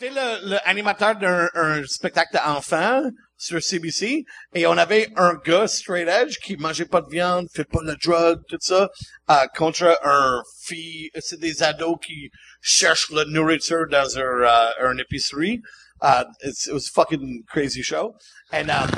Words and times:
J'étais 0.00 0.14
le, 0.14 0.50
le 0.50 0.68
animateur 0.68 1.16
d'un 1.16 1.48
un 1.54 1.84
spectacle 1.84 2.32
d'enfants 2.32 3.02
sur 3.36 3.62
CBC 3.62 4.24
et 4.54 4.66
on 4.66 4.78
avait 4.78 5.08
un 5.16 5.34
gars 5.34 5.66
straight 5.68 6.08
edge 6.08 6.38
qui 6.38 6.56
mangeait 6.56 6.86
pas 6.86 7.02
de 7.02 7.08
viande, 7.10 7.48
fait 7.52 7.64
pas 7.64 7.82
de 7.82 7.94
drogue, 8.02 8.40
tout 8.48 8.56
ça, 8.60 8.88
euh, 9.30 9.46
contre 9.56 9.98
un 10.02 10.42
fille, 10.62 11.10
c'est 11.18 11.38
des 11.38 11.62
ados 11.62 11.98
qui 12.02 12.30
cherchent 12.62 13.10
la 13.10 13.24
nourriture 13.26 13.86
dans 13.90 14.18
un, 14.18 14.20
euh, 14.20 14.92
une 14.92 15.00
épicerie. 15.00 15.60
Uh, 16.00 16.24
it 16.42 16.72
was 16.72 16.88
fucking 16.88 17.44
crazy 17.46 17.82
show. 17.82 18.14
And, 18.52 18.70
um, 18.70 18.88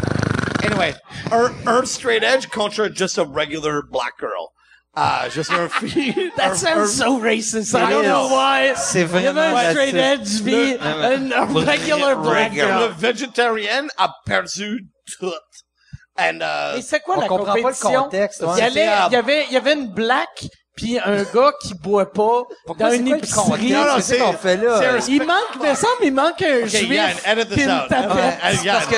anyway, 0.63 0.95
un, 1.33 1.53
un 1.67 1.85
straight 1.85 2.23
edge 2.23 2.49
contre 2.49 2.89
just 2.89 3.19
a 3.19 3.25
regular 3.25 3.83
black 3.83 4.13
girl. 4.21 4.53
Uh, 4.95 5.31
juste 5.31 5.51
un 5.53 5.69
fille. 5.71 6.31
That 6.37 6.51
un- 6.51 6.55
sounds 6.55 7.01
un- 7.01 7.05
so 7.07 7.19
racist. 7.19 7.73
I 7.75 7.89
don't 7.89 8.05
is. 8.05 8.09
know 8.09 8.29
why. 8.29 8.73
C'est 8.77 9.01
Il 9.01 9.23
y 9.23 9.27
avait 9.27 9.31
vraiment 9.33 9.57
un 9.57 9.71
straight 9.71 9.95
edge 9.95 10.29
vie, 10.43 10.77
un 10.81 11.33
un 11.33 11.47
regular 11.47 12.17
black 12.21 12.51
Le 12.51 12.55
girl. 12.57 12.93
végétarien 12.99 13.87
a 13.97 14.11
perdu 14.27 14.85
tout. 15.19 15.33
And, 16.19 16.41
uh, 16.43 16.77
Et 16.79 16.83
c'est 16.83 17.01
quoi 17.01 17.17
On 17.17 17.21
la 17.23 17.27
comprend 17.27 17.53
pas 17.53 17.57
le 17.57 17.63
compétition? 17.63 18.03
contexte, 18.03 18.43
ouais. 18.43 18.49
Il 18.53 18.59
y, 18.59 18.63
allait- 18.63 18.91
il 19.09 19.13
y 19.13 19.17
avait, 19.17 19.47
il 19.49 19.53
y 19.55 19.57
avait 19.57 19.73
une 19.73 19.89
black 19.95 20.45
puis 20.77 20.99
un 20.99 21.23
gars 21.23 21.53
qui 21.63 21.73
boit 21.75 22.13
pas 22.13 22.43
Pourquoi 22.67 22.87
dans 22.87 22.91
c'est 22.91 22.99
une 22.99 23.11
le 23.11 23.17
épicerie. 23.17 23.73
Non, 23.73 23.85
non, 23.87 23.95
Qu'est-ce 23.97 24.15
qu'on 24.19 24.33
c'est- 24.33 24.39
fait 24.39 24.57
là? 24.59 25.01
c'est 25.01 25.11
Il 25.11 25.23
manque, 25.27 25.37
il 25.55 25.61
me 25.71 25.75
semble, 25.75 26.03
il 26.03 26.13
manque 26.13 26.43
un 26.43 26.59
Okay, 26.67 26.69
juif 26.69 26.91
Yann, 26.91 27.11
edit 27.27 27.47
this 27.47 27.55
puis 27.55 27.63
une 27.65 27.71
out. 27.71 27.89
tapette. 27.89 28.39
Uh, 28.63 28.67
Parce 28.69 28.87
que 28.87 28.97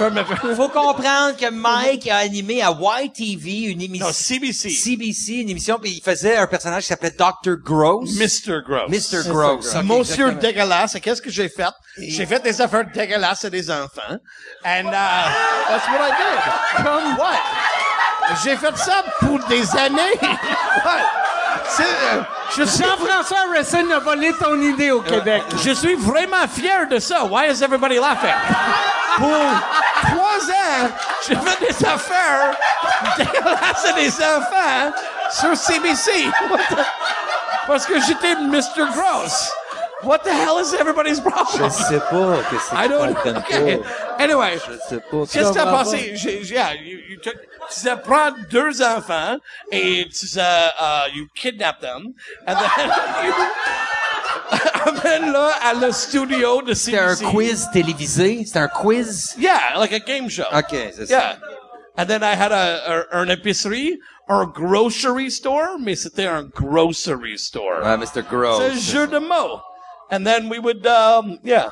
faut 0.56 0.68
comprendre 0.68 1.36
que 1.36 1.50
Mike 1.50 2.08
a 2.08 2.18
animé 2.18 2.62
à 2.62 2.70
YTV 3.02 3.70
une 3.70 3.82
émission 3.82 4.10
CBC. 4.12 4.70
CBC, 4.70 5.32
une 5.42 5.50
émission, 5.50 5.78
puis 5.78 5.92
il 5.98 6.02
faisait 6.02 6.36
un 6.36 6.46
personnage 6.46 6.82
qui 6.82 6.88
s'appelait 6.88 7.10
Dr. 7.10 7.56
Gross. 7.62 8.10
Mr. 8.16 8.62
Gross. 8.66 8.88
Mr. 8.88 9.28
Gross. 9.28 9.74
ok, 9.74 9.84
Monsieur 9.84 10.28
exactement. 10.28 10.40
dégueulasse. 10.40 10.94
Et 10.94 11.00
qu'est-ce 11.00 11.22
que 11.22 11.30
j'ai 11.30 11.48
fait? 11.48 11.72
J'ai 11.98 12.26
fait 12.26 12.42
des 12.42 12.60
affaires 12.60 12.86
dégueulasses 12.92 13.44
à 13.44 13.50
des 13.50 13.70
enfants. 13.70 14.16
And, 14.64 14.86
uh, 14.86 15.28
that's 15.68 15.86
what 15.88 16.00
I 16.00 16.12
did. 16.16 16.84
Comme 16.84 17.16
what? 17.18 17.40
J'ai 18.44 18.56
fait 18.56 18.76
ça 18.76 19.04
pour 19.18 19.38
des 19.48 19.76
années. 19.76 20.16
What? 20.84 21.39
Euh, 21.78 22.22
je 22.56 22.64
suis 22.64 22.82
Jean-François 22.84 23.38
Harrison 23.48 23.90
a 23.94 23.98
volé 24.00 24.32
ton 24.32 24.60
idée 24.60 24.90
au 24.90 25.00
Québec. 25.02 25.44
Je 25.62 25.70
suis 25.70 25.94
vraiment 25.94 26.48
fier 26.52 26.88
de 26.88 26.98
ça. 26.98 27.24
Why 27.24 27.50
is 27.50 27.62
everybody 27.62 27.98
laughing? 27.98 28.34
Pour 29.16 29.28
trois 30.02 30.50
ans, 30.50 30.90
j'ai 31.26 31.36
fait 31.36 31.66
des 31.66 31.86
affaires 31.86 32.52
dégueulasses 33.16 33.94
des 33.94 34.10
enfants 34.24 34.92
sur 35.30 35.56
CBC. 35.56 36.28
Parce 37.66 37.86
que 37.86 38.00
j'étais 38.00 38.34
Mr. 38.34 38.86
Gross. 38.94 39.52
What 40.02 40.18
the 40.24 40.32
hell 40.32 40.58
is 40.58 40.72
everybody's 40.74 41.18
Je 41.18 41.22
problem? 41.22 41.70
sais 41.70 42.00
pas 42.00 42.42
que 42.50 42.56
c'est 42.58 42.76
I 42.76 42.88
don't 42.88 43.06
le 43.24 43.38
okay. 43.38 43.80
Anyway, 44.18 44.58
Je 44.58 44.78
sais 44.88 45.00
pas. 45.00 45.26
qu'est-ce 45.26 45.50
que 45.50 45.54
t'as 45.54 45.70
passé? 45.70 46.12
J'ai- 46.16 46.42
yeah, 46.44 46.74
you, 46.74 46.98
you 47.08 47.16
took, 47.22 47.34
tu 47.34 47.80
sais, 47.80 47.96
prends 48.02 48.32
deux 48.50 48.82
enfants 48.82 49.36
et 49.70 50.06
tu 50.08 50.26
sais, 50.26 50.40
uh, 50.40 51.08
you 51.14 51.26
kidnap 51.34 51.80
them 51.80 52.14
and 52.46 52.56
then 52.56 52.88
you 53.26 53.32
amènes 54.86 55.32
là 55.32 55.50
à 55.62 55.74
le 55.74 55.92
studio 55.92 56.62
de 56.62 56.74
CBC. 56.74 56.76
C'était 57.16 57.26
un 57.26 57.30
quiz 57.30 57.68
télévisé. 57.72 58.42
C'était 58.46 58.58
un 58.58 58.68
quiz. 58.68 59.34
Yeah, 59.38 59.76
like 59.76 59.92
a 59.92 59.98
game 60.00 60.28
show. 60.28 60.44
OK, 60.52 60.70
c'est 60.94 61.06
ça. 61.06 61.12
Yeah. 61.12 61.36
And 61.98 62.06
then 62.06 62.22
I 62.22 62.34
had 62.34 62.52
a, 62.52 63.04
a, 63.12 63.16
un 63.18 63.28
épicerie, 63.28 63.98
a 64.28 64.46
grocery 64.46 65.30
store, 65.30 65.78
mais 65.78 65.96
c'était 65.96 66.26
un 66.26 66.44
grocery 66.44 67.36
store. 67.38 67.82
Ouais, 67.82 67.96
Mr. 67.96 68.22
Gross. 68.30 68.58
C'est 68.58 68.70
un 68.70 68.78
jeu 68.78 69.06
de 69.06 69.18
mots. 69.18 69.60
And 70.10 70.24
then 70.24 70.48
we 70.48 70.58
would, 70.58 70.86
um, 70.86 71.38
yeah. 71.44 71.70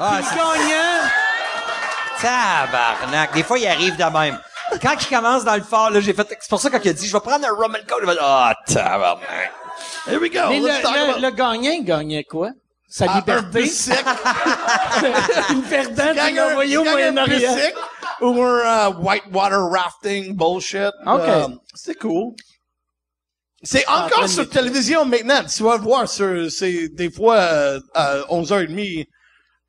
Ah, 0.00 0.20
c'est 0.22 0.36
Gagnant. 0.36 1.10
tabarnak. 2.20 3.32
Des 3.34 3.42
fois, 3.42 3.58
il 3.58 3.66
arrive 3.66 3.96
de 3.96 4.04
même. 4.04 4.38
Quand 4.82 4.94
il 5.00 5.06
commence 5.08 5.44
dans 5.44 5.56
le 5.56 5.62
fort, 5.62 5.90
là, 5.90 6.00
j'ai 6.00 6.12
fait, 6.14 6.26
c'est 6.40 6.48
pour 6.48 6.60
ça 6.60 6.70
quand 6.70 6.80
il 6.84 6.88
a 6.88 6.92
dit, 6.92 7.06
je 7.06 7.12
vais 7.12 7.20
prendre 7.20 7.46
un 7.46 7.50
rum 7.54 7.74
and 7.74 7.84
coke, 7.86 7.98
il 8.02 8.06
va 8.06 8.14
dire, 8.14 8.22
ah, 8.24 8.54
tabarnak. 8.66 9.52
Here 10.06 10.18
we 10.20 10.30
go. 10.30 10.48
Mais 10.48 10.60
Let's 10.60 10.78
le, 10.78 10.82
talk 10.82 10.94
le, 10.94 11.00
about 11.10 11.20
le 11.20 11.30
gagnant, 11.30 11.70
il 11.72 11.84
gagnait 11.84 12.24
quoi? 12.24 12.50
Sa 12.88 13.06
Ah, 13.08 13.22
un. 13.26 13.32
Une 15.52 15.62
perdante, 15.62 16.10
il 16.10 16.14
Gagne 16.14 16.34
l'a 16.36 16.46
un- 16.46 16.50
envoyé 16.52 16.76
au 16.76 16.84
Moyen-Orient. 16.84 17.56
ou 18.20 18.42
un 18.42 18.90
uh, 18.90 18.94
whitewater 19.00 19.68
rafting 19.68 20.36
bullshit. 20.36 20.92
OK. 21.06 21.28
Um, 21.28 21.58
c'est 21.74 21.98
cool. 21.98 22.34
C'est 23.64 23.86
encore 23.88 24.28
sur 24.28 24.48
télévision 24.48 25.04
maintenant. 25.04 25.44
Tu 25.44 25.62
vas 25.62 25.76
voir 25.78 26.08
sur, 26.08 26.50
c'est 26.50 26.88
des 26.88 27.10
fois 27.10 27.36
euh, 27.36 27.80
à 27.94 28.18
11h30 28.30 29.06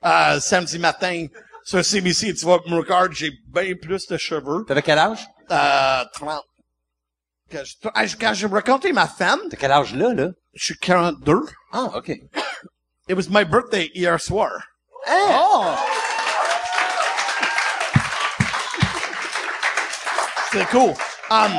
euh, 0.05 0.39
samedi 0.39 0.77
matin 0.79 1.27
sur 1.63 1.83
CBC. 1.83 2.33
Tu 2.33 2.45
vas 2.45 2.57
me 2.67 2.77
regarder, 2.77 3.15
j'ai 3.15 3.31
bien 3.47 3.73
plus 3.81 4.05
de 4.07 4.17
cheveux. 4.17 4.65
T'avais 4.67 4.81
quel 4.81 4.99
âge? 4.99 5.25
Euh, 5.51 6.03
30. 6.13 6.41
Quand 7.51 7.63
je, 7.63 7.73
ah, 7.93 8.05
je- 8.05 8.15
quand 8.17 8.33
j'ai 8.33 8.47
raconté 8.47 8.91
ma 8.91 9.07
femme, 9.07 9.39
T'as 9.49 9.57
quel 9.57 9.71
âge 9.71 9.93
là, 9.95 10.13
là? 10.13 10.29
je 10.53 10.65
suis 10.65 10.77
42. 10.77 11.41
Ah, 11.71 11.91
OK. 11.95 12.09
It 13.07 13.15
was 13.15 13.29
my 13.29 13.45
birthday 13.45 13.91
hier 13.93 14.19
soir. 14.19 14.49
Oh! 15.07 15.75
C'est 20.51 20.65
cool. 20.69 20.93
Um, 21.29 21.51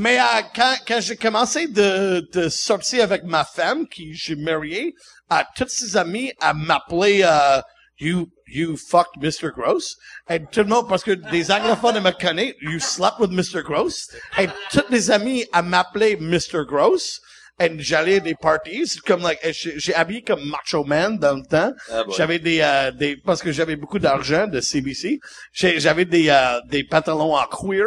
mais 0.00 0.18
euh, 0.18 0.42
quand, 0.54 0.74
quand 0.88 1.00
j'ai 1.00 1.16
commencé 1.16 1.68
de, 1.68 2.26
de 2.32 2.48
sortir 2.48 3.04
avec 3.04 3.24
ma 3.24 3.44
femme, 3.44 3.86
qui 3.86 4.14
j'ai 4.14 4.34
marié, 4.34 4.94
à 5.28 5.46
toutes 5.56 5.70
ses 5.70 5.96
amies, 5.96 6.32
à 6.40 6.54
m'appeler 6.54 7.22
euh, 7.24 7.60
You 7.98 8.28
you 8.46 8.76
fucked 8.76 9.20
Mr. 9.20 9.50
Gross. 9.54 9.96
Et 10.28 10.40
tout 10.40 10.60
le 10.60 10.66
monde, 10.66 10.88
parce 10.88 11.04
que 11.04 11.10
des 11.12 11.52
anglophones 11.52 12.00
me 12.00 12.10
connaissent, 12.12 12.54
You 12.62 12.80
slept 12.80 13.18
with 13.20 13.30
Mr. 13.30 13.62
Gross. 13.62 14.08
Et 14.38 14.48
toutes 14.72 14.88
les 14.90 15.10
amies 15.10 15.44
à 15.52 15.60
m'appeler 15.60 16.16
Mr. 16.16 16.64
Gross. 16.66 17.20
Et 17.60 17.70
j'allais 17.78 18.16
à 18.16 18.20
des 18.20 18.34
parties, 18.34 18.86
comme 19.06 19.20
like, 19.20 19.38
j'ai 19.52 19.94
habillé 19.94 20.22
comme 20.22 20.42
Macho 20.48 20.82
Man 20.82 21.18
dans 21.18 21.36
le 21.36 21.42
temps. 21.42 21.74
j'avais 22.16 22.38
des, 22.38 22.60
euh, 22.62 22.90
des, 22.90 23.18
parce 23.18 23.42
que 23.42 23.52
j'avais 23.52 23.76
beaucoup 23.76 23.98
d'argent 23.98 24.46
de 24.46 24.62
CBC. 24.62 25.20
J'avais 25.52 26.06
des, 26.06 26.30
euh, 26.30 26.58
des 26.70 26.84
pantalons 26.84 27.36
en 27.36 27.46
queer 27.46 27.86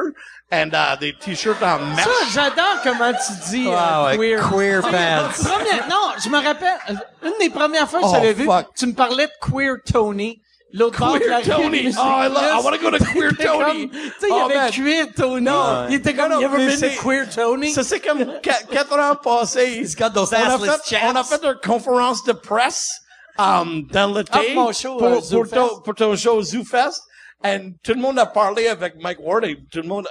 and 0.54 0.70
uh, 0.74 0.98
des 1.00 1.14
t-shirts 1.20 1.62
en 1.64 1.80
mesh. 1.80 2.06
Ça, 2.06 2.12
j'adore 2.32 2.82
comment 2.84 3.12
tu 3.14 3.50
dis 3.50 3.68
euh, 3.68 3.76
Ah 3.76 4.06
ouais, 4.06 4.18
queer. 4.18 4.50
queer 4.50 4.82
pants. 4.82 4.90
Première- 4.92 5.88
non, 5.90 6.12
je 6.24 6.30
me 6.30 6.36
rappelle, 6.44 6.78
euh, 6.92 6.94
une 7.28 7.34
des 7.40 7.50
premières 7.50 7.90
fois 7.90 8.00
que 8.02 8.06
je 8.06 8.12
Oh, 8.12 8.14
t'avais 8.14 8.34
vu, 8.34 8.48
tu 8.78 8.86
me 8.88 8.94
parlais 8.94 9.26
de 9.28 9.32
Queer 9.42 9.76
Tony. 9.92 10.40
L'autre 10.76 10.98
bord 11.00 11.14
de 11.20 11.26
la 11.26 11.42
Queer 11.42 11.56
Tony. 11.58 11.96
Oh, 11.98 12.02
I 12.02 12.28
love- 12.30 12.38
c'est 12.40 12.60
I 12.60 12.64
wanna 12.64 12.78
go 12.78 12.90
to 12.92 12.98
Queer 13.04 13.30
il 13.32 13.46
Tony. 13.46 13.90
Tu 13.90 13.98
sais, 13.98 14.12
il 14.24 14.28
y 14.28 14.32
Oh, 14.32 14.46
avait. 14.50 14.72
Queer 14.72 15.06
Tony. 15.16 15.50
Il 15.90 15.96
était 15.96 16.14
comme, 16.14 16.32
Non, 16.32 16.40
you 16.40 16.46
ever 16.48 16.58
mais 16.58 16.68
been 16.68 16.78
c'est- 16.78 16.96
to 16.96 17.02
Queer 17.02 17.30
Tony? 17.30 17.72
Ça, 17.72 17.84
c'est 17.84 18.00
comme 18.00 18.26
qu- 18.42 18.68
quatre 18.72 18.98
ans 19.00 19.16
passés. 19.16 19.80
He's 19.82 19.96
got 19.96 20.10
those 20.12 20.32
on, 20.32 20.36
a 20.36 20.54
assless 20.56 20.82
fait, 20.84 20.96
chaps. 20.98 21.04
on 21.12 21.16
a 21.16 21.24
fait 21.24 21.44
une 21.44 21.60
conférence 21.64 22.24
de 22.24 22.34
presse 22.34 23.02
um, 23.38 23.84
dans 23.92 24.14
l'été 24.16 24.32
Ah, 24.34 24.40
pour 24.54 24.64
mon 24.66 24.72
show, 24.72 24.98
pour, 24.98 25.08
euh, 25.08 25.20
pour, 25.32 25.48
ton, 25.50 25.80
pour 25.82 25.96
ton 25.96 26.16
show 26.16 26.42
ZooFest. 26.42 27.02
Et 27.46 27.60
tout 27.84 27.94
le 27.94 28.00
monde 28.00 28.18
a 28.20 28.26
parlé 28.26 28.68
avec 28.70 28.96
Mike 29.02 29.18
Ward 29.22 29.44
et 29.44 29.58
tout 29.72 29.82
le 29.82 29.88
monde... 29.88 30.08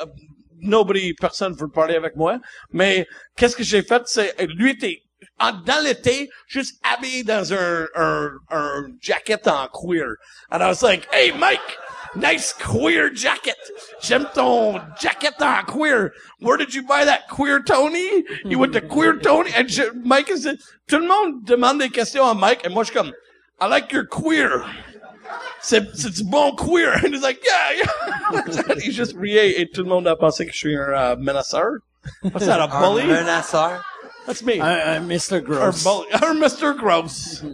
Nobody, 0.63 1.13
personne 1.15 1.55
veut 1.55 1.69
parler 1.69 1.97
avec 1.97 2.17
moi. 2.17 2.39
Mais 2.73 3.07
qu'est-ce 3.37 3.57
que 3.57 3.65
j'ai 3.65 3.83
fait, 3.83 4.03
c'est... 4.07 4.35
Lui 4.47 4.71
était 4.71 5.03
dans 5.67 5.85
l'été, 5.85 6.31
juste 6.47 6.81
habillé 6.83 7.25
dans 7.25 7.53
un, 7.53 7.87
un, 7.95 8.31
un 8.51 8.87
jacket 9.01 9.47
en 9.49 9.67
queer. 9.69 10.17
And 10.51 10.63
I 10.63 10.69
was 10.69 10.83
like, 10.83 11.07
hey 11.13 11.33
Mike, 11.33 11.61
nice 12.15 12.53
queer 12.53 13.15
jacket. 13.15 13.57
J'aime 14.01 14.27
ton 14.35 14.81
jacket 15.01 15.41
en 15.41 15.65
queer. 15.65 16.13
Where 16.41 16.57
did 16.57 16.75
you 16.75 16.83
buy 16.83 17.05
that? 17.05 17.29
Queer 17.29 17.61
Tony? 17.65 18.25
You 18.45 18.59
went 18.59 18.73
to 18.75 18.81
Queer 18.81 19.19
Tony? 19.19 19.51
And 19.55 19.69
Mike 20.05 20.31
is, 20.31 20.47
tout 20.89 20.99
le 20.99 21.07
monde 21.07 21.45
demande 21.45 21.81
des 21.81 21.91
questions 21.91 22.25
à 22.25 22.35
Mike 22.35 22.65
et 22.65 22.69
moi 22.69 22.85
je 22.85 22.91
suis 22.91 22.99
comme, 22.99 23.13
I 23.61 23.67
like 23.67 23.93
your 23.93 24.07
queer. 24.07 24.65
C'est, 25.61 25.95
c'est 25.95 26.11
du 26.11 26.25
bon 26.25 26.55
queer. 26.55 26.93
And 27.05 27.09
he's 27.15 27.23
like, 27.23 27.41
yeah, 27.45 27.85
yeah. 27.85 28.75
il 28.85 28.93
juste 28.93 29.15
riait 29.17 29.61
et 29.61 29.69
tout 29.71 29.83
le 29.83 29.89
monde 29.89 30.07
a 30.07 30.17
pensé 30.17 30.47
que 30.47 30.53
je 30.53 30.59
suis 30.59 30.77
un 30.77 30.89
euh, 30.93 31.17
menaceur. 31.17 31.79
What's 32.23 32.47
that, 32.47 32.61
a 32.61 32.67
bully? 32.67 33.03
Un 33.03 33.07
menaceur? 33.07 33.85
That's 34.27 34.43
me. 34.43 34.61
Un, 34.61 34.97
un 34.97 35.09
Mr. 35.09 35.41
Gross. 35.43 35.85
bully, 35.85 36.07
or 36.15 36.35
Mr. 36.35 36.77
Gross. 36.77 37.45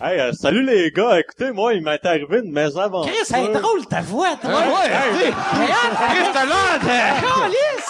Hey, 0.00 0.20
euh, 0.20 0.32
salut 0.32 0.64
les 0.64 0.90
gars. 0.90 1.20
Écoutez, 1.20 1.52
moi, 1.52 1.72
il 1.74 1.82
m'est 1.82 2.04
arrivé 2.04 2.40
une 2.44 2.52
mésaventure. 2.52 3.10
Chris, 3.10 3.24
c'est 3.24 3.48
drôle 3.52 3.86
ta 3.86 4.02
voix, 4.02 4.36
toi. 4.36 4.50
Ouais, 4.50 4.90
hey, 4.90 5.32
Chris, 5.32 6.30
t'as 6.32 6.44
l'air 6.44 6.80
de... 6.80 7.83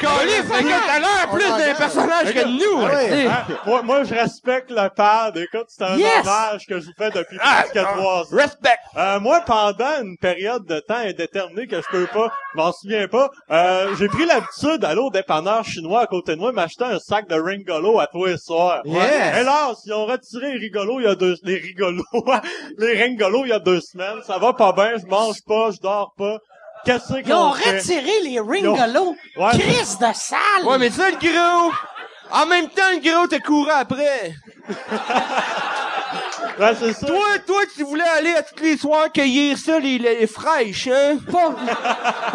Calice! 0.00 0.44
T'as 0.48 0.98
l'air 0.98 1.28
plus 1.30 1.48
d'un 1.48 1.74
personnage 1.74 2.32
que 2.34 2.44
nous. 2.46 2.84
Ouais. 2.86 3.08
sais. 3.08 3.26
Hein? 3.26 3.44
Moi, 3.66 3.82
moi, 3.82 4.04
je 4.04 4.14
respecte 4.14 4.70
le 4.70 4.88
pad. 4.88 5.36
Écoute, 5.36 5.66
c'est 5.68 5.84
un 5.84 5.96
Yes! 5.96 6.20
hommage 6.22 6.66
que 6.66 6.80
je 6.80 6.86
vous 6.86 6.92
fais 6.96 7.10
depuis 7.10 7.38
Ah, 7.40 7.64
presque 7.70 7.86
trois 7.86 8.22
ans. 8.22 8.26
Respect. 8.36 8.76
Euh, 8.96 9.20
moi, 9.20 9.42
pendant 9.46 10.02
une 10.02 10.16
période 10.16 10.64
de 10.66 10.80
temps 10.80 10.96
indéterminée 10.96 11.66
que 11.66 11.76
je 11.76 11.86
peux 11.90 12.06
pas, 12.06 12.32
je 12.52 12.58
m'en 12.58 12.72
souviens 12.72 13.06
pas, 13.08 13.30
euh, 13.50 13.94
j'ai 13.98 14.08
pris 14.08 14.26
l'habitude 14.26 14.78
d'aller 14.80 15.00
au 15.00 15.10
dépanneur 15.10 15.64
chinois 15.64 16.00
à 16.02 16.06
côté 16.06 16.34
de 16.34 16.40
moi 16.40 16.52
m'acheter 16.52 16.84
un 16.84 16.98
sac 16.98 17.28
de 17.28 17.34
Ringolo 17.40 18.00
à 18.00 18.06
tous 18.06 18.24
les 18.24 18.36
soirs. 18.38 18.80
Yes! 18.84 19.38
Et 19.40 19.44
là, 19.44 19.72
ils 19.86 19.92
ont 19.92 20.06
retiré 20.06 20.52
les 20.52 20.58
rigolos 20.58 21.00
il 21.00 21.04
y 21.04 21.08
a 21.08 21.14
deux, 21.14 21.36
les 21.44 21.58
rigolos, 21.58 22.02
les 22.78 23.00
Ringolos 23.02 23.44
il 23.44 23.50
y 23.50 23.52
a 23.52 23.58
deux 23.60 23.80
semaines. 23.80 24.20
Ça 24.26 24.38
va 24.38 24.52
pas 24.54 24.72
bien, 24.72 24.92
je 24.98 25.06
mange 25.06 25.42
pas, 25.46 25.70
je 25.70 25.80
dors 25.80 26.12
pas. 26.16 26.38
Qu'est-ce 26.84 27.12
Ils 27.24 27.32
ont 27.32 27.50
qu'on 27.50 27.52
fait? 27.54 27.76
retiré 27.78 28.20
les 28.24 28.40
Ringolos. 28.40 29.16
Ouais. 29.36 29.50
Chris 29.52 29.96
de 30.00 30.14
salle. 30.14 30.64
Ouais, 30.64 30.78
mais 30.78 30.90
ça, 30.90 31.08
le 31.10 31.16
gros. 31.16 31.72
En 32.32 32.46
même 32.46 32.68
temps, 32.68 32.82
le 32.92 33.00
gros 33.00 33.26
te 33.26 33.36
courait 33.42 33.72
après. 33.72 34.34
Ouais, 36.58 36.74
c'est 36.78 36.92
ça. 36.92 37.06
Toi, 37.06 37.38
toi, 37.46 37.62
tu 37.74 37.84
voulais 37.84 38.02
aller 38.18 38.34
à 38.34 38.42
tous 38.42 38.62
les 38.62 38.76
soirs 38.76 39.10
cueillir 39.12 39.56
ça, 39.56 39.78
les, 39.78 39.98
les 39.98 40.26
fraîches, 40.26 40.88
hein? 40.88 41.16
Pas... 41.30 41.48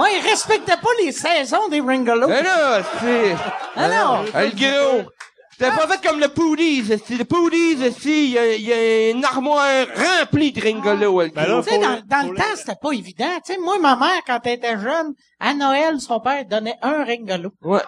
Ouais, 0.02 0.18
ils 0.18 0.28
respectaient 0.28 0.78
pas 0.78 0.90
les 1.04 1.12
saisons 1.12 1.68
des 1.68 1.80
Ringolos. 1.82 2.28
Mais 2.28 2.42
là, 2.42 2.80
c'est... 3.02 3.36
Ah 3.76 3.88
non. 3.88 4.26
Hey, 4.34 4.52
le 4.52 4.56
gros. 4.58 5.12
C'était 5.58 5.72
pas 5.72 5.88
fait 5.88 6.06
comme 6.06 6.20
le 6.20 6.28
Poodies, 6.28 6.82
le 6.82 7.24
Poodies, 7.24 7.78
il 8.06 8.30
y, 8.32 8.38
a- 8.38 8.54
il 8.56 8.62
y 8.62 8.74
a 8.74 9.10
une 9.12 9.24
armoire 9.24 9.86
remplie 9.96 10.52
de 10.52 10.62
ringolos, 10.62 11.22
le 11.22 11.30
Ben 11.30 11.46
Tu 11.64 11.70
sais, 11.70 11.78
dans, 11.80 12.02
dans 12.06 12.30
le 12.30 12.36
temps, 12.36 12.44
c'était 12.56 12.76
pas 12.76 12.92
évident. 12.92 13.40
Tu 13.46 13.54
sais, 13.54 13.60
moi, 13.60 13.80
ma 13.80 13.96
mère, 13.96 14.22
quand 14.28 14.40
elle 14.44 14.54
était 14.56 14.78
jeune, 14.78 15.14
à 15.40 15.54
Noël, 15.54 16.02
son 16.02 16.20
père 16.20 16.44
donnait 16.46 16.76
un 16.82 17.06
Ringolo. 17.06 17.52
Ouais. 17.62 17.80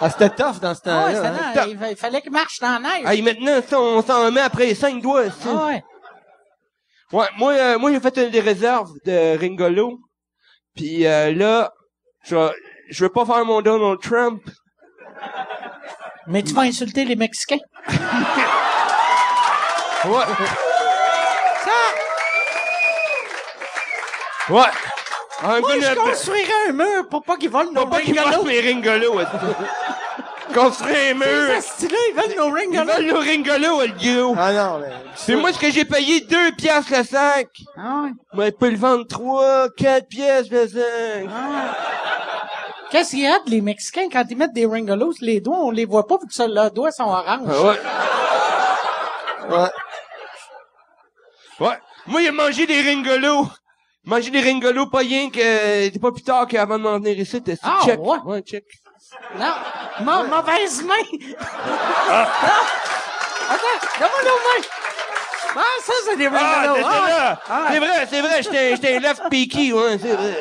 Ah, 0.00 0.10
c'était 0.10 0.30
tough 0.30 0.58
dans 0.60 0.74
ce 0.74 0.80
Ah 0.86 0.90
temps-là. 0.90 1.06
ouais, 1.06 1.14
c'était 1.14 1.60
hein? 1.60 1.66
il, 1.68 1.90
il 1.92 1.96
fallait 1.96 2.20
qu'il 2.20 2.32
marche 2.32 2.58
dans 2.58 2.72
la 2.72 2.80
neige. 2.80 3.06
Hey, 3.06 3.22
maintenant, 3.22 3.60
ça, 3.68 3.80
on 3.80 4.02
s'en 4.02 4.32
met 4.32 4.40
après 4.40 4.74
cinq 4.74 5.00
doigts, 5.00 5.30
ça. 5.30 5.50
Ah 5.50 5.66
ouais. 5.66 5.84
Ouais, 7.12 7.26
moi, 7.38 7.52
euh, 7.52 7.78
moi, 7.78 7.92
j'ai 7.92 8.00
fait 8.00 8.16
une 8.16 8.30
des 8.30 8.40
réserves 8.40 8.90
de 9.06 9.38
Ringolo. 9.38 10.00
Puis 10.74 11.06
euh, 11.06 11.32
là, 11.32 11.72
je 12.24 12.34
vais- 12.34 12.52
je 12.90 13.04
veux 13.04 13.10
pas 13.10 13.24
faire 13.24 13.44
mon 13.44 13.62
Donald 13.62 14.00
Trump. 14.00 14.42
Mais 16.26 16.42
tu 16.42 16.54
vas 16.54 16.62
insulter 16.62 17.04
les 17.04 17.16
Mexicains. 17.16 17.58
Ouais. 20.06 20.24
Ça, 21.64 21.70
Ouais. 24.52 24.60
Un 25.42 25.60
moi, 25.60 25.70
je 25.80 25.94
construirais 25.94 26.68
un 26.68 26.72
mur 26.72 27.08
pour 27.10 27.22
pas 27.22 27.36
qu'ils 27.36 27.50
volent 27.50 27.70
nos 27.72 27.86
pas 27.86 28.00
qu'ils 28.00 28.18
Ringolos. 28.18 28.36
fassent 28.44 28.46
mes 28.46 28.60
Ringolos. 28.60 29.20
Construire 30.54 30.96
un 31.10 31.14
mur. 31.14 31.26
Ces 31.26 31.56
hosties-là, 31.58 31.98
ils 32.10 32.14
veulent 32.14 32.36
nos 32.36 32.56
Ils 32.56 32.60
Ringolos. 32.78 32.92
veulent 32.92 33.06
nos 33.06 33.20
Ringolos, 33.20 33.80
le 33.82 34.22
gros. 34.22 34.36
Ah 34.38 34.52
non, 34.52 34.78
mais... 34.80 34.92
C'est 35.16 35.36
moi 35.36 35.52
ce 35.52 35.58
que 35.58 35.70
j'ai 35.70 35.84
payé 35.84 36.20
deux 36.22 36.52
piastres 36.52 36.92
le 36.96 37.04
sac. 37.04 37.48
Ah 37.76 38.02
ouais. 38.04 38.10
Moi, 38.34 38.46
il 38.46 38.52
peut 38.52 38.70
le 38.70 38.76
vendre 38.76 39.06
trois, 39.08 39.68
quatre 39.76 40.08
pièces 40.08 40.48
le 40.50 40.68
sac. 40.68 41.26
Qu'est-ce 42.94 43.10
qu'il 43.10 43.22
y 43.22 43.26
a 43.26 43.40
de 43.40 43.50
les 43.50 43.60
Mexicains 43.60 44.08
quand 44.08 44.22
ils 44.30 44.36
mettent 44.36 44.52
des 44.52 44.66
Ringolos, 44.66 45.14
les 45.20 45.40
doigts, 45.40 45.58
on 45.64 45.72
les 45.72 45.84
voit 45.84 46.06
pas 46.06 46.16
vu 46.16 46.28
que 46.28 46.32
ça, 46.32 46.46
leurs 46.46 46.70
doigts 46.70 46.92
sont 46.92 47.02
oranges. 47.02 47.40
Ah 47.48 47.62
ouais. 49.50 49.58
Ouais. 49.58 49.68
Ouais. 51.58 51.78
Moi, 52.06 52.22
il 52.22 52.28
a 52.28 52.30
mangé 52.30 52.66
des 52.66 52.80
ringolos. 52.82 53.48
Manger 54.04 54.30
des 54.30 54.40
ringolos, 54.42 54.86
pas 54.86 54.98
rien 54.98 55.28
que, 55.28 55.98
pas 55.98 56.12
plus 56.12 56.22
tard 56.22 56.46
qu'avant 56.46 56.78
de 56.78 56.84
m'en 56.84 57.00
venir 57.00 57.18
ici, 57.18 57.42
t'es 57.42 57.56
Ah, 57.64 57.80
check. 57.84 57.98
ouais. 58.00 58.42
check. 58.42 58.62
Non, 59.40 59.54
ma 60.04 60.22
mauvaise 60.22 60.84
main. 60.84 60.94
Non. 61.10 62.24
Attends, 63.50 63.80
donne-moi 63.98 64.22
nos 64.22 64.38
mains. 64.38 64.66
Ah, 65.56 65.62
ça, 65.82 65.92
c'est 66.04 66.16
des 66.16 66.26
Ah, 66.26 66.30
Ringolos. 66.30 66.76
c'est 66.76 66.84
Ah. 66.86 67.40
Ah. 67.50 67.66
C'est 67.72 67.78
vrai, 67.80 68.06
c'est 68.08 68.20
vrai, 68.20 68.42
j'étais, 68.44 68.70
j'étais 68.76 68.96
un 68.96 69.00
left 69.00 69.22
peaky, 69.30 69.72
ouais, 69.72 69.98
c'est 70.00 70.12
vrai. 70.14 70.36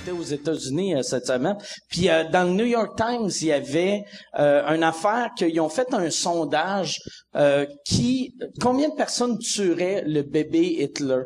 J'étais 0.00 0.16
aux 0.16 0.22
États-Unis 0.22 0.94
euh, 0.94 1.02
cette 1.02 1.26
semaine. 1.26 1.56
Puis 1.88 2.08
euh, 2.08 2.24
dans 2.30 2.44
le 2.44 2.50
New 2.50 2.64
York 2.64 2.96
Times, 2.96 3.28
il 3.40 3.46
y 3.48 3.52
avait 3.52 4.04
euh, 4.38 4.62
une 4.74 4.82
affaire 4.82 5.30
qu'ils 5.36 5.60
ont 5.60 5.68
fait 5.68 5.92
un 5.92 6.10
sondage 6.10 7.00
qui 7.84 8.34
combien 8.60 8.88
de 8.88 8.94
personnes 8.94 9.38
tueraient 9.38 10.02
le 10.06 10.22
bébé 10.22 10.76
Hitler? 10.80 11.22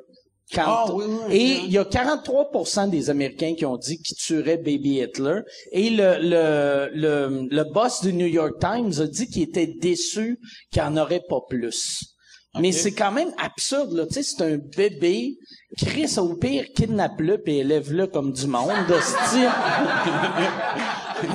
Quand 0.52 1.00
et 1.30 1.60
il 1.64 1.70
y 1.72 1.78
a 1.78 1.84
43% 1.84 2.90
des 2.90 3.08
Américains 3.10 3.54
qui 3.56 3.64
ont 3.64 3.78
dit 3.78 3.98
qu'ils 4.02 4.16
tueraient 4.16 4.58
baby 4.58 5.00
Hitler 5.00 5.40
et 5.72 5.90
le 5.90 6.18
le 6.20 6.90
le, 6.94 7.48
le 7.50 7.64
boss 7.72 8.02
du 8.02 8.12
New 8.12 8.26
York 8.26 8.60
Times 8.60 8.92
a 9.00 9.06
dit 9.06 9.26
qu'il 9.26 9.42
était 9.42 9.66
déçu 9.66 10.38
qu'il 10.70 10.82
n'y 10.82 10.88
en 10.88 10.96
aurait 10.98 11.22
pas 11.28 11.40
plus. 11.48 12.13
Mais 12.60 12.72
c'est 12.72 12.92
quand 12.92 13.10
même 13.10 13.30
absurde, 13.42 13.92
là. 13.92 14.06
Tu 14.06 14.14
sais, 14.14 14.22
c'est 14.22 14.42
un 14.42 14.56
bébé. 14.56 15.36
Chris, 15.76 16.14
au 16.18 16.34
pire, 16.34 16.66
kidnappe-le 16.74 17.38
puis 17.38 17.58
élève-le 17.58 18.06
comme 18.06 18.32
du 18.32 18.46
monde, 18.46 18.90
hostie. 18.90 19.44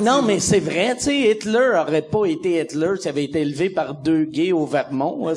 Non, 0.02 0.22
mais 0.22 0.40
c'est 0.40 0.60
vrai, 0.60 0.96
tu 0.96 1.06
sais, 1.06 1.32
Hitler 1.32 1.72
aurait 1.76 2.04
pas 2.04 2.26
été 2.26 2.62
Hitler 2.62 2.92
s'il 2.98 3.10
avait 3.10 3.24
été 3.24 3.42
élevé 3.42 3.70
par 3.70 3.96
deux 3.96 4.26
gays 4.26 4.52
au 4.52 4.66
Vermont, 4.66 5.28
la 5.28 5.36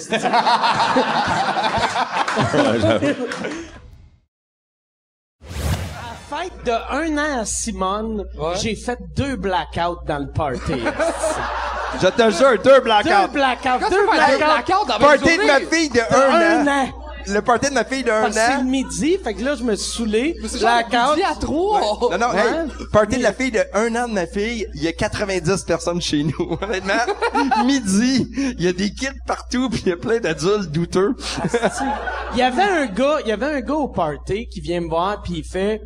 fête 6.28 6.64
de 6.64 6.72
un 6.90 7.18
an 7.18 7.40
à 7.40 7.44
Simone, 7.44 8.24
j'ai 8.60 8.74
fait 8.74 8.98
deux 9.16 9.36
blackouts 9.36 10.04
dans 10.06 10.18
le 10.18 10.30
party. 10.30 10.74
Je 12.00 12.06
te 12.08 12.30
jure, 12.30 12.50
deux 12.62 12.70
deux 12.74 12.80
blackouts. 12.80 13.32
blackouts, 13.32 13.90
deux 13.90 14.06
blackouts. 14.06 14.86
Party 15.00 15.36
de 15.38 15.46
ma 15.46 15.60
fille 15.60 15.88
de 15.90 16.00
un 16.00 16.34
Un 16.34 16.66
an. 16.66 16.84
an. 16.84 16.88
Le 17.28 17.40
party 17.40 17.68
de 17.68 17.74
ma 17.74 17.84
fille 17.84 18.02
de 18.02 18.10
un 18.10 18.26
que 18.26 18.32
c'est 18.32 18.48
le 18.54 18.60
an. 18.60 18.64
midi, 18.64 19.16
fait 19.22 19.34
que 19.34 19.44
là, 19.44 19.54
je 19.54 19.62
me 19.62 19.76
suis 19.76 19.92
saoulé. 19.92 20.36
Blackout. 20.58 21.22
à 21.24 21.34
trois. 21.38 21.80
Non, 22.10 22.18
non, 22.18 22.30
Ouais. 22.30 22.40
hey, 22.40 22.86
party 22.92 23.18
de 23.18 23.22
la 23.22 23.32
fille 23.32 23.52
de 23.52 23.60
un 23.74 23.94
an 23.94 24.08
de 24.08 24.14
ma 24.14 24.26
fille, 24.26 24.66
il 24.74 24.82
y 24.82 24.88
a 24.88 24.92
90 24.92 25.62
personnes 25.62 26.00
chez 26.00 26.24
nous. 26.24 26.58
Honnêtement, 26.60 26.94
midi, 27.64 28.26
il 28.58 28.60
y 28.64 28.66
a 28.66 28.72
des 28.72 28.90
kids 28.92 29.10
partout 29.26 29.68
puis 29.70 29.82
il 29.86 29.90
y 29.90 29.92
a 29.92 29.96
plein 29.96 30.18
d'adultes 30.18 30.72
douteux. 30.72 31.14
Il 32.32 32.38
y 32.38 32.42
avait 32.42 32.62
un 32.62 32.86
gars, 32.86 33.18
il 33.24 33.28
y 33.28 33.32
avait 33.32 33.46
un 33.46 33.60
gars 33.60 33.74
au 33.74 33.88
party 33.88 34.48
qui 34.48 34.60
vient 34.60 34.80
me 34.80 34.88
voir 34.88 35.22
puis 35.22 35.34
il 35.36 35.44
fait 35.44 35.80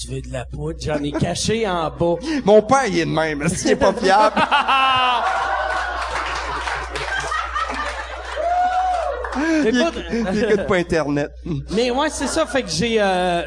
si 0.00 0.06
tu, 0.06 0.08
tu 0.08 0.14
veux 0.14 0.22
de 0.22 0.32
la 0.32 0.44
poudre, 0.44 0.78
j'en 0.80 1.02
ai 1.02 1.12
caché 1.12 1.68
en 1.68 1.90
bas. 1.90 2.16
Mon 2.44 2.62
père, 2.62 2.86
il 2.86 2.98
est 2.98 3.04
de 3.04 3.10
même. 3.10 3.42
Est-ce 3.42 3.62
qu'il 3.62 3.72
est 3.72 3.76
pas 3.76 3.92
fiable? 3.92 4.40
Il, 9.64 9.78
pas- 9.78 9.92
il 10.32 10.44
écoute 10.44 10.66
pas 10.66 10.76
Internet. 10.76 11.30
Mais 11.70 11.90
ouais, 11.90 12.08
c'est 12.10 12.26
ça, 12.26 12.46
fait 12.46 12.62
que 12.62 12.68
j'ai 12.70 12.96
euh, 13.00 13.42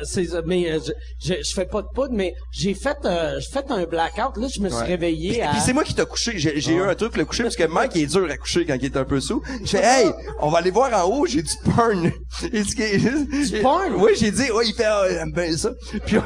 mais 0.46 0.72
euh, 0.72 0.80
je, 0.86 0.92
je, 1.28 1.44
je 1.44 1.54
fais 1.54 1.66
pas 1.66 1.82
de 1.82 1.88
poudre 1.94 2.14
mais 2.14 2.34
j'ai 2.52 2.74
fait 2.74 2.98
euh, 3.06 3.40
j'ai 3.40 3.50
fait 3.52 3.66
un 3.70 3.84
blackout 3.86 4.38
là, 4.38 4.48
je 4.54 4.60
me 4.62 4.70
suis 4.70 4.78
Ouais. 4.78 4.84
réveillé 4.86 5.44
à 5.44 5.50
Puis 5.52 5.60
c'est 5.66 5.74
moi 5.74 5.84
qui 5.84 5.94
t'ai 5.94 6.06
couché. 6.06 6.34
J'ai, 6.38 6.60
j'ai 6.60 6.74
eu 6.74 6.82
un 6.82 6.96
truc 6.96 7.16
le 7.18 7.26
coucher 7.26 7.44
parce 7.44 7.56
que 7.56 7.64
Mike 7.66 7.92
il 7.96 8.04
est 8.04 8.06
dur 8.08 8.28
à 8.30 8.38
coucher 8.38 8.66
quand 8.66 8.76
il 8.76 8.86
est 8.86 8.98
un 8.98 9.04
peu 9.04 9.20
sous. 9.20 9.42
Je 9.64 9.70
fais 9.70 9.84
hey, 9.84 10.12
on 10.40 10.50
va 10.50 10.60
aller 10.60 10.72
voir 10.72 10.92
en 10.94 11.10
haut, 11.10 11.26
j'ai 11.26 11.42
du 11.42 11.54
porn. 11.76 12.12
Du 12.42 13.62
porn? 13.62 13.94
Oui, 13.98 14.12
j'ai 14.18 14.32
dit 14.32 14.52
ouais, 14.52 14.68
il 14.68 14.74
fait 14.74 14.86
ah, 14.86 15.04
j'aime 15.10 15.32
bien 15.32 15.56
ça. 15.58 15.70
Puis. 16.06 16.18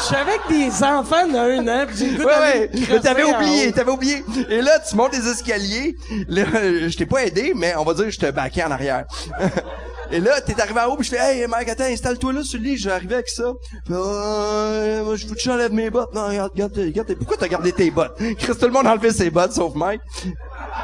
Je 0.00 0.04
suis 0.04 0.14
avec 0.14 0.40
des 0.48 0.84
enfants 0.84 1.26
d'un 1.26 1.66
an, 1.66 1.84
pis 1.88 1.96
j'ai 1.98 2.24
ouais, 2.24 2.70
ouais. 2.80 3.00
t'avais 3.00 3.24
oublié, 3.24 3.72
t'avais 3.72 3.90
oublié. 3.90 4.22
Et 4.48 4.62
là, 4.62 4.78
tu 4.78 4.94
montes 4.94 5.12
les 5.12 5.26
escaliers. 5.28 5.96
Là, 6.28 6.44
je 6.52 6.96
t'ai 6.96 7.04
pas 7.06 7.24
aidé, 7.26 7.52
mais 7.56 7.74
on 7.76 7.82
va 7.82 7.94
dire 7.94 8.04
que 8.04 8.10
je 8.12 8.18
te 8.20 8.26
baquais 8.38 8.64
en 8.64 8.70
arrière. 8.70 9.04
Et 10.10 10.20
là, 10.20 10.40
t'es 10.40 10.58
arrivé 10.58 10.80
en 10.80 10.86
haut, 10.86 10.96
pis 10.96 11.04
je 11.04 11.10
fais, 11.10 11.18
hey, 11.40 11.46
Mike, 11.46 11.68
attends, 11.68 11.84
installe-toi 11.84 12.32
là 12.32 12.42
sur 12.42 12.58
le 12.58 12.64
lit, 12.64 12.78
je 12.78 12.88
vais 12.88 12.94
arriver 12.94 13.16
avec 13.16 13.28
ça. 13.28 13.52
Puis, 13.84 13.92
euh, 13.94 15.04
moi, 15.04 15.16
je 15.16 15.26
vous 15.26 15.34
j'enlève 15.36 15.70
mes 15.72 15.90
bottes. 15.90 16.14
Non, 16.14 16.28
regarde, 16.28 16.52
regarde, 16.52 16.78
regarde, 16.78 17.14
pourquoi 17.16 17.36
t'as 17.36 17.48
gardé 17.48 17.72
tes 17.72 17.90
bottes? 17.90 18.16
Chris, 18.38 18.54
tout 18.58 18.66
le 18.66 18.72
monde 18.72 18.86
a 18.86 18.92
enlevé 18.92 19.12
ses 19.12 19.28
bottes, 19.28 19.52
sauf 19.52 19.74
Mike. 19.74 20.00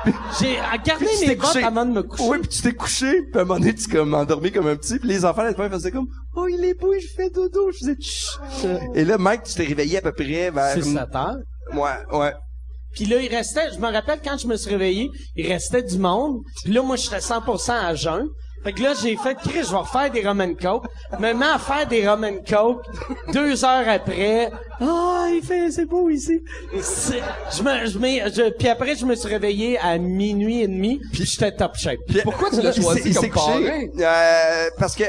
J'ai 0.39 0.57
gardé 0.85 1.07
Puis 1.07 1.15
tu 1.15 1.21
mes 1.21 1.27
t'es 1.29 1.37
bottes 1.37 1.53
couché. 1.53 1.65
avant 1.65 1.87
de 1.87 1.93
me 1.93 2.03
coucher. 2.03 2.25
Oui, 2.29 2.39
puis 2.41 2.49
tu 2.49 2.61
t'es 2.61 2.75
couché, 2.75 3.23
puis 3.23 3.39
à 3.39 3.41
un 3.41 3.45
moment 3.47 3.61
donné, 3.61 3.75
tu 3.75 3.89
comme 3.89 4.13
endormi 4.13 4.53
comme 4.53 4.67
un 4.67 4.77
petit, 4.77 4.99
puis 4.99 5.09
les 5.09 5.25
enfants, 5.25 5.43
là, 5.43 5.55
faisaient 5.71 5.91
comme, 5.91 6.07
oh, 6.37 6.47
il 6.47 6.63
est 6.63 6.75
beau, 6.79 6.93
je 6.93 7.07
fais 7.17 7.31
dodo, 7.31 7.71
je 7.73 7.79
faisais, 7.79 7.97
Chut. 7.99 8.41
Et 8.95 9.07
là, 9.07 9.17
Mike, 9.17 9.45
tu 9.45 9.55
t'es 9.55 9.65
réveillé 9.65 9.99
à 9.99 10.03
peu 10.03 10.13
près 10.13 10.51
vers... 10.51 10.75
C'est 10.75 10.83
7 10.83 10.97
heures. 11.15 11.37
Ouais, 11.73 12.19
ouais. 12.19 12.35
Puis 12.95 13.07
là, 13.07 13.21
il 13.21 13.35
restait, 13.35 13.73
je 13.73 13.79
me 13.79 13.91
rappelle 13.91 14.21
quand 14.23 14.39
je 14.39 14.47
me 14.47 14.57
suis 14.57 14.71
réveillé, 14.71 15.11
il 15.37 15.47
restait 15.47 15.83
du 15.83 15.99
monde. 15.99 16.43
Puis 16.63 16.73
là, 16.73 16.83
moi, 16.83 16.97
j'étais 16.97 17.19
100% 17.19 17.73
à 17.73 17.95
jeun. 17.95 18.29
Fait 18.65 18.73
que 18.73 18.83
là, 18.83 18.93
j'ai 19.01 19.17
fait, 19.17 19.35
Chris, 19.35 19.61
je 19.65 19.71
vais 19.71 19.77
refaire 19.77 20.11
des 20.11 20.27
rum 20.27 20.41
and 20.41 20.55
coke. 20.61 20.87
Me 21.21 21.35
mets 21.35 21.45
à 21.47 21.59
faire 21.59 21.87
des 21.87 22.09
rum 22.09 22.25
and 22.25 22.39
coke. 22.49 22.83
Deux 23.33 23.63
heures 23.65 23.87
après, 23.89 24.51
ah, 24.81 25.27
il 25.31 25.43
fait, 25.45 25.71
c'est 25.71 25.85
beau 25.85 26.09
ici. 26.09 26.41
C'est- 26.81 27.23
Je 27.57 27.63
me, 27.63 27.87
je 27.87 27.99
mets, 27.99 28.23
je, 28.35 28.51
puis 28.51 28.69
après, 28.69 28.95
je 28.97 29.05
me 29.05 29.15
suis 29.15 29.29
réveillé 29.29 29.79
à 29.79 29.99
minuit 29.99 30.63
et 30.63 30.67
demi, 30.67 30.99
puis 31.13 31.25
j'étais 31.27 31.53
top 31.53 31.77
shape. 31.77 31.99
Pourquoi 32.23 32.49
tu 32.51 32.63
l'as 32.63 32.73
choisi 32.73 33.13
comme 33.13 33.29
couché? 33.29 33.91
Euh, 34.01 34.69
parce 34.79 34.95
que, 34.97 35.05
euh, 35.05 35.07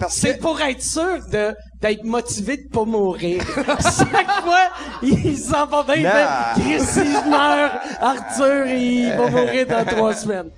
parce 0.00 0.14
C'est 0.14 0.36
que, 0.36 0.42
pour 0.42 0.60
être 0.60 0.82
sûr 0.82 1.18
de, 1.30 1.54
d'être 1.80 2.02
motivé 2.04 2.56
de 2.56 2.68
pas 2.68 2.84
mourir. 2.84 3.42
Chaque 3.56 4.42
fois, 4.42 4.68
il 5.02 5.38
s'en 5.38 5.66
va 5.66 5.82
bien, 5.84 5.94
il 5.96 6.02
Non. 6.02 6.10
fait, 6.10 6.60
Chris, 6.60 7.04
il 7.06 7.30
meurt, 7.30 7.72
Arthur, 8.00 8.66
il 8.66 9.12
va 9.16 9.30
mourir 9.30 9.66
dans 9.66 9.84
trois 9.84 10.12
semaines. 10.14 10.50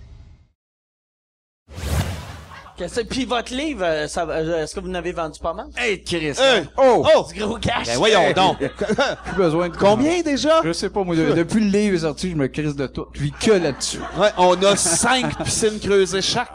Qu'est-ce 2.77 3.01
que- 3.01 3.07
Puis 3.07 3.25
votre 3.25 3.55
livre, 3.55 3.83
euh, 3.85 4.07
ça, 4.07 4.25
va- 4.27 4.35
euh, 4.35 4.63
est-ce 4.65 4.75
que 4.75 4.81
vous 4.81 4.89
n'avez 4.89 5.13
vendu 5.13 5.39
pas 5.41 5.55
mal? 5.55 5.67
Hey, 5.79 6.03
Chris. 6.05 6.35
Euh, 6.39 6.63
Oh! 6.77 7.07
oh! 7.17 7.27
Du 7.33 7.41
gros 7.41 7.57
cash. 7.57 7.87
Ben 7.87 7.97
voyons 7.97 8.33
donc. 8.33 8.59
Plus 9.25 9.35
besoin 9.37 9.69
de 9.71 9.77
Combien 9.77 10.21
déjà? 10.23 10.61
Je 10.63 10.73
sais 10.73 10.91
pas, 10.91 11.03
moi, 11.03 11.17
de- 11.17 11.33
depuis 11.33 11.61
le 11.61 11.71
livre 11.71 11.95
est 11.97 12.01
sorti, 12.01 12.31
je 12.31 12.37
me 12.37 12.47
crise 12.49 12.77
de 12.77 12.87
tout. 12.87 13.07
Je 13.15 13.23
vis 13.23 13.33
que 13.33 13.53
là-dessus. 13.53 14.01
Ouais, 14.19 14.29
on 14.37 14.55
a 14.63 14.77
cinq 14.77 15.37
piscines 15.45 15.81
creusées 15.81 16.21
chaque. 16.23 16.51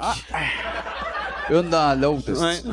Une 1.50 1.70
dans 1.70 2.00
l'autre. 2.00 2.32
Ouais, 2.32 2.56
c'est- 2.56 2.68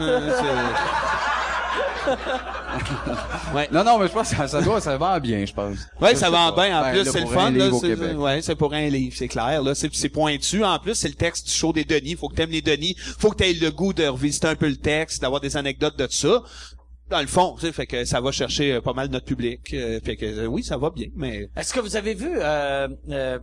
c'est- 3.54 3.70
Non, 3.72 3.84
non, 3.84 3.98
mais 3.98 4.08
je 4.08 4.12
pense 4.12 4.30
que 4.30 4.36
ça, 4.36 4.48
ça 4.48 4.60
doit, 4.62 4.80
ça 4.80 4.96
vend 4.96 5.18
bien, 5.20 5.44
je 5.44 5.52
pense. 5.52 5.78
Ouais, 6.00 6.14
ça 6.14 6.26
sais 6.26 6.32
va 6.32 6.52
pas. 6.52 6.66
bien. 6.66 6.78
En 6.78 6.82
Ben, 6.82 6.92
plus, 7.02 7.10
c'est 7.10 7.20
le 7.20 7.26
fun. 7.26 7.46
un 7.46 7.50
Là, 7.50 7.70
c'est, 7.80 8.14
ouais, 8.14 8.42
c'est 8.42 8.54
pour 8.56 8.74
un 8.74 8.88
livre, 8.88 9.14
c'est 9.16 9.28
clair. 9.28 9.62
Là, 9.62 9.74
c'est, 9.74 9.94
c'est 9.94 10.08
pointu. 10.08 10.64
En 10.64 10.78
plus, 10.78 10.94
c'est 10.94 11.08
le 11.08 11.14
texte 11.14 11.46
du 11.46 11.52
show 11.52 11.72
des 11.72 11.84
Denis. 11.84 12.14
Faut 12.16 12.28
que 12.28 12.34
t'aimes 12.36 12.50
les 12.50 12.62
Denis. 12.62 12.94
Faut 13.18 13.30
que 13.30 13.36
t'aies 13.36 13.52
le 13.54 13.70
goût 13.70 13.92
de 13.92 14.06
revisiter 14.06 14.48
un 14.48 14.56
peu 14.56 14.68
le 14.68 14.76
texte, 14.76 15.22
d'avoir 15.22 15.40
des 15.40 15.56
anecdotes 15.56 15.98
de 15.98 16.06
ça. 16.10 16.42
Dans 17.10 17.20
le 17.20 17.26
fond, 17.26 17.54
tu 17.58 17.66
sais, 17.66 17.72
fait 17.72 17.86
que 17.86 18.04
ça 18.04 18.20
va 18.20 18.30
chercher 18.32 18.72
euh, 18.74 18.80
pas 18.82 18.92
mal 18.92 19.08
notre 19.08 19.24
public. 19.24 19.72
euh, 19.72 19.98
fait 20.04 20.16
que 20.16 20.26
euh, 20.26 20.46
oui, 20.46 20.62
ça 20.62 20.76
va 20.76 20.90
bien, 20.90 21.06
mais 21.16 21.48
Est-ce 21.56 21.72
que 21.72 21.80
vous 21.80 21.96
avez 21.96 22.12
vu, 22.14 22.28
euh, 22.36 22.86
euh, 23.10 23.38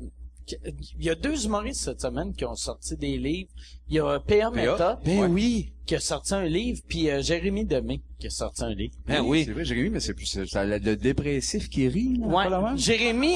il 1.00 1.04
y 1.04 1.10
a 1.10 1.16
deux 1.16 1.46
humoristes 1.46 1.86
cette 1.86 2.02
semaine 2.02 2.32
qui 2.36 2.46
ont 2.46 2.56
sorti 2.56 2.96
des 2.96 3.18
livres. 3.18 3.50
Il 3.90 3.96
y 3.96 4.00
a 4.00 4.20
P.A. 4.20 4.50
Meta 4.50 5.00
ben 5.06 5.32
oui, 5.32 5.72
qui 5.86 5.96
a 5.96 6.00
sorti 6.00 6.34
un 6.34 6.46
livre, 6.46 6.80
puis 6.88 7.10
euh, 7.10 7.22
Jérémy 7.22 7.66
Demé 7.66 8.02
qui 8.20 8.28
a 8.28 8.30
sorti 8.32 8.64
un 8.64 8.70
livre. 8.74 8.94
ben 9.08 9.22
oui. 9.24 9.44
C'est 9.46 9.52
vrai, 9.54 9.64
Jérémy, 9.66 9.90
mais 9.92 10.00
c'est 10.00 10.14
plus, 10.16 10.26
ça, 10.48 10.66
le, 10.66 10.80
le 10.80 10.96
dépressif 10.96 11.70
qui 11.70 11.88
rit, 11.88 12.18
là, 12.20 12.26
Ouais. 12.28 12.50
pas? 12.50 12.74
Jérémy, 12.76 13.36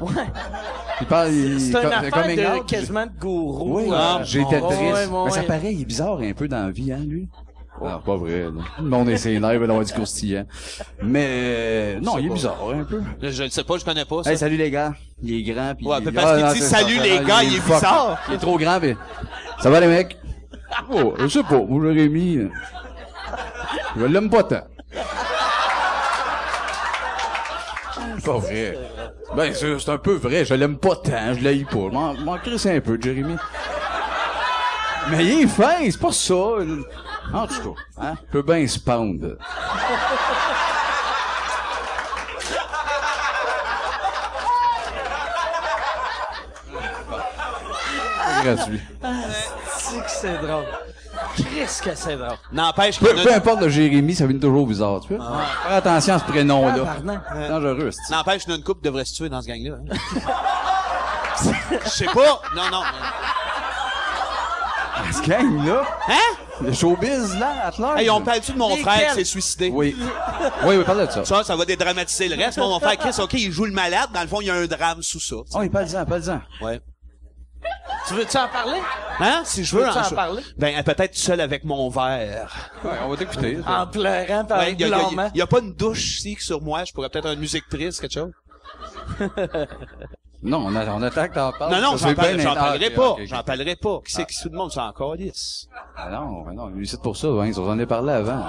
ouais, 0.00 0.12
Il 1.00 1.06
parle, 1.06 1.32
il, 1.32 1.58
c'est 1.60 1.70
une 1.70 1.86
affaire 1.92 2.26
de 2.54 2.58
out. 2.60 2.66
quasiment 2.66 3.06
de 3.06 3.12
gourou. 3.18 3.78
Oui, 3.78 3.84
Ah, 3.90 4.20
j'étais 4.24 4.60
bon. 4.60 4.66
triste. 4.68 4.82
Ouais, 4.82 5.06
ouais, 5.06 5.24
Mais 5.24 5.30
ça 5.30 5.40
ouais. 5.40 5.46
paraît, 5.46 5.72
il 5.72 5.80
est 5.80 5.86
bizarre 5.86 6.18
un 6.20 6.32
peu 6.34 6.48
dans 6.48 6.66
la 6.66 6.70
vie, 6.70 6.92
hein, 6.92 7.04
lui? 7.06 7.28
Ah, 7.80 8.02
pas 8.04 8.16
vrai, 8.16 8.40
là. 8.42 8.50
Le 8.80 8.84
monde 8.88 9.08
est 9.08 9.16
ses 9.16 9.38
nerfs, 9.38 9.52
il 9.54 9.58
va 9.60 9.64
avoir 9.66 9.84
du 9.84 9.92
croustillant. 9.92 10.44
Mais, 11.00 11.26
euh, 11.30 12.00
non, 12.00 12.18
il 12.18 12.26
est 12.26 12.34
bizarre, 12.34 12.68
un 12.74 12.82
peu. 12.84 13.00
Je, 13.22 13.44
le 13.44 13.48
sais 13.48 13.62
pas, 13.64 13.78
je 13.78 13.84
connais 13.84 14.04
pas 14.04 14.24
ça. 14.24 14.32
Hey, 14.32 14.36
salut 14.36 14.56
les 14.56 14.70
gars. 14.70 14.94
Il 15.22 15.32
est 15.32 15.42
grand, 15.54 15.74
pis 15.76 15.86
Ouais, 15.86 15.96
il... 16.00 16.04
mais 16.06 16.12
parce 16.12 16.36
qu'il 16.36 16.44
non, 16.44 16.52
dit 16.52 16.60
salut 16.60 16.96
ça, 16.96 17.02
les 17.04 17.16
ça, 17.18 17.24
gars, 17.24 17.42
il 17.44 17.54
est 17.56 17.60
bizarre. 17.60 18.18
Il 18.28 18.34
est 18.34 18.38
trop 18.38 18.58
grand, 18.58 18.80
pis... 18.80 18.94
Ça 19.60 19.70
va 19.70 19.80
les 19.80 19.86
mecs? 19.88 20.16
Oh, 20.90 21.14
je 21.18 21.26
sais 21.28 21.42
pas, 21.42 21.58
moi 21.58 21.92
Jérémy, 21.92 22.36
euh, 22.38 22.50
je 23.96 24.04
l'aime 24.04 24.30
pas 24.30 24.44
tant. 24.44 24.62
Pas 28.24 28.38
vrai. 28.38 28.78
Ben, 29.34 29.52
c'est 29.54 29.88
un 29.88 29.98
peu 29.98 30.14
vrai, 30.14 30.44
je 30.44 30.54
l'aime 30.54 30.78
pas 30.78 30.96
tant, 30.96 31.34
je 31.34 31.42
l'haïs 31.42 31.64
pas. 31.64 31.88
M'en- 31.90 32.14
m'en 32.14 32.38
crisse 32.38 32.66
un 32.66 32.80
peu, 32.80 32.98
Jérémy. 33.00 33.36
Mais 35.10 35.24
il 35.24 35.42
est 35.44 35.46
fin, 35.46 35.90
c'est 35.90 36.00
pas 36.00 36.12
ça. 36.12 36.34
En 36.34 37.46
tout 37.46 37.74
cas, 37.74 37.80
hein, 38.02 38.14
je 38.26 38.30
peux 38.32 38.42
bien 38.42 38.66
se 38.66 38.78
pendre. 38.78 39.36
Gratuit. 48.42 48.80
C'est 49.90 50.00
que 50.04 50.10
c'est 50.10 50.38
drôle. 50.46 50.64
Qu'est-ce 51.36 51.82
que 51.82 51.94
c'est 51.94 52.16
drôle. 52.16 52.36
N'empêche 52.52 52.98
Peu, 53.00 53.10
en 53.18 53.22
peu 53.22 53.32
importe 53.32 53.60
le 53.62 53.68
Jérémy, 53.68 54.14
ça 54.14 54.26
vient 54.26 54.38
toujours 54.38 54.66
bizarre, 54.66 55.00
tu 55.06 55.14
vois. 55.16 55.26
Faire 55.66 55.76
attention 55.76 56.14
à 56.14 56.18
ce 56.18 56.24
prénom-là. 56.24 56.96
C'est 57.34 57.48
dangereux, 57.48 57.90
c'est 57.90 58.14
N'empêche, 58.14 58.42
qu'il 58.42 58.50
y 58.50 58.52
en 58.52 58.56
a 58.56 58.58
une 58.58 58.64
couple 58.64 58.84
devrait 58.84 59.04
se 59.04 59.14
tuer 59.14 59.28
dans 59.28 59.40
ce 59.42 59.46
gang-là. 59.48 59.76
hein. 59.90 60.20
Je 61.84 61.88
sais 61.88 62.04
pas. 62.06 62.40
Non, 62.56 62.68
non. 62.70 62.82
Ce 65.12 65.22
gang-là, 65.28 65.82
Hein? 66.08 66.36
le 66.60 66.72
showbiz, 66.72 67.38
là, 67.38 67.68
à 67.68 67.80
large. 67.80 68.00
Hey, 68.00 68.10
on 68.10 68.20
parle-tu 68.20 68.52
de 68.52 68.58
mon 68.58 68.76
frère 68.76 69.08
qui 69.10 69.14
s'est 69.14 69.24
suicidé? 69.24 69.70
Oui. 69.72 69.96
Oui, 70.64 70.76
oui, 70.76 70.84
parle 70.84 71.06
de 71.06 71.10
ça. 71.12 71.24
Ça, 71.24 71.44
ça 71.44 71.54
va 71.56 71.64
dédramatiser 71.64 72.28
le 72.28 72.36
reste. 72.36 72.58
Mon 72.58 72.78
frère 72.80 72.96
Chris, 72.98 73.14
OK, 73.22 73.32
il 73.34 73.52
joue 73.52 73.64
le 73.64 73.72
malade. 73.72 74.08
Dans 74.12 74.20
le 74.22 74.26
fond, 74.26 74.40
il 74.40 74.48
y 74.48 74.50
a 74.50 74.54
un 74.54 74.66
drame 74.66 75.00
sous 75.02 75.20
ça. 75.20 75.36
Oh, 75.36 75.44
oui, 75.60 75.68
parle-en, 75.68 76.04
parle-en. 76.04 76.40
Ouais. 76.64 76.80
Tu 78.06 78.14
veux-tu 78.14 78.36
en 78.38 78.48
parler? 78.48 78.80
Hein? 79.20 79.42
Si 79.44 79.64
je 79.64 79.76
veux 79.76 79.84
Veux-tu 79.84 79.98
en 79.98 80.02
je- 80.04 80.14
parler? 80.14 80.42
Ben, 80.56 80.82
peut-être 80.82 81.14
seul 81.14 81.40
avec 81.40 81.64
mon 81.64 81.90
verre. 81.90 82.70
Ouais, 82.84 82.90
on 83.04 83.08
va 83.10 83.16
t'écouter. 83.16 83.58
En 83.66 83.86
pleurant 83.86 84.44
par 84.44 84.58
Ouais, 84.60 84.72
il 84.72 84.80
y, 84.80 84.84
a- 84.84 84.88
y 84.88 84.92
a- 84.92 84.96
blâmant. 85.10 85.30
y 85.34 85.42
a 85.42 85.46
pas 85.46 85.58
une 85.60 85.74
douche 85.74 86.18
ici 86.20 86.36
sur 86.40 86.62
moi. 86.62 86.84
Je 86.84 86.92
pourrais 86.92 87.08
peut-être 87.10 87.24
avoir 87.26 87.34
une 87.34 87.40
musique 87.40 87.68
triste, 87.68 88.00
quelque 88.00 88.14
chose? 88.14 88.32
Non, 90.40 90.58
on, 90.66 90.76
a, 90.76 90.86
on 90.92 91.02
attend 91.02 91.26
que 91.28 91.34
t'en 91.34 91.50
parles. 91.52 91.72
non, 91.74 91.80
non, 91.82 91.96
c'est 91.96 92.10
j'en 92.10 92.14
parlerai 92.14 92.44
ah, 92.46 92.74
ok, 92.76 92.94
pas. 92.94 93.08
ok, 93.10 93.18
ok. 93.20 93.26
J'en 93.26 93.42
parlerai 93.42 93.76
pas. 93.76 94.00
Qui 94.06 94.12
c'est 94.12 94.24
qui 94.24 94.40
tout 94.40 94.48
le 94.50 94.56
monde 94.56 94.70
s'en 94.70 94.92
calisse? 94.92 95.66
Ah 95.96 96.08
non, 96.10 96.44
ah 96.48 96.52
non, 96.52 96.66
lui, 96.68 96.86
c'est 96.86 97.02
pour 97.02 97.16
ça, 97.16 97.26
hein, 97.26 97.50
on 97.56 97.68
en 97.70 97.78
a 97.78 97.86
parlé 97.86 98.12
avant. 98.12 98.44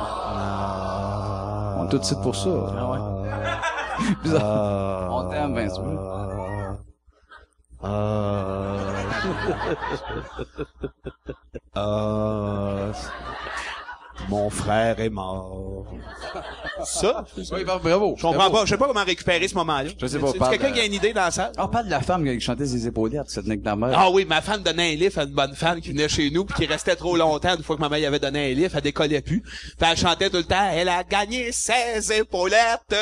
On 1.80 1.88
est 1.88 1.90
tout 1.90 1.98
de 1.98 2.04
suite 2.06 2.22
pour 2.22 2.36
ça. 2.36 2.50
Ah 2.78 2.92
ouais. 2.92 3.00
Bizarre. 4.24 5.08
On 5.12 5.30
t'aime, 5.30 5.56
Vince. 5.56 5.80
Euh, 11.78 12.92
mon 14.28 14.50
frère 14.50 15.00
est 15.00 15.10
mort. 15.10 15.86
Ça? 16.84 17.24
Oui, 17.52 17.64
bah, 17.64 17.80
bravo. 17.82 18.16
Je 18.18 18.22
comprends 18.22 18.50
pas. 18.52 18.66
Je 18.66 18.70
sais 18.72 18.78
pas 18.78 18.88
comment 18.88 19.04
récupérer 19.04 19.48
ce 19.48 19.56
moment-là. 19.56 19.90
Je 19.98 20.08
sais 20.08 20.20
pas, 20.20 20.28
Est-ce 20.28 20.38
parle, 20.38 20.52
quelqu'un 20.52 20.68
euh, 20.68 20.72
qui 20.72 20.80
a 20.82 20.86
une 20.86 20.94
idée 20.94 21.14
dans 21.14 21.22
la 21.22 21.32
salle? 21.32 21.52
Ah, 21.58 21.68
parle 21.68 21.86
de 21.86 21.92
la 21.92 22.02
femme 22.02 22.26
qui 22.26 22.40
chantait 22.42 22.66
ses 22.66 22.86
épaulettes, 22.88 23.30
cette 23.30 23.46
nique 23.46 23.64
ta 23.64 23.76
mère. 23.76 23.94
Ah 23.96 24.10
oui, 24.10 24.26
ma 24.26 24.42
femme 24.42 24.62
donnait 24.62 24.94
un 24.94 24.96
livre 24.96 25.20
à 25.20 25.24
une 25.24 25.32
bonne 25.32 25.56
femme 25.56 25.80
qui 25.80 25.92
venait 25.92 26.10
chez 26.10 26.30
nous 26.32 26.46
puis 26.46 26.56
qui 26.56 26.66
restait 26.72 26.96
trop 26.96 27.16
longtemps 27.16 27.56
une 27.56 27.64
fois 27.64 27.76
que 27.76 27.82
ma 27.82 27.90
mère 27.90 28.00
y 28.00 28.06
avait 28.06 28.20
donné 28.20 28.52
un 28.52 28.56
livre, 28.56 28.74
elle 28.76 28.82
décollait 28.82 29.22
plus. 29.22 29.42
Puis 29.42 29.90
elle 29.90 29.98
chantait 29.98 30.30
tout 30.30 30.38
le 30.38 30.44
temps, 30.44 30.70
elle 30.74 30.90
a 30.90 31.04
gagné 31.04 31.52
16 31.52 32.12
épaulettes. 32.12 32.96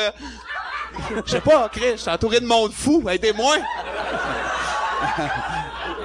Je 1.24 1.30
sais 1.30 1.40
pas, 1.40 1.68
Chris, 1.68 1.92
je 1.92 1.96
suis 1.96 2.10
entouré 2.10 2.40
de 2.40 2.46
monde 2.46 2.72
fou, 2.72 3.06
aidez-moi. 3.08 3.56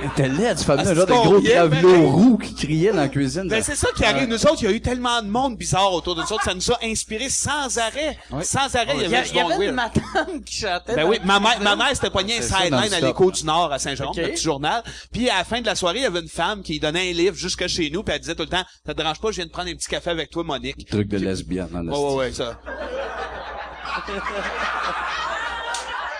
Elle 0.02 0.08
était 0.10 0.28
laide, 0.28 0.58
cette 0.58 0.68
femme-là, 0.68 0.84
Ah, 0.88 0.94
genre 0.96 1.06
de 1.06 1.12
gros 1.12 1.34
combien, 1.36 1.54
gravelot 1.68 1.90
pareil? 1.90 2.06
roux 2.06 2.38
qui 2.38 2.54
criait 2.56 2.92
dans 2.92 2.98
la 2.98 3.08
cuisine. 3.10 3.48
Ben 3.48 3.64
c'est 3.64 3.76
ça 3.76 3.88
qui 3.96 4.04
arrive. 4.04 4.28
Nous 4.28 4.46
autres, 4.46 4.58
il 4.62 4.66
y 4.66 4.68
a 4.68 4.72
eu 4.72 4.82
tellement 4.82 5.22
de 5.22 5.28
monde 5.28 5.56
bizarre 5.58 5.94
autour 5.94 6.16
de 6.16 6.22
nous 6.22 6.34
autres, 6.34 6.44
ça 6.44 6.54
nous 6.54 6.72
a 6.72 6.78
inspiré 6.84 7.30
sans 7.30 7.78
arrêt. 7.78 8.18
Oui. 8.32 8.44
Sans 8.44 8.76
arrêt, 8.76 8.94
il 8.96 9.02
y 9.04 9.06
Il 9.06 9.12
y, 9.12 9.16
a- 9.16 9.20
avait 9.20 9.28
il 9.28 9.32
du 9.32 9.38
y 9.38 9.42
avait 9.42 9.66
une 9.68 9.76
madame 9.76 10.44
qui 10.46 10.56
chantait. 10.62 10.96
Ben 10.96 11.08
oui, 11.08 11.20
ma 11.24 11.40
mère, 11.40 11.60
ma 11.62 11.76
mère 11.76 11.90
s'était 11.96 12.10
pogné 12.10 12.38
un 12.38 12.42
sideline 12.42 12.94
à 12.94 13.00
l'écho 13.00 13.32
du 13.32 13.46
Nord 13.46 13.72
à 13.72 13.80
Saint-Jean, 13.80 14.10
Ok. 14.10 14.18
le 14.18 14.30
petit 14.30 14.44
journal. 14.44 14.84
Puis 15.12 15.30
à 15.30 15.38
la 15.38 15.44
fin 15.46 15.62
de 15.62 15.66
la 15.66 15.76
soirée, 15.76 16.00
il 16.00 16.04
y 16.04 16.06
avait 16.06 16.20
une 16.20 16.28
femme 16.28 16.64
qui 16.64 16.80
donnait 16.80 17.12
un 17.12 17.14
livre 17.14 17.36
jusque 17.38 17.68
chez 17.68 17.90
nous, 17.90 18.04
puis 18.04 18.14
elle 18.14 18.20
disait 18.22 18.36
tout 18.36 18.44
le 18.44 18.50
temps, 18.50 18.64
ça 18.86 18.94
te 18.94 18.98
dérange 18.98 19.20
pas, 19.22 19.30
je 19.32 19.38
viens 19.38 19.46
de 19.46 19.52
prendre 19.52 19.70
un 19.70 19.74
petit 19.76 19.88
café 19.90 20.10
avec 20.10 20.30
toi, 20.32 20.44
Monique. 20.44 20.86
Truc 20.90 21.08
de 21.08 21.18
lesbienne, 21.18 21.70
en 21.74 21.86
Ouais, 21.88 21.98
ouais, 21.98 22.16
ouais, 22.16 22.32
ça. 22.34 22.60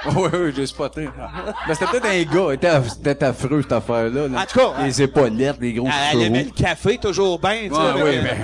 Oui, 0.16 0.30
oui, 0.34 0.54
j'ai 0.56 0.66
spoté. 0.66 1.08
Mais 1.68 1.74
c'était 1.74 1.86
peut-être 1.88 2.06
un 2.06 2.24
gars. 2.24 2.48
C'était 2.52 2.90
c'était 2.90 3.26
affreux, 3.26 3.62
cette 3.62 3.72
affaire-là. 3.72 4.28
là. 4.28 4.40
En 4.42 4.46
tout 4.46 4.60
cas, 4.60 4.84
Les 4.84 5.02
épaulettes, 5.02 5.58
les 5.62 5.74
gros 5.74 5.88
Elle, 5.88 5.94
elle 5.94 6.12
cheveux 6.14 6.24
aimait 6.26 6.44
le 6.44 6.52
café 6.64 6.98
toujours 6.98 7.40
bien, 7.40 7.68
tu 7.68 7.70
sais. 7.70 7.82
Ouais, 7.82 7.88
avec- 7.90 8.04
oui, 8.04 8.20
mais... 8.24 8.38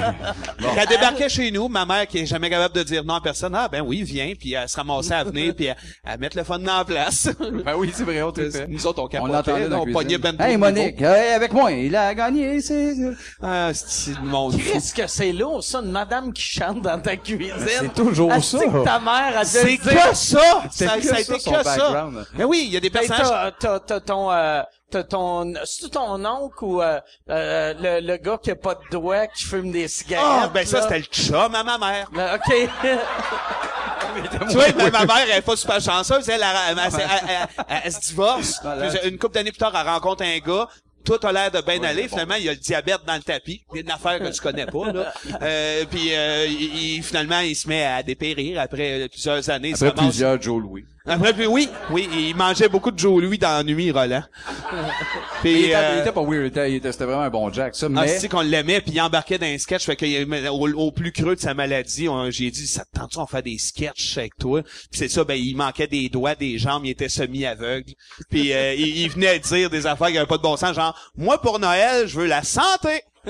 Quand 0.63 0.81
elle 0.81 0.87
débarquait 0.87 1.29
chez 1.29 1.51
nous, 1.51 1.67
ma 1.67 1.85
mère, 1.85 2.07
qui 2.07 2.19
est 2.19 2.25
jamais 2.25 2.49
capable 2.49 2.75
de 2.75 2.83
dire 2.83 3.03
non 3.03 3.15
à 3.15 3.21
personne, 3.21 3.53
ah 3.55 3.67
ben 3.69 3.81
oui, 3.85 4.03
viens, 4.03 4.33
puis 4.39 4.53
elle 4.53 4.67
se 4.69 4.75
ramassait 4.77 5.13
à 5.15 5.23
venir, 5.23 5.53
puis 5.55 5.69
à, 5.69 5.75
à 6.05 6.17
mettre 6.17 6.37
le 6.37 6.43
fun 6.43 6.59
en 6.65 6.85
place. 6.85 7.29
Ben 7.65 7.73
oui, 7.75 7.91
c'est 7.93 8.03
vrai, 8.03 8.21
on 8.21 8.31
te 8.31 8.49
fait. 8.49 8.67
Nous 8.67 8.87
autres, 8.87 8.99
on 9.01 9.05
On 9.05 9.07
capotait, 9.07 9.33
l'entendait 9.33 9.69
dans 9.69 9.81
on 9.81 9.85
la 9.85 9.91
pognait 9.93 10.17
cuisine. 10.17 10.35
ben 10.37 10.45
Hey, 10.45 10.57
trop 10.57 10.65
de 10.69 10.73
Monique, 10.75 11.01
hey, 11.01 11.33
avec 11.33 11.51
moi, 11.53 11.71
il 11.71 11.95
a 11.95 12.13
gagné, 12.15 12.61
c'est... 12.61 12.93
Ah, 13.41 13.69
c'est 13.73 14.13
du 14.13 14.21
monde 14.25 14.53
fou. 14.53 14.59
Qu'est-ce 14.73 14.93
que 14.93 15.07
c'est 15.07 15.31
lourd, 15.33 15.63
ça, 15.63 15.79
une 15.79 15.91
madame 15.91 16.31
qui 16.31 16.41
chante 16.43 16.81
dans 16.81 16.99
ta 16.99 17.15
cuisine? 17.17 17.51
C'est 17.67 17.93
toujours 17.93 18.31
Est-ce 18.33 18.57
ça. 18.57 18.63
que 18.65 18.83
ta 18.83 18.99
mère 18.99 19.37
a 19.39 19.43
C'est 19.43 19.77
que 19.77 19.89
ça! 20.13 20.63
Ça, 20.71 20.91
a 20.93 20.97
été 20.97 21.07
que 21.09 21.39
son 21.57 21.63
ça. 21.63 21.77
background. 21.77 22.25
Mais 22.35 22.43
oui, 22.43 22.63
il 22.67 22.73
y 22.73 22.77
a 22.77 22.79
des 22.79 22.89
Ben, 22.89 22.99
personnages. 23.07 23.27
t'as, 23.27 23.51
t'as, 23.51 23.79
t'as 23.79 23.99
ton, 23.99 24.31
euh, 24.31 24.61
t'as 24.91 25.03
ton, 25.03 25.53
c'est 25.65 25.89
ton 25.91 26.23
oncle 26.25 26.63
ou 26.63 26.81
euh, 26.81 26.99
euh, 27.29 27.73
le, 27.79 28.07
le 28.07 28.17
gars 28.17 28.37
qui 28.41 28.51
a 28.51 28.55
pas 28.55 28.75
de 28.75 28.81
doigts, 28.91 29.27
qui 29.27 29.43
fume 29.43 29.71
des 29.71 29.87
cigarettes? 29.87 30.25
Ah, 30.43 30.49
ben 30.53 30.65
ça, 30.65 30.81
c'était 30.83 30.99
le 30.99 31.05
chum 31.05 31.53
à 31.55 31.63
ma 31.63 31.77
mère. 31.77 32.07
Là, 32.13 32.35
OK. 32.35 32.69
tu 34.49 34.55
vois, 34.55 34.71
ma, 34.73 34.89
ma 34.89 35.05
mère, 35.05 35.25
elle 35.31 35.37
est 35.37 35.41
pas 35.41 35.55
super 35.55 35.79
chanceuse. 35.81 36.27
Elle, 36.29 36.41
elle, 36.41 36.47
elle- 36.71 36.77
elle- 36.79 37.01
elle- 37.29 37.47
elle- 37.67 37.81
elle 37.85 37.91
se 37.93 37.99
divorce. 38.09 38.59
Une 39.03 39.17
couple 39.17 39.35
d'années 39.35 39.51
plus 39.51 39.59
tard, 39.59 39.73
elle 39.79 39.87
rencontre 39.87 40.23
un 40.23 40.37
gars. 40.39 40.67
tout 41.05 41.17
a 41.23 41.31
l'air 41.31 41.49
de 41.49 41.61
bien 41.61 41.79
Ouais, 41.79 41.87
aller. 41.87 42.03
bon. 42.03 42.09
Finalement, 42.09 42.35
il 42.35 42.43
y 42.43 42.49
a 42.49 42.51
le 42.51 42.57
diabète 42.57 42.99
dans 43.07 43.15
le 43.15 43.21
tapis. 43.21 43.63
Il 43.71 43.75
y 43.77 43.79
a 43.79 43.81
une 43.83 43.91
affaire 43.91 44.19
que 44.19 44.27
tu 44.27 44.41
connais 44.41 44.65
pas, 44.65 44.91
là. 44.91 45.13
Euh, 45.41 45.85
puis 45.89 46.09
euh, 46.13 46.45
il, 46.45 46.95
il- 46.97 47.03
finalement, 47.03 47.39
il 47.39 47.55
se 47.55 47.67
met 47.67 47.85
à 47.85 48.03
dépérir 48.03 48.59
après 48.59 49.07
plusieurs 49.09 49.49
années. 49.49 49.73
Après 49.73 49.91
plusieurs 49.93 50.39
Joe 50.41 50.61
Louis. 50.61 50.85
Après, 51.09 51.33
puis 51.33 51.47
oui, 51.47 51.67
oui, 51.89 52.07
il 52.13 52.35
mangeait 52.35 52.69
beaucoup 52.69 52.91
de 52.91 52.99
Joe 52.99 53.21
Louis 53.23 53.37
dans 53.39 53.49
la 53.57 53.63
nuit, 53.63 53.89
Roland. 53.91 54.23
Puis, 55.41 55.51
Il 55.53 55.65
était, 55.65 55.75
euh, 55.75 55.95
il 55.95 55.99
était 56.01 56.11
pas 56.11 56.21
weird, 56.21 56.43
il 56.43 56.47
était, 56.47 56.71
il 56.71 56.75
était- 56.75 56.91
c'était 56.91 57.05
vraiment 57.05 57.21
un 57.23 57.29
bon 57.29 57.51
Jack, 57.51 57.73
ça, 57.75 57.85
ah, 57.87 57.89
mais... 57.89 58.19
c'est 58.19 58.27
qu'on 58.27 58.41
l'aimait, 58.41 58.81
puis 58.81 58.91
il 58.93 59.01
embarquait 59.01 59.37
dans 59.37 59.45
un 59.47 59.57
sketch, 59.57 59.85
fait 59.85 59.95
que 59.95 60.49
au, 60.49 60.69
au 60.73 60.91
plus 60.91 61.11
creux 61.13 61.35
de 61.35 61.39
sa 61.39 61.53
maladie, 61.53 62.07
on- 62.09 62.29
j'ai 62.29 62.51
dit, 62.51 62.67
ça 62.67 62.83
te 62.85 62.99
tente 62.99 63.15
on 63.17 63.25
fait 63.25 63.41
des 63.41 63.57
sketchs 63.57 64.17
avec 64.17 64.37
toi? 64.37 64.61
Puis 64.63 64.99
c'est 64.99 65.07
ça, 65.07 65.23
ben 65.23 65.35
il 65.35 65.55
manquait 65.55 65.87
des 65.87 66.09
doigts, 66.09 66.35
des 66.35 66.57
jambes, 66.59 66.85
il 66.85 66.91
était 66.91 67.09
semi-aveugle. 67.09 67.93
Puis 68.29 68.53
euh, 68.53 68.73
il, 68.77 68.97
il 68.99 69.09
venait 69.09 69.39
dire 69.39 69.69
des 69.69 69.87
affaires 69.87 70.09
qui 70.09 70.17
avaient 70.17 70.27
pas 70.27 70.37
de 70.37 70.43
bon 70.43 70.57
sens, 70.57 70.75
genre, 70.75 70.93
moi 71.17 71.41
pour 71.41 71.57
Noël, 71.59 72.07
je 72.07 72.19
veux 72.19 72.27
la 72.27 72.43
santé. 72.43 73.01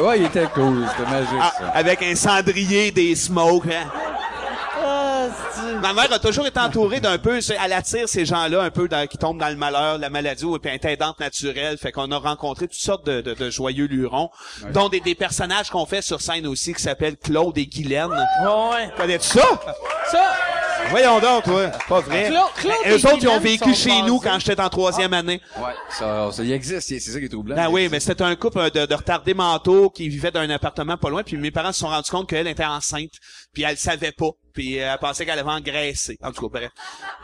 Ouais, 0.00 0.18
il 0.20 0.24
était 0.26 0.46
cool, 0.54 0.86
c'était 0.96 1.10
magique, 1.10 1.28
Ah, 1.40 1.52
ça. 1.58 1.68
avec 1.74 2.02
un 2.02 2.14
cendrier, 2.14 2.90
des 2.90 3.14
smokes. 3.14 3.66
hein. 3.66 3.86
Ah, 4.84 5.26
c'est- 5.54 5.74
Ma 5.80 5.92
mère 5.92 6.12
a 6.12 6.18
toujours 6.18 6.46
été 6.46 6.58
entourée 6.58 6.98
d'un 7.00 7.18
peu, 7.18 7.40
c'est- 7.40 7.56
elle 7.64 7.72
attire 7.72 8.08
ces 8.08 8.24
gens-là 8.24 8.62
un 8.62 8.70
peu 8.70 8.88
dans- 8.88 9.06
qui 9.06 9.16
tombent 9.18 9.38
dans 9.38 9.48
le 9.48 9.56
malheur, 9.56 9.98
la 9.98 10.10
maladie 10.10 10.44
ou 10.44 10.58
puis 10.58 10.70
un 10.72 10.88
aidante 10.88 11.20
naturelle. 11.20 11.78
Fait 11.78 11.92
qu'on 11.92 12.10
a 12.10 12.16
rencontré 12.18 12.66
toutes 12.66 12.78
sortes 12.78 13.06
de, 13.06 13.20
de- 13.20 13.34
de 13.34 13.50
joyeux 13.50 13.86
lurons, 13.86 14.30
dont 14.72 14.88
des, 14.88 15.00
des 15.00 15.14
personnages 15.14 15.70
qu'on 15.70 15.86
fait 15.86 16.02
sur 16.02 16.20
scène 16.20 16.46
aussi 16.46 16.74
qui 16.74 16.82
s'appellent 16.82 17.16
Claude 17.16 17.56
et 17.58 17.66
Guylaine. 17.66 18.10
Ouais. 18.10 18.90
Connais-tu 18.96 19.26
ça? 19.28 19.42
Ça, 20.10 20.32
Voyons 20.90 21.20
donc, 21.20 21.44
toi. 21.44 21.68
Pas 21.88 22.00
vrai. 22.00 22.28
Claude- 22.28 22.52
Claude 22.56 22.74
Mais 22.84 22.90
et 22.92 22.98
Eux 22.98 23.06
autres, 23.06 23.18
ils 23.22 23.28
ont 23.28 23.40
vécu 23.40 23.74
chez 23.74 24.02
nous 24.02 24.18
quand 24.20 24.38
j'étais 24.38 24.60
en 24.60 24.68
troisième 24.68 25.12
année. 25.14 25.40
Ouais, 25.56 25.72
ça, 25.90 26.30
ça, 26.32 26.42
il 26.44 26.52
existe, 26.52 26.88
c'est 26.88 27.00
ça 27.00 27.18
qui 27.18 27.24
est 27.26 27.28
troublant. 27.28 27.56
Ben 27.56 27.68
oui, 27.70 27.88
mais 27.90 28.00
c'était 28.00 28.24
un 28.24 28.36
couple 28.36 28.58
euh, 28.58 28.70
de, 28.70 28.86
de 28.86 28.94
retardés 28.94 29.34
mentaux 29.34 29.88
qui 29.90 30.08
vivaient 30.08 30.30
dans 30.30 30.40
un 30.40 30.50
appartement 30.50 30.96
pas 30.96 31.08
loin, 31.08 31.22
puis 31.22 31.36
mes 31.36 31.50
parents 31.50 31.72
se 31.72 31.80
sont 31.80 31.88
rendus 31.88 32.10
compte 32.10 32.28
qu'elle 32.28 32.46
était 32.46 32.64
enceinte, 32.64 33.10
puis 33.54 33.62
elle 33.62 33.70
le 33.72 33.76
savait 33.76 34.12
pas, 34.12 34.30
puis 34.52 34.78
euh, 34.80 34.90
elle 34.92 34.98
pensait 34.98 35.24
qu'elle 35.24 35.38
avait 35.38 35.50
engraissé. 35.50 36.18
En 36.22 36.30
tout 36.32 36.48
cas, 36.48 36.58
bref. 36.60 36.70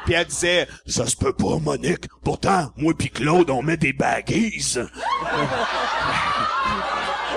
Puis 0.06 0.14
elle 0.14 0.26
disait 0.26 0.66
«Ça 0.86 1.06
se 1.06 1.16
peut 1.16 1.34
pas, 1.34 1.58
Monique. 1.60 2.04
Pourtant, 2.24 2.70
moi 2.76 2.94
puis 2.98 3.10
Claude, 3.10 3.50
on 3.50 3.62
met 3.62 3.76
des 3.76 3.92
baguises.» 3.92 4.80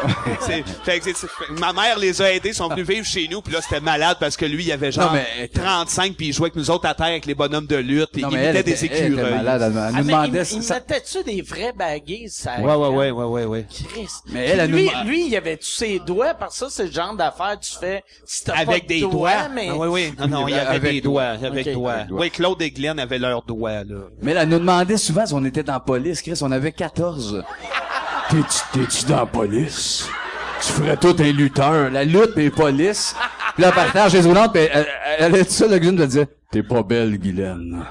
C'est- 0.42 0.64
fait 0.84 1.00
que 1.00 1.06
c'est- 1.06 1.16
c'est- 1.16 1.60
ma 1.60 1.74
mère 1.74 1.98
les 2.00 2.22
a 2.22 2.32
aidés, 2.34 2.50
ils 2.50 2.56
sont 2.56 2.68
venus 2.70 2.88
vivre 2.88 3.06
chez 3.06 3.28
nous, 3.30 3.42
puis 3.42 3.54
là 3.54 3.60
c'était 3.62 3.80
malade 3.80 4.18
parce 4.20 4.36
que 4.36 4.46
lui 4.46 4.64
il 4.66 4.72
avait 4.72 4.92
genre 4.92 5.14
Non, 5.14 5.20
mais- 5.40 5.48
35 5.48 6.16
puis 6.16 6.28
il 6.28 6.34
jouait 6.34 6.46
avec 6.46 6.56
nous 6.56 6.70
autres 6.72 6.88
à 6.88 6.94
terre 6.94 7.08
avec 7.08 7.26
les 7.26 7.36
bonhommes 7.36 7.68
de 7.68 7.76
lutte, 7.76 8.10
puis 8.12 8.22
Non, 8.24 8.30
il 8.32 8.38
elle 8.38 8.56
imitait 8.56 8.60
était, 8.60 8.72
des 8.72 8.80
elle 8.80 8.86
était 8.86 9.08
écureuils. 9.14 9.32
malade, 9.36 9.62
elle, 9.62 9.72
elle 9.72 9.78
Ah, 9.78 9.92
nous 10.00 10.04
demandait... 10.08 10.44
il, 10.44 10.58
il 10.58 10.64
ça- 10.64 10.74
mettait-tu 10.76 11.24
des 11.24 11.42
vrais 11.42 11.74
baguises? 11.74 12.34
Ça 12.36 12.60
Ouais, 12.60 12.74
ouais, 12.76 12.88
ouais, 12.88 13.12
ouais, 13.12 13.24
ouais, 13.26 13.46
ouais. 13.46 13.66
Christ. 13.70 14.24
Mais 14.32 14.48
elle, 14.48 14.60
elle 14.62 14.70
nous 14.72 14.78
lui, 14.78 14.90
lui, 15.06 15.28
il 15.28 15.36
avait-tu 15.36 15.70
ses 15.72 16.00
doigts? 16.00 16.34
Parce 16.34 16.60
que 16.60 16.66
ça, 16.66 16.72
c'est 16.72 16.86
le 16.86 16.92
genre 16.92 17.16
d'affaire 17.16 17.60
que 17.60 17.66
tu 17.66 17.74
fais 17.80 18.04
si 18.26 18.44
t'as 18.44 18.54
pas 18.54 18.60
Avec 18.60 18.84
de 18.84 18.88
des 18.90 19.02
doigts, 19.02 19.12
doigts. 19.12 19.50
mais... 19.54 19.68
Ah, 19.70 19.76
oui, 19.78 19.88
oui. 19.88 20.14
Non, 20.20 20.28
non, 20.28 20.48
il 20.48 20.56
y 20.56 20.58
avait 20.58 20.76
Avec 20.76 20.92
des 20.94 21.02
doigts. 21.02 21.36
doigts. 21.38 21.48
Avec 21.50 21.68
Ok. 21.68 21.74
doigts. 21.74 21.96
Oui, 22.10 22.30
Claude 22.32 22.62
et 22.62 22.72
Glenn 22.72 23.00
avaient 23.00 23.20
leurs 23.20 23.44
doigts, 23.44 23.84
là. 23.84 23.96
Mais 24.22 24.32
elle 24.34 24.50
nous 24.50 24.60
demandait 24.60 24.98
souvent 24.98 25.26
si 25.26 25.34
on 25.34 25.44
était 25.46 25.64
dans 25.64 25.74
la 25.74 25.80
police, 25.80 26.22
Chris, 26.22 26.40
on 26.42 26.52
avait 26.52 26.72
14. 26.72 27.44
T'es-tu, 28.32 29.06
dans 29.08 29.18
la 29.18 29.26
police? 29.26 30.08
Tu 30.62 30.72
ferais 30.72 30.96
tout 30.96 31.16
un 31.20 31.32
lutteur, 31.34 31.90
la 31.90 32.06
lutte 32.06 32.38
et 32.38 32.50
police. 32.50 33.14
Puis 33.56 33.64
là, 33.64 33.74
partage 33.74 34.14
les 34.14 34.22
roulantes, 34.22 34.54
puis 34.54 34.70
elle, 34.72 34.88
elle, 35.20 35.36
elle 35.36 35.44
dit 35.44 35.52
ça, 35.52 35.68
le 35.68 35.76
elle 35.76 35.96
disait, 36.08 36.28
t'es 36.50 36.64
pas 36.64 36.82
belle, 36.82 37.18
Guylaine. 37.18 37.84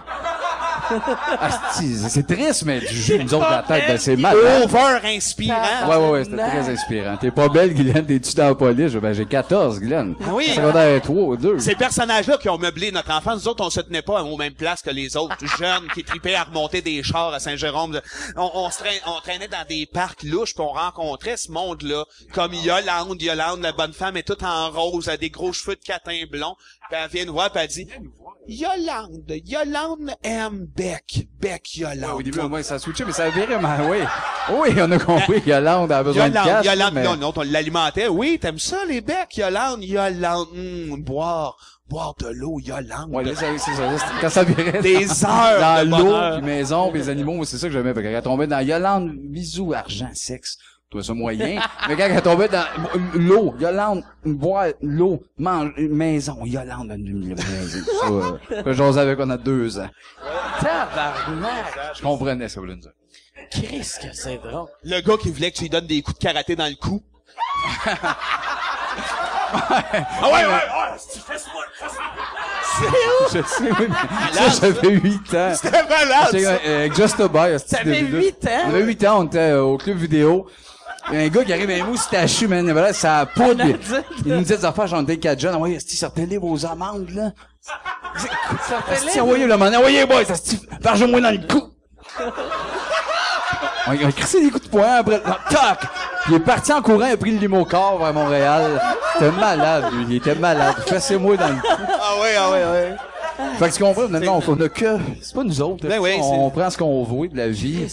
C'est 2.08 2.26
triste, 2.26 2.64
mais 2.64 2.80
du 2.80 2.94
jeu, 2.94 3.18
nous 3.18 3.34
autres, 3.34 3.50
la 3.50 3.62
tête, 3.62 3.84
ben, 3.86 3.98
c'est 3.98 4.16
mal. 4.16 4.36
Over 4.36 4.98
inspirant. 5.04 5.88
Ouais, 5.88 5.96
ouais, 5.96 6.10
ouais, 6.10 6.24
c'était 6.24 6.36
très 6.36 6.68
inspirant. 6.68 7.16
T'es 7.16 7.30
pas 7.30 7.48
belle, 7.48 7.74
Guylaine, 7.74 8.06
t'es-tu 8.06 8.34
dans 8.34 8.48
la 8.48 8.54
police? 8.54 8.92
Ben, 8.94 9.12
j'ai 9.12 9.26
14, 9.26 9.80
Guylaine. 9.80 10.14
Oui. 10.32 10.48
Secondaire 10.54 11.00
3 11.02 11.22
ou 11.22 11.36
2. 11.36 11.58
Ces 11.58 11.74
personnages-là 11.74 12.38
qui 12.38 12.48
ont 12.48 12.58
meublé 12.58 12.92
notre 12.92 13.10
enfance, 13.10 13.44
nous 13.44 13.48
autres, 13.48 13.64
on 13.64 13.70
se 13.70 13.80
tenait 13.80 14.02
pas 14.02 14.22
aux 14.22 14.36
mêmes 14.36 14.54
places 14.54 14.82
que 14.82 14.90
les 14.90 15.16
autres 15.16 15.36
jeunes 15.58 15.86
qui 15.94 16.04
tripaient 16.04 16.34
à 16.34 16.44
remonter 16.44 16.82
des 16.82 17.02
chars 17.02 17.32
à 17.32 17.40
Saint-Jérôme. 17.40 18.00
On, 18.36 18.50
on, 18.54 18.70
se 18.70 18.78
traînait, 18.78 19.00
on 19.06 19.20
traînait 19.20 19.48
dans 19.48 19.66
des 19.68 19.86
parcs 19.86 20.22
louches 20.22 20.54
puis 20.54 20.64
on 20.64 20.72
rencontrait 20.72 21.36
ce 21.36 21.50
monde-là. 21.50 22.04
Comme 22.32 22.54
Yolande, 22.54 23.20
Yolande, 23.20 23.62
la 23.62 23.72
bonne 23.72 23.92
femme 23.92 24.16
est 24.16 24.26
toute 24.26 24.42
en 24.42 24.70
rose, 24.70 25.08
elle 25.08 25.14
a 25.14 25.16
des 25.16 25.30
gros 25.30 25.52
cheveux 25.52 25.76
de 25.76 25.84
catin 25.84 26.18
blond. 26.30 26.56
Puis 26.90 26.98
elle 27.02 27.10
vient 27.10 27.24
nous 27.26 27.32
voir 27.32 27.50
puis 27.52 27.62
elle 27.62 27.68
dit, 27.68 27.88
Yolande, 28.48 29.32
Yolande 29.46 30.10
aime 30.24 30.66
Beck. 30.76 31.28
Beck, 31.40 31.76
Yolande. 31.76 32.16
Au 32.18 32.22
début, 32.22 32.40
moi, 32.40 32.62
ça 32.62 32.74
a 32.74 32.78
switché, 32.78 33.04
mais 33.04 33.12
ça 33.12 33.24
a 33.24 33.30
viré, 33.30 33.56
mais 33.60 33.88
oui. 33.88 33.98
Oui, 34.52 34.70
on 34.80 34.90
a 34.90 34.98
compris 34.98 35.40
que 35.42 35.50
Yolande 35.50 35.92
a 35.92 36.02
besoin 36.02 36.28
de 36.28 36.34
cash. 36.34 36.66
Yolande, 36.66 36.94
mais... 36.94 37.04
non, 37.04 37.16
non, 37.16 37.32
on 37.36 37.42
l'alimentait. 37.42 38.08
Oui, 38.08 38.38
t'aimes 38.40 38.58
ça, 38.58 38.84
les 38.88 39.00
becs, 39.02 39.36
Yolande, 39.36 39.84
Yolande, 39.84 40.48
hum, 40.52 41.00
boire, 41.02 41.56
boire 41.88 42.14
de 42.18 42.28
l'eau, 42.28 42.58
Yolande. 42.60 43.10
Ouais, 43.10 43.24
ça- 43.34 43.46
c'est 43.56 43.72
ça. 43.74 43.98
c'est- 43.98 44.04
Quand 44.20 44.30
ça 44.30 44.42
virait 44.42 44.82
Des 44.82 45.06
heures 45.24 45.60
dans 45.60 45.88
l'eau, 45.88 46.38
puis 46.38 46.42
maison, 46.46 46.90
puis 46.90 47.00
les 47.02 47.08
animaux, 47.08 47.44
c'est 47.44 47.58
ça 47.58 47.68
que 47.68 47.72
j'aimais. 47.72 47.94
Quand 47.94 48.00
elle 48.00 48.22
tombait 48.22 48.46
dans 48.48 48.60
Yolande, 48.60 49.12
bisous, 49.16 49.72
argent, 49.74 50.10
sexe. 50.14 50.56
Toi, 50.90 51.04
ça 51.04 51.14
moyen. 51.14 51.60
mais 51.88 51.96
quand 51.96 52.08
elle 52.10 52.20
tombait 52.20 52.48
dans 52.48 52.64
l'eau, 53.14 53.54
Yolande, 53.60 54.02
boire 54.24 54.66
l'eau, 54.82 55.22
mange, 55.38 55.70
maison, 55.76 56.44
Yolande, 56.44 56.92
une 56.98 57.28
maison. 57.28 57.42
Ça, 58.00 58.06
euh, 58.08 58.62
que 58.64 58.72
j'ose 58.72 58.98
avec, 58.98 59.16
on 59.20 59.30
a 59.30 59.36
deux 59.36 59.78
ans. 59.78 59.88
Tabarnak! 60.60 61.94
Je 61.96 62.02
comprenais 62.02 62.48
ça, 62.48 62.58
vous 62.60 62.66
voulez 62.66 62.76
dire. 62.80 62.90
Christ, 63.52 64.00
que 64.02 64.12
c'est 64.16 64.38
drôle. 64.38 64.66
Le 64.82 65.00
gars 65.00 65.16
qui 65.16 65.30
voulait 65.30 65.52
que 65.52 65.56
tu 65.58 65.62
lui 65.62 65.70
donnes 65.70 65.86
des 65.86 66.02
coups 66.02 66.18
de 66.18 66.24
karaté 66.24 66.56
dans 66.56 66.66
le 66.66 66.74
cou. 66.74 67.00
ah 67.86 68.16
ouais, 70.24 70.30
ouais, 70.30 70.46
ouais, 70.46 70.96
Je 73.32 73.42
sais, 73.42 73.70
oui, 73.78 73.86
mais 73.88 74.32
ça, 74.32 74.48
j'avais 74.60 74.88
8 74.90 75.34
ans. 75.34 75.52
c'était 75.54 75.82
malade, 75.88 76.30
ça. 76.32 76.58
euh, 76.66 76.88
Just 76.94 77.20
a 77.20 77.28
Buy, 77.28 77.58
ce 77.58 77.64
T'avais 77.66 77.98
type 77.98 78.10
de 78.10 78.16
vidéo. 78.18 78.20
huit 78.20 78.46
ans? 78.46 78.62
On 78.66 78.68
avait 78.70 78.82
8 78.82 79.04
ans, 79.06 79.20
on 79.20 79.24
était 79.26 79.38
euh, 79.38 79.62
au 79.62 79.78
club 79.78 79.96
vidéo. 79.98 80.46
Il 81.12 81.18
y 81.18 81.22
a 81.22 81.24
un 81.24 81.28
gars 81.28 81.44
qui 81.44 81.52
arrive 81.52 81.70
un 81.70 81.84
moustachu, 81.84 82.46
man. 82.48 82.64
Il 82.64 82.70
avait 82.70 82.92
ça 82.92 83.26
poudre. 83.34 83.64
Il, 83.64 83.78
il 84.24 84.32
nous 84.32 84.40
disait 84.40 84.58
des 84.58 84.64
affaires, 84.64 84.86
j'en 84.86 85.02
étais 85.02 85.18
4 85.18 85.40
jeunes. 85.40 85.54
Envoyez, 85.54 85.76
esti, 85.76 85.96
sortez-les 85.96 86.38
vos 86.38 86.64
amandes, 86.66 87.08
là. 87.10 87.30
Ça 87.62 88.80
fait 88.86 88.94
Esti, 89.06 89.20
envoyez 89.20 89.46
le 89.46 89.56
man. 89.56 89.74
Envoyez, 89.74 90.06
boy, 90.06 90.24
ça 90.24 90.34
esti, 90.34 90.60
varge-moi 90.80 91.20
dans 91.20 91.30
le 91.30 91.46
cou. 91.46 91.62
On 93.86 93.92
a 93.92 94.12
crissé 94.12 94.42
des 94.42 94.50
coups 94.50 94.64
de 94.64 94.70
poing 94.70 94.96
après. 94.98 95.20
non, 95.26 95.34
Tac! 95.48 95.80
Il 96.28 96.34
est 96.34 96.40
parti 96.40 96.72
en 96.72 96.82
courant, 96.82 97.06
il 97.06 97.12
a 97.12 97.16
pris 97.16 97.32
le 97.32 97.38
limo-car 97.38 97.96
vers 97.98 98.12
Montréal. 98.12 98.80
C'était 99.14 99.32
malade, 99.32 99.84
lui. 99.92 100.04
Il 100.08 100.16
était 100.16 100.34
malade. 100.34 100.76
Fessez-moi 100.86 101.36
dans 101.36 101.48
le 101.48 101.54
cou. 101.54 101.66
Ah 101.68 102.20
ouais, 102.20 102.34
ah 102.38 102.50
ouais, 102.50 102.64
ouais. 102.64 102.96
Fait 103.58 103.70
que 103.70 103.74
tu 103.74 103.82
comprends, 103.82 104.08
maintenant, 104.08 104.40
on 104.46 104.60
a 104.60 104.68
que, 104.68 104.98
c'est 105.22 105.34
pas 105.34 105.44
nous 105.44 105.60
autres. 105.62 105.88
Ben 105.88 105.98
oui, 105.98 106.16
on 106.20 106.50
prend 106.50 106.68
ce 106.68 106.76
qu'on 106.76 107.02
veut 107.04 107.28
de 107.28 107.36
la 107.36 107.48
vie. 107.48 107.86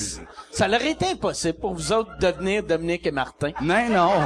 Ça 0.58 0.67
leur 0.67 0.82
été 0.82 1.06
impossible 1.06 1.60
pour 1.60 1.76
vous 1.76 1.91
autres 1.91 2.10
de 2.20 2.26
devenir 2.32 2.63
Dominique 2.63 3.06
et 3.06 3.12
Martin. 3.12 3.52
Non, 3.62 3.89
non. 3.89 4.12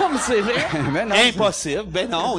Non, 0.00 0.08
mais 0.10 0.18
c'est 0.20 0.40
vrai. 0.40 0.54
Mais 0.92 1.04
non. 1.04 1.14
Impossible. 1.14 1.84
Ben 1.88 2.08
non. 2.08 2.36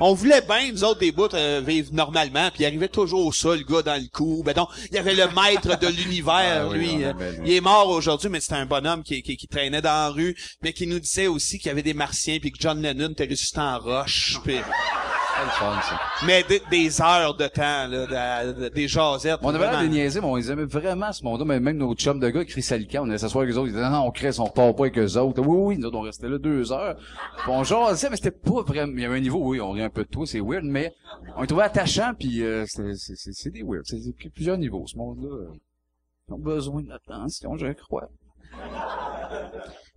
on 0.00 0.14
voulait 0.14 0.40
bien, 0.40 0.72
nous 0.72 0.82
autres, 0.82 0.98
des 0.98 1.12
bouts, 1.12 1.28
euh, 1.32 1.62
vivre 1.64 1.90
normalement, 1.92 2.48
puis 2.52 2.64
il 2.64 2.66
arrivait 2.66 2.88
toujours 2.88 3.32
ça, 3.32 3.50
le 3.54 3.62
gars 3.62 3.82
dans 3.82 3.94
le 4.02 4.08
cou. 4.12 4.42
Ben 4.44 4.52
non, 4.56 4.66
il 4.90 4.96
y 4.96 4.98
avait 4.98 5.14
le 5.14 5.26
maître 5.28 5.78
de 5.78 5.86
l'univers, 5.86 6.66
Ah 6.68 6.74
lui. 6.74 7.04
euh, 7.04 7.12
il 7.44 7.52
est 7.52 7.60
mort 7.60 7.88
aujourd'hui, 7.90 8.28
mais 8.30 8.40
c'était 8.40 8.54
un 8.56 8.66
bonhomme 8.66 9.04
qui, 9.04 9.22
qui, 9.22 9.36
qui 9.36 9.46
traînait 9.46 9.82
dans 9.82 9.90
la 9.90 10.08
rue, 10.08 10.34
mais 10.62 10.72
qui 10.72 10.88
nous 10.88 10.98
disait 10.98 11.28
aussi 11.28 11.58
qu'il 11.58 11.68
y 11.68 11.70
avait 11.70 11.82
des 11.82 11.94
martiens, 11.94 12.38
puis 12.40 12.50
que 12.50 12.58
John 12.58 12.82
Lennon 12.82 13.10
était 13.10 13.26
ressuscité 13.30 13.60
en 13.60 13.78
roche. 13.78 14.38
puis- 14.42 14.58
Mais 16.26 16.42
des, 16.44 16.62
des 16.70 17.00
heures 17.00 17.34
de 17.36 17.46
temps, 17.46 17.86
là, 17.88 18.44
de- 18.46 18.52
de- 18.64 18.68
des 18.68 18.88
jasettes. 18.88 19.38
On 19.42 19.54
avait 19.54 19.58
l'air 19.70 19.80
de 19.82 19.86
niaiser, 19.88 20.20
mais 20.20 20.26
on 20.26 20.36
les 20.36 20.50
aimait 20.50 20.64
vraiment, 20.64 21.12
ce 21.12 21.22
monde-là. 21.24 21.44
Mais 21.44 21.60
même 21.60 21.76
nos 21.78 21.94
chums 21.94 22.18
de 22.20 22.28
gars, 22.28 22.44
Chris 22.44 22.66
Alican, 22.70 23.02
on 23.04 23.08
allait 23.08 23.18
s'asseoir 23.18 23.42
avec 23.42 23.54
eux 23.54 23.58
autres. 23.58 23.68
Ils 23.68 23.74
disaient, 23.74 23.88
non, 23.90 24.06
on 24.06 24.10
crée, 24.10 24.30
on 24.38 24.44
repart 24.44 24.76
pas 24.76 24.84
avec 24.84 24.98
eux 24.98 25.16
autres. 25.18 25.40
Oui, 25.42 25.56
oui, 25.76 25.78
nous 25.78 25.86
autres, 25.88 25.98
on 25.98 26.02
restait 26.02 26.28
là 26.28 26.38
deux 26.38 26.72
heures. 26.72 26.96
Puis 26.96 27.48
on 27.50 27.64
jasait, 27.64 28.10
mais 28.10 28.16
c'était 28.16 28.30
pas 28.30 28.62
vraiment, 28.62 28.92
il 28.94 29.00
y 29.00 29.04
avait 29.04 29.16
un 29.16 29.20
niveau, 29.20 29.40
oui, 29.46 29.60
on 29.60 29.70
rit 29.72 29.82
un 29.82 29.90
peu 29.90 30.04
de 30.04 30.08
toi, 30.08 30.26
c'est 30.26 30.40
weird, 30.40 30.64
mais 30.64 30.92
on 31.36 31.42
les 31.42 31.46
trouvait 31.46 31.64
attachants, 31.64 32.12
puis 32.18 32.42
euh, 32.42 32.64
c'était- 32.66 32.94
c'est 33.32 33.50
des 33.50 33.62
weird. 33.62 33.82
C'est 33.84 33.98
plusieurs 34.34 34.58
niveaux, 34.58 34.84
ce 34.86 34.96
monde-là. 34.96 35.52
Ils 36.28 36.34
ont 36.34 36.38
besoin 36.38 36.82
d'attention, 36.82 37.56
je 37.56 37.72
crois. 37.72 38.08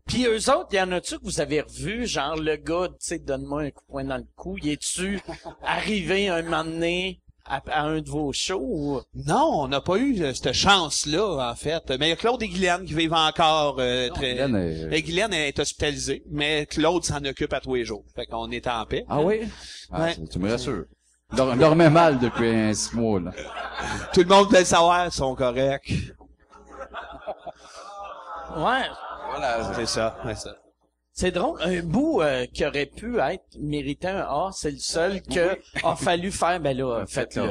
Puis 0.08 0.26
eux 0.26 0.50
autres, 0.50 0.74
y 0.74 0.82
en 0.82 0.92
a-tu 0.92 1.18
que 1.20 1.24
vous 1.24 1.40
avez 1.42 1.62
revu, 1.62 2.06
genre 2.08 2.36
le 2.36 2.56
gars, 2.58 2.88
tu 2.90 2.96
sais, 3.00 3.20
donne-moi 3.20 3.62
un 3.64 3.70
coup 3.72 3.82
de 3.88 3.92
poing 3.92 4.04
dans 4.04 4.18
le 4.18 4.26
cou, 4.36 4.58
y 4.62 4.72
est-tu 4.72 5.20
arrivé 5.64 6.28
un 6.30 6.42
moment 6.44 6.64
donné 6.64 7.22
à, 7.46 7.62
à 7.72 7.82
un 7.84 8.02
de 8.02 8.10
vos 8.10 8.32
shows 8.34 8.60
ou... 8.62 9.02
Non, 9.16 9.62
on 9.64 9.68
n'a 9.68 9.82
pas 9.82 9.98
eu 9.98 10.22
euh, 10.22 10.34
cette 10.34 10.54
chance-là, 10.54 11.50
en 11.52 11.56
fait. 11.56 11.82
Mais 12.00 12.08
il 12.08 12.10
y 12.10 12.12
a 12.12 12.16
Claude 12.16 12.42
et 12.44 12.48
Guylaine 12.48 12.86
qui 12.86 12.94
vivent 12.94 13.14
encore 13.14 13.78
euh, 13.80 14.10
très... 14.10 14.34
Guylaine 14.34 14.56
est- 14.56 14.98
Et 14.98 15.02
Guylaine 15.02 15.34
est 15.34 15.58
hospitalisée, 15.60 16.24
mais 16.30 16.66
Claude 16.68 17.04
s'en 17.04 17.24
occupe 17.26 17.52
à 17.54 17.60
tous 17.60 17.76
les 17.76 17.84
jours. 17.86 18.04
Fait 18.16 18.26
qu'on 18.26 18.50
est 18.52 18.68
en 18.68 18.86
paix. 18.86 19.06
Ah 19.10 19.22
oui? 19.22 19.42
Ah, 19.92 20.04
Ouais. 20.04 20.16
Tu 20.32 20.40
me 20.40 20.50
rassures. 20.52 20.86
Dor- 21.36 21.56
dormait 21.56 21.90
mal 21.90 22.20
depuis 22.20 22.50
un 22.50 22.74
six 22.74 22.94
mois, 22.96 23.20
là. 23.20 23.32
Tout 24.14 24.22
le 24.22 24.28
monde 24.28 24.50
peut 24.50 24.60
le 24.60 24.66
savoir, 24.66 25.06
ils 25.08 25.12
sont 25.12 25.34
corrects. 25.34 25.94
Ouais. 28.58 28.84
Voilà. 29.32 29.74
C'est 29.76 29.86
ça, 29.86 30.18
c'est 30.26 30.36
ça. 30.38 30.56
C'est 31.14 31.32
drôle. 31.32 31.62
Un 31.62 31.82
bout 31.84 32.22
euh, 32.22 32.46
qui 32.54 32.66
aurait 32.66 32.86
pu 32.86 33.20
être 33.20 33.44
mérité 33.60 34.08
un 34.08 34.22
A, 34.22 34.50
c'est 34.54 34.72
le 34.72 34.78
seul 34.78 35.22
que 35.22 35.60
a 35.84 35.96
fallu 35.98 36.32
faire. 36.32 36.60
Ben 36.62 36.76
là, 36.78 37.06
faites-le. 37.06 37.50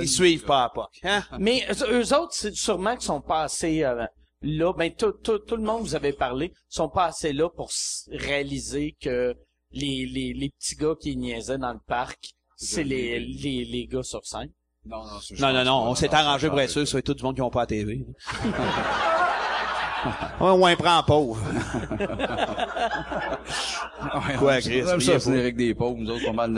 Ils 0.00 0.08
suivent 0.08 0.44
pas 0.44 0.64
à 0.64 0.68
POC, 0.70 0.88
hein? 1.04 1.22
Mais 1.38 1.64
eux 1.88 2.14
autres, 2.14 2.32
c'est 2.34 2.54
sûrement 2.54 2.94
qu'ils 2.94 3.02
sont 3.04 3.20
pas 3.20 3.42
assez 3.44 3.84
euh, 3.84 4.04
là. 4.42 4.72
Ben 4.72 4.92
tout, 4.92 5.12
tout, 5.12 5.38
tout 5.38 5.56
le 5.56 5.62
monde 5.62 5.82
vous 5.82 5.94
avez 5.94 6.12
parlé, 6.12 6.52
sont 6.68 6.88
pas 6.88 7.06
assez 7.06 7.32
là 7.32 7.48
pour 7.48 7.70
réaliser 8.10 8.96
que 9.00 9.36
les, 9.70 10.04
les, 10.06 10.32
les 10.34 10.50
petits 10.50 10.74
gars 10.74 10.94
qui 11.00 11.16
niaisaient 11.16 11.58
dans 11.58 11.72
le 11.72 11.80
parc, 11.86 12.18
c'est 12.56 12.84
les, 12.84 13.20
les, 13.20 13.64
les 13.64 13.86
gars 13.86 14.02
sur 14.02 14.26
scène. 14.26 14.50
Non, 14.84 14.98
non, 15.04 15.20
c'est- 15.20 15.38
Non, 15.38 15.52
non, 15.52 15.64
non, 15.64 15.82
on 15.90 15.94
s'est 15.94 16.12
arrangé 16.12 16.48
pour 16.48 16.60
être 16.60 16.70
sûr, 16.70 16.86
ça 16.88 16.94
va 16.94 16.98
être 16.98 17.06
tout 17.06 17.14
du 17.14 17.22
monde 17.22 17.36
qui 17.36 17.40
n'ont 17.40 17.50
pas 17.50 17.60
la 17.60 17.66
TV. 17.66 18.04
Ouais, 20.40 20.50
ou 20.50 20.66
un 20.66 20.76
prend 20.76 21.02
pauvre. 21.02 21.40
Ouais, 24.02 24.34
Quoi, 24.36 24.54
on- 24.56 24.60
Chris, 24.60 24.82
on 24.84 24.96
riez 24.96 25.00
ça, 25.00 25.20
c'est 25.20 25.38
avec 25.38 25.56
des 25.56 25.74
pauvres, 25.74 25.96
nous 25.98 26.10
autres, 26.10 26.24
pas 26.24 26.32
mal 26.32 26.52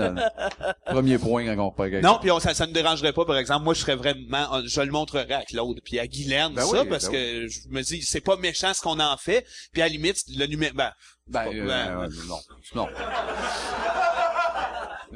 le 0.86 0.92
premier 0.92 1.18
point 1.18 1.44
quand 1.44 1.62
on 1.62 1.68
repart 1.70 1.88
avec 1.88 2.02
Non, 2.02 2.18
puis 2.20 2.30
on- 2.30 2.40
ça, 2.40 2.54
ça 2.54 2.66
ne 2.66 2.72
dérangerait 2.72 3.12
pas, 3.12 3.24
par 3.26 3.36
exemple, 3.36 3.64
moi 3.64 3.74
je 3.74 3.80
serais 3.80 3.96
vraiment, 3.96 4.48
je 4.64 4.80
le 4.80 4.90
montrerais 4.90 5.30
à 5.34 5.42
Claude, 5.44 5.78
puis 5.84 5.98
à 5.98 6.06
Guylaine, 6.06 6.54
Ben 6.54 6.62
ça, 6.62 6.82
oui, 6.82 6.88
parce 6.88 7.04
ben 7.06 7.12
que 7.12 7.48
je 7.48 7.68
me 7.68 7.82
dis, 7.82 8.00
c'est 8.02 8.22
pas 8.22 8.36
méchant 8.36 8.72
ce 8.72 8.80
qu'on 8.80 8.98
en 8.98 9.16
fait, 9.18 9.44
puis 9.72 9.82
à 9.82 9.86
la 9.86 9.90
limite, 9.90 10.22
le 10.34 10.46
numéro, 10.46 10.72
ben, 10.74 10.90
Ben, 11.26 11.44
pas- 11.44 11.50
euh, 11.54 11.66
ben, 11.66 12.08
non, 12.28 12.38
non. 12.74 12.88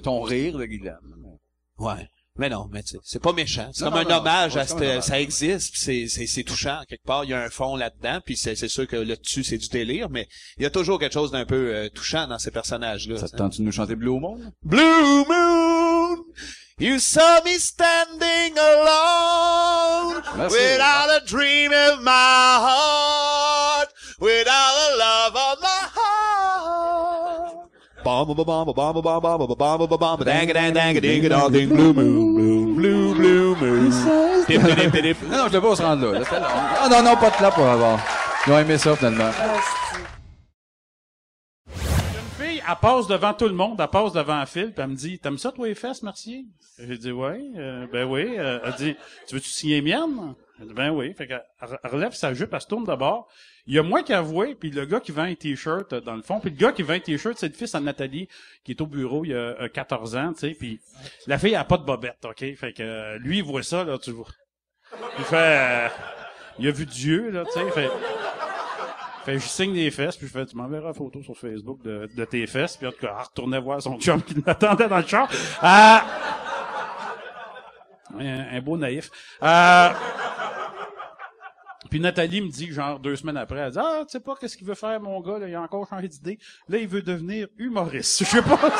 Ton 0.03 0.21
rire 0.23 0.59
de 0.59 0.65
Guylaine. 0.67 0.99
ouais. 1.79 2.09
Mais 2.39 2.49
non, 2.49 2.69
mais 2.73 2.83
c'est 3.03 3.21
pas 3.21 3.33
méchant. 3.33 3.69
C'est 3.73 3.83
comme 3.83 3.95
non, 3.95 4.01
un 4.01 4.05
non, 4.05 4.17
hommage 4.19 4.57
à 4.57 4.65
cette, 4.65 5.03
ça 5.03 5.21
existe, 5.21 5.75
c'est, 5.77 6.07
c'est, 6.09 6.27
c'est 6.27 6.45
touchant. 6.45 6.81
Quelque 6.89 7.05
part, 7.05 7.25
il 7.25 7.31
y 7.31 7.35
a 7.35 7.43
un 7.43 7.51
fond 7.51 7.75
là-dedans, 7.75 8.21
puis 8.25 8.37
c'est, 8.37 8.55
c'est 8.55 8.69
sûr 8.69 8.87
que 8.87 8.97
là 8.97 9.17
dessus 9.17 9.43
c'est 9.43 9.59
du 9.59 9.69
délire, 9.69 10.09
mais 10.09 10.29
il 10.57 10.63
y 10.63 10.67
a 10.67 10.71
toujours 10.71 11.01
quelque 11.01 11.15
chose 11.15 11.33
d'un 11.33 11.45
peu 11.45 11.75
euh, 11.75 11.89
touchant 11.89 12.29
dans 12.29 12.39
ces 12.39 12.53
personnages-là. 12.53 13.19
Ça 13.19 13.29
te 13.29 13.37
tente 13.37 13.59
de 13.59 13.63
nous 13.63 13.73
chanter 13.73 13.97
Blue 13.97 14.21
Moon? 14.21 14.53
Blue 14.63 15.25
moon, 15.27 16.25
you 16.79 17.01
saw 17.01 17.43
me 17.45 17.59
standing 17.59 18.57
alone, 18.57 20.23
Merci. 20.37 20.57
without 20.57 21.11
a 21.11 21.21
dream 21.27 21.73
in 21.73 22.05
my 22.05 22.59
heart, 22.63 23.89
without 24.21 24.75
a 24.93 24.97
love 24.97 25.35
on 25.35 25.61
my. 25.61 25.78
Bomb, 28.09 28.25
bomb, 28.25 28.43
bomb, 28.43 28.65
bomb, 28.65 29.03
bomb, 29.03 29.21
bomb, 29.21 29.87
bomb, 29.87 29.99
bomb, 29.99 30.25
dang, 30.25 30.47
dang, 30.51 30.73
dang, 30.73 30.99
ding, 30.99 31.29
dong, 31.29 31.53
ding, 31.53 31.69
blue 31.69 31.93
moon, 31.93 32.75
blue, 32.75 33.15
blue, 33.15 33.55
moon. 33.55 33.91
Dip, 34.49 34.63
dip, 34.63 35.03
dip. 35.03 35.23
Non, 35.29 35.47
je 35.49 35.53
devais 35.53 35.69
pas 35.69 35.77
se 35.77 35.83
rendre 35.83 36.13
là. 36.13 36.21
Ah 36.81 36.89
non, 36.91 37.03
non, 37.03 37.17
pas 37.17 37.29
de 37.29 37.37
clap 37.37 37.55
pour 37.55 37.67
avoir. 37.67 38.01
Ils 38.47 38.53
ont 38.55 38.59
aimé 38.59 38.79
ça, 38.79 38.97
finalement. 38.97 39.31
Une 41.69 42.47
fille, 42.47 42.63
elle 42.67 42.77
passe 42.81 43.07
devant 43.09 43.35
tout 43.35 43.45
le 43.47 43.53
monde, 43.53 43.79
elle 43.79 43.89
passe 43.89 44.15
devant 44.15 44.47
fil, 44.47 44.73
puis 44.73 44.83
elle 44.83 44.89
me 44.89 44.97
dit, 44.97 45.19
t'aimes 45.19 45.37
ça, 45.37 45.53
toi, 45.53 45.67
les 45.67 45.75
fesses, 45.75 46.03
Mercier? 46.03 46.47
J'ai 46.79 46.97
dit, 46.97 47.13
oui, 47.13 47.53
euh, 47.59 47.87
ben 47.93 48.09
oui. 48.09 48.37
Euh, 48.39 48.59
elle 48.65 48.75
dit, 48.77 48.97
tu 49.27 49.35
veux-tu 49.35 49.51
signer 49.51 49.83
les 49.83 49.83
miennes? 49.83 50.35
J'ai 50.59 50.65
dit, 50.65 50.73
ben 50.73 50.93
oui. 50.93 51.13
Fait 51.13 51.27
qu'elle 51.27 51.45
elle 51.61 51.91
relève 51.91 52.15
sa 52.15 52.33
jupe, 52.33 52.55
elle 52.55 52.61
se 52.63 52.69
tourne 52.69 52.85
d'abord. 52.85 53.29
Il 53.69 53.75
y 53.75 53.79
a 53.79 53.83
moi 53.83 54.03
qui 54.03 54.15
avoué, 54.15 54.55
puis 54.55 54.71
le 54.71 54.87
gars 54.87 54.99
qui 54.99 55.13
vend 55.13 55.25
un 55.25 55.35
t-shirt, 55.35 55.93
euh, 55.93 56.01
dans 56.01 56.17
le 56.17 56.23
fond, 56.23 56.41
puis 56.41 56.51
le 56.51 56.57
gars 56.57 56.73
qui 56.73 56.83
vend 56.83 56.95
un 56.95 57.01
t-shirt, 57.01 57.37
c'est 57.37 57.49
le 57.49 57.55
fils 57.55 57.75
à 57.75 57.81
Nathalie, 57.81 58.27
qui 58.65 58.73
est 58.73 58.81
au 58.81 58.87
bureau 58.87 59.27
il 59.27 59.31
y 59.33 59.35
a 59.35 59.37
euh, 59.37 59.69
14 59.69 60.17
ans, 60.17 60.33
tu 60.33 60.41
sais, 60.41 60.55
puis 60.59 60.81
la 61.27 61.39
fille, 61.39 61.55
a 61.55 61.65
pas 61.65 61.77
de 61.77 61.85
bobette, 61.85 62.25
OK? 62.25 62.39
Fait 62.57 62.73
que 62.73 62.83
euh, 62.83 63.19
lui, 63.19 63.39
il 63.39 63.45
voit 63.45 63.63
ça, 63.63 63.85
là, 63.85 63.99
tu 63.99 64.11
vois. 64.11 64.29
Il 65.19 65.25
fait... 65.25 65.37
euh, 65.37 65.89
il 66.59 66.67
a 66.67 66.71
vu 66.71 66.87
Dieu, 66.87 67.31
là, 67.31 67.45
tu 67.45 67.53
sais, 67.53 67.71
fait... 67.71 67.91
Fait 69.27 69.35
je 69.35 69.47
signe 69.47 69.75
des 69.75 69.91
fesses, 69.91 70.17
puis 70.17 70.27
je 70.27 70.33
fais, 70.33 70.47
tu 70.47 70.57
m'enverras 70.57 70.89
la 70.89 70.95
photo 70.95 71.23
sur 71.23 71.37
Facebook 71.37 71.83
de, 71.83 72.25
tes 72.25 72.47
fesses, 72.47 72.79
puis 72.79 72.87
en 72.87 72.93
tout 72.93 73.01
cas, 73.01 73.15
elle 73.15 73.23
retournait 73.23 73.61
voir 73.61 73.83
son 73.83 73.99
chum 74.01 74.23
qui 74.23 74.35
l'attendait 74.47 74.89
dans 74.89 74.97
le 74.97 75.07
char. 75.07 75.29
Euh, 75.63 75.99
un, 78.19 78.57
un 78.57 78.61
beau 78.63 78.79
naïf. 78.79 79.11
Euh, 79.43 79.91
puis 81.89 82.01
Nathalie 82.01 82.41
me 82.41 82.49
dit, 82.51 82.73
genre, 82.73 82.99
deux 82.99 83.17
semaines 83.17 83.37
après, 83.37 83.59
elle 83.59 83.73
dit, 83.73 83.79
ah, 83.81 84.01
tu 84.07 84.13
sais 84.13 84.21
pas 84.21 84.35
qu'est-ce 84.41 84.57
qu'il 84.57 84.67
veut 84.67 84.75
faire, 84.75 85.01
mon 85.01 85.21
gars, 85.21 85.39
là, 85.39 85.49
il 85.49 85.55
a 85.55 85.61
encore 85.63 85.87
changé 85.89 86.09
d'idée. 86.09 86.39
Là, 86.69 86.79
il 86.79 86.89
veut 86.89 87.03
devenir 87.03 87.49
humoriste. 87.59 88.21
Je 88.21 88.25
sais 88.25 88.43
pas. 88.43 88.59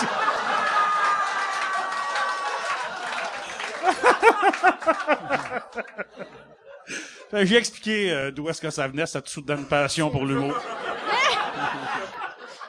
J'ai 7.33 7.57
expliqué 7.57 8.11
euh, 8.11 8.31
d'où 8.31 8.49
est-ce 8.49 8.61
que 8.61 8.71
ça 8.71 8.89
venait, 8.89 9.07
cette 9.07 9.29
soudaine 9.29 9.65
passion 9.67 10.11
pour 10.11 10.25
l'humour. 10.25 10.57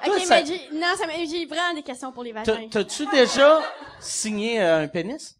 Ok, 0.01 0.05
Toi, 0.15 0.19
ça- 0.25 0.35
mais 0.39 0.45
j'ai, 0.45 0.69
non, 0.79 0.87
ça 0.97 1.05
m'a- 1.07 1.25
j'ai 1.29 1.45
vraiment 1.45 1.73
des 1.75 1.83
questions 1.83 2.09
pour 2.13 2.23
les 2.23 2.31
T'as- 2.31 2.53
vagins. 2.53 2.69
T'as-tu 2.71 3.05
déjà 3.07 3.59
signé 3.99 4.61
euh, 4.61 4.83
un 4.83 4.87
pénis? 4.87 5.35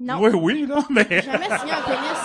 Non. 0.00 0.18
Oui, 0.18 0.30
oui, 0.32 0.66
là, 0.66 0.82
mais... 0.88 1.06
Jamais 1.20 1.44
signé 1.58 1.72
un 1.72 1.82
pénis. 1.82 2.18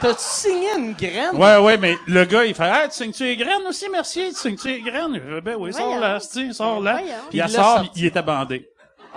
T'as-tu 0.00 0.20
signé 0.22 0.68
une 0.76 0.92
graine? 0.94 1.34
Ouais, 1.34 1.56
ouais, 1.56 1.76
mais 1.76 1.96
le 2.06 2.24
gars, 2.24 2.44
il 2.44 2.54
fait, 2.54 2.70
ah, 2.72 2.86
tu 2.88 2.94
signes-tu 2.94 3.24
les 3.24 3.36
graines 3.36 3.66
aussi, 3.66 3.88
merci, 3.90 4.28
tu 4.28 4.34
signes-tu 4.36 4.68
les 4.68 4.80
graines? 4.82 5.18
Ben 5.42 5.56
oui, 5.58 5.72
sors 5.72 5.86
Voyons. 5.86 6.00
là, 6.00 6.18
tu 6.20 6.52
sors 6.52 6.80
là. 6.80 6.92
Voyons. 6.98 7.14
Puis 7.30 7.38
il 7.38 7.48
sort, 7.48 7.84
il 7.94 8.04
était 8.06 8.22
bandé. 8.22 8.68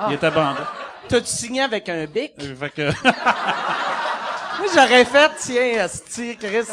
Il 0.08 0.14
était 0.14 0.32
bandé. 0.32 0.62
T'as-tu 1.08 1.28
signé 1.28 1.62
avec 1.62 1.88
un 1.90 2.06
bic? 2.06 2.34
Euh, 2.42 2.56
Fait 2.56 2.70
que, 2.70 2.82
Moi, 4.60 4.68
j'aurais 4.74 5.06
fait, 5.06 5.32
tiens, 5.40 5.84
asti, 5.84 6.38
Chris. 6.38 6.66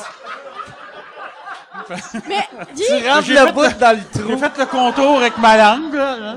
Mais, 2.28 2.46
dis, 2.74 2.82
Tu 2.86 3.08
rentres 3.08 3.22
J'ai 3.26 3.34
le 3.34 3.46
fait 3.46 3.52
bout 3.52 3.62
le- 3.64 3.72
dans 3.74 3.92
le 3.96 4.02
j'ai 4.14 4.20
trou. 4.20 4.36
fait 4.38 4.58
le 4.58 4.66
contour 4.66 5.18
avec 5.18 5.38
ma 5.38 5.56
langue, 5.56 5.94
là. 5.94 6.36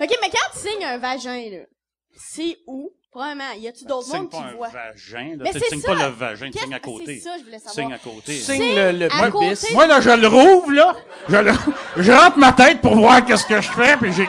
ok, 0.00 0.18
mais 0.20 0.30
quand 0.30 0.52
tu 0.52 0.58
signes 0.58 0.84
un 0.84 0.98
vagin, 0.98 1.48
là, 1.50 1.58
c'est 2.16 2.58
où? 2.66 2.90
Probablement, 3.12 3.52
y 3.58 3.68
a-tu 3.68 3.84
d'autres 3.84 4.06
Tu 4.06 4.10
signes 4.12 4.20
mondes 4.22 4.30
pas 4.30 4.38
qui 4.38 4.42
un 4.44 4.52
voient? 4.56 4.68
vagin, 4.68 5.28
là. 5.36 5.44
Mais 5.44 5.50
Tu 5.52 5.58
c'est 5.58 5.68
signes 5.68 5.80
ça. 5.82 5.88
pas 5.88 5.94
le 5.96 6.06
vagin, 6.12 6.46
tu 6.46 6.52
Qu'est-ce- 6.52 6.64
signes 6.64 6.74
à 6.74 6.80
côté. 6.80 7.20
C'est 7.22 7.28
ça, 7.28 7.36
je 7.38 7.44
voulais 7.44 7.58
Tu 7.60 7.68
savoir? 7.68 7.74
signes 7.74 7.92
à 7.92 7.98
côté. 7.98 8.32
Signe 8.40 8.74
le, 8.74 8.92
le 8.92 9.12
à 9.12 9.30
côté- 9.30 9.74
Moi, 9.74 9.86
là, 9.86 10.00
je 10.00 10.10
le 10.10 10.28
rouvre, 10.28 10.72
là. 10.72 10.96
Je 11.28 11.36
le, 11.36 11.52
je 11.98 12.10
rentre 12.12 12.38
ma 12.38 12.52
tête 12.52 12.80
pour 12.80 12.96
voir 12.96 13.22
qu'est-ce 13.26 13.44
que 13.44 13.60
je 13.60 13.70
fais, 13.70 13.98
puis 13.98 14.14
j'ai, 14.14 14.26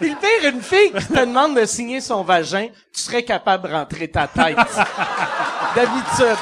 Puis 0.00 0.08
le 0.10 0.16
pire, 0.16 0.50
une 0.54 0.62
fille 0.62 0.90
qui 0.92 1.06
te 1.06 1.20
demande 1.20 1.54
de 1.54 1.66
signer 1.66 2.00
son 2.00 2.22
vagin, 2.22 2.68
tu 2.94 3.00
serais 3.02 3.24
capable 3.24 3.68
de 3.68 3.74
rentrer 3.74 4.08
ta 4.08 4.26
tête. 4.26 4.56
D'habitude. 5.76 6.38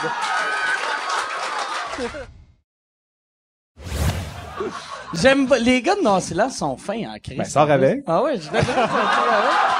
J'aime 5.15 5.49
pas- 5.49 5.59
les 5.59 5.83
gars 5.83 5.95
de 5.97 6.03
Nancy-là 6.03 6.51
sont 6.51 6.77
fins 6.77 7.13
en 7.15 7.19
crise. 7.19 7.39
Ben, 7.39 7.45
sors 7.45 7.71
avec. 7.71 8.05
Ah 8.07 8.23
ouais, 8.23 8.37
je 8.39 8.45
devrais 8.47 8.63
sortir 8.65 9.76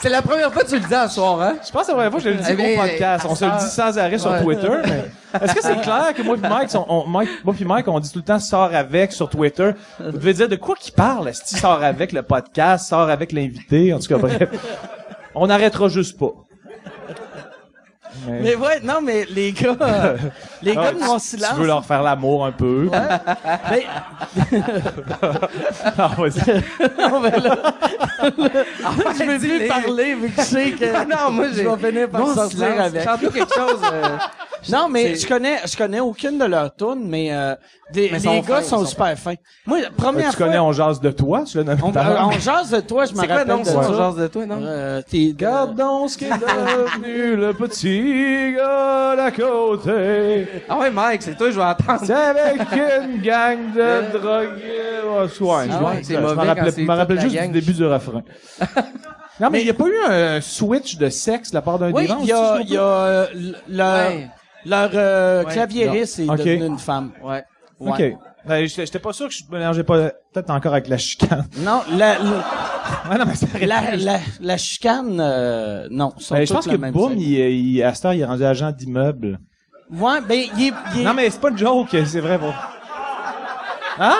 C'est 0.00 0.08
la 0.08 0.22
première 0.22 0.50
fois 0.52 0.62
que 0.62 0.68
tu 0.68 0.76
le 0.78 0.86
dis 0.86 0.94
à 0.94 1.08
soir, 1.08 1.40
hein? 1.42 1.56
Je 1.64 1.70
pense 1.70 1.82
que 1.82 1.86
c'est 1.86 1.92
la 1.92 1.96
première 1.96 2.10
fois 2.10 2.20
que 2.20 2.24
je 2.24 2.30
le 2.30 2.36
dis 2.56 2.64
Eh 2.64 2.74
au 2.78 2.80
podcast. 2.80 3.26
On 3.28 3.34
se 3.34 3.44
le 3.44 3.50
dit 3.58 3.66
sans 3.70 3.98
arrêt 3.98 4.18
sur. 4.18 4.40
Twitter, 4.42 4.70
mais 4.86 5.04
est-ce 5.42 5.54
que 5.54 5.62
c'est 5.62 5.80
clair 5.82 6.14
que 6.16 6.22
moi 6.22 6.36
et 6.36 6.48
Mike, 6.48 6.70
on, 6.74 6.86
on- 6.88 7.06
Mike, 7.06 7.28
moi 7.44 7.54
puis 7.54 7.64
Mike, 7.66 7.86
on 7.88 8.00
dit 8.00 8.10
tout 8.10 8.18
le 8.20 8.24
temps 8.24 8.38
sort 8.38 8.70
avec 8.74 9.12
sur 9.12 9.28
Twitter? 9.28 9.72
Vous 9.98 10.12
devez 10.12 10.32
dire 10.32 10.48
de 10.48 10.56
quoi 10.56 10.74
qu'il 10.76 10.94
parle? 10.94 11.28
Est-ce 11.28 11.44
qu'il 11.44 11.58
sort 11.58 11.82
avec 11.82 12.12
le 12.12 12.22
podcast, 12.22 12.88
sort 12.88 13.10
avec 13.10 13.32
l'invité? 13.32 13.92
En 13.92 13.98
tout 13.98 14.08
cas, 14.08 14.16
bref. 14.16 14.48
On 15.34 15.46
n'arrêtera 15.48 15.88
juste 15.88 16.18
pas. 16.18 16.32
Mais- 18.26 18.40
Mais 18.42 18.54
ouais, 18.56 18.80
non, 18.82 19.00
mais 19.02 19.24
les 19.30 19.52
gars, 19.52 19.76
euh, 19.80 20.16
les 20.62 20.72
Ah, 20.76 20.82
gars 20.84 20.92
de 20.92 20.98
tu- 20.98 21.04
mon 21.04 21.18
silence. 21.18 21.50
Tu 21.54 21.60
veux 21.60 21.66
leur 21.66 21.84
faire 21.84 22.02
l'amour 22.02 22.44
un 22.46 22.52
peu? 22.52 22.88
Mais- 23.70 23.86
Ah, 25.98 26.10
vas-y. 26.16 26.40
non, 27.10 27.20
mais 27.20 27.30
là, 27.38 27.56
je 28.22 29.24
veux 29.24 29.38
plus 29.38 29.68
parler 29.68 30.14
vu 30.14 30.28
que 30.30 30.40
je 30.42 30.46
sais 30.46 30.70
que 30.72 30.84
Non, 31.08 31.30
moi, 31.30 31.46
je 31.52 31.62
vais 31.62 31.88
finir 31.90 32.08
par 32.08 32.20
Mon 32.20 32.34
sortir 32.34 32.58
silence. 32.58 32.80
avec. 32.80 33.32
Quelque 33.32 33.54
chose. 33.54 33.80
euh, 33.92 34.16
Non, 34.70 34.88
mais 34.88 35.14
je 35.14 35.26
connais, 35.26 35.58
je 35.66 35.76
connais 35.76 36.00
aucune 36.00 36.38
de 36.38 36.44
leurs 36.44 36.74
tunes, 36.74 37.04
mais, 37.06 37.32
euh, 37.32 37.54
des- 37.92 38.10
Mais 38.12 38.18
les 38.18 38.40
gars 38.42 38.62
sont 38.62 38.78
sont 38.80 38.86
super 38.86 39.18
fins. 39.18 39.34
Moi, 39.66 39.80
la 39.80 39.86
Euh, 39.86 39.90
première 39.96 40.30
tu 40.30 40.36
connais 40.36 40.58
fois, 40.58 40.62
On 40.66 40.72
jase 40.72 41.00
de 41.00 41.10
toi? 41.10 41.44
Tu 41.44 41.56
l'as 41.58 41.64
nommé 41.64 41.80
on, 41.82 41.90
l'heure? 41.92 42.28
on 42.32 42.38
jase 42.38 42.70
de 42.70 42.80
toi, 42.80 43.04
je 43.06 43.12
me 43.12 43.20
C'est 43.20 43.26
quoi 43.26 43.36
rappelle 43.36 43.48
donc 43.48 43.64
de 43.64 43.70
ça, 43.70 43.78
on 43.78 43.96
jase 43.96 44.16
de 44.16 44.26
toi, 44.28 44.46
non? 44.46 44.58
Euh, 44.62 45.00
donc 45.76 46.10
ce 46.10 46.18
qui 46.18 46.24
est 46.26 46.28
devenu 46.30 47.36
le 47.36 47.52
petit 47.54 48.09
gars 48.56 49.16
d'à 49.16 49.30
côté. 49.30 50.46
Ah 50.68 50.78
ouais, 50.78 50.90
Mike, 50.90 51.22
c'est 51.22 51.36
toi, 51.36 51.50
je 51.50 51.56
vais 51.56 51.64
entendre. 51.64 52.00
C'est 52.04 52.12
avec 52.12 52.60
une 52.72 53.20
gang 53.22 53.58
de 53.74 54.18
drogués. 54.18 55.00
Oh, 55.06 55.44
ouais, 55.44 55.66
Ah 55.70 55.78
je- 55.78 55.84
ouais, 55.84 56.00
c'est 56.02 56.14
je 56.14 56.18
me 56.18 56.22
mauvais 56.22 56.34
je 56.42 56.46
la 56.46 56.54
juste 57.20 57.36
du 57.42 57.48
début 57.48 57.72
du 57.72 57.86
refrain. 57.86 58.22
non, 59.40 59.50
mais 59.50 59.60
il 59.60 59.64
n'y 59.64 59.70
a 59.70 59.74
pas 59.74 59.86
eu 59.86 59.96
un 60.08 60.40
switch 60.40 60.96
de 60.96 61.08
sexe 61.08 61.50
de 61.50 61.56
la 61.56 61.62
part 61.62 61.78
d'un 61.78 61.90
Oui, 61.92 62.02
des 62.02 62.08
gens 62.08 62.18
il 62.20 62.26
y 62.28 62.32
a, 62.32 62.60
y 62.62 62.76
a, 62.76 62.82
euh, 62.82 63.26
Ouais. 63.68 64.28
Leur 64.66 64.90
euh, 64.94 65.44
Ouais. 65.44 65.52
claviériste 65.52 66.18
est 66.18 66.28
Ok. 66.28 66.36
devenu 66.38 66.66
une 66.66 66.78
femme. 66.78 67.10
Ouais. 67.22 67.42
Ouais. 67.80 68.12
OK. 68.12 68.18
Ben, 68.46 68.66
j'étais 68.66 68.98
pas 68.98 69.12
sûr 69.12 69.28
que 69.28 69.34
je 69.34 69.42
mélangeais 69.50 69.84
pas 69.84 70.10
peut-être 70.32 70.50
encore 70.50 70.72
avec 70.72 70.88
la 70.88 70.96
chicane. 70.98 71.46
Non, 71.58 71.82
la, 71.92 72.18
la, 72.18 72.44
Ouais, 73.10 73.18
non, 73.18 73.24
mais 73.26 73.34
ça 73.34 73.46
la, 73.60 73.96
la, 73.96 74.20
la 74.40 74.56
chicane, 74.56 75.18
euh, 75.20 75.88
non. 75.90 76.12
Ben, 76.30 76.46
je 76.46 76.52
pense 76.52 76.66
que 76.66 76.76
Boom, 76.76 77.14
il, 77.16 77.32
il, 77.38 77.82
à 77.82 77.94
cette 77.94 78.04
heure, 78.06 78.14
il 78.14 78.20
est 78.20 78.24
rendu 78.24 78.44
agent 78.44 78.72
d'immeuble. 78.72 79.38
Ouais, 79.90 80.20
ben, 80.20 80.40
il 80.56 80.68
est, 80.68 80.72
il 80.94 81.00
est- 81.00 81.04
Non, 81.04 81.14
mais 81.14 81.28
c'est 81.30 81.40
pas 81.40 81.50
une 81.50 81.58
joke, 81.58 81.88
c'est 81.90 82.20
vrai. 82.20 82.38
Bon. 82.38 82.52
Hein? 83.98 84.16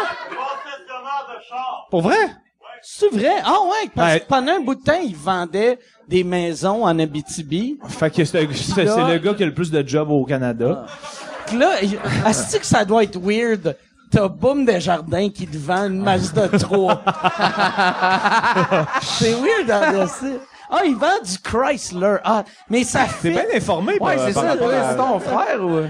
Pour 1.90 2.02
vrai? 2.02 2.16
c'est 2.82 3.10
vrai? 3.12 3.34
Ah 3.44 3.58
ouais, 3.64 3.90
parce 3.94 4.20
que 4.20 4.26
pendant 4.26 4.52
un 4.52 4.60
bout 4.60 4.74
de 4.74 4.82
temps, 4.82 5.00
il 5.02 5.14
vendait 5.14 5.78
des 6.08 6.24
maisons 6.24 6.84
en 6.84 6.98
Abitibi. 6.98 7.78
Fait 7.88 8.10
que 8.10 8.24
c'est 8.24 8.42
le 8.42 9.18
gars 9.18 9.34
qui 9.34 9.42
a 9.42 9.46
le 9.46 9.54
plus 9.54 9.70
de 9.70 9.86
jobs 9.86 10.10
au 10.10 10.24
Canada. 10.24 10.86
Puis 11.46 11.58
Là, 11.58 11.76
que 11.80 12.66
ça 12.66 12.84
doit 12.84 13.02
être 13.04 13.18
weird? 13.18 13.76
T'as 14.10 14.26
Boom 14.28 14.64
Desjardins 14.64 15.28
qui 15.30 15.46
te 15.46 15.56
vend 15.56 15.86
une 15.86 16.02
Mazda 16.02 16.48
3. 16.48 17.02
c'est 19.02 19.34
weird, 19.34 19.70
hein, 19.70 20.06
c'est- 20.08 20.40
Ah, 20.68 20.80
il 20.84 20.96
vend 20.96 21.20
du 21.24 21.38
Chrysler. 21.38 22.16
Ah, 22.24 22.42
mais 22.68 22.82
ça 22.84 23.00
T'es 23.04 23.08
fait... 23.08 23.30
bien 23.30 23.44
informé, 23.54 23.92
Ouais, 24.00 24.16
par- 24.16 24.26
c'est 24.26 24.32
par 24.34 24.42
ça, 24.44 24.48
rapport 24.50 24.70
à- 24.70 24.90
c'est 24.90 24.96
ton 24.96 25.20
frère 25.20 25.60
ou... 25.64 25.80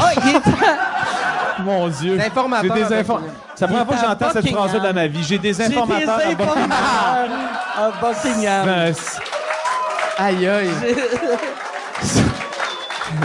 Ah, 0.00 0.10
il 0.16 0.28
est... 0.36 1.62
Mon 1.62 1.88
Dieu. 1.88 2.16
Des 2.16 2.24
informateurs 2.24 2.76
J'ai 2.76 2.82
des 2.82 2.94
infor- 2.94 3.18
Buckingham. 3.20 3.34
C'est 3.54 3.60
la 3.60 3.68
première 3.68 3.86
fois 3.86 3.94
que 3.96 4.00
j'entends 4.02 4.26
cette 4.32 4.42
Buckingham. 4.42 4.68
phrase-là 4.68 4.80
dans 4.88 4.94
ma 4.94 5.06
vie. 5.06 5.22
J'ai 5.22 5.38
des 5.38 5.52
J'ai 5.54 5.68
des 5.68 5.76
informateurs 5.76 6.14
à 6.18 6.34
Buckingham. 6.34 6.48
informateurs 6.48 7.28
à 7.76 7.90
Buckingham. 8.00 8.66
Ben, 8.66 8.94
Aïe, 10.18 10.46
aïe. 10.48 10.70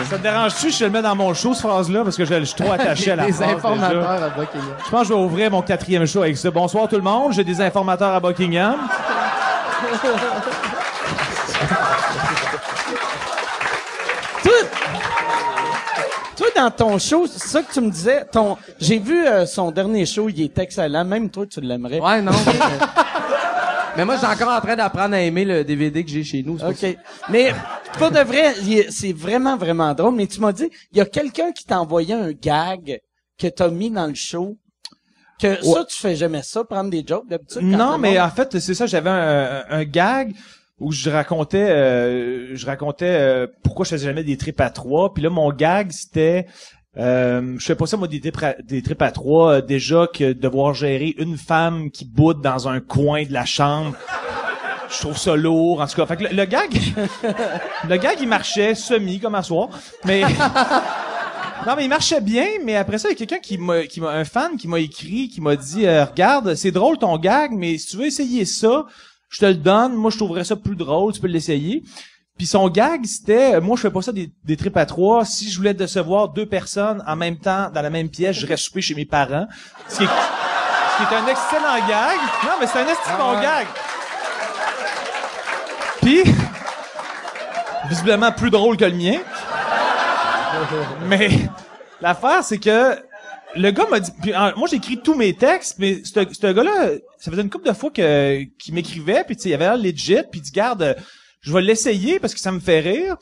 ça 0.09 0.17
te 0.17 0.21
dérange-tu? 0.23 0.71
Je 0.71 0.79
te 0.79 0.83
le 0.83 0.89
mets 0.89 1.01
dans 1.01 1.15
mon 1.15 1.33
show, 1.33 1.53
cette 1.53 1.65
phrase-là, 1.67 2.03
parce 2.03 2.17
que 2.17 2.25
je, 2.25 2.33
je 2.39 2.43
suis 2.45 2.55
trop 2.55 2.71
attaché 2.71 3.11
à 3.11 3.15
la 3.15 3.25
Des 3.27 3.31
phrase. 3.33 3.47
déjà? 3.47 3.57
informateurs 3.57 4.09
à 4.23 4.29
Buckingham. 4.29 4.75
Je 4.85 4.89
pense 4.89 5.01
que 5.01 5.07
je 5.07 5.13
vais 5.13 5.19
ouvrir 5.19 5.51
mon 5.51 5.61
quatrième 5.61 6.05
show 6.05 6.21
avec 6.23 6.37
ça. 6.37 6.51
Bonsoir 6.51 6.87
tout 6.87 6.95
le 6.95 7.01
monde, 7.01 7.33
j'ai 7.33 7.43
des 7.43 7.59
informateurs 7.61 8.13
à 8.13 8.19
Buckingham. 8.19 8.75
Toi, 14.43 14.51
toi, 16.37 16.47
dans 16.55 16.71
ton 16.71 16.97
show, 16.97 17.25
c'est 17.27 17.47
ça 17.47 17.61
que 17.61 17.71
tu 17.73 17.81
me 17.81 17.89
disais, 17.89 18.23
ton, 18.31 18.57
j'ai 18.79 18.97
vu 18.99 19.25
euh, 19.27 19.45
son 19.45 19.71
dernier 19.71 20.05
show, 20.05 20.29
il 20.29 20.41
est 20.41 20.57
excellent. 20.57 21.03
Même 21.03 21.29
toi, 21.29 21.45
tu 21.45 21.59
l'aimerais. 21.59 21.99
Ouais, 21.99 22.21
non. 22.21 22.31
mais- 23.97 24.06
moi, 24.06 24.17
j'ai 24.19 24.28
encore 24.28 24.49
en 24.56 24.62
train 24.62 24.75
d'apprendre 24.75 25.15
à 25.15 25.21
aimer 25.21 25.45
le 25.45 25.63
DVD 25.63 26.04
que 26.04 26.10
j'ai 26.10 26.23
chez 26.23 26.43
nous. 26.43 26.58
pour. 26.58 26.69
OK. 26.69 26.97
Mais, 27.30 27.54
pour 27.97 28.12
de 28.12 28.19
vrai, 28.19 28.54
c'est 28.89 29.13
vraiment, 29.13 29.58
vraiment 29.58 29.93
drôle. 29.93 30.15
Mais 30.15 30.28
tu 30.28 30.39
m'as 30.39 30.52
dit, 30.52 30.69
il 30.91 30.97
y 30.97 31.02
a 31.02 31.06
quelqu'un 31.06 31.52
qui 31.52 31.65
t'a 31.65 31.80
envoyé 31.80 32.13
un 32.13 32.32
gag 32.32 32.99
que 33.38 33.47
t'as 33.47 33.69
mis 33.69 33.89
dans 33.91 34.08
le 34.08 34.15
show. 34.15 34.58
Que 35.41 35.56
ça, 35.63 35.86
tu 35.86 35.95
fais 35.97 36.15
jamais 36.17 36.41
ça, 36.43 36.65
prendre 36.65 36.89
des 36.89 37.04
jokes 37.08 37.28
d'habitude? 37.30 37.62
Non, 37.62 37.97
mais 37.97 38.10
monde- 38.15 38.19
en 38.19 38.30
fait, 38.30 38.60
c'est 38.60 38.73
ça, 38.73 38.86
j'avais 38.86 39.10
un, 39.10 39.63
un 39.69 39.84
gag 39.86 40.34
où 40.80 40.91
je 40.91 41.10
racontais 41.10 41.69
euh, 41.69 42.56
je 42.56 42.65
racontais 42.65 43.06
euh, 43.06 43.47
pourquoi 43.63 43.86
je 43.86 43.91
faisais 43.91 44.06
jamais 44.08 44.23
des 44.25 44.36
trips 44.36 44.60
à 44.60 44.69
trois. 44.69 45.13
Puis 45.13 45.23
là, 45.23 45.30
mon 45.30 45.52
gag, 45.54 45.91
c'était 45.91 46.45
euh, 46.97 47.56
je 47.58 47.65
fais 47.65 47.75
pas 47.75 47.86
ça 47.86 47.97
moi 47.97 48.08
des 48.08 48.19
des 48.19 48.82
trips 48.82 49.02
à 49.02 49.12
trois 49.12 49.54
euh, 49.54 49.62
déjà 49.62 50.08
que 50.08 50.34
devoir 50.34 50.73
gérer 50.73 51.13
une 51.17 51.38
femme 51.38 51.91
qui 51.91 52.04
boude 52.04 52.41
dans 52.41 52.67
un 52.67 52.80
coin 52.80 53.23
de 53.23 53.34
la 53.34 53.45
chambre. 53.45 53.95
Je 54.89 54.97
trouve 54.97 55.17
ça 55.17 55.36
lourd, 55.36 55.82
en 55.82 55.88
tout 55.88 55.95
cas. 55.95 56.08
Fait 56.08 56.17
que 56.17 56.23
le, 56.23 56.30
le 56.36 56.45
gag, 56.45 56.75
le 57.88 57.97
gag, 57.97 58.17
il 58.19 58.28
marchait 58.28 58.73
semi 58.73 59.19
comme 59.19 59.36
à 59.36 59.43
soir, 59.43 59.69
mais 60.04 60.21
non, 61.67 61.75
mais 61.78 61.86
il 61.86 61.89
marchait 61.89 62.21
bien, 62.21 62.47
mais 62.65 62.75
après 62.75 62.97
ça, 62.97 63.10
il 63.10 63.12
y 63.12 63.13
a 63.13 63.17
quelqu'un 63.17 63.38
qui 63.38 63.60
m'a, 63.60 63.86
qui 63.86 64.02
m'a, 64.02 64.10
un 64.10 64.25
fan 64.25 64.58
qui 64.58 64.67
m'a 64.67 64.80
écrit, 64.80 65.30
qui 65.30 65.41
m'a 65.41 65.56
dit, 65.56 65.86
euh, 65.86 66.06
regarde, 66.06 66.56
c'est 66.56 66.71
drôle 66.71 66.97
ton 66.97 67.15
gag, 67.19 67.52
mais 67.52 67.78
si 67.78 67.89
tu 67.89 67.97
veux 67.97 68.06
essayer 68.08 68.45
ça, 68.45 68.88
je 69.30 69.39
te 69.39 69.45
le 69.45 69.56
donne. 69.56 69.93
Moi, 69.93 70.10
je 70.12 70.17
trouverais 70.17 70.43
ça 70.43 70.56
plus 70.56 70.75
drôle. 70.75 71.13
Tu 71.13 71.21
peux 71.21 71.28
l'essayer. 71.28 71.84
Puis 72.39 72.47
son 72.47 72.69
gag, 72.69 73.06
c'était, 73.06 73.56
euh, 73.56 73.62
moi, 73.62 73.75
je 73.75 73.82
fais 73.82 73.91
pas 73.91 74.02
ça 74.02 74.13
des, 74.13 74.32
des 74.45 74.56
trips 74.56 74.78
à 74.78 74.86
trois. 74.86 75.25
Si 75.25 75.52
je 75.52 75.58
voulais 75.58 75.73
décevoir 75.73 76.30
deux 76.30 76.45
personnes 76.45 77.04
en 77.06 77.17
même 77.17 77.38
temps 77.38 77.69
dans 77.69 77.82
la 77.82 77.89
même 77.89 78.08
pièce, 78.08 78.38
je 78.38 78.47
reste 78.47 78.63
souper 78.63 78.80
chez 78.80 78.95
mes 78.95 79.04
parents. 79.06 79.45
Ce 79.89 79.97
qui 79.97 80.04
est, 80.06 80.08
ce 80.08 80.97
qui 80.97 81.13
est 81.13 81.17
un 81.17 81.28
excellent 81.28 81.88
gag. 81.88 82.17
Non, 82.45 82.52
mais 82.58 82.65
c'est 82.65 82.80
un 82.80 82.88
excellent 82.88 83.34
Ah 83.34 83.36
ouais. 83.36 83.41
gag. 83.43 83.67
Puis, 86.02 86.23
visiblement 87.89 88.32
plus 88.32 88.49
drôle 88.49 88.78
que 88.78 88.86
le 88.86 88.95
mien. 88.95 89.19
Mais 91.08 91.30
l'affaire, 91.99 92.41
c'est 92.45 92.58
que 92.58 92.97
le 93.56 93.71
gars 93.71 93.86
m'a 93.91 93.99
dit. 93.99 94.12
puis, 94.21 94.32
moi, 94.56 94.67
j'écris 94.69 95.02
tous 95.02 95.13
mes 95.13 95.34
textes, 95.34 95.75
mais 95.78 96.02
ce 96.06 96.54
gars-là, 96.54 96.91
ça 97.17 97.32
faisait 97.32 97.41
une 97.41 97.49
couple 97.49 97.67
de 97.67 97.73
fois 97.73 97.89
que 97.91 98.43
qu'il 98.58 98.73
m'écrivait, 98.73 99.25
puis 99.25 99.36
tu 99.36 99.43
sais, 99.43 99.49
il 99.49 99.54
avait 99.56 99.65
l'air 99.65 99.78
legit, 99.78 100.21
puis 100.32 100.39
il 100.39 100.41
dit 100.41 100.52
garde, 100.52 100.95
je 101.41 101.54
vais 101.54 101.62
l'essayer 101.62 102.19
parce 102.19 102.34
que 102.34 102.39
ça 102.39 102.52
me 102.52 102.60
fait 102.60 102.80
rire. 102.80 103.15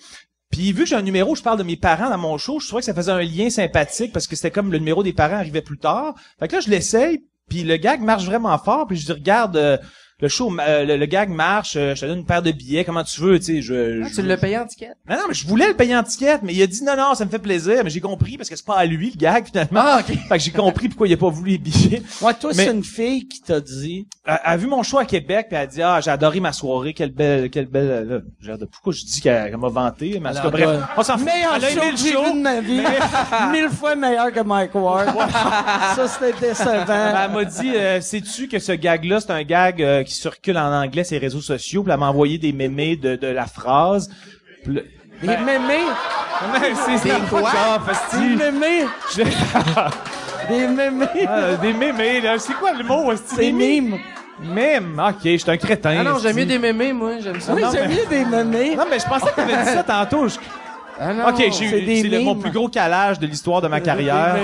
Puis 0.51 0.71
vu 0.71 0.83
que 0.83 0.89
j'ai 0.89 0.95
un 0.95 1.01
numéro, 1.01 1.33
où 1.33 1.35
je 1.35 1.43
parle 1.43 1.57
de 1.57 1.63
mes 1.63 1.75
parents 1.75 2.09
dans 2.09 2.17
mon 2.17 2.37
show, 2.37 2.59
je 2.59 2.67
trouvais 2.67 2.81
que 2.81 2.85
ça 2.85 2.93
faisait 2.93 3.11
un 3.11 3.21
lien 3.21 3.49
sympathique 3.49 4.13
parce 4.13 4.27
que 4.27 4.35
c'était 4.35 4.51
comme 4.51 4.71
le 4.71 4.77
numéro 4.77 5.03
des 5.03 5.13
parents 5.13 5.35
arrivait 5.35 5.61
plus 5.61 5.77
tard. 5.77 6.15
Fait 6.39 6.47
que 6.47 6.55
là, 6.55 6.61
je 6.61 6.69
l'essaye, 6.69 7.25
puis 7.49 7.63
le 7.63 7.77
gag 7.77 8.01
marche 8.01 8.25
vraiment 8.25 8.57
fort, 8.57 8.87
puis 8.87 8.97
je 8.97 9.05
dis 9.05 9.11
regarde. 9.11 9.57
euh, 9.57 9.77
le 10.19 10.27
show, 10.29 10.51
euh, 10.59 10.83
le, 10.83 10.97
le 10.97 11.05
gag 11.05 11.29
marche, 11.29 11.75
euh, 11.75 11.93
je 11.93 12.01
te 12.01 12.05
donne 12.07 12.19
une 12.19 12.25
paire 12.25 12.41
de 12.41 12.49
billets, 12.51 12.83
comment 12.83 13.03
tu 13.03 13.21
veux, 13.21 13.37
tu 13.37 13.45
sais, 13.45 13.61
je, 13.61 14.01
Ah, 14.03 14.07
je- 14.09 14.15
tu 14.15 14.21
l'as 14.23 14.35
payé 14.37 14.57
en 14.57 14.65
ticket? 14.65 14.89
non, 15.07 15.15
non, 15.15 15.21
mais 15.27 15.35
je 15.35 15.45
voulais 15.45 15.67
le 15.67 15.75
payer 15.75 15.95
en 15.95 16.01
ticket, 16.01 16.39
mais 16.41 16.55
il 16.55 16.61
a 16.63 16.65
dit 16.65 16.83
non, 16.83 16.95
non, 16.97 17.13
ça 17.13 17.23
me 17.23 17.29
fait 17.29 17.37
plaisir, 17.37 17.83
mais 17.83 17.91
j'ai 17.91 17.99
compris 18.01 18.35
parce 18.35 18.49
que 18.49 18.55
c'est 18.55 18.65
pas 18.65 18.77
à 18.77 18.85
lui 18.85 19.11
le 19.11 19.15
gag 19.17 19.45
finalement. 19.45 19.79
Ah, 19.83 19.99
ok. 19.99 20.17
Fait 20.27 20.37
que 20.39 20.43
j'ai 20.43 20.49
compris 20.49 20.89
pourquoi 20.89 21.07
il 21.07 21.13
a 21.13 21.17
pas 21.17 21.29
voulu 21.29 21.51
les 21.51 21.57
billets. 21.59 22.01
Ouais, 22.21 22.33
toi, 22.33 22.51
Mais- 22.55 22.65
c'est 22.65 22.71
une 22.73 22.83
fille 22.83 23.27
qui 23.27 23.41
t'a 23.43 23.59
dit, 23.61 24.07
Elle 24.25 24.39
a 24.43 24.57
vu 24.57 24.65
mon 24.65 24.81
show 24.81 24.97
à 24.97 25.05
Québec, 25.05 25.47
puis 25.49 25.55
elle 25.55 25.63
a 25.63 25.67
dit 25.67 25.81
ah 25.83 26.01
j'ai 26.01 26.09
adoré 26.09 26.39
ma 26.39 26.51
soirée, 26.51 26.93
quelle 26.93 27.11
belle, 27.11 27.51
quelle 27.51 27.67
belle. 27.67 28.07
Là, 28.09 28.19
j'ai 28.41 28.57
de 28.57 28.65
pourquoi 28.65 28.93
je 28.93 29.05
dis 29.05 29.21
qu'elle 29.21 29.55
m'a 29.55 29.69
vanté, 29.69 30.19
mais 30.19 30.29
en 30.29 30.33
tout 30.33 30.37
cas, 30.49 30.57
Alors, 30.57 30.71
bref, 30.73 30.83
on 30.97 31.03
s'en 31.03 31.17
fout. 31.19 31.25
meilleur 31.27 31.53
Elle 31.57 31.63
a 31.65 31.69
show 31.69 31.79
aimé 31.79 31.91
le 31.91 32.37
de 32.37 32.41
ma 32.41 32.59
vie. 32.61 32.81
Mille 33.51 33.69
fois 33.69 33.95
meilleur 33.95 34.31
que 34.33 34.39
Mike 34.39 34.73
Ward. 34.73 35.09
ça, 35.95 36.07
c'était 36.07 36.31
Ben, 36.41 36.49
décevant. 36.49 37.23
elle 37.23 37.31
m'a 37.31 37.45
dit, 37.45 37.71
euh, 37.75 38.01
sais-tu 38.01 38.47
que 38.47 38.57
ce 38.57 38.71
gag-là, 38.71 39.19
c'est 39.19 39.31
un 39.31 39.43
gag 39.43 39.81
euh, 39.83 40.03
qui 40.07 40.15
circule 40.15 40.57
en 40.57 40.71
anglais 40.83 41.03
les 41.11 41.17
réseaux 41.19 41.41
sociaux. 41.41 41.83
Puis 41.83 41.91
elle 41.93 41.99
m'a 41.99 42.09
envoyé 42.09 42.37
des 42.37 42.51
mémés 42.53 42.95
de, 42.95 43.15
de 43.15 43.27
la 43.27 43.45
phrase. 43.45 44.09
Le- 44.65 44.83
Des 45.21 45.27
mémés? 45.37 45.85
C'est 46.99 47.09
pas 47.09 47.19
quoi? 47.29 47.51
Des 48.13 48.35
mémés? 48.35 48.85
Je- 49.15 49.23
Des 50.49 50.67
mémés? 50.67 51.07
Ah, 51.27 51.55
des 51.61 51.73
mémés, 51.73 52.21
là. 52.21 52.39
C'est 52.39 52.53
quoi 52.53 52.71
le 52.73 52.83
mot? 52.83 53.11
C'est 53.25 53.51
mime. 53.51 53.97
Mime. 54.39 55.01
Ok, 55.09 55.15
je 55.23 55.37
suis 55.37 55.51
un 55.51 55.57
crétin. 55.57 55.97
Ah 55.99 56.03
non, 56.03 56.19
j'aime 56.21 56.35
mieux 56.35 56.45
des 56.45 56.59
mémés, 56.59 56.93
moi. 56.93 57.13
J'aime 57.19 57.41
ça. 57.41 57.53
Oui, 57.53 57.61
non, 57.63 57.71
j'aime 57.71 57.89
mais- 57.89 57.95
mieux 57.95 58.05
des 58.07 58.23
mémés. 58.25 58.75
Non, 58.75 58.85
mais 58.89 58.99
je 58.99 59.05
pensais 59.07 59.25
que 59.31 59.35
t'avais 59.35 59.57
dit 59.63 59.69
ça 59.71 59.83
tantôt. 59.83 60.27
Je- 60.27 60.37
Ah 60.99 61.13
non. 61.13 61.27
Ok, 61.29 61.43
c'est 61.51 62.03
le- 62.03 62.19
mon 62.21 62.35
plus 62.35 62.51
gros 62.51 62.69
calage 62.69 63.19
de 63.19 63.27
l'histoire 63.27 63.61
de 63.61 63.67
ma 63.67 63.81
carrière. 63.81 64.35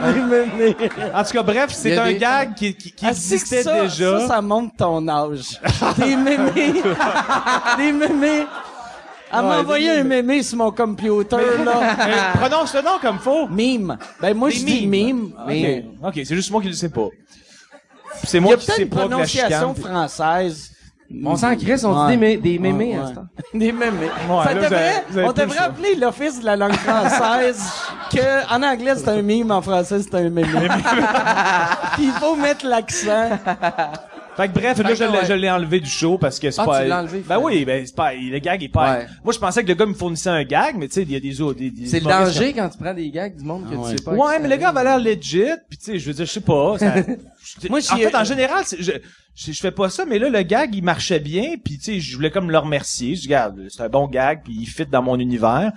Des 0.14 0.20
mémés. 0.20 0.76
En 1.14 1.22
tout 1.24 1.30
cas, 1.32 1.42
bref, 1.42 1.70
c'est 1.72 1.96
un 1.98 2.06
des- 2.06 2.16
gag 2.18 2.54
qui, 2.54 2.74
qui, 2.74 2.92
qui 2.92 3.04
Ah, 3.06 3.10
existait 3.10 3.62
ça, 3.62 3.82
déjà. 3.82 4.20
Ça, 4.20 4.26
ça 4.28 4.42
montre 4.42 4.74
ton 4.76 5.06
âge. 5.08 5.60
Des 5.98 6.16
mémés. 6.16 6.82
des 7.76 7.92
mémés. 7.92 8.46
Elle 9.32 9.42
m'a 9.42 9.48
Ouais, 9.48 9.56
envoyé 9.60 9.92
des 9.94 10.00
un 10.00 10.04
mémé 10.04 10.42
sur 10.42 10.58
mon 10.58 10.72
computer, 10.72 11.36
là. 11.64 11.96
Euh, 12.34 12.38
prononce 12.38 12.74
le 12.74 12.82
nom 12.82 12.98
comme 13.00 13.18
faut. 13.20 13.46
Mime. 13.46 13.96
Ben, 14.20 14.36
moi, 14.36 14.48
Des 14.48 14.56
je 14.56 14.64
dis 14.64 14.86
mimes. 14.88 15.32
mime. 15.46 15.84
Ok, 16.02 16.08
ok, 16.08 16.14
c'est 16.24 16.34
juste 16.34 16.50
moi 16.50 16.60
qui 16.60 16.66
le 16.68 16.74
sais 16.74 16.88
pas. 16.88 17.06
C'est 18.24 18.38
Il 18.38 18.40
y 18.40 18.44
moi 18.44 18.54
a 18.54 18.56
qui 18.56 18.66
peut-être 18.66 18.76
sais 18.76 18.82
une 18.82 18.88
pas 18.88 18.96
que 18.96 19.00
la 19.02 19.08
prononciation 19.08 19.74
chicane. 19.76 19.92
française. 19.92 20.70
On 21.24 21.36
s'en 21.36 21.56
crisse, 21.56 21.82
on 21.84 22.06
Ouais. 22.06 22.12
dit 22.12 22.18
des, 22.18 22.36
mé- 22.36 22.40
des 22.42 22.58
mémés 22.58 22.96
Ouais, 22.96 23.02
à 23.02 23.06
ce 23.08 23.12
temps. 23.14 23.26
Des 23.52 23.72
mémés. 23.72 24.06
Ouais, 24.28 24.44
ça 24.44 24.54
là, 24.54 24.62
devrait, 24.62 24.68
vous 24.68 24.74
avez- 24.74 24.92
vous 25.10 25.18
avez 25.18 25.28
on 25.28 25.32
devrait 25.32 25.58
appeler 25.58 25.94
l'Office 25.96 26.40
de 26.40 26.44
la 26.46 26.56
langue 26.56 26.74
française 26.76 27.62
que, 28.12 28.54
en 28.54 28.62
anglais, 28.62 28.92
c'est 28.96 29.08
un 29.08 29.22
mime, 29.22 29.50
en 29.50 29.60
français, 29.60 30.00
c'est 30.02 30.14
un 30.14 30.30
mémé. 30.30 30.44
Puis 31.94 32.04
il 32.04 32.12
faut 32.12 32.36
mettre 32.36 32.64
l'accent. 32.66 33.30
Fait 34.36 34.48
que 34.48 34.52
bref, 34.54 34.78
là, 34.78 34.88
Fait 34.88 34.96
je 34.96 35.04
que 35.04 35.10
ouais. 35.12 35.26
je 35.26 35.32
l'ai 35.34 35.50
enlevé 35.50 35.80
du 35.80 35.90
show 35.90 36.16
parce 36.16 36.38
que 36.38 36.50
c'est 36.50 36.60
Ah, 36.60 36.64
pas. 36.64 36.82
tu 36.82 36.88
l'as 36.88 37.00
enlevé, 37.00 37.22
Ben 37.28 37.38
oui, 37.38 37.64
ben 37.64 37.84
c'est 37.84 37.94
pas. 37.94 38.14
Le 38.14 38.38
gag 38.38 38.62
est 38.62 38.68
pas. 38.68 38.98
Ouais. 38.98 39.06
Moi, 39.24 39.32
je 39.34 39.38
pensais 39.38 39.62
que 39.62 39.68
le 39.68 39.74
gars 39.74 39.86
me 39.86 39.92
fournissait 39.94 40.30
un 40.30 40.44
gag, 40.44 40.76
mais 40.78 40.88
tu 40.88 40.94
sais, 40.94 41.02
il 41.02 41.10
y 41.10 41.16
a 41.16 41.20
des 41.20 41.40
autres. 41.40 41.58
des- 41.58 41.70
des 41.70 41.86
C'est 41.86 42.00
le 42.00 42.06
danger 42.06 42.52
quand 42.54 42.68
tu 42.68 42.78
prends 42.78 42.94
des 42.94 43.10
gags 43.10 43.36
du 43.36 43.44
monde 43.44 43.68
que 43.68 43.74
Ah 43.74 43.78
ouais. 43.78 43.90
tu 43.90 43.98
sais 43.98 44.04
pas. 44.04 44.12
Ouais, 44.12 44.38
mais 44.38 44.48
le 44.48 44.56
gars 44.56 44.68
avait 44.70 44.84
l'air 44.84 44.98
legit, 44.98 45.42
puis 45.68 45.78
tu 45.78 45.84
sais, 45.84 45.98
je 45.98 46.06
veux 46.06 46.14
dire, 46.14 46.24
je 46.26 46.30
sais 46.32 46.40
pas. 46.40 46.78
ça- 46.78 46.94
Moi, 47.68 47.80
en 47.90 47.96
fait, 47.96 48.14
en 48.14 48.24
général, 48.24 48.62
c'est- 48.64 48.80
je, 48.82 48.92
je, 49.34 49.52
je 49.52 49.60
fais 49.60 49.72
pas 49.72 49.90
ça, 49.90 50.04
mais 50.06 50.18
là, 50.18 50.28
le 50.30 50.42
gag, 50.42 50.74
il 50.74 50.84
marchait 50.84 51.20
bien, 51.20 51.56
puis 51.62 51.76
tu 51.78 51.84
sais, 51.84 52.00
je 52.00 52.14
voulais 52.16 52.30
comme 52.30 52.50
le 52.50 52.58
remercier. 52.58 53.16
Je 53.16 53.22
dis, 53.22 53.26
regarde, 53.26 53.60
c'est 53.68 53.82
un 53.82 53.88
bon 53.88 54.06
gag, 54.06 54.42
puis 54.44 54.54
il 54.60 54.66
fit 54.66 54.86
dans 54.86 55.02
mon 55.02 55.18
univers. 55.18 55.72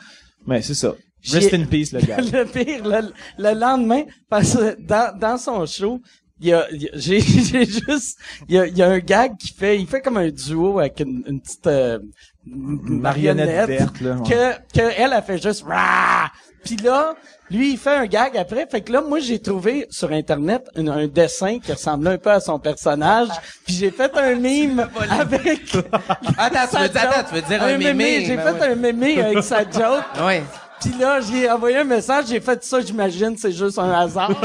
Mais 0.46 0.62
c'est 0.62 0.74
ça. 0.76 0.94
Rest 1.32 1.54
in 1.54 1.63
peace, 1.66 1.92
le 1.94 2.02
gag. 2.02 2.20
le 2.34 2.46
pire, 2.46 2.84
le, 2.86 3.12
le 3.38 3.60
lendemain, 3.60 4.04
parce 4.30 4.56
que 4.56 4.78
dans, 4.82 5.18
dans 5.18 5.38
son 5.38 5.66
show, 5.66 6.02
il 6.39 6.48
y 6.48 6.54
a, 6.54 6.67
il 6.72 6.84
y 6.84 6.88
a- 6.88 6.91
j'ai, 6.96 7.19
j'ai 7.19 7.65
juste, 7.65 8.17
il 8.48 8.56
y 8.56 8.60
a, 8.60 8.65
il 8.67 8.78
y 8.78 8.82
a 8.82 8.89
un 8.89 9.00
gag 9.00 9.38
qui 9.38 9.54
fait, 9.54 9.80
il 9.80 9.88
fait 9.88 10.02
comme 10.02 10.17
un 10.17 10.30
duo 10.30 10.80
avec 10.80 11.00
une, 11.00 11.24
une 11.28 11.39
petite 11.41 11.67
euh, 11.67 12.00
une 12.46 13.00
marionnette 13.00 13.67
verte, 13.69 14.02
là, 14.02 14.15
ouais. 14.15 14.30
que, 14.30 14.80
que 14.80 14.91
elle 14.98 15.13
a 15.13 15.22
fait 15.22 15.41
juste 15.41 15.63
Rah! 15.67 16.30
Puis 16.65 16.78
là, 16.78 17.13
lui, 17.52 17.74
il 17.74 17.78
fait 17.78 17.89
un 17.96 18.06
gag 18.06 18.38
après. 18.38 18.65
Fait 18.72 18.80
que 18.80 18.93
là, 18.93 19.02
moi, 19.02 19.19
j'ai 19.19 19.38
trouvé 19.39 19.86
sur 19.89 20.12
Internet 20.13 20.65
un, 20.78 20.88
un 20.88 21.08
dessin 21.08 21.60
qui 21.60 21.74
ressemblait 21.74 22.12
un 22.12 22.17
peu 22.17 22.32
à 22.32 22.39
son 22.39 22.58
personnage. 22.58 23.28
Puis 23.65 23.76
j'ai 23.76 23.91
fait 23.91 24.15
un 24.17 24.36
mime 24.39 24.88
avec... 25.10 25.76
Attends, 26.38 26.60
tu 26.65 26.72
sa 26.72 26.82
veux 26.84 26.89
dire, 26.89 27.02
joke. 27.02 27.12
attends, 27.13 27.30
tu 27.30 27.36
veux 27.36 27.41
dire 27.41 27.63
un 27.63 27.78
mémé, 27.78 28.26
J'ai 28.26 28.38
ben 28.38 28.56
fait 28.56 28.65
un 28.72 28.76
mémé 28.76 29.22
avec 29.22 29.43
sa 29.43 29.60
joke. 29.69 30.06
Ouais. 30.26 30.41
Puis 30.84 30.93
là, 31.00 31.22
j'ai 31.22 31.50
envoyé 31.50 31.78
un 31.78 31.86
message, 31.86 32.26
j'ai 32.28 32.41
fait 32.41 32.62
ça, 32.62 32.82
j'imagine, 32.82 33.38
c'est 33.38 33.54
juste 33.54 33.80
un 33.80 33.89
hasard. 33.91 34.32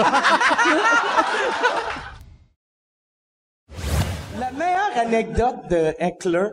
La 4.38 4.52
meilleure 4.52 4.96
anecdote 4.96 5.68
de 5.68 5.94
Heckler, 5.98 6.50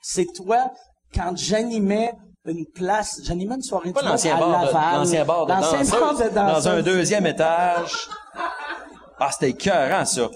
c'est 0.00 0.26
toi, 0.36 0.70
quand 1.12 1.32
j'animais 1.36 2.12
une 2.44 2.64
place, 2.72 3.20
j'animais 3.24 3.56
une 3.56 3.62
soirée 3.62 3.92
Pas 3.92 4.02
du 4.02 4.08
l'ancien 4.08 4.38
bar, 4.38 4.54
à 4.54 4.60
de, 4.60 4.66
Laval. 4.66 4.98
l'ancien 5.00 5.24
bar 5.24 5.46
de 5.46 5.52
L'ancien 5.52 5.78
danseuse, 5.80 6.00
bar 6.00 6.14
de 6.14 6.28
dans 6.28 6.68
un 6.68 6.82
deuxième 6.82 7.26
étage. 7.26 8.08
Ah, 9.18 9.30
c'était 9.32 9.50
écœurant, 9.50 10.04
ça. 10.04 10.28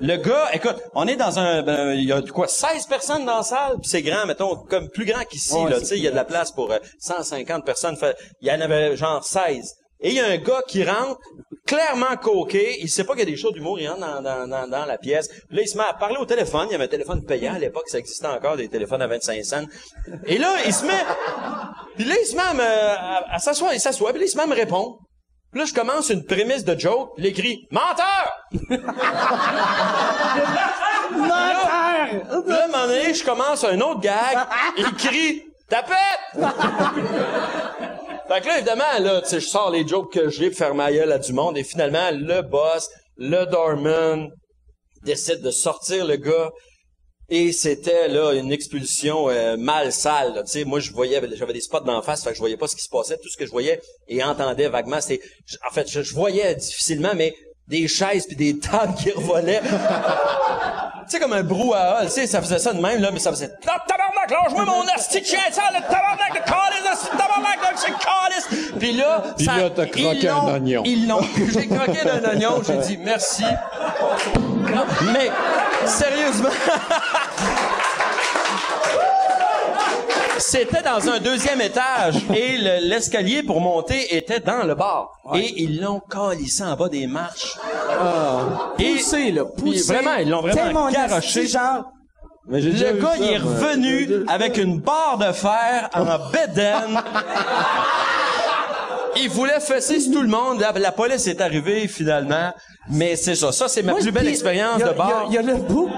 Le 0.00 0.16
gars, 0.16 0.48
écoute, 0.52 0.76
on 0.94 1.06
est 1.08 1.16
dans 1.16 1.38
un, 1.38 1.62
ben, 1.62 1.92
il 1.94 2.04
y 2.04 2.12
a 2.12 2.22
quoi, 2.22 2.46
16 2.46 2.86
personnes 2.86 3.24
dans 3.24 3.38
la 3.38 3.42
salle, 3.42 3.78
puis 3.80 3.88
c'est 3.90 4.02
grand, 4.02 4.26
mettons, 4.26 4.54
comme 4.56 4.88
plus 4.90 5.04
grand 5.04 5.24
qu'ici, 5.24 5.54
Ouais, 5.54 5.70
là, 5.70 5.80
tu 5.80 5.86
sais, 5.86 5.96
il 5.96 6.02
y 6.04 6.08
a 6.08 6.10
de 6.12 6.16
la 6.16 6.24
place 6.24 6.52
pour 6.52 6.70
euh, 6.70 6.78
150 7.00 7.64
personnes. 7.64 7.96
Il 8.40 8.48
y 8.48 8.52
en 8.52 8.60
avait 8.60 8.96
genre 8.96 9.24
16. 9.24 9.74
Et 10.00 10.10
il 10.10 10.14
y 10.14 10.20
a 10.20 10.26
un 10.26 10.36
gars 10.36 10.62
qui 10.68 10.84
rentre, 10.84 11.18
clairement 11.66 12.16
coqué, 12.22 12.76
il 12.80 12.88
sait 12.88 13.02
pas 13.02 13.14
qu'il 13.14 13.24
y 13.24 13.28
a 13.28 13.30
des 13.30 13.36
shows 13.36 13.50
d'humour, 13.50 13.80
il 13.80 13.88
rentre 13.88 14.00
dans, 14.00 14.22
dans, 14.22 14.46
dans, 14.46 14.68
dans 14.68 14.84
la 14.86 14.96
pièce. 14.98 15.26
Puis 15.48 15.56
là, 15.56 15.62
il 15.62 15.68
se 15.68 15.76
met 15.76 15.82
à 15.82 15.92
parler 15.94 16.16
au 16.20 16.24
téléphone, 16.24 16.68
il 16.68 16.72
y 16.72 16.74
avait 16.76 16.84
un 16.84 16.88
téléphone 16.88 17.24
payant, 17.24 17.54
à 17.54 17.58
l'époque, 17.58 17.88
ça 17.88 17.98
existait 17.98 18.28
encore, 18.28 18.56
des 18.56 18.68
téléphones 18.68 19.02
à 19.02 19.08
25 19.08 19.44
cents. 19.44 19.64
Et 20.26 20.38
là, 20.38 20.54
il 20.64 20.72
se 20.72 20.84
met, 20.86 21.02
puis 21.96 22.04
là, 22.04 22.14
il 22.22 22.24
se 22.26 22.36
met 22.36 22.42
à, 22.42 22.54
me- 22.54 22.62
à- 22.62 23.34
à 23.34 23.38
s'asseoir, 23.40 23.74
il 23.74 23.80
s'assoit, 23.80 24.10
puis 24.12 24.20
là, 24.20 24.26
il 24.26 24.30
se 24.30 24.36
met 24.36 24.44
à 24.44 24.46
me 24.46 24.54
répondre. 24.54 24.98
Là, 25.54 25.64
je 25.64 25.72
commence 25.72 26.10
une 26.10 26.24
prémisse 26.24 26.64
de 26.64 26.78
joke, 26.78 27.12
il 27.16 27.24
écrit 27.24 27.66
«Menteur!» 27.70 28.38
Menteur! 31.10 32.08
Là, 32.46 32.60
à 32.60 32.64
un 32.64 32.66
moment 32.66 32.86
donné, 32.86 33.14
je 33.14 33.24
commence 33.24 33.64
un 33.64 33.80
autre 33.80 34.00
gag, 34.00 34.38
il 34.76 34.92
crie 34.94 35.44
«Tapette!» 35.68 35.96
Fait 38.28 38.42
que 38.42 38.46
là, 38.46 38.58
évidemment, 38.58 38.98
là, 39.00 39.22
tu 39.22 39.28
sais, 39.28 39.40
je 39.40 39.46
sors 39.46 39.70
les 39.70 39.88
jokes 39.88 40.12
que 40.12 40.28
j'ai 40.28 40.50
pour 40.50 40.58
faire 40.58 40.74
ma 40.74 40.92
gueule 40.92 41.12
à 41.12 41.18
du 41.18 41.32
monde, 41.32 41.56
et 41.56 41.64
finalement, 41.64 42.10
le 42.12 42.42
boss, 42.42 42.90
le 43.16 43.46
doorman, 43.46 44.28
décide 45.02 45.40
de 45.40 45.50
sortir 45.50 46.04
le 46.04 46.16
gars, 46.16 46.50
et 47.30 47.52
c'était 47.52 48.08
là 48.08 48.32
une 48.32 48.52
expulsion 48.52 49.28
euh, 49.28 49.56
mal 49.56 49.92
sale. 49.92 50.34
là. 50.34 50.42
Tu 50.42 50.50
sais, 50.52 50.64
moi 50.64 50.80
je 50.80 50.92
voyais, 50.92 51.20
j'avais 51.34 51.52
des 51.52 51.60
spots 51.60 51.80
d'en 51.80 52.00
face, 52.02 52.24
fait 52.24 52.30
que 52.30 52.36
je 52.36 52.40
voyais 52.40 52.56
pas 52.56 52.68
ce 52.68 52.76
qui 52.76 52.82
se 52.82 52.88
passait. 52.88 53.18
Tout 53.18 53.28
ce 53.28 53.36
que 53.36 53.44
je 53.44 53.50
voyais 53.50 53.80
et 54.08 54.22
entendais 54.24 54.68
vaguement, 54.68 55.00
c'était, 55.00 55.20
en 55.68 55.72
fait, 55.72 55.90
je, 55.90 56.02
je 56.02 56.14
voyais 56.14 56.54
difficilement, 56.54 57.12
mais 57.14 57.34
des 57.68 57.86
chaises 57.86 58.26
puis 58.26 58.36
des 58.36 58.58
tables 58.60 58.94
qui 58.94 59.10
revolaient. 59.10 59.60
tu 59.60 59.68
sais, 61.08 61.20
comme 61.20 61.34
un 61.34 61.42
brouhaha, 61.42 62.06
tu 62.06 62.12
sais, 62.12 62.26
ça 62.26 62.40
faisait 62.40 62.58
ça 62.58 62.72
de 62.72 62.80
même, 62.80 63.02
là, 63.02 63.10
mais 63.10 63.18
ça 63.18 63.30
faisait 63.30 63.50
tabarnak, 63.62 64.30
lâche-moi 64.30 64.64
mon 64.64 64.86
asti 64.94 65.20
de 65.20 65.26
chien, 65.26 65.40
ça, 65.50 65.62
le 65.72 65.80
tabarnak 65.82 66.32
de 66.32 66.38
calice, 66.38 67.10
tabarnak 67.10 67.60
de 67.60 67.78
c'est 67.78 67.92
calice. 67.92 68.72
Puis 68.78 68.92
là, 68.92 69.22
Puis 69.36 69.46
ça, 69.46 69.58
là, 69.58 69.70
t'as 69.70 69.86
croqué 69.86 70.28
un 70.28 70.46
oignon. 70.46 70.82
Ils 70.86 71.06
l'ont, 71.06 71.20
j'ai 71.52 71.66
croqué 71.66 72.08
un 72.08 72.24
oignon, 72.24 72.62
j'ai 72.66 72.76
dit 72.78 72.98
merci. 72.98 73.44
Mais, 75.12 75.30
sérieusement. 75.88 76.48
C'était 80.38 80.82
dans 80.82 81.08
un 81.08 81.18
deuxième 81.18 81.60
étage 81.60 82.14
et 82.34 82.56
le- 82.58 82.88
l'escalier 82.88 83.42
pour 83.42 83.60
monter 83.60 84.16
était 84.16 84.38
dans 84.40 84.62
le 84.64 84.74
bar. 84.74 85.10
Et 85.34 85.62
ils 85.62 85.80
l'ont 85.80 86.00
calissé 86.00 86.62
en 86.62 86.74
bas 86.76 86.88
des 86.88 87.06
marches. 87.06 87.56
Et 88.78 88.94
Poussé, 88.94 89.32
là, 89.32 89.44
poussé. 89.44 89.92
Vraiment, 89.92 90.14
ils 90.14 90.30
l'ont 90.30 90.40
vraiment 90.42 90.88
garoché. 90.90 91.46
genre, 91.48 91.84
Le 92.48 92.60
gars, 93.00 93.14
il 93.18 93.24
est 93.32 93.36
revenu 93.38 94.24
avec 94.28 94.56
une 94.58 94.78
barre 94.80 95.18
de 95.18 95.32
fer 95.32 95.90
en 95.92 96.04
bedaine. 96.32 97.02
Il 99.20 99.28
voulait 99.30 99.60
fesser 99.60 100.00
sur 100.00 100.12
tout 100.12 100.22
le 100.22 100.28
monde. 100.28 100.60
La, 100.60 100.72
la 100.72 100.92
police 100.92 101.26
est 101.26 101.40
arrivée 101.40 101.88
finalement. 101.88 102.52
Mais 102.90 103.16
c'est 103.16 103.34
ça. 103.34 103.52
Ça, 103.52 103.68
c'est 103.68 103.82
ma 103.82 103.92
Moi, 103.92 104.00
plus 104.00 104.12
belle 104.12 104.28
expérience 104.28 104.78
de 104.82 104.90
bar. 104.96 105.26
Il 105.28 105.34
y, 105.34 105.38
a- 105.38 105.42
il 105.42 105.46
y 105.46 105.50
a 105.50 105.54
le 105.54 105.62
bout 105.62 105.90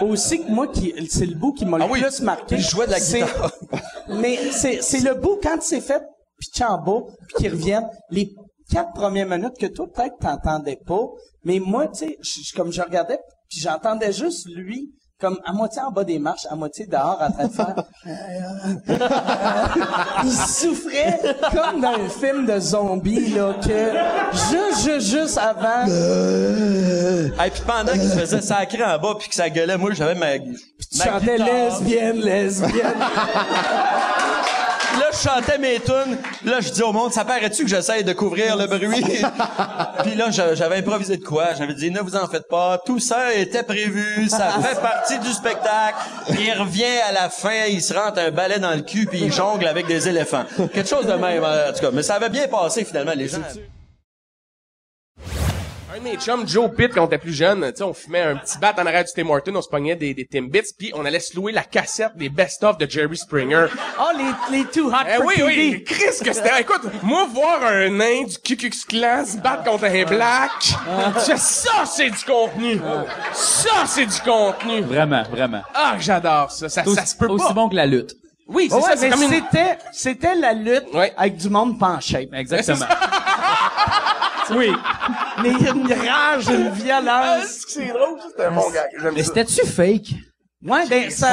aussi 0.00 0.42
que 0.44 0.50
moi 0.50 0.66
qui 0.68 0.92
c'est 1.08 1.26
le 1.26 1.34
bout 1.36 1.52
qui 1.52 1.64
m'a 1.64 1.78
Ah 1.80 1.86
le 1.86 1.92
oui, 1.92 2.00
plus 2.02 2.20
marqué. 2.22 2.58
je 2.58 2.68
jouais 2.68 2.86
de 2.86 2.90
la 2.92 2.98
guitare. 3.00 3.52
mais 4.08 4.36
c'est 4.50 4.82
c'est 4.82 5.00
le 5.00 5.14
bout 5.14 5.38
quand 5.42 5.62
c'est 5.62 5.80
fait 5.80 6.02
pitcher 6.40 6.64
en 6.64 6.78
bas 6.78 7.02
puis 7.28 7.36
qu'ils 7.44 7.52
reviennent 7.52 7.88
les 8.10 8.34
quatre 8.70 8.92
premières 8.94 9.28
minutes 9.28 9.56
que 9.60 9.66
toi 9.66 9.86
peut-être 9.94 10.16
t'entendais 10.20 10.78
pas, 10.84 11.02
mais 11.44 11.60
moi 11.60 11.86
tu 11.86 12.06
sais 12.22 12.40
comme 12.56 12.72
je 12.72 12.82
regardais 12.82 13.18
puis 13.48 13.60
j'entendais 13.60 14.12
juste 14.12 14.48
lui 14.48 14.90
comme 15.22 15.38
à 15.44 15.52
moitié 15.52 15.80
en 15.80 15.92
bas 15.92 16.02
des 16.02 16.18
marches, 16.18 16.46
à 16.50 16.56
moitié 16.56 16.84
dehors 16.84 17.16
en 17.20 17.30
train 17.30 17.46
de 17.46 17.52
faire 17.52 17.76
il 20.24 20.32
souffrait 20.32 21.20
comme 21.52 21.80
dans 21.80 21.92
un 21.94 22.08
film 22.08 22.44
de 22.44 22.58
zombies 22.58 23.30
là 23.30 23.54
que 23.62 23.92
juste 24.32 24.84
juste 24.84 25.06
juste 25.16 25.38
avant 25.38 25.86
Et 25.86 27.50
puis 27.50 27.62
pendant 27.64 27.92
qu'il 27.92 28.10
faisait 28.10 28.40
sacrer 28.40 28.82
en 28.84 28.98
bas 28.98 29.14
puis 29.16 29.28
que 29.28 29.34
ça 29.36 29.48
gueulait, 29.48 29.78
moi 29.78 29.92
j'avais 29.92 30.16
ma, 30.16 30.40
tu 30.40 30.56
ma 30.98 31.04
chantais 31.04 31.36
guitare. 31.38 31.54
lesbienne 31.54 32.16
lesbienne 32.20 32.72
je 35.12 35.28
chantais 35.28 35.58
mes 35.58 35.78
tunes. 35.80 36.18
Là, 36.44 36.60
je 36.60 36.70
dis 36.70 36.82
au 36.82 36.92
monde, 36.92 37.12
ça 37.12 37.24
paraît-tu 37.24 37.64
que 37.64 37.68
j'essaye 37.70 38.04
de 38.04 38.12
couvrir 38.12 38.56
le 38.56 38.66
bruit? 38.66 39.02
Puis 40.02 40.14
là, 40.14 40.30
j'a- 40.30 40.54
j'avais 40.54 40.76
improvisé 40.76 41.16
de 41.16 41.24
quoi? 41.24 41.54
J'avais 41.56 41.74
dit, 41.74 41.90
ne 41.90 42.00
vous 42.00 42.16
en 42.16 42.26
faites 42.28 42.48
pas. 42.48 42.78
Tout 42.84 42.98
ça 42.98 43.32
était 43.34 43.62
prévu. 43.62 44.28
Ça 44.28 44.50
fait 44.62 44.80
partie 44.80 45.18
du 45.18 45.32
spectacle. 45.32 45.96
Il 46.30 46.52
revient 46.58 46.98
à 47.08 47.12
la 47.12 47.28
fin, 47.30 47.64
il 47.68 47.82
se 47.82 47.94
rentre 47.94 48.18
un 48.18 48.30
balai 48.30 48.58
dans 48.58 48.72
le 48.74 48.82
cul 48.82 49.06
puis 49.06 49.20
il 49.20 49.32
jongle 49.32 49.66
avec 49.66 49.86
des 49.86 50.08
éléphants. 50.08 50.44
Quelque 50.72 50.88
chose 50.88 51.06
de 51.06 51.12
même, 51.14 51.44
en 51.44 51.72
tout 51.72 51.80
cas. 51.80 51.90
Mais 51.92 52.02
ça 52.02 52.14
avait 52.14 52.28
bien 52.30 52.48
passé, 52.48 52.84
finalement, 52.84 53.12
les 53.14 53.28
gens. 53.28 53.38
Un 55.94 55.98
de 55.98 56.04
mes 56.04 56.16
chums, 56.16 56.46
Joe 56.48 56.70
Pitt, 56.74 56.94
quand 56.94 57.02
on 57.02 57.06
était 57.06 57.18
plus 57.18 57.34
jeune, 57.34 57.60
tu 57.70 57.76
sais, 57.78 57.82
on 57.82 57.92
fumait 57.92 58.22
un 58.22 58.36
petit 58.36 58.56
bat 58.58 58.72
en 58.78 58.86
arrière 58.86 59.04
du 59.04 59.10
Tim 59.14 59.28
Horton, 59.28 59.52
on 59.56 59.60
se 59.60 59.68
pognait 59.68 59.94
des, 59.96 60.14
des 60.14 60.24
Timbits, 60.24 60.72
puis 60.78 60.90
on 60.94 61.04
allait 61.04 61.20
se 61.20 61.36
louer 61.36 61.52
la 61.52 61.64
cassette 61.64 62.16
des 62.16 62.30
best-of 62.30 62.78
de 62.78 62.88
Jerry 62.88 63.16
Springer. 63.16 63.66
oh 64.00 64.04
les 64.50 64.58
les 64.58 64.64
too 64.64 64.88
hot 64.90 64.94
Eh 65.06 65.16
for 65.16 65.26
oui, 65.26 65.34
TV. 65.34 65.46
oui, 65.46 65.84
Chris, 65.84 66.24
que 66.24 66.32
c'était... 66.32 66.60
Écoute, 66.60 66.82
moi, 67.02 67.26
voir 67.32 67.62
un 67.64 67.90
nain 67.90 68.24
du 68.24 68.38
Ku 68.38 68.56
Klux 68.56 68.70
Klan 68.88 69.24
se 69.26 69.36
battre 69.36 69.64
contre 69.64 69.84
un 69.84 70.04
black, 70.04 70.50
ça, 71.18 71.36
ça, 71.36 71.84
c'est 71.84 72.08
du 72.10 72.24
contenu. 72.24 72.80
Ça, 73.34 73.84
c'est 73.86 74.06
du 74.06 74.20
contenu. 74.20 74.80
Vraiment, 74.82 75.24
vraiment. 75.30 75.62
Ah, 75.74 75.96
j'adore 75.98 76.50
ça. 76.52 76.68
Ça, 76.70 76.84
ça 76.84 77.04
se 77.04 77.16
peut 77.16 77.26
aussi 77.28 77.46
pas. 77.48 77.52
bon 77.52 77.68
que 77.68 77.76
la 77.76 77.86
lutte. 77.86 78.14
Oui, 78.48 78.68
c'est 78.70 78.76
Ouais, 78.76 78.82
ça, 78.82 78.96
c'est 78.96 79.08
mais 79.08 79.14
comme 79.14 79.22
une... 79.24 79.30
c'était 79.30 79.78
c'était 79.92 80.34
la 80.34 80.52
lutte 80.52 80.86
Ouais. 80.94 81.12
avec 81.16 81.36
du 81.36 81.48
monde 81.50 81.78
penché. 81.78 82.28
Exactement. 82.32 82.86
Oui. 84.56 84.72
Mais 85.42 85.50
il 85.58 85.64
y 85.64 85.68
a 85.68 85.72
une 85.72 85.92
rage, 86.08 86.48
une 86.48 86.66
Ah, 86.66 86.70
violence. 86.70 87.64
c'est 87.68 87.86
drôle, 87.88 88.18
c'était 88.28 88.44
un 88.44 88.50
bon 88.52 88.70
gars. 88.70 88.86
J'aime 89.00 89.14
Mais 89.14 89.22
c'était-tu 89.22 89.66
fake? 89.66 90.14
Ouais, 90.64 90.86
ben 90.88 91.10
ça. 91.10 91.32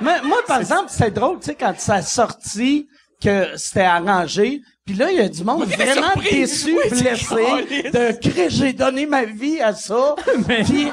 moi, 0.00 0.14
moi, 0.24 0.38
par 0.46 0.60
exemple, 0.60 0.86
c'était 0.88 1.10
drôle, 1.10 1.38
tu 1.40 1.46
sais, 1.46 1.54
quand 1.54 1.74
ça 1.78 1.96
a 1.96 2.02
sorti 2.02 2.86
que 3.22 3.48
c'était 3.56 3.82
arrangé. 3.82 4.60
Puis 4.84 4.94
là, 4.94 5.10
il 5.10 5.16
y 5.18 5.20
a 5.20 5.28
du 5.28 5.42
monde 5.42 5.64
vraiment 5.64 6.14
déçu, 6.22 6.76
Oui, 6.76 6.80
c'est 6.90 7.02
blessé, 7.02 7.90
de 7.90 8.12
Chris, 8.30 8.46
j'ai 8.50 8.72
donné 8.72 9.04
ma 9.06 9.24
vie 9.24 9.60
à 9.60 9.74
ça. 9.74 10.14
Puis 10.64 10.90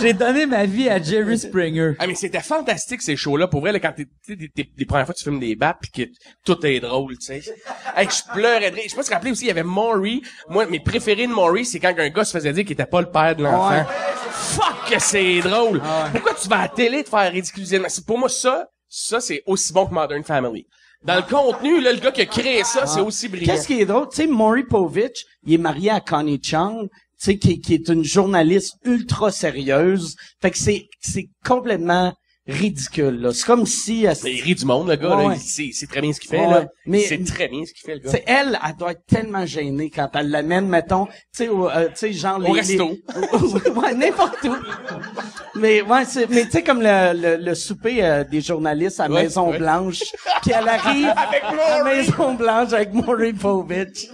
J'ai 0.00 0.12
donné 0.12 0.46
ma 0.46 0.64
vie 0.66 0.88
à 0.88 1.00
Jerry 1.02 1.38
Springer. 1.38 1.92
Ah 1.98 2.06
mais 2.06 2.14
c'était 2.14 2.40
fantastique 2.40 3.02
ces 3.02 3.16
shows-là 3.16 3.48
pour 3.48 3.60
vrai 3.60 3.72
là, 3.72 3.80
quand 3.80 3.92
t'es, 3.92 4.06
t'es- 4.26 4.70
les 4.76 4.84
premières 4.86 5.06
fois 5.06 5.14
que 5.14 5.18
tu 5.18 5.24
filmes 5.24 5.40
des 5.40 5.54
battes 5.56 5.78
puis 5.80 5.90
que 6.06 6.10
tout 6.44 6.64
est 6.66 6.80
drôle 6.80 7.16
tu 7.18 7.26
sais. 7.26 7.42
hey, 7.96 8.08
je 8.08 8.32
pleurais 8.32 8.70
de 8.70 8.74
rire. 8.76 8.84
Je 8.84 8.90
sais 8.90 8.96
pas 8.96 9.02
si 9.02 9.08
tu 9.08 9.10
te 9.10 9.14
rappelais 9.14 9.30
aussi 9.30 9.44
il 9.44 9.48
y 9.48 9.50
avait 9.50 9.62
Maury. 9.62 10.22
Moi 10.48 10.66
mes 10.66 10.80
préférés 10.80 11.26
de 11.26 11.32
Maury 11.32 11.64
c'est 11.64 11.78
quand 11.80 11.94
un 11.96 12.08
gars 12.08 12.24
se 12.24 12.36
faisait 12.36 12.52
dire 12.52 12.64
qu'il 12.64 12.72
était 12.72 12.86
pas 12.86 13.00
le 13.00 13.10
père 13.10 13.36
de 13.36 13.42
l'enfant. 13.44 13.70
Ouais. 13.70 13.84
Fuck 14.30 14.90
que 14.90 14.98
c'est 14.98 15.40
drôle. 15.40 15.80
Pourquoi 16.12 16.34
tu 16.34 16.48
vas 16.48 16.58
à 16.58 16.62
la 16.62 16.68
télé 16.68 17.04
te 17.04 17.08
faire 17.10 17.30
ridiculiser? 17.32 17.80
C'est 17.88 18.04
pour 18.06 18.18
moi 18.18 18.28
ça 18.28 18.68
ça 18.88 19.20
c'est 19.20 19.42
aussi 19.46 19.72
bon 19.72 19.86
que 19.86 19.94
Modern 19.94 20.22
Family. 20.24 20.66
Dans 21.02 21.16
le 21.16 21.22
contenu 21.22 21.80
là 21.82 21.92
le 21.92 21.98
gars 21.98 22.12
qui 22.12 22.22
a 22.22 22.26
créé 22.26 22.64
ça 22.64 22.86
c'est 22.86 23.00
aussi 23.00 23.28
brillant. 23.28 23.52
Qu'est-ce 23.54 23.66
qui 23.66 23.80
est 23.80 23.84
drôle? 23.84 24.08
Tu 24.08 24.16
sais, 24.16 24.26
Maury 24.26 24.64
Povich, 24.64 25.24
il 25.44 25.54
est 25.54 25.58
marié 25.58 25.90
à 25.90 26.00
Connie 26.00 26.40
Chung, 26.42 26.88
sais, 27.24 27.38
qui, 27.38 27.60
qui 27.60 27.74
est 27.74 27.88
une 27.88 28.04
journaliste 28.04 28.74
ultra 28.84 29.30
sérieuse. 29.30 30.16
Fait 30.42 30.50
que 30.50 30.58
c'est, 30.58 30.86
c'est 31.00 31.28
complètement 31.44 32.12
ridicule. 32.46 33.20
là. 33.22 33.32
C'est 33.32 33.46
comme 33.46 33.64
si... 33.64 34.04
elle- 34.04 34.14
Mais 34.22 34.34
il 34.34 34.42
rit 34.42 34.54
du 34.54 34.66
monde, 34.66 34.86
le 34.90 34.96
gars, 34.96 35.16
Ouais, 35.16 35.28
là. 35.28 35.34
Il 35.58 35.72
sait 35.72 35.86
très 35.86 36.02
bien 36.02 36.12
ce 36.12 36.20
qu'il 36.20 36.28
fait, 36.28 36.40
Ouais, 36.44 36.50
là. 36.50 36.66
Mais- 36.84 37.00
C'est 37.00 37.24
très 37.24 37.48
bien 37.48 37.64
ce 37.64 37.72
qu'il 37.72 37.86
fait, 37.86 37.94
le 37.94 38.00
gars. 38.00 38.10
C'est 38.10 38.22
elle, 38.26 38.58
elle 38.62 38.76
doit 38.76 38.90
être 38.92 39.06
tellement 39.06 39.46
gênée 39.46 39.88
quand 39.88 40.10
elle 40.12 40.28
l'amène, 40.28 40.68
mettons, 40.68 41.06
tu 41.06 41.12
sais, 41.32 41.48
euh, 41.48 41.86
tu 41.88 41.92
sais, 41.94 42.12
genre 42.12 42.38
les, 42.38 42.50
Au 42.50 42.52
resto. 42.52 42.90
les- 42.90 43.70
ouais, 43.70 43.94
n'importe 43.94 44.44
où. 44.44 44.54
Mais 45.54 45.80
ouais, 45.80 46.04
c'est, 46.04 46.28
mais 46.28 46.44
tu 46.44 46.50
sais 46.50 46.62
comme 46.62 46.82
le, 46.82 47.14
le, 47.14 47.36
le 47.42 47.54
souper 47.54 48.04
euh, 48.04 48.24
des 48.24 48.42
journalistes 48.42 49.00
à 49.00 49.08
Ouais, 49.08 49.22
Maison 49.22 49.50
ouais. 49.50 49.58
Blanche, 49.58 50.02
puis 50.42 50.50
elle 50.54 50.68
arrive 50.68 51.08
à 51.16 51.82
Maison 51.84 52.34
Blanche 52.34 52.74
avec 52.74 52.92
Maury 52.92 53.32
Povich. 53.32 54.10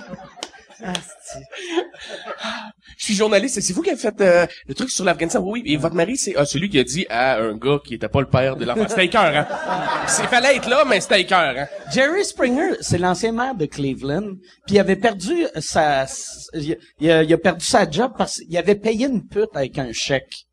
Je 2.97 3.05
suis 3.05 3.15
journaliste, 3.15 3.61
c'est 3.61 3.73
vous 3.73 3.83
qui 3.83 3.91
avez 3.91 3.99
fait 3.99 4.21
euh, 4.21 4.47
le 4.67 4.75
truc 4.75 4.91
sur 4.91 5.05
l'Afghanistan. 5.05 5.41
Oui, 5.41 5.63
oui. 5.65 5.73
Et 5.73 5.77
votre 5.77 5.95
mari, 5.95 6.17
c'est 6.17 6.35
ah, 6.37 6.45
celui 6.45 6.69
qui 6.69 6.79
a 6.79 6.85
dit 6.85 7.07
à 7.09 7.39
un 7.39 7.57
gars 7.57 7.79
qui 7.85 7.95
était 7.95 8.09
pas 8.09 8.21
le 8.21 8.29
père 8.29 8.57
de 8.57 8.65
l'enfant. 8.65 8.87
C'était 8.89 9.09
cœur, 9.09 9.35
hein. 9.35 9.47
C'est 10.07 10.27
fallait 10.27 10.57
être 10.57 10.69
là, 10.69 10.85
mais 10.87 11.01
c'était 11.01 11.25
cœur, 11.25 11.55
hein. 11.57 11.67
Jerry 11.93 12.25
Springer, 12.25 12.75
c'est 12.81 12.99
l'ancien 12.99 13.33
maire 13.33 13.55
de 13.55 13.67
Cleveland, 13.67 14.35
puis 14.67 14.77
il 14.77 14.79
avait 14.79 14.97
perdu 14.97 15.47
sa, 15.59 16.07
il 16.55 16.73
a, 17.11 17.23
il 17.23 17.31
il 17.31 17.39
perdu 17.39 17.65
sa 17.65 17.91
job 17.91 18.13
parce 18.17 18.41
qu'il 18.41 18.57
avait 18.57 18.75
payé 18.75 19.07
une 19.07 19.27
pute 19.27 19.55
avec 19.55 19.79
un 19.79 19.93
chèque. 19.93 20.47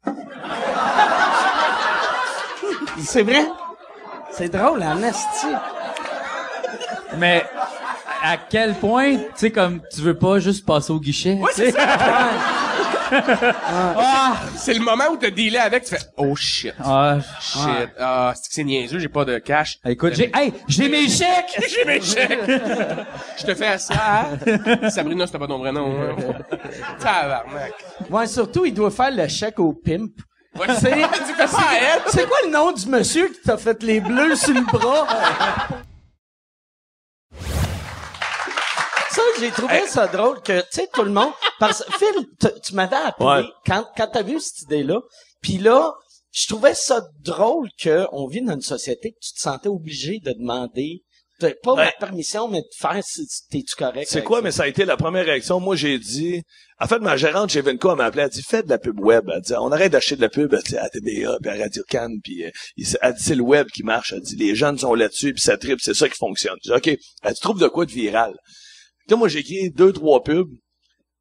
c'est 3.00 3.24
vrai? 3.24 3.46
C'est 4.32 4.50
drôle, 4.50 4.84
hein, 4.84 5.02
esti. 5.04 5.48
Mais 7.18 7.44
à 8.24 8.38
quel 8.38 8.74
point, 8.76 9.16
tu 9.18 9.24
sais, 9.36 9.52
comme 9.52 9.82
tu 9.94 10.02
veux 10.02 10.18
pas 10.18 10.40
juste 10.40 10.66
passer 10.66 10.92
au 10.92 11.00
guichet. 11.00 11.34
Ouais, 11.34 11.52
tu 11.56 11.62
sais. 11.64 11.72
c'est 11.72 11.78
ça. 11.80 12.30
Ah, 13.10 14.36
c'est 14.58 14.74
le 14.74 14.82
moment 14.82 15.06
où 15.12 15.16
t'as 15.16 15.30
dealé 15.30 15.58
avec, 15.58 15.86
tu 15.86 15.96
fais, 15.96 16.02
oh 16.18 16.36
shit. 16.36 16.74
Ah, 16.84 17.18
Shit. 17.40 17.90
Ah, 17.98 18.34
c'est 18.36 18.50
que 18.50 18.54
c'est 18.54 18.64
niaiseux, 18.66 19.00
j'ai 19.00 19.08
pas 19.08 19.24
de 19.24 19.38
cash. 19.38 19.80
Écoute, 19.86 20.14
j'ai, 20.14 20.30
hey, 20.36 20.52
j'ai 20.68 20.90
mes 20.90 21.08
chèques! 21.08 21.58
j'ai 21.70 21.86
mes 21.86 22.02
chèques! 22.02 22.38
Je 23.40 23.46
te 23.46 23.56
fais 23.56 23.68
à 23.68 23.78
ça, 23.78 23.94
hein? 23.96 24.90
Sabrina, 24.90 25.26
c'était 25.26 25.40
pas 25.40 25.48
ton 25.48 25.58
vrai 25.60 25.72
nom, 25.72 25.90
hein? 26.02 26.16
Tabarnak. 27.00 27.74
Ouais, 28.10 28.28
surtout, 28.28 28.66
il 28.66 28.74
doit 28.74 28.92
faire 28.92 29.12
le 29.12 29.26
chèque 29.30 29.60
au 29.60 29.72
pimp. 29.72 30.12
Ouais, 30.60 30.66
C'est- 30.78 30.92
tu 30.92 31.34
fais 31.34 31.48
ça 31.48 31.60
à 31.60 31.76
elle? 31.76 32.02
C'est 32.08 32.28
quoi 32.28 32.38
le 32.46 32.52
nom 32.52 32.74
du 32.74 32.88
monsieur 32.88 33.28
qui 33.30 33.40
t'a 33.42 33.56
fait 33.58 33.82
les 33.84 34.02
bleus 34.02 34.36
sur 34.36 34.54
le 34.54 34.62
bras? 34.66 35.08
Ça, 39.18 39.22
j'ai 39.40 39.52
trouvé 39.52 39.88
ça 39.88 40.08
drôle 40.08 40.42
que, 40.42 40.60
tu 40.62 40.68
sais, 40.72 40.88
tout 40.94 41.04
le 41.04 41.12
monde, 41.12 41.32
parce 41.60 41.84
Phil, 41.98 42.28
tu- 42.62 42.76
m'avais 42.76 42.96
appelé 42.96 43.28
Ouais. 43.28 43.44
quand, 43.66 43.86
quand 43.98 44.08
t'as 44.14 44.22
vu 44.24 44.40
cette 44.40 44.62
idée-là, 44.64 45.00
puis 45.42 45.58
là, 45.58 45.92
je 46.32 46.46
trouvais 46.48 46.76
ça 46.76 47.02
drôle 47.24 47.70
que 47.80 48.06
on 48.12 48.28
vit 48.28 48.42
dans 48.42 48.54
une 48.54 48.62
société 48.62 49.12
que 49.12 49.18
tu 49.22 49.34
te 49.34 49.40
sentais 49.40 49.70
obligé 49.70 50.20
de 50.20 50.34
demander, 50.34 51.02
de- 51.42 51.56
pas 51.64 51.74
Ouais. 51.74 51.86
ma 51.86 51.92
permission, 51.94 52.48
mais 52.48 52.62
de 52.62 52.68
faire 52.78 53.00
si 53.04 53.26
t'es-tu 53.50 53.76
correct. 53.76 54.08
C'est 54.10 54.24
quoi, 54.24 54.40
ça? 54.40 54.44
mais 54.44 54.52
ça 54.52 54.64
a 54.64 54.68
été 54.68 54.86
la 54.86 54.98
première 54.98 55.26
réaction. 55.26 55.60
Moi, 55.60 55.76
j'ai 55.76 55.98
dit, 56.00 56.42
en 56.80 56.88
fait, 56.88 57.00
ma 57.00 57.16
gérante 57.18 57.50
chez 57.52 57.62
Venco, 57.62 57.92
elle 57.92 57.98
m'a 57.98 58.06
appelé, 58.06 58.24
elle 58.24 58.30
dit, 58.30 58.44
fais 58.44 58.62
de 58.64 58.70
la 58.70 58.78
pub 58.78 59.00
web. 59.00 59.28
Elle 59.34 59.42
dit, 59.42 59.54
on 59.60 59.72
arrête 59.72 59.92
d'acheter 59.92 60.16
de 60.16 60.22
la 60.22 60.30
pub, 60.30 60.54
elle 60.54 60.62
dit, 60.64 60.78
à 60.78 60.90
TBA, 60.90 61.38
puis 61.42 61.50
à 61.52 61.56
Radio 61.58 61.84
Cannes, 61.90 62.20
puis 62.24 62.44
euh, 62.46 62.50
elle 63.02 63.14
dit, 63.14 63.24
c'est 63.24 63.36
le 63.36 63.42
web 63.44 63.68
qui 63.74 63.82
marche. 63.84 64.14
Elle 64.14 64.22
dit, 64.22 64.36
les 64.36 64.54
jeunes 64.56 64.78
sont 64.78 64.94
là-dessus, 64.94 65.34
puis 65.34 65.42
ça 65.42 65.58
tripe, 65.58 65.80
c'est 65.82 65.94
ça 65.96 66.08
qui 66.10 66.18
fonctionne. 66.18 66.58
Je 66.64 66.72
dis, 66.72 66.76
OK. 66.76 67.00
Elle 67.24 67.34
dit, 67.34 67.40
trouves 67.40 67.60
de 67.60 67.68
quoi 67.68 67.86
de 67.86 67.92
viral? 67.92 68.36
Là, 69.10 69.16
moi, 69.16 69.28
j'ai 69.28 69.40
écrit 69.40 69.70
deux, 69.70 69.94
trois 69.94 70.24
pubs, 70.24 70.52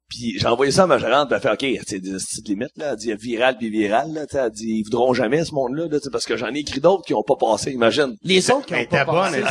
puis 0.09 0.39
j'ai 0.39 0.47
envoyé 0.47 0.71
ça 0.71 0.83
à 0.83 0.87
ma 0.87 0.97
gérante, 0.97 1.29
puis 1.29 1.35
elle 1.35 1.57
fait, 1.57 1.75
OK, 1.75 1.81
c'est 1.85 1.99
des 1.99 2.11
petites 2.11 2.47
limites, 2.47 2.77
là. 2.77 2.91
Elle 2.91 2.97
dit, 2.97 3.13
viral 3.13 3.57
puis 3.57 3.69
viral, 3.69 4.13
là. 4.13 4.25
tu 4.25 4.33
sais, 4.33 4.43
Elle 4.45 4.51
dit, 4.51 4.77
ils 4.79 4.83
voudront 4.83 5.13
jamais 5.13 5.43
ce 5.43 5.53
monde-là, 5.53 5.87
là, 5.87 5.99
tu 5.99 6.05
sais, 6.05 6.09
parce 6.09 6.25
que 6.25 6.37
j'en 6.37 6.53
ai 6.53 6.59
écrit 6.59 6.79
d'autres 6.79 7.03
qui 7.05 7.13
ont 7.13 7.23
pas 7.23 7.35
passé, 7.35 7.71
imagine. 7.71 8.15
Les 8.23 8.49
autres 8.49 8.65
qui 8.65 8.75
ont 8.75 8.85
pas 8.85 9.05
passé. 9.05 9.41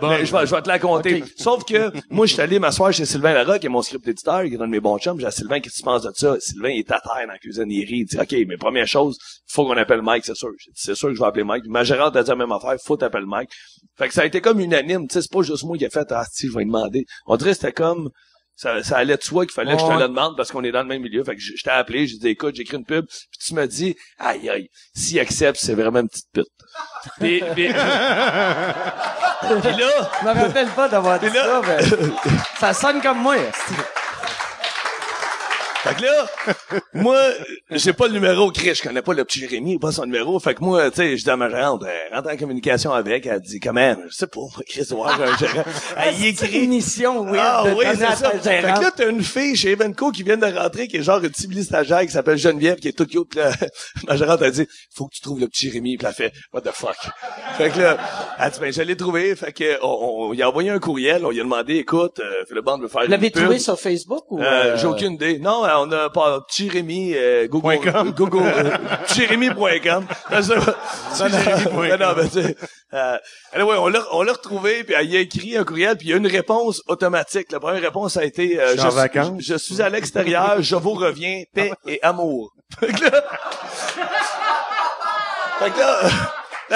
bonne, 0.00 0.24
je 0.24 0.32
vais, 0.32 0.46
je 0.46 0.54
vais 0.54 0.62
te 0.62 0.68
la 0.68 0.78
compter. 0.78 1.22
Sauf 1.36 1.64
que, 1.64 1.92
moi, 2.10 2.26
je 2.26 2.32
suis 2.32 2.42
allé 2.42 2.58
m'asseoir 2.58 2.92
chez 2.92 3.04
Sylvain 3.04 3.34
Larocque, 3.34 3.60
qui 3.60 3.66
est 3.66 3.70
mon 3.70 3.82
script 3.82 4.08
éditeur, 4.08 4.44
qui 4.44 4.54
est 4.54 4.60
un 4.60 4.66
de 4.66 4.70
mes 4.70 4.80
bons 4.80 4.98
chums. 4.98 5.20
J'ai 5.20 5.26
dit, 5.26 5.34
Sylvain, 5.34 5.60
qu'est-ce 5.60 5.74
que 5.74 5.78
tu 5.78 5.84
penses 5.84 6.02
de 6.02 6.12
ça? 6.14 6.36
Sylvain, 6.40 6.70
il 6.70 6.78
est 6.78 6.90
à 6.90 7.00
terre 7.00 7.26
dans 7.26 7.32
la 7.32 7.38
cuisine, 7.38 7.70
il 7.70 7.84
rit. 7.84 7.98
Il 8.00 8.04
dit, 8.06 8.18
OK, 8.18 8.34
mais 8.48 8.56
première 8.56 8.86
chose, 8.86 9.18
faut 9.46 9.66
qu'on 9.66 9.76
appelle 9.76 10.02
Mike, 10.02 10.24
c'est 10.24 10.34
sûr. 10.34 10.50
J'ai 10.58 10.70
dit, 10.70 10.80
c'est 10.80 10.94
sûr 10.94 11.08
que 11.08 11.14
je 11.14 11.20
vais 11.20 11.26
appeler 11.26 11.44
Mike. 11.44 11.64
Ma 11.66 11.84
gérante 11.84 12.16
a 12.16 12.22
dit 12.22 12.30
la 12.30 12.36
même 12.36 12.52
affaire, 12.52 12.74
faut 12.82 12.96
t'appeler 12.96 13.26
Mike. 13.26 13.50
Fait 13.96 14.08
que 14.08 14.14
ça 14.14 14.22
a 14.22 14.24
été 14.24 14.40
comme 14.40 14.60
unanime, 14.60 15.06
tu 15.06 15.14
sais, 15.14 15.22
c'est 15.22 15.30
pas 15.30 15.42
juste 15.42 15.64
moi 15.64 15.76
qui 15.78 15.84
ai 15.84 15.90
fait, 15.90 16.10
ah, 16.10 16.24
si, 16.32 16.48
je 16.48 16.52
vais 16.52 16.60
lui 16.60 16.66
demander. 16.66 17.04
On 17.26 17.36
dirait 17.36 17.54
c'était 17.54 17.72
comme, 17.72 18.10
ça, 18.56 18.82
ça 18.82 18.98
allait 18.98 19.16
de 19.16 19.22
soi 19.22 19.44
qu'il 19.46 19.54
fallait 19.54 19.74
que 19.74 19.80
je 19.80 19.86
te 19.86 19.90
le 20.00 20.08
demande 20.08 20.36
parce 20.36 20.52
qu'on 20.52 20.62
est 20.64 20.72
dans 20.72 20.82
le 20.82 20.88
même 20.88 21.02
milieu. 21.02 21.24
Fait 21.24 21.34
que 21.34 21.40
je, 21.40 21.52
je 21.56 21.62
t'ai 21.64 21.70
appelé, 21.70 22.06
j'ai 22.06 22.18
dit, 22.18 22.28
écoute, 22.28 22.54
j'écris 22.54 22.76
une 22.76 22.84
pub, 22.84 23.06
puis 23.06 23.38
tu 23.44 23.54
me 23.54 23.66
dis, 23.66 23.96
aïe, 24.18 24.48
aïe, 24.48 24.68
s'il 24.94 25.18
accepte, 25.20 25.58
c'est 25.60 25.74
vraiment 25.74 26.00
une 26.00 26.08
petite 26.08 26.28
pute. 26.32 26.46
Puis, 27.20 27.42
puis- 27.54 27.68
puis 27.68 27.72
là, 27.72 28.74
Je 30.20 30.26
me 30.26 30.32
rappelle 30.34 30.68
pas 30.68 30.88
d'avoir 30.88 31.18
dit 31.20 31.30
là- 31.30 31.44
ça, 31.44 31.60
mais 31.66 31.82
ça 32.60 32.72
sonne 32.72 33.00
comme 33.00 33.18
moi. 33.18 33.36
Fait 35.84 35.94
que 35.96 36.02
là, 36.02 36.26
moi, 36.94 37.18
j'ai 37.70 37.92
pas 37.92 38.06
le 38.06 38.14
numéro, 38.14 38.50
Chris, 38.50 38.74
je 38.74 38.82
connais 38.82 39.02
pas 39.02 39.12
le 39.12 39.22
petit 39.26 39.40
Jérémy, 39.40 39.78
pas 39.78 39.92
son 39.92 40.06
numéro. 40.06 40.40
Fait 40.40 40.54
que 40.54 40.64
moi, 40.64 40.90
tu 40.90 40.96
sais, 40.96 41.16
je 41.18 41.24
dis 41.24 41.28
à 41.28 41.36
ma 41.36 41.50
gérante, 41.50 41.82
euh, 41.82 42.14
rentre 42.16 42.30
en 42.32 42.36
communication 42.38 42.90
avec, 42.90 43.26
elle 43.26 43.40
dit, 43.40 43.60
comment, 43.60 43.94
je 44.08 44.14
sais 44.14 44.26
pas, 44.26 44.40
moi, 44.40 44.62
Chris, 44.66 44.86
ouais, 44.90 45.10
j'ai 45.18 45.22
un 45.24 45.36
gérant. 45.36 45.64
Elle 45.98 46.20
y 46.20 46.26
écrit. 46.28 46.64
une 46.64 46.70
mission 46.70 47.24
weird 47.24 47.38
Ah 47.38 47.64
oui, 47.76 47.84
c'est 47.90 48.16
ça. 48.16 48.30
Fait 48.30 48.62
que 48.62 48.82
là, 48.82 48.90
t'as 48.96 49.10
une 49.10 49.22
fille 49.22 49.56
chez 49.56 49.72
Evenco 49.72 50.10
qui 50.10 50.22
vient 50.22 50.38
de 50.38 50.46
rentrer, 50.46 50.88
qui 50.88 50.96
est 50.96 51.02
genre 51.02 51.22
une 51.22 51.28
petite 51.28 51.62
stagiaire 51.62 52.00
qui 52.00 52.12
s'appelle 52.12 52.38
Geneviève, 52.38 52.76
qui 52.76 52.88
est 52.88 52.92
toute 52.92 53.10
cute. 53.10 53.34
Là, 53.34 53.52
ma 54.08 54.16
gérante 54.16 54.40
a 54.40 54.50
dit, 54.50 54.66
faut 54.94 55.06
que 55.06 55.14
tu 55.14 55.20
trouves 55.20 55.40
le 55.40 55.48
petit 55.48 55.66
Jérémy. 55.66 55.98
Puis 55.98 56.06
elle 56.08 56.14
fait, 56.14 56.32
what 56.54 56.62
the 56.62 56.72
fuck? 56.72 56.96
Fait 57.58 57.68
que 57.68 57.78
là, 57.78 57.98
elle 58.38 58.50
dit, 58.50 58.58
ben, 58.58 58.72
je 58.72 58.80
l'ai 58.80 58.96
trouvé. 58.96 59.36
Fait 59.36 59.52
que, 59.52 59.78
on, 59.82 60.28
on, 60.28 60.32
il 60.32 60.42
a 60.42 60.48
envoyé 60.48 60.70
un 60.70 60.78
courriel, 60.78 61.26
on 61.26 61.30
lui 61.30 61.40
a 61.40 61.44
demandé, 61.44 61.74
écoute, 61.76 62.20
euh, 62.20 62.44
Philippe 62.48 62.64
Bond 62.64 62.78
veut 62.78 62.88
faire 62.88 63.02
Vous 63.02 63.10
l'avez 63.10 63.30
trouvé 63.30 63.58
sur 63.58 63.78
Facebook 63.78 64.24
ou... 64.30 64.40
Euh, 64.40 64.44
euh, 64.44 64.76
J'ai 64.76 64.86
aucune 64.86 65.12
idée. 65.12 65.38
Non, 65.38 65.64
euh, 65.64 65.73
on 65.80 65.90
a 65.92 66.10
pas 66.10 66.40
Jérémy 66.54 67.14
euh, 67.14 67.46
Google 67.48 68.12
Google 68.14 68.42
euh, 68.44 68.76
Jérémy.com. 69.14 70.06
Non, 70.30 71.28
non, 71.28 71.98
non, 71.98 72.14
mais 72.16 72.28
tu 72.28 72.56
euh, 72.94 73.18
anyway, 73.52 73.76
on 73.76 73.88
l'a 73.88 74.00
on 74.12 74.22
l'a 74.22 74.32
retrouvé 74.32 74.84
puis 74.84 74.94
il 75.02 75.16
a 75.16 75.20
écrit 75.20 75.56
un 75.56 75.64
courriel 75.64 75.96
puis 75.96 76.08
il 76.08 76.10
y 76.10 76.14
a 76.14 76.16
une 76.16 76.26
réponse 76.26 76.82
automatique. 76.86 77.50
La 77.50 77.60
première 77.60 77.82
réponse 77.82 78.16
a 78.16 78.24
été 78.24 78.60
euh, 78.60 78.72
Je 78.72 78.78
suis 78.78 78.86
en 78.86 78.90
je, 78.90 78.94
vacances. 78.96 79.42
je 79.42 79.54
suis 79.56 79.82
à 79.82 79.88
l'extérieur, 79.88 80.56
je 80.60 80.76
vous 80.76 80.92
reviens, 80.92 81.42
paix 81.52 81.72
et 81.86 82.00
amour. 82.02 82.52
Fait 82.80 82.92
que 82.92 83.04
là, 83.04 83.22
fait 85.60 85.70
que 85.70 85.78
là, 85.78 86.00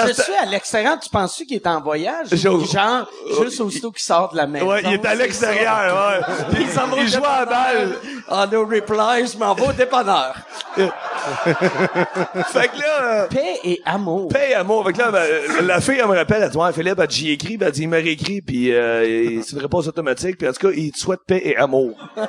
là, 0.07 0.13
Je 0.15 0.21
suis 0.21 0.33
à 0.35 0.45
l'extérieur, 0.45 0.99
tu 0.99 1.09
penses-tu 1.09 1.45
qu'il 1.45 1.55
est 1.57 1.67
en 1.67 1.81
voyage? 1.81 2.27
Je- 2.31 2.47
Ou 2.49 2.65
Genre, 2.65 3.09
juste 3.43 3.61
aussitôt 3.61 3.91
qu'il 3.91 4.01
sort 4.03 4.31
de 4.31 4.37
la 4.37 4.47
maison? 4.47 4.67
ouais, 4.69 4.81
il 4.85 4.93
est 4.93 5.05
à 5.05 5.15
l'extérieur, 5.15 6.21
ouais. 6.21 6.59
Il 7.01 7.07
joue 7.07 7.23
à 7.23 7.39
la 7.39 7.45
balle. 7.45 7.95
En 8.27 8.47
no 8.47 8.65
reply, 8.65 9.27
je 9.31 9.37
m'en 9.37 9.53
vais 9.53 9.67
au 9.67 9.71
dépanneur. 9.71 10.35
Fait 10.77 12.67
que 12.67 12.79
là, 12.79 13.01
euh, 13.03 13.27
Paix 13.27 13.59
et 13.63 13.81
amour. 13.85 14.29
Paye 14.29 14.53
amour. 14.53 14.85
Fait 14.85 14.93
que 14.93 14.99
là, 14.99 15.11
ben, 15.11 15.27
la 15.65 15.81
fille, 15.81 15.97
elle 15.99 16.07
me 16.07 16.15
rappelle, 16.15 16.43
elle 16.43 16.49
dit, 16.49 16.57
ouais, 16.57 16.73
Philippe, 16.73 16.99
elle 16.99 17.09
j'y 17.11 17.31
écrit, 17.31 17.57
ben, 17.57 17.67
elle 17.67 17.71
dit, 17.73 17.81
il 17.83 17.89
m'a 17.89 17.97
réécrit, 17.97 18.41
puis 18.41 18.71
euh, 18.73 19.41
c'est 19.43 19.53
une 19.55 19.61
réponse 19.61 19.87
automatique, 19.87 20.37
puis 20.37 20.47
en 20.47 20.53
tout 20.53 20.67
cas, 20.67 20.73
il 20.75 20.91
te 20.91 20.99
souhaite 20.99 21.21
paix 21.25 21.41
et 21.43 21.57
amour. 21.57 21.95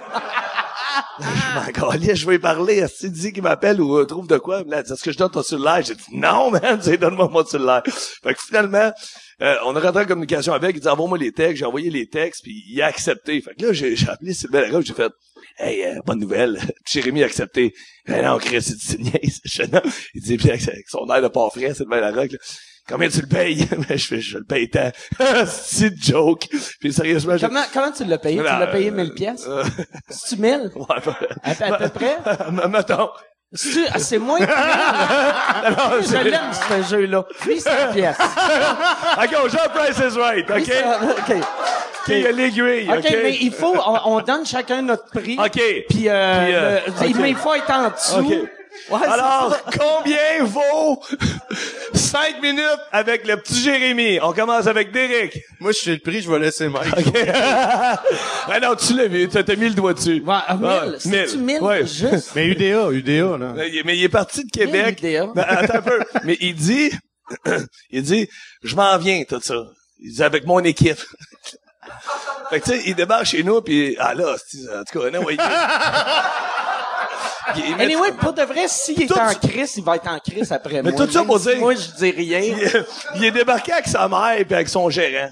je 1.21 1.81
m'en 1.81 2.15
je 2.15 2.27
vais 2.27 2.39
parler, 2.39 2.85
qu'il 2.99 3.13
dit 3.13 3.33
qu'il 3.33 3.43
m'appelle 3.43 3.81
ou 3.81 3.99
euh, 3.99 4.05
trouve 4.05 4.27
de 4.27 4.39
quoi? 4.39 4.61
Est-ce 4.61 5.03
que 5.03 5.13
je 5.13 5.19
donne 5.19 5.31
ton 5.31 5.43
cellulaire? 5.43 5.83
J'ai 5.83 5.95
dit, 5.95 6.05
non, 6.13 6.51
man, 6.51 6.81
donne-moi 7.01 7.29
mon 7.29 7.45
cellulaire. 7.45 7.83
Fait 7.87 8.35
que 8.35 8.41
finalement, 8.41 8.93
euh, 9.43 9.55
on 9.67 9.77
a 9.77 9.81
rentré 9.81 10.03
en 10.05 10.07
communication 10.07 10.53
avec, 10.53 10.77
il 10.77 10.81
dit, 10.81 10.89
envoie-moi 10.89 11.19
les 11.19 11.33
textes, 11.33 11.59
j'ai 11.59 11.65
envoyé 11.65 11.91
les 11.91 12.09
textes, 12.09 12.43
puis 12.43 12.65
il 12.69 12.81
a 12.83 12.87
accepté. 12.87 13.41
Fait 13.41 13.55
que 13.55 13.67
là, 13.67 13.73
j'ai 13.73 13.97
appelé 14.09 14.35
Sylvain 14.35 14.63
Larocque, 14.63 14.87
j'ai 14.87 14.95
fait, 14.95 15.13
Hey, 15.59 15.85
euh, 15.85 16.01
bonne 16.07 16.21
nouvelle. 16.21 16.59
Jérémy 16.91 17.23
a 17.23 17.27
accepté. 17.27 17.75
Ben 18.07 18.25
non, 18.25 18.39
Chris, 18.39 18.63
c'est 18.63 19.73
non. 19.73 19.83
Il 20.15 20.23
dit, 20.23 20.39
puis 20.39 20.51
avec 20.51 20.89
son 20.89 21.07
air 21.09 21.21
de 21.21 21.29
pas 21.29 21.51
frais, 21.51 21.75
le 21.79 22.01
Larocque. 22.01 22.37
Combien 22.91 23.09
tu 23.09 23.21
le 23.21 23.27
payes? 23.27 23.67
Ben, 23.89 23.97
je 23.97 24.07
fais, 24.07 24.21
je 24.21 24.39
le 24.39 24.45
paye 24.45 24.69
tant. 24.69 24.91
c'est 25.47 25.97
joke. 26.03 26.49
Puis 26.81 26.93
sérieusement, 26.93 27.37
je... 27.37 27.47
Comment, 27.47 27.63
comment 27.73 27.93
tu 27.93 28.05
l'as 28.05 28.19
payé? 28.19 28.39
Tu 28.39 28.43
l'as 28.45 28.67
payé 28.67 28.91
1000 28.91 29.13
pièces? 29.15 29.45
Euh, 29.47 29.65
C'est-tu 30.09 30.41
1000? 30.43 30.71
ouais, 30.75 30.85
À, 30.89 31.01
peu- 31.55 31.65
à 31.65 31.73
peu 31.79 31.89
près? 31.89 32.17
mettons. 32.69 33.09
C'est-tu- 33.53 33.87
ah, 33.93 33.99
c'est 33.99 34.19
moins 34.19 34.39
que 34.39 34.45
1000. 34.45 36.07
Je 36.09 36.29
l'aime, 36.29 36.41
ce 36.53 36.91
jeu-là. 36.97 37.25
800 37.47 37.71
pièces. 37.93 38.17
OK, 38.21 39.37
on 39.45 39.49
joue 39.49 39.57
Price 39.75 39.99
is 39.99 40.17
Right, 40.19 40.49
OK? 40.51 40.57
800 40.57 41.11
OK. 41.11 41.37
OK, 41.37 42.09
il 42.09 42.21
y 42.21 42.27
a 42.27 42.33
l'aiguille, 42.33 42.89
OK? 42.91 42.99
OK, 42.99 43.17
mais 43.23 43.37
il 43.41 43.53
faut, 43.53 43.75
on, 43.77 43.99
on 44.17 44.21
donne 44.21 44.47
chacun 44.47 44.83
notre 44.83 45.11
prix. 45.11 45.37
OK. 45.39 45.53
Puis, 45.53 45.63
euh, 45.63 45.85
Puis, 45.89 46.07
euh, 46.09 46.81
le- 47.13 47.21
mais 47.21 47.31
il 47.31 47.37
faut 47.37 47.55
être 47.55 47.71
en 47.71 47.91
dessous. 47.91 48.47
Ouais, 48.89 48.99
Alors, 49.07 49.57
combien 49.79 50.43
vaut 50.45 51.01
5 51.95 52.41
minutes 52.43 52.65
avec 52.91 53.27
le 53.27 53.37
petit 53.37 53.61
Jérémy? 53.63 54.19
On 54.23 54.33
commence 54.33 54.67
avec 54.67 54.91
Derek. 54.93 55.39
Moi, 55.61 55.73
je 55.73 55.77
suis 55.79 55.91
le 55.93 55.99
prix, 55.99 56.23
je 56.23 56.31
vais 56.31 56.39
laisser 56.41 56.69
Mike. 56.69 56.93
ah 57.33 58.61
non, 58.61 58.75
tu 58.75 58.95
l'as 58.97 59.07
vu, 59.07 59.29
t'as 59.29 59.43
t'as 59.45 59.55
mis 59.57 59.69
le 59.69 59.75
doigt 59.75 59.93
dessus. 59.95 60.23
Ouais, 60.27 60.57
1000. 60.57 60.65
Ouais, 60.67 60.97
C'est-tu 60.99 61.37
1000 61.39 61.61
Ouais. 61.63 61.87
juste? 61.87 62.33
Mais 62.35 62.47
UDA, 62.47 62.91
UDA, 62.91 63.39
là. 63.39 63.53
Mais 63.55 63.69
il- 63.71 63.83
mais 63.85 63.97
il 63.97 64.05
est 64.05 64.09
parti 64.09 64.45
de 64.45 64.51
Québec. 64.51 64.99
UDA. 65.03 65.27
Ben, 65.35 65.45
attends 65.49 65.79
un 65.79 65.83
peu. 65.83 66.01
Mais 66.25 66.37
il 66.41 66.55
dit, 66.55 66.91
il 67.91 68.03
dit, 68.03 68.29
je 68.65 68.75
m'en 68.75 68.97
viens, 68.99 69.23
tout 69.29 69.41
ça. 69.41 69.55
Il 70.01 70.13
dit, 70.15 70.23
avec 70.23 70.47
mon 70.47 70.61
équipe. 70.65 70.99
fait 72.51 72.61
que, 72.61 72.65
tu 72.65 72.71
sais, 72.77 72.83
il 72.87 72.95
débarque 72.97 73.27
chez 73.27 73.43
nous, 73.45 73.61
puis 73.63 73.97
ah 74.01 74.15
là, 74.15 74.35
c'est- 74.49 74.69
en 74.69 74.83
tout 74.85 74.99
cas, 75.01 75.11
non, 75.11 75.23
ouais, 75.25 75.35
il- 75.39 75.41
il- 75.41 75.45
il 75.45 75.49
met- 75.49 75.51
Anyway, 77.79 78.13
pour 78.21 78.33
de 78.33 78.43
vrai, 78.43 78.67
s'il 78.69 79.03
est 79.03 79.13
en 79.13 79.35
crise, 79.35 79.75
il 79.77 79.85
va 79.85 79.97
être 79.97 80.09
en 80.09 80.19
crise 80.19 80.53
après 80.53 80.83
Mais 80.83 80.91
moi. 80.93 81.07
tout 81.07 81.13
ça 81.13 81.25
pour 81.25 81.39
dire- 81.39 81.57
Moi, 81.59 81.75
je 81.75 81.97
dis 81.99 82.11
rien. 82.11 82.41
il, 82.41 82.63
est- 82.63 82.87
il 83.17 83.25
est 83.25 83.31
débarqué 83.31 83.73
avec 83.73 83.87
sa 83.89 84.09
mère 84.09 84.33
et 84.39 84.47
avec 84.55 84.69
son 84.69 84.89
gérant. 84.91 85.29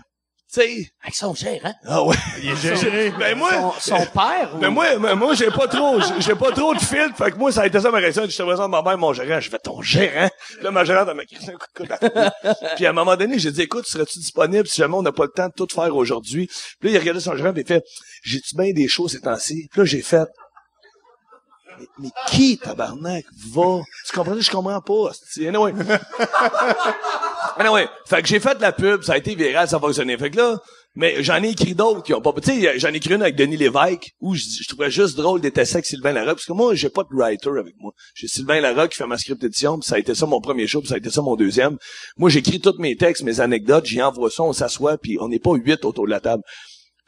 Tu 0.50 0.60
sais. 0.62 0.88
Avec 1.02 1.14
son 1.14 1.34
gérant? 1.34 1.74
Ah 1.84 2.02
ouais. 2.04 2.16
Il 2.42 2.48
est 2.52 2.56
géré. 2.76 3.12
Ben 3.18 3.36
moi. 3.36 3.50
Son, 3.80 3.96
son 3.98 4.06
père. 4.06 4.50
ou- 4.54 4.58
Mais 4.58 4.70
moi, 4.70 4.86
mais 4.98 5.14
moi, 5.14 5.34
j'ai 5.34 5.50
pas 5.50 5.68
trop, 5.68 6.00
j'ai- 6.20 6.34
pas 6.34 6.52
trop 6.52 6.72
de 6.74 6.78
filtre. 6.80 7.14
Fait 7.18 7.30
que 7.32 7.36
moi, 7.36 7.52
ça 7.52 7.60
a 7.62 7.66
été 7.66 7.78
ça 7.78 7.90
ma 7.90 7.98
réaction. 7.98 8.22
Je 8.26 8.34
te 8.34 8.42
présente 8.42 8.70
ma 8.70 8.80
mère, 8.80 8.96
mon 8.96 9.12
gérant. 9.12 9.38
Je 9.40 9.50
fais 9.50 9.58
ton 9.58 9.82
gérant. 9.82 10.30
Là, 10.62 10.70
ma 10.70 10.84
gérante, 10.84 11.06
elle 11.10 11.16
m'a 11.18 11.26
crissé 11.26 11.50
un 11.50 11.52
coup 11.52 11.82
de 11.82 11.88
coude. 11.88 12.30
Puis 12.76 12.86
à 12.86 12.90
un 12.90 12.92
moment 12.94 13.14
donné, 13.14 13.38
j'ai 13.38 13.52
dit, 13.52 13.60
écoute, 13.60 13.86
serais-tu 13.86 14.18
disponible 14.20 14.66
si 14.66 14.76
jamais 14.78 14.94
on 14.94 15.02
n'a 15.02 15.12
pas 15.12 15.24
le 15.24 15.32
temps 15.36 15.48
de 15.48 15.52
tout 15.54 15.66
faire 15.70 15.94
aujourd'hui? 15.94 16.48
Puis 16.80 16.88
là, 16.88 16.96
il 16.96 16.98
regardait 16.98 17.20
son 17.20 17.36
gérant 17.36 17.52
et 17.54 17.60
il 17.60 17.66
fait, 17.66 17.84
j'ai-tu 18.22 18.56
bien 18.56 18.72
des 18.72 18.88
choses 18.88 19.12
ces 19.12 19.20
temps-ci? 19.20 19.68
Puis 19.70 19.80
là, 19.82 19.84
j'ai 19.84 20.00
fait, 20.00 20.26
mais, 21.98 22.08
qui, 22.28 22.58
tabarnak, 22.58 23.24
va? 23.52 23.80
Tu 24.06 24.16
comprends? 24.16 24.40
Je 24.40 24.50
comprends 24.50 24.80
pas. 24.80 25.12
Anyway. 25.38 25.72
anyway. 27.58 27.88
Fait 28.06 28.22
que 28.22 28.28
j'ai 28.28 28.40
fait 28.40 28.56
de 28.56 28.62
la 28.62 28.72
pub, 28.72 29.02
ça 29.02 29.14
a 29.14 29.16
été 29.16 29.34
viral, 29.34 29.68
ça 29.68 29.76
a 29.76 29.80
fonctionné. 29.80 30.16
Fait 30.16 30.30
que 30.30 30.36
là, 30.36 30.58
mais 30.98 31.22
j'en 31.22 31.42
ai 31.42 31.50
écrit 31.50 31.74
d'autres 31.74 32.02
qui 32.02 32.12
ont 32.12 32.20
pas, 32.20 32.32
tu 32.32 32.50
sais, 32.50 32.78
j'en 32.78 32.88
ai 32.88 32.96
écrit 32.96 33.14
une 33.14 33.22
avec 33.22 33.36
Denis 33.36 33.56
Lévesque, 33.56 34.14
où 34.20 34.34
je, 34.34 34.42
je 34.62 34.66
trouvais 34.66 34.90
juste 34.90 35.16
drôle 35.16 35.40
d'être 35.40 35.58
avec 35.58 35.86
Sylvain 35.86 36.12
Larocque, 36.12 36.38
parce 36.38 36.46
que 36.46 36.52
moi, 36.52 36.74
j'ai 36.74 36.88
pas 36.88 37.04
de 37.04 37.08
writer 37.12 37.50
avec 37.50 37.74
moi. 37.78 37.92
J'ai 38.14 38.26
Sylvain 38.26 38.60
Larocque 38.60 38.90
qui 38.90 38.98
fait 38.98 39.06
ma 39.06 39.16
script 39.16 39.44
édition, 39.44 39.78
puis 39.78 39.86
ça 39.86 39.94
a 39.94 39.98
été 39.98 40.14
ça 40.14 40.26
mon 40.26 40.40
premier 40.40 40.66
show, 40.66 40.80
puis 40.80 40.88
ça 40.88 40.96
a 40.96 40.98
été 40.98 41.10
ça 41.10 41.22
mon 41.22 41.36
deuxième. 41.36 41.76
Moi, 42.16 42.30
j'écris 42.30 42.60
tous 42.60 42.78
mes 42.78 42.96
textes, 42.96 43.22
mes 43.22 43.40
anecdotes, 43.40 43.86
j'y 43.86 44.02
envoie 44.02 44.28
ça, 44.30 44.42
on 44.42 44.52
s'assoit, 44.52 44.98
puis 44.98 45.18
on 45.20 45.28
n'est 45.28 45.38
pas 45.38 45.54
huit 45.54 45.84
autour 45.84 46.06
de 46.06 46.10
la 46.10 46.20
table. 46.20 46.42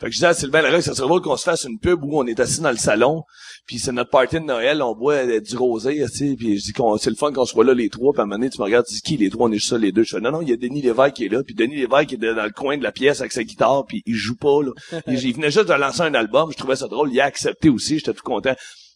Fait 0.01 0.07
que 0.07 0.13
je 0.13 0.17
disais 0.17 0.29
à 0.29 0.35
Sylvain 0.35 0.63
Larocque, 0.63 0.83
ça 0.83 0.95
serait 0.95 1.07
drôle 1.07 1.21
qu'on 1.21 1.37
se 1.37 1.43
fasse 1.43 1.65
une 1.65 1.79
pub 1.79 2.03
où 2.03 2.19
on 2.19 2.27
est 2.27 2.41
assis 2.41 2.63
dans 2.63 2.71
le 2.71 2.79
salon, 2.79 3.25
puis 3.67 3.79
c'est 3.79 3.93
notre 3.93 4.09
party 4.09 4.37
de 4.37 4.47
Noël, 4.47 4.81
on 4.81 4.95
boit 4.95 5.27
euh, 5.27 5.41
du 5.41 5.55
rosé, 5.59 6.03
tu 6.11 6.31
sais, 6.31 6.37
puis 6.39 6.59
je 6.59 6.65
dis 6.65 6.73
qu'on 6.73 6.97
c'est 6.97 7.11
le 7.11 7.17
fun 7.17 7.35
qu'on 7.35 7.45
soit 7.45 7.65
là 7.65 7.75
les 7.75 7.91
trois, 7.91 8.15
puis 8.15 8.21
à 8.21 8.23
un 8.23 8.27
moment 8.27 8.39
donné, 8.39 8.49
tu 8.49 8.59
me 8.59 8.65
regardes, 8.65 8.87
tu 8.87 8.95
dis 8.95 9.03
qui 9.03 9.19
les 9.19 9.29
trois, 9.29 9.49
on 9.49 9.53
est 9.53 9.57
juste 9.57 9.69
ça 9.69 9.77
les 9.77 9.93
deux? 9.93 10.03
Je 10.03 10.17
fais 10.17 10.23
non 10.23 10.31
non, 10.31 10.41
il 10.41 10.49
y 10.49 10.55
a 10.55 10.57
Denis 10.57 10.81
Lévesque 10.81 11.17
qui 11.17 11.27
est 11.27 11.29
là, 11.29 11.43
puis 11.43 11.55
Denis 11.55 11.77
Lévesque 11.77 12.15
est 12.15 12.17
dans 12.17 12.45
le 12.45 12.51
coin 12.51 12.79
de 12.79 12.83
la 12.83 12.93
pièce 12.93 13.21
avec 13.21 13.33
sa 13.33 13.45
guitare, 13.45 13.85
puis 13.87 14.03
il 14.07 14.15
joue 14.15 14.37
pas 14.37 14.63
là. 14.63 14.71
il, 15.07 15.35
venait 15.35 15.51
juste 15.51 15.69
de 15.69 15.75
lancer 15.75 16.01
un 16.01 16.15
album, 16.15 16.51
je 16.51 16.57
trouvais 16.57 16.77
ça 16.77 16.89
drôle, 16.89 17.13
il 17.13 17.21
a 17.21 17.27
accepté 17.27 17.69
aussi, 17.69 17.99
j'étais 17.99 18.15
tout 18.15 18.25
content. 18.25 18.55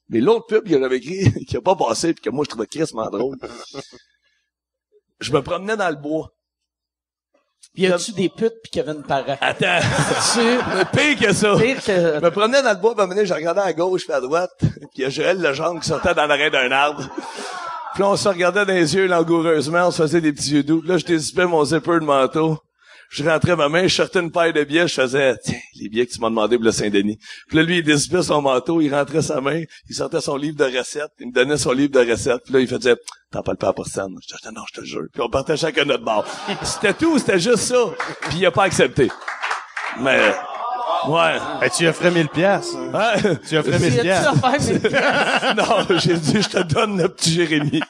Mais 0.09 0.21
l'autre 0.21 0.47
pub 0.47 0.65
qu'il 0.65 0.83
avait 0.83 0.97
écrit, 0.97 1.45
qui 1.49 1.57
a 1.59 1.61
pas 1.61 1.77
passé, 1.77 2.15
puis 2.15 2.23
que 2.23 2.31
moi 2.31 2.45
je 2.45 2.49
trouvais 2.49 2.67
crissement 2.67 3.11
drôle. 3.11 3.37
Je 5.21 5.33
me 5.33 5.43
promenais 5.43 5.77
dans 5.77 5.91
le 5.91 5.97
bois. 5.97 6.34
Y 7.77 7.87
a-tu 7.89 8.13
des 8.13 8.29
putes 8.29 8.63
pis 8.63 8.71
Kevin 8.71 9.03
Parent? 9.03 9.37
Attends. 9.41 9.81
pire 10.93 11.19
que 11.19 11.33
ça. 11.33 11.57
Pire 11.57 11.83
que... 11.83 12.15
Je 12.15 12.21
me 12.21 12.31
promenais 12.31 12.63
dans 12.63 12.71
le 12.71 12.77
bois, 12.77 12.93
puis 12.93 13.01
à 13.01 13.05
un 13.05 13.07
moment 13.07 13.17
donné, 13.17 13.27
je 13.27 13.35
regardais 13.35 13.63
à 13.63 13.73
gauche 13.73 14.05
puis 14.05 14.13
à 14.13 14.21
droite, 14.21 14.53
puis 14.61 14.71
il 14.97 15.03
y 15.03 15.05
a 15.05 15.11
Joël 15.11 15.41
Legendre 15.41 15.81
qui 15.81 15.89
sortait 15.89 16.15
dans 16.15 16.27
l'arrêt 16.27 16.51
d'un 16.51 16.71
arbre. 16.71 17.03
Puis 17.95 18.03
là, 18.03 18.11
on 18.11 18.17
se 18.17 18.29
regardait 18.29 18.65
dans 18.65 18.73
les 18.73 18.95
yeux 18.95 19.07
langoureusement, 19.07 19.89
on 19.89 19.91
se 19.91 20.03
faisait 20.03 20.21
des 20.21 20.33
petits 20.33 20.53
yeux 20.53 20.63
doux. 20.63 20.83
Là, 20.83 20.99
je 20.99 21.05
dézippais 21.05 21.47
mon 21.47 21.65
zipper 21.65 21.99
de 21.99 22.05
manteau. 22.05 22.59
Je 23.15 23.23
rentrais 23.23 23.55
ma 23.55 23.69
main, 23.69 23.87
je 23.87 23.95
sortais 23.95 24.19
une 24.19 24.33
paille 24.33 24.53
de 24.53 24.65
billets, 24.65 24.89
je 24.89 24.95
faisais, 24.95 25.37
tiens, 25.45 25.61
les 25.77 25.89
billets 25.89 26.05
que 26.05 26.13
tu 26.13 26.21
m'as 26.21 26.31
demandé 26.31 26.57
pour 26.57 26.65
le 26.65 26.73
Saint-Denis. 26.73 27.17
Puis 27.47 27.57
là, 27.57 27.63
lui, 27.63 27.79
il 27.79 27.85
dézippait 27.85 28.25
son 28.25 28.43
manteau, 28.43 28.81
il 28.81 28.93
rentrait 28.93 29.23
sa 29.23 29.41
main, 29.41 29.63
il 29.89 29.95
sortait 29.95 30.21
son 30.21 30.37
livre 30.37 30.57
de 30.57 30.65
recettes, 30.65 31.13
il 31.21 31.29
me 31.29 31.33
donnait 31.33 31.57
son 31.57 31.71
livre 31.71 31.93
de 31.93 32.11
recettes. 32.11 32.43
Puis 32.45 32.53
là, 32.55 32.59
il 32.59 32.67
faisait, 32.67 32.97
t'en 33.31 33.43
parles 33.43 33.57
pas 33.57 33.69
à 33.69 33.73
personne. 33.73 34.17
Je 34.21 34.35
disais, 34.35 34.51
non, 34.53 34.63
je 34.67 34.81
te 34.81 34.85
jure. 34.85 35.05
Puis 35.13 35.23
on 35.23 35.29
partait 35.29 35.57
chacun 35.57 35.85
notre 35.85 36.05
bar. 36.05 36.25
C'était 36.65 36.93
tout, 36.93 37.17
c'était 37.21 37.39
juste 37.39 37.59
ça. 37.59 37.85
Puis 38.23 38.39
il 38.39 38.47
a 38.47 38.51
pas 38.51 38.65
accepté. 38.65 39.09
Mais, 40.01 40.35
ouais. 41.07 41.39
Ben, 41.61 41.71
tu 41.71 41.87
offrais 41.87 42.11
1000 42.11 42.29
pièces. 42.31 42.75
Hein? 42.93 43.13
Tu 43.49 43.57
offrais 43.57 43.79
1000 43.79 44.01
pièces. 44.01 44.27
non, 45.57 45.99
j'ai 45.99 46.15
dit, 46.15 46.43
je 46.43 46.49
te 46.49 46.63
donne 46.65 47.01
le 47.01 47.09
petit 47.09 47.33
Jérémy. 47.33 47.81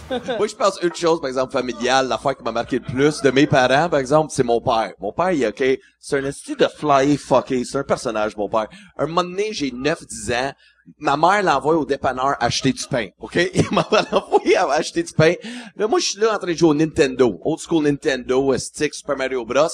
Moi, 0.38 0.46
je 0.46 0.54
pense 0.54 0.78
une 0.82 0.94
chose, 0.94 1.20
par 1.20 1.28
exemple, 1.28 1.52
familiale, 1.52 2.08
l'affaire 2.08 2.36
qui 2.36 2.42
m'a 2.42 2.52
marqué 2.52 2.78
le 2.78 2.84
plus 2.84 3.20
de 3.22 3.30
mes 3.30 3.46
parents, 3.46 3.88
par 3.88 4.00
exemple, 4.00 4.32
c'est 4.34 4.42
mon 4.42 4.60
père. 4.60 4.92
Mon 5.00 5.12
père, 5.12 5.32
il 5.32 5.42
est 5.42 5.48
OK. 5.48 5.80
C'est 5.98 6.18
un 6.18 6.24
esti 6.24 6.56
de 6.56 6.66
fly 6.66 7.16
fucké. 7.16 7.64
C'est 7.64 7.78
un 7.78 7.84
personnage, 7.84 8.36
mon 8.36 8.48
père. 8.48 8.68
Un 8.98 9.06
moment 9.06 9.24
donné, 9.24 9.52
j'ai 9.52 9.70
9-10 9.70 10.34
ans. 10.34 10.52
Ma 10.98 11.16
mère 11.16 11.42
l'envoie 11.44 11.76
au 11.76 11.84
dépanneur 11.84 12.36
acheter 12.40 12.72
du 12.72 12.84
pain. 12.90 13.08
OK? 13.20 13.36
Il 13.54 13.64
m'a 13.70 13.86
envoyé 14.10 14.56
à 14.56 14.68
acheter 14.72 15.02
du 15.02 15.12
pain. 15.12 15.34
Là, 15.76 15.86
moi, 15.86 16.00
je 16.00 16.06
suis 16.06 16.20
là 16.20 16.34
en 16.34 16.38
train 16.38 16.48
de 16.48 16.54
jouer 16.56 16.70
au 16.70 16.74
Nintendo. 16.74 17.40
Old 17.44 17.60
school 17.60 17.84
Nintendo, 17.84 18.56
stick, 18.58 18.94
Super 18.94 19.16
Mario 19.16 19.44
Bros. 19.44 19.68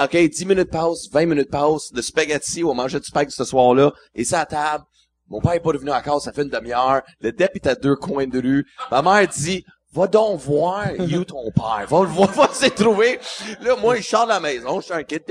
OK, 0.00 0.16
10 0.16 0.46
minutes 0.46 0.70
pause, 0.70 1.10
20 1.12 1.26
minutes 1.26 1.50
pause, 1.50 1.90
de 1.92 2.00
spaghetti, 2.00 2.62
on 2.62 2.72
mangeait 2.72 3.00
du 3.00 3.06
spaghetti 3.06 3.34
ce 3.34 3.44
soir-là, 3.44 3.92
et 4.14 4.22
ça 4.22 4.40
à 4.40 4.46
table. 4.46 4.84
Mon 5.28 5.40
père 5.40 5.52
est 5.52 5.60
pas 5.60 5.70
revenu 5.70 5.90
cause, 6.04 6.22
ça 6.24 6.32
fait 6.32 6.42
une 6.42 6.48
demi-heure. 6.48 7.02
Le 7.20 7.32
dep 7.32 7.50
est 7.54 7.66
à 7.66 7.74
deux 7.74 7.96
coins 7.96 8.26
de 8.26 8.40
rue. 8.40 8.66
Ma 8.90 9.02
mère 9.02 9.28
dit, 9.28 9.64
va 9.92 10.06
donc 10.06 10.40
voir, 10.40 10.94
you 10.96 11.24
ton 11.24 11.50
père. 11.54 11.86
Va 11.88 12.00
le 12.02 12.08
voir, 12.08 12.30
va 12.34 12.48
se 12.52 12.66
trouver. 12.66 13.18
Là, 13.60 13.76
moi, 13.76 13.96
je 13.96 14.02
sors 14.02 14.24
de 14.24 14.30
la 14.30 14.40
maison, 14.40 14.80
je 14.80 14.86
suis 14.86 14.94
un 14.94 15.02
kid, 15.02 15.22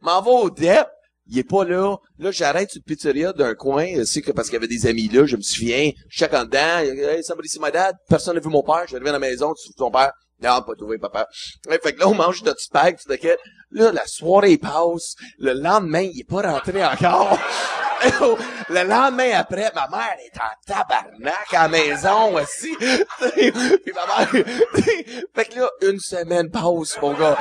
m'en 0.00 0.22
va 0.22 0.30
au 0.30 0.50
dep. 0.50 0.86
Il 1.30 1.38
est 1.38 1.44
pas 1.44 1.62
là. 1.64 1.96
Là, 2.18 2.30
j'arrête 2.30 2.70
sur 2.70 2.78
une 2.78 2.84
pizzeria 2.84 3.34
d'un 3.34 3.54
coin, 3.54 3.86
euh, 3.98 4.04
c'est 4.06 4.22
que 4.22 4.32
parce 4.32 4.48
qu'il 4.48 4.54
y 4.54 4.56
avait 4.56 4.66
des 4.66 4.86
amis 4.86 5.08
là, 5.08 5.26
je 5.26 5.36
me 5.36 5.42
souviens, 5.42 5.90
je 6.08 6.18
check 6.18 6.32
en 6.32 6.44
dedans, 6.44 6.78
hey, 6.78 7.22
somebody 7.22 7.50
see 7.50 7.60
my 7.60 7.70
dad? 7.70 7.96
Personne 8.08 8.34
n'a 8.34 8.40
vu 8.40 8.48
mon 8.48 8.62
père, 8.62 8.84
j'arrive 8.88 9.08
à 9.08 9.12
la 9.12 9.18
maison, 9.18 9.52
tu 9.52 9.64
trouves 9.64 9.76
ton 9.76 9.90
père? 9.90 10.12
Non, 10.40 10.62
pas 10.62 10.74
trouvé, 10.74 10.98
papa. 10.98 11.26
Fait 11.68 11.92
que 11.92 12.00
là, 12.00 12.08
on 12.08 12.14
mange 12.14 12.42
notre 12.44 12.60
spag, 12.60 12.96
tu 12.96 13.04
te 13.04 13.36
Là, 13.70 13.92
la 13.92 14.06
soirée 14.06 14.56
passe. 14.56 15.16
Le 15.38 15.52
lendemain, 15.52 16.02
il 16.02 16.20
est 16.20 16.24
pas 16.24 16.42
rentré 16.42 16.82
encore. 16.84 17.38
le 18.70 18.82
lendemain 18.84 19.30
après, 19.34 19.70
ma 19.74 19.88
mère 19.88 20.16
est 20.24 20.38
en 20.38 20.74
tabarnak 20.74 21.52
à 21.52 21.62
la 21.62 21.68
maison 21.68 22.36
aussi. 22.36 22.76
Puis 22.76 23.92
ma 23.94 24.06
mère... 24.06 24.28
fait 25.34 25.44
que 25.46 25.58
là, 25.58 25.70
une 25.82 25.98
semaine 25.98 26.50
passe, 26.50 26.98
mon 27.00 27.12
gars. 27.14 27.36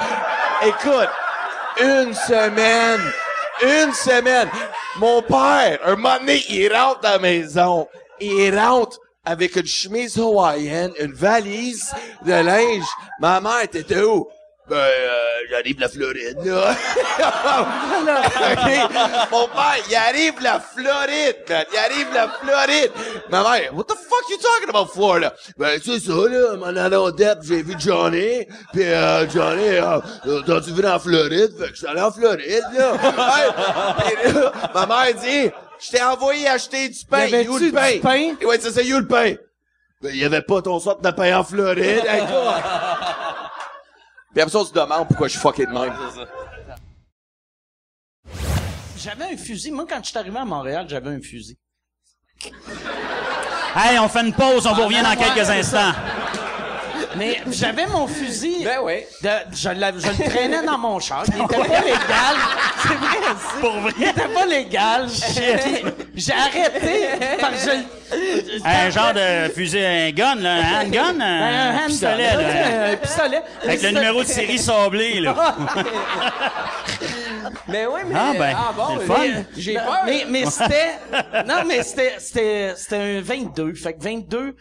Écoute, 0.64 1.10
une 1.82 2.14
semaine. 2.14 3.02
Une 3.62 3.94
semaine. 3.94 4.50
Mon 4.98 5.22
père, 5.22 5.80
un 5.86 5.96
moment 5.96 6.18
donné, 6.20 6.44
il 6.50 6.74
rentre 6.74 7.06
à 7.08 7.14
la 7.14 7.20
maison. 7.20 7.88
Il 8.20 8.58
rentre 8.58 9.00
avec 9.26 9.56
une 9.56 9.68
chemise 9.68 10.18
hawaïenne, 10.18 10.92
une 11.00 11.14
valise 11.14 11.94
de 12.26 12.32
linge. 12.32 12.88
Ma 13.20 13.42
mère 13.42 13.64
était 13.64 14.02
où? 14.02 14.28
Ben, 14.70 14.76
euh, 14.76 15.14
j'arrive 15.50 15.78
de 15.78 15.82
la 15.82 15.88
Floride, 15.88 16.38
là. 16.44 16.76
OK? 18.52 19.32
Mon 19.32 19.48
père, 19.48 19.78
il 19.90 19.96
arrive 19.96 20.38
de 20.40 20.44
la 20.44 20.60
Floride, 20.60 21.38
man. 21.48 21.66
Il 21.72 21.78
arrive 21.78 22.10
de 22.10 22.16
la 22.16 22.28
Floride. 22.28 22.92
Ma 23.30 23.44
mère, 23.44 23.74
what 23.74 23.86
the 23.86 23.96
fuck 23.96 24.30
you 24.30 24.38
talking 24.38 24.70
about 24.70 24.92
Florida? 24.94 25.34
Ben, 25.58 25.80
c'est 25.82 26.00
ça, 26.00 26.12
là. 26.12 26.58
M'en 26.58 26.76
allant 26.76 27.12
j'ai 27.42 27.64
vu 27.64 27.76
Johnny. 27.80 28.46
Puis, 28.74 28.84
euh, 28.84 29.30
Johnny, 29.30 29.70
euh, 29.70 30.42
t'as-tu 30.46 30.72
vu 30.72 30.86
en 30.86 31.00
Floride? 31.00 31.58
Fait 31.58 31.68
que 31.68 31.72
je 31.72 31.78
suis 31.78 31.88
allé 31.88 32.02
en 32.02 32.12
Floride, 32.12 32.64
là. 32.78 32.94
Hey, 34.06 34.16
puis 34.22 34.34
là, 34.34 34.52
ma 34.74 34.86
mère 34.86 35.14
dit, 35.14 35.50
je 35.80 35.92
t'ai 35.92 36.04
envoyé 36.04 36.46
acheter 36.50 36.90
du 36.90 37.06
pain. 37.10 37.28
You 37.28 37.58
le 37.58 37.72
pain? 37.72 37.92
du 37.94 38.00
pain? 38.02 38.36
Ouais, 38.46 38.58
c'est 38.60 38.72
ça, 38.72 38.82
you 38.82 39.00
le 39.00 39.08
pain. 39.08 39.36
Ben, 40.02 40.12
il 40.14 40.20
y 40.20 40.26
avait 40.26 40.44
pas 40.44 40.62
ton 40.62 40.80
sorte 40.80 41.04
de 41.04 41.10
pain 41.10 41.40
en 41.40 41.44
Floride. 41.44 42.04
Puis 44.38 44.44
après 44.44 44.52
ça, 44.52 44.60
on 44.60 44.66
se 44.66 44.72
demande 44.72 45.08
pourquoi 45.08 45.28
je 45.28 45.32
suis 45.32 45.42
fucké 45.42 45.66
de 45.66 45.72
même. 45.72 45.92
J'avais 48.96 49.34
un 49.34 49.36
fusil. 49.36 49.72
Moi, 49.72 49.88
quand 49.90 49.98
je 50.04 50.10
suis 50.10 50.18
arrivé 50.20 50.38
à 50.38 50.46
Montréal, 50.46 50.86
j'avais 50.88 51.10
un 51.10 51.20
fusil. 51.20 51.58
Hey, 53.76 53.98
on 53.98 54.08
fait 54.08 54.22
une 54.22 54.34
pause, 54.34 54.68
on 54.68 54.76
vous 54.76 54.84
revient 54.84 55.02
dans 55.02 55.16
quelques 55.16 55.50
instants. 55.50 55.92
Mais 57.18 57.42
j'avais 57.52 57.88
mon 57.88 58.08
fusil. 58.08 58.64
Ben 58.64 58.80
oui. 58.84 59.04
de- 59.22 59.56
je, 59.56 59.70
le 59.70 60.30
traînais 60.30 60.64
dans 60.64 60.78
mon 60.78 61.00
char. 61.00 61.24
Il 61.28 61.44
était 61.44 61.56
pas 61.58 61.64
légal. 61.80 62.36
C'est 62.82 62.94
vrai, 62.94 63.18
c'est- 63.54 63.60
Pour 63.62 63.80
vrai? 63.80 63.92
Il 63.98 64.04
était 64.08 64.28
pas 64.28 64.46
légal. 64.46 65.08
J'ai 66.16 66.34
arrêté 66.34 67.08
parce 67.40 67.66
que 67.66 67.72
je- 67.72 68.64
Un 68.64 68.90
genre 68.90 69.14
de 69.14 69.50
fusil, 69.54 69.80
un 69.84 70.12
gun, 70.12 70.36
là, 70.36 70.54
un 70.56 70.82
handgun, 70.86 71.20
un, 71.20 71.42
un 71.42 71.76
handgun, 71.76 71.88
pistolet, 71.88 72.36
là, 72.36 72.42
là. 72.42 72.92
un 72.92 72.96
pistolet. 72.96 73.42
Avec 73.64 73.82
le 73.82 73.90
numéro 73.92 74.24
de 74.24 74.28
série 74.28 74.60
sablé, 74.60 75.20
là. 75.20 75.36
Mais 77.68 77.86
oui, 77.86 78.02
mais... 78.06 78.16
Ah, 78.18 78.32
ben, 78.38 78.56
bon, 78.76 78.96
mais- 78.98 79.06
fun. 79.06 79.44
J'ai 79.56 79.74
peur. 79.76 80.02
Mais, 80.06 80.26
mais 80.30 80.46
c'était, 80.50 80.94
non, 81.46 81.64
mais 81.66 81.84
c'était, 81.84 82.16
c'était, 82.20 82.74
c'était 82.76 82.96
un 82.98 83.22
22. 83.22 83.74
Fait 83.74 83.94
que 83.94 84.04
22, 84.04 84.56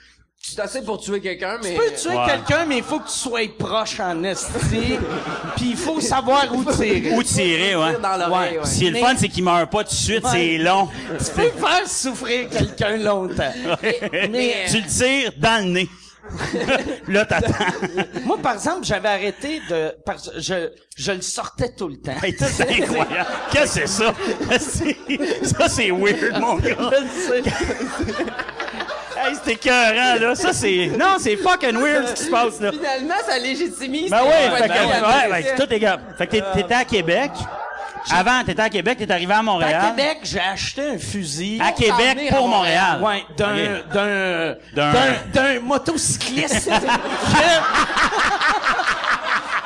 C'est 0.48 0.60
assez 0.60 0.80
pour 0.82 1.00
tuer 1.00 1.20
quelqu'un, 1.20 1.58
mais... 1.60 1.74
tu 1.74 1.76
peux 1.80 1.90
tuer 1.96 2.16
Ouais. 2.16 2.26
quelqu'un, 2.26 2.64
mais 2.66 2.76
il 2.78 2.84
faut 2.84 3.00
que 3.00 3.08
tu 3.08 3.18
sois 3.18 3.40
proche 3.58 3.98
en 3.98 4.22
esti. 4.22 4.50
Puis 5.56 5.70
il 5.70 5.76
faut 5.76 6.00
savoir 6.00 6.44
où 6.54 6.64
tirer. 6.64 7.10
Ou 7.16 7.22
tirer, 7.24 7.74
ouais. 7.74 7.96
dans 8.00 8.30
ouais. 8.32 8.54
Est 8.62 8.90
le 8.90 8.98
fun, 8.98 9.14
c'est 9.18 9.28
qu'il 9.28 9.42
meurt 9.42 9.70
pas 9.70 9.82
tout 9.82 9.90
de 9.90 9.94
suite, 9.94 10.22
Ouais. 10.24 10.30
c'est 10.32 10.58
long. 10.58 10.88
Tu 11.18 11.30
peux 11.32 11.50
faire 11.50 11.86
souffrir 11.88 12.48
quelqu'un 12.48 12.96
longtemps. 12.96 13.52
Mais, 14.30 14.66
Tu 14.70 14.80
le 14.80 14.86
tires 14.86 15.32
dans 15.36 15.64
le 15.66 15.70
nez. 15.72 15.88
là, 17.08 17.24
t'attends. 17.24 17.54
Moi, 18.24 18.38
par 18.38 18.54
exemple, 18.54 18.84
j'avais 18.84 19.08
arrêté 19.08 19.60
de... 19.70 19.92
je, 20.38 20.70
je 20.96 21.12
le 21.12 21.22
sortais 21.22 21.72
tout 21.76 21.88
le 21.88 21.96
temps. 21.98 22.14
Hey, 22.22 22.34
c'est 22.38 22.68
incroyable. 22.82 23.26
Qu'est-ce 23.52 23.80
que 23.80 23.86
c'est 23.86 23.86
ça? 23.86 24.14
C'est- 24.58 25.44
ça, 25.44 25.68
c'est 25.68 25.90
weird, 25.90 26.40
mon 26.40 26.56
gars. 26.56 26.76
C'est 29.46 29.52
écœurant, 29.52 30.18
là. 30.20 30.34
Ça, 30.34 30.52
c'est... 30.52 30.90
Non, 30.98 31.16
c'est 31.18 31.36
fucking 31.36 31.76
weird, 31.78 32.08
ce 32.08 32.14
qui 32.14 32.22
se 32.24 32.30
passe, 32.30 32.60
là. 32.60 32.72
Finalement, 32.72 33.14
ça 33.26 33.38
légitimise. 33.38 34.10
Ben 34.10 34.20
oui, 34.24 34.30
fait 34.58 34.68
que, 34.68 34.72
ouais, 34.72 35.42
fait 35.42 35.56
que 35.56 35.62
tout 35.62 35.72
est 35.72 35.78
gars. 35.78 35.98
Fait 36.18 36.26
que 36.26 36.36
t'étais 36.54 36.74
à 36.74 36.84
Québec. 36.84 37.30
Avant, 38.14 38.44
t'étais 38.44 38.62
à 38.62 38.70
Québec, 38.70 38.98
t'es 38.98 39.10
arrivé 39.10 39.32
à 39.34 39.42
Montréal. 39.42 39.82
À 39.84 39.88
Québec, 39.90 40.18
j'ai 40.22 40.38
aché 40.40 40.80
un 40.94 40.98
fusil. 40.98 41.58
À 41.60 41.72
Québec 41.72 42.28
pour 42.30 42.46
Montréal. 42.48 43.00
Ouais, 43.02 43.24
d'un, 43.36 43.54
d'un, 43.92 44.54
D'un- 44.74 44.92
d'un, 44.92 45.12
d'un 45.32 45.60
motocycliste. 45.60 46.70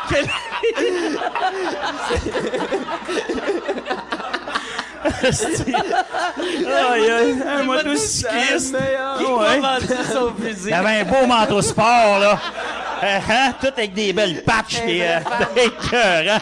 que, 0.09 0.15
un 7.47 7.63
motocycliste. 7.65 8.77
Qui 9.19 9.25
Ouais. 9.25 9.61
m'a 9.61 9.79
vendu 9.79 9.95
son 10.13 10.33
fusil? 10.43 10.69
Il 10.69 10.75
avait 10.75 11.01
un 11.01 11.05
beau 11.05 11.27
manteau 11.27 11.63
sport, 11.63 12.19
là. 12.19 12.39
Euh, 13.03 13.19
hein, 13.31 13.53
Tout 13.59 13.69
avec 13.69 13.95
des 13.95 14.13
belles 14.13 14.43
patches, 14.43 14.83
pis 14.85 15.01
euh, 15.03 15.21
écœurant, 15.57 16.39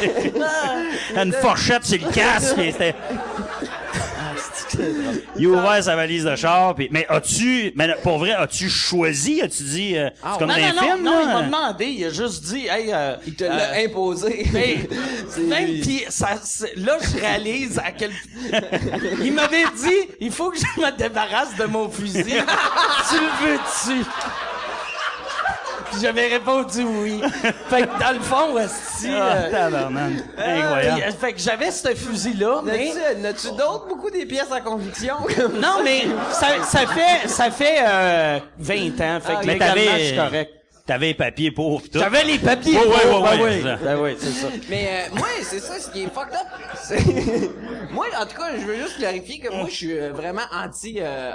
tu 0.00 0.08
sais. 0.08 0.32
Une 1.20 1.32
fourchette 1.32 1.84
sur 1.84 1.98
le 2.00 2.12
casque, 2.12 2.54
c'était... 2.56 2.94
Il 5.36 5.46
a 5.46 5.48
ouvert 5.48 5.82
sa 5.82 5.96
valise 5.96 6.24
de 6.24 6.36
char, 6.36 6.74
pis... 6.74 6.88
Mais 6.90 7.06
as-tu... 7.08 7.72
Mais 7.76 7.94
pour 8.02 8.18
vrai, 8.18 8.32
as-tu 8.32 8.68
choisi? 8.68 9.40
As-tu 9.42 9.62
dit... 9.62 9.96
euh, 9.96 10.08
c'est 10.14 10.38
comme 10.38 10.48
non, 10.48 10.54
dans 10.54 10.60
non, 10.60 10.66
un 10.66 10.72
non, 10.72 10.82
film, 10.82 11.04
non, 11.04 11.20
il 11.22 11.26
m'a 11.26 11.42
demandé, 11.42 11.84
il 11.86 12.04
a 12.04 12.10
juste 12.10 12.44
dit, 12.44 12.66
hey, 12.66 12.92
euh, 12.92 13.16
Il 13.26 13.34
te 13.34 13.44
l'a 13.44 13.72
imposé. 13.84 14.46
Hey, 14.54 14.88
C'est 15.30 15.40
même 15.42 15.66
lui. 15.66 15.80
pis 15.80 16.04
ça, 16.08 16.30
là, 16.76 16.98
je 17.00 17.20
réalise 17.20 17.78
à 17.78 17.92
quel, 17.92 18.10
il 19.24 19.32
m'avait 19.32 19.64
dit, 19.76 20.10
il 20.20 20.30
faut 20.30 20.50
que 20.50 20.58
je 20.58 20.80
me 20.80 20.96
débarrasse 20.96 21.56
de 21.56 21.64
mon 21.64 21.88
fusil. 21.88 22.22
tu 22.24 22.34
le 22.34 23.46
veux-tu? 23.46 24.06
Puis 25.96 26.02
j'avais 26.02 26.26
répondu 26.28 26.82
oui. 26.84 27.20
Fait 27.68 27.82
que 27.82 27.98
dans 28.00 28.12
le 28.12 28.20
fond, 28.20 28.58
esti, 28.58 29.08
Ah, 29.10 29.32
euh, 29.36 29.50
tabarnak. 29.50 30.12
Incroyable. 30.36 31.00
puis, 31.00 31.08
euh, 31.08 31.12
fait 31.12 31.32
que 31.32 31.40
j'avais 31.40 31.70
ce 31.70 31.94
fusil-là, 31.94 32.60
mais... 32.64 32.92
N'as-tu 32.92 33.20
n'as-tu 33.20 33.46
d'autres 33.56 33.86
beaucoup 33.88 34.10
des 34.10 34.26
pièces 34.26 34.52
à 34.52 34.60
conviction? 34.60 35.16
Non, 35.54 35.82
mais 35.82 36.04
ça, 36.32 36.62
ça 36.64 36.86
fait, 36.86 37.28
ça 37.28 37.50
fait, 37.50 37.78
euh, 37.86 38.38
20 38.58 39.00
ans. 39.00 39.20
Fait 39.20 39.32
que 39.40 39.46
Mais 39.46 39.52
légalement, 39.54 39.74
t'avais- 39.74 39.98
je 40.00 40.04
suis 40.08 40.16
correct. 40.16 40.52
T'avais 40.86 41.06
les 41.08 41.14
papiers 41.14 41.50
pour 41.50 41.82
pis 41.82 41.90
tout. 41.90 41.98
J'avais 41.98 42.22
les 42.24 42.38
papiers 42.38 42.78
Ouais, 42.78 42.84
ouais, 42.86 42.92
ouais, 42.94 43.20
ben 43.20 43.40
ouais, 43.40 43.42
oui. 43.42 43.56
c'est 43.60 43.62
ça. 43.64 43.76
Ben 43.82 43.98
oui, 43.98 44.16
c'est 44.20 44.30
ça. 44.30 44.46
Mais 44.70 44.88
euh, 44.88 45.16
moi, 45.16 45.26
c'est 45.42 45.58
ça, 45.58 45.80
ce 45.80 45.90
qui 45.90 46.02
est 46.04 46.14
fucked 46.14 46.32
up. 46.34 46.46
c'est- 46.80 47.50
moi, 47.92 48.06
en 48.20 48.24
tout 48.26 48.36
cas, 48.36 48.50
je 48.56 48.64
veux 48.64 48.76
juste 48.76 48.98
clarifier 48.98 49.40
que 49.40 49.52
moi, 49.52 49.66
je 49.68 49.74
suis 49.74 49.98
euh, 49.98 50.12
vraiment 50.12 50.42
anti... 50.54 50.98
euh, 51.00 51.32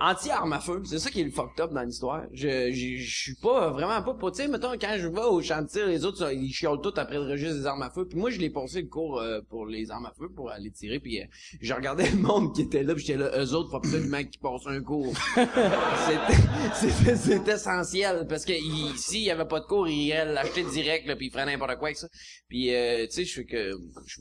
anti-arme 0.00 0.52
à 0.52 0.60
feu. 0.60 0.82
C'est 0.84 0.98
ça 0.98 1.10
qui 1.10 1.20
est 1.20 1.24
le 1.24 1.30
fucked 1.30 1.60
up 1.60 1.72
dans 1.72 1.82
l'histoire. 1.82 2.22
Je, 2.32 2.70
je, 2.72 2.96
je 3.02 3.16
suis 3.22 3.34
pas, 3.34 3.70
vraiment 3.70 4.00
pas 4.02 4.14
pour, 4.14 4.32
tu 4.32 4.42
sais, 4.42 4.48
mettons, 4.48 4.72
quand 4.72 4.96
je 4.98 5.08
vais 5.08 5.20
au 5.22 5.40
tir, 5.42 5.86
les 5.86 6.04
autres, 6.04 6.32
ils 6.32 6.52
chiolent 6.52 6.80
tout 6.80 6.92
après 6.96 7.16
le 7.16 7.22
registre 7.22 7.56
des 7.58 7.66
armes 7.66 7.82
à 7.82 7.90
feu. 7.90 8.06
Puis 8.08 8.18
moi, 8.18 8.30
je 8.30 8.38
l'ai 8.38 8.50
passé 8.50 8.82
le 8.82 8.88
cours 8.88 9.18
euh, 9.20 9.40
pour 9.48 9.66
les 9.66 9.90
armes 9.90 10.06
à 10.06 10.12
feu, 10.18 10.28
pour 10.28 10.50
aller 10.50 10.70
tirer. 10.70 11.00
Puis 11.00 11.20
euh, 11.20 11.24
je 11.60 11.72
regardais 11.74 12.08
le 12.10 12.16
monde 12.18 12.54
qui 12.54 12.62
était 12.62 12.82
là, 12.82 12.94
puis 12.94 13.04
j'étais 13.04 13.18
là, 13.18 13.30
eux 13.38 13.52
autres, 13.54 13.70
faut 13.70 13.76
absolument 13.76 14.22
qu'ils 14.24 14.40
passent 14.40 14.66
un 14.66 14.82
cours. 14.82 15.14
C'est 16.74 17.48
essentiel, 17.48 18.26
parce 18.28 18.44
que 18.44 18.52
il- 18.52 18.96
s'il 18.98 19.22
y 19.22 19.30
avait 19.30 19.44
pas 19.46 19.60
de 19.60 19.64
cours, 19.66 19.88
ils 19.88 20.08
iraient 20.08 20.32
l'acheter 20.32 20.64
direct, 20.64 21.06
là, 21.06 21.16
puis 21.16 21.26
ils 21.26 21.30
feraient 21.32 21.46
n'importe 21.46 21.76
quoi 21.78 21.88
avec 21.88 21.98
ça. 21.98 22.08
Puis, 22.48 22.74
euh, 22.74 23.06
tu 23.06 23.12
sais, 23.12 23.24
je 23.24 23.34
fais 23.34 23.44
que, 23.44 23.72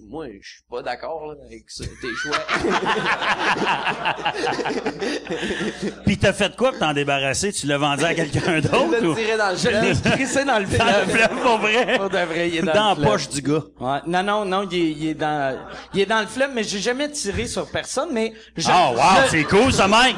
moi, 0.09 0.27
je 0.41 0.49
suis 0.49 0.63
pas 0.69 0.81
d'accord 0.81 1.33
avec 1.45 1.69
ça, 1.69 1.85
tes 2.01 2.13
choix. 2.15 2.37
Pis 6.05 6.17
t'as 6.17 6.33
fait 6.33 6.55
quoi 6.55 6.71
pour 6.71 6.79
t'en 6.79 6.93
débarrasser? 6.93 7.51
Tu 7.51 7.67
l'as 7.67 7.77
vendu 7.77 8.03
à 8.03 8.13
quelqu'un 8.13 8.59
d'autre? 8.59 8.87
Je 9.01 9.05
l'ai 9.07 9.15
tiré 9.25 9.37
dans 9.37 9.49
le 9.51 9.57
Je 9.57 9.67
l'ai 9.69 9.93
fleuve. 9.95 10.11
crissé 10.13 10.45
dans 10.45 10.59
le 10.59 10.65
Dans 10.65 10.85
le 10.85 10.91
fleuve. 10.91 11.09
fleuve, 11.09 11.41
pour 11.41 11.57
vrai? 11.59 11.97
Pour 11.97 12.09
de 12.09 12.17
vrai, 12.17 12.49
il 12.49 12.57
est 12.57 12.61
dans, 12.61 12.73
Dans 12.73 12.83
le 12.83 12.89
la 12.89 12.95
fleuve. 12.95 13.07
poche 13.09 13.29
du 13.29 13.41
gars. 13.41 13.63
Ouais. 13.79 13.99
Non, 14.07 14.23
non, 14.23 14.45
non, 14.45 14.67
il 14.71 14.77
est, 14.77 14.91
il 14.91 15.07
est 15.09 15.13
dans, 15.13 15.57
il 15.93 16.01
est 16.01 16.05
dans 16.05 16.21
le 16.21 16.27
fleuve, 16.27 16.51
mais 16.53 16.63
j'ai 16.63 16.79
jamais 16.79 17.09
tiré 17.09 17.47
sur 17.47 17.65
personne, 17.69 18.09
mais 18.11 18.33
je, 18.55 18.67
Oh, 18.69 18.93
wow, 18.95 19.01
je- 19.25 19.29
c'est 19.31 19.43
cool, 19.43 19.71
ça, 19.73 19.87
Mike! 19.87 20.17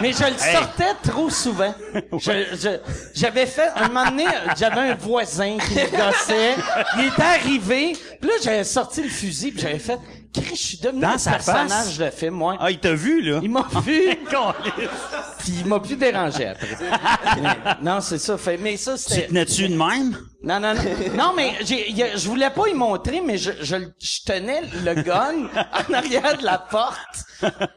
mais 0.00 0.12
je 0.12 0.20
le 0.24 0.28
Hey. 0.30 0.54
sortais 0.56 0.94
trop 1.10 1.28
souvent. 1.28 1.74
Je, 2.12 2.30
je- 2.54 2.78
j'avais 3.14 3.44
fait, 3.46 3.68
un 3.76 3.88
moment 3.88 4.06
donné, 4.10 4.24
j'avais 4.58 4.80
un 4.80 4.94
voisin 4.94 5.58
qui 5.58 5.74
me 5.74 5.90
gossait, 5.90 6.54
il 6.98 7.04
était 7.08 7.22
arrivé, 7.22 7.92
puis 8.20 8.30
là, 8.30 8.36
j'avais 8.42 8.64
sorti 8.64 9.02
le 9.02 9.08
fusil, 9.10 9.52
puis 9.52 9.60
j'avais 9.60 9.78
fait, 9.78 9.98
Chris, 10.32 10.44
je 10.50 10.54
suis 10.54 10.78
devenu 10.78 11.00
Dans 11.00 11.08
un 11.08 11.18
sa 11.18 11.32
personnage 11.32 11.68
face? 11.68 11.98
de 11.98 12.10
film, 12.10 12.34
moi. 12.34 12.56
Ah, 12.60 12.70
il 12.70 12.78
t'a 12.78 12.92
vu, 12.92 13.20
là? 13.20 13.40
Il 13.42 13.50
m'a 13.50 13.66
vu, 13.84 14.00
puis 15.38 15.52
il 15.60 15.66
m'a 15.66 15.80
plus 15.80 15.96
dérangé 15.96 16.46
après. 16.46 16.68
Non, 17.82 18.00
c'est 18.00 18.18
ça. 18.18 18.38
Fait, 18.38 18.56
mais 18.56 18.76
ça, 18.76 18.94
Tu 18.96 18.98
c'était... 19.08 19.26
tenais-tu 19.26 19.68
de 19.68 19.74
même? 19.76 20.16
Non, 20.42 20.60
non, 20.60 20.74
non. 20.74 20.82
Non, 21.16 21.32
mais 21.34 21.54
j'ai, 21.64 21.90
y 21.90 22.02
a- 22.02 22.16
je 22.16 22.28
voulais 22.28 22.50
pas 22.50 22.68
y 22.68 22.74
montrer, 22.74 23.20
mais 23.20 23.38
je, 23.38 23.50
je, 23.60 23.76
je 23.98 24.18
tenais 24.24 24.62
le 24.84 24.94
gun 25.02 25.48
en 25.90 25.92
arrière 25.94 26.36
de 26.38 26.44
la 26.44 26.58
porte. 26.58 27.24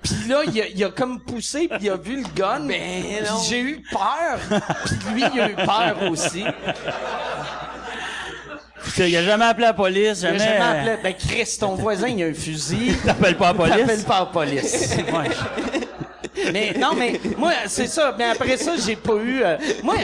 Puis 0.03 0.27
là, 0.27 0.41
il 0.45 0.61
a, 0.61 0.67
il 0.67 0.83
a 0.83 0.89
comme 0.89 1.21
poussé, 1.21 1.67
puis 1.67 1.79
il 1.85 1.89
a 1.89 1.95
vu 1.97 2.17
le 2.21 2.27
gun. 2.35 2.59
Mais 2.59 3.21
non. 3.21 3.39
j'ai 3.49 3.59
eu 3.61 3.83
peur. 3.91 4.61
Puis 4.85 5.13
lui, 5.13 5.23
il 5.33 5.41
a 5.41 5.49
eu 5.49 5.55
peur 5.55 6.11
aussi. 6.11 6.43
Il 8.97 9.15
a 9.17 9.23
jamais 9.23 9.45
appelé 9.45 9.67
la 9.67 9.73
police, 9.73 10.19
Il 10.21 10.27
a 10.27 10.31
jamais... 10.31 10.39
jamais 10.39 10.79
appelé. 10.79 10.91
Ben, 11.03 11.13
Chris, 11.17 11.57
ton 11.59 11.75
voisin, 11.75 12.07
il 12.07 12.23
a 12.23 12.27
un 12.27 12.33
fusil. 12.33 12.95
T'appelles 13.05 13.37
pas 13.37 13.47
la 13.47 13.53
police? 13.53 13.75
T'appelles 13.77 14.03
pas 14.03 14.19
la 14.19 14.25
police. 14.25 14.95
Ouais. 15.13 15.29
Mais 16.51 16.73
non, 16.79 16.89
mais 16.97 17.21
moi, 17.37 17.51
c'est 17.67 17.85
ça. 17.87 18.13
Mais 18.17 18.25
après 18.25 18.57
ça, 18.57 18.71
j'ai 18.83 18.95
pas 18.95 19.13
eu. 19.13 19.43
euh, 19.43 19.55
moi, 19.83 19.95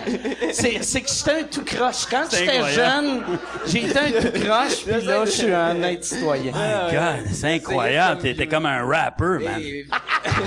c'est 0.54 0.78
c'est 0.84 1.02
que 1.02 1.10
j'étais 1.10 1.40
un 1.42 1.44
tout 1.44 1.66
croche. 1.66 2.06
Quand 2.10 2.24
j'étais 2.32 2.72
jeune, 2.72 3.24
j'ai 3.66 3.86
été 3.86 3.98
un 4.00 4.12
tout 4.12 4.40
croche, 4.40 4.86
puis 4.86 5.06
là, 5.06 5.26
je 5.26 5.32
suis 5.32 5.52
un 5.52 5.72
honnête 5.72 6.04
citoyen. 6.06 6.52
My 6.54 6.94
God, 6.94 7.34
c'est 7.34 7.56
incroyable. 7.56 8.22
T'étais 8.22 8.48
comme 8.48 8.68
un 8.68 8.86
rapper, 8.86 9.44
man. 9.44 9.62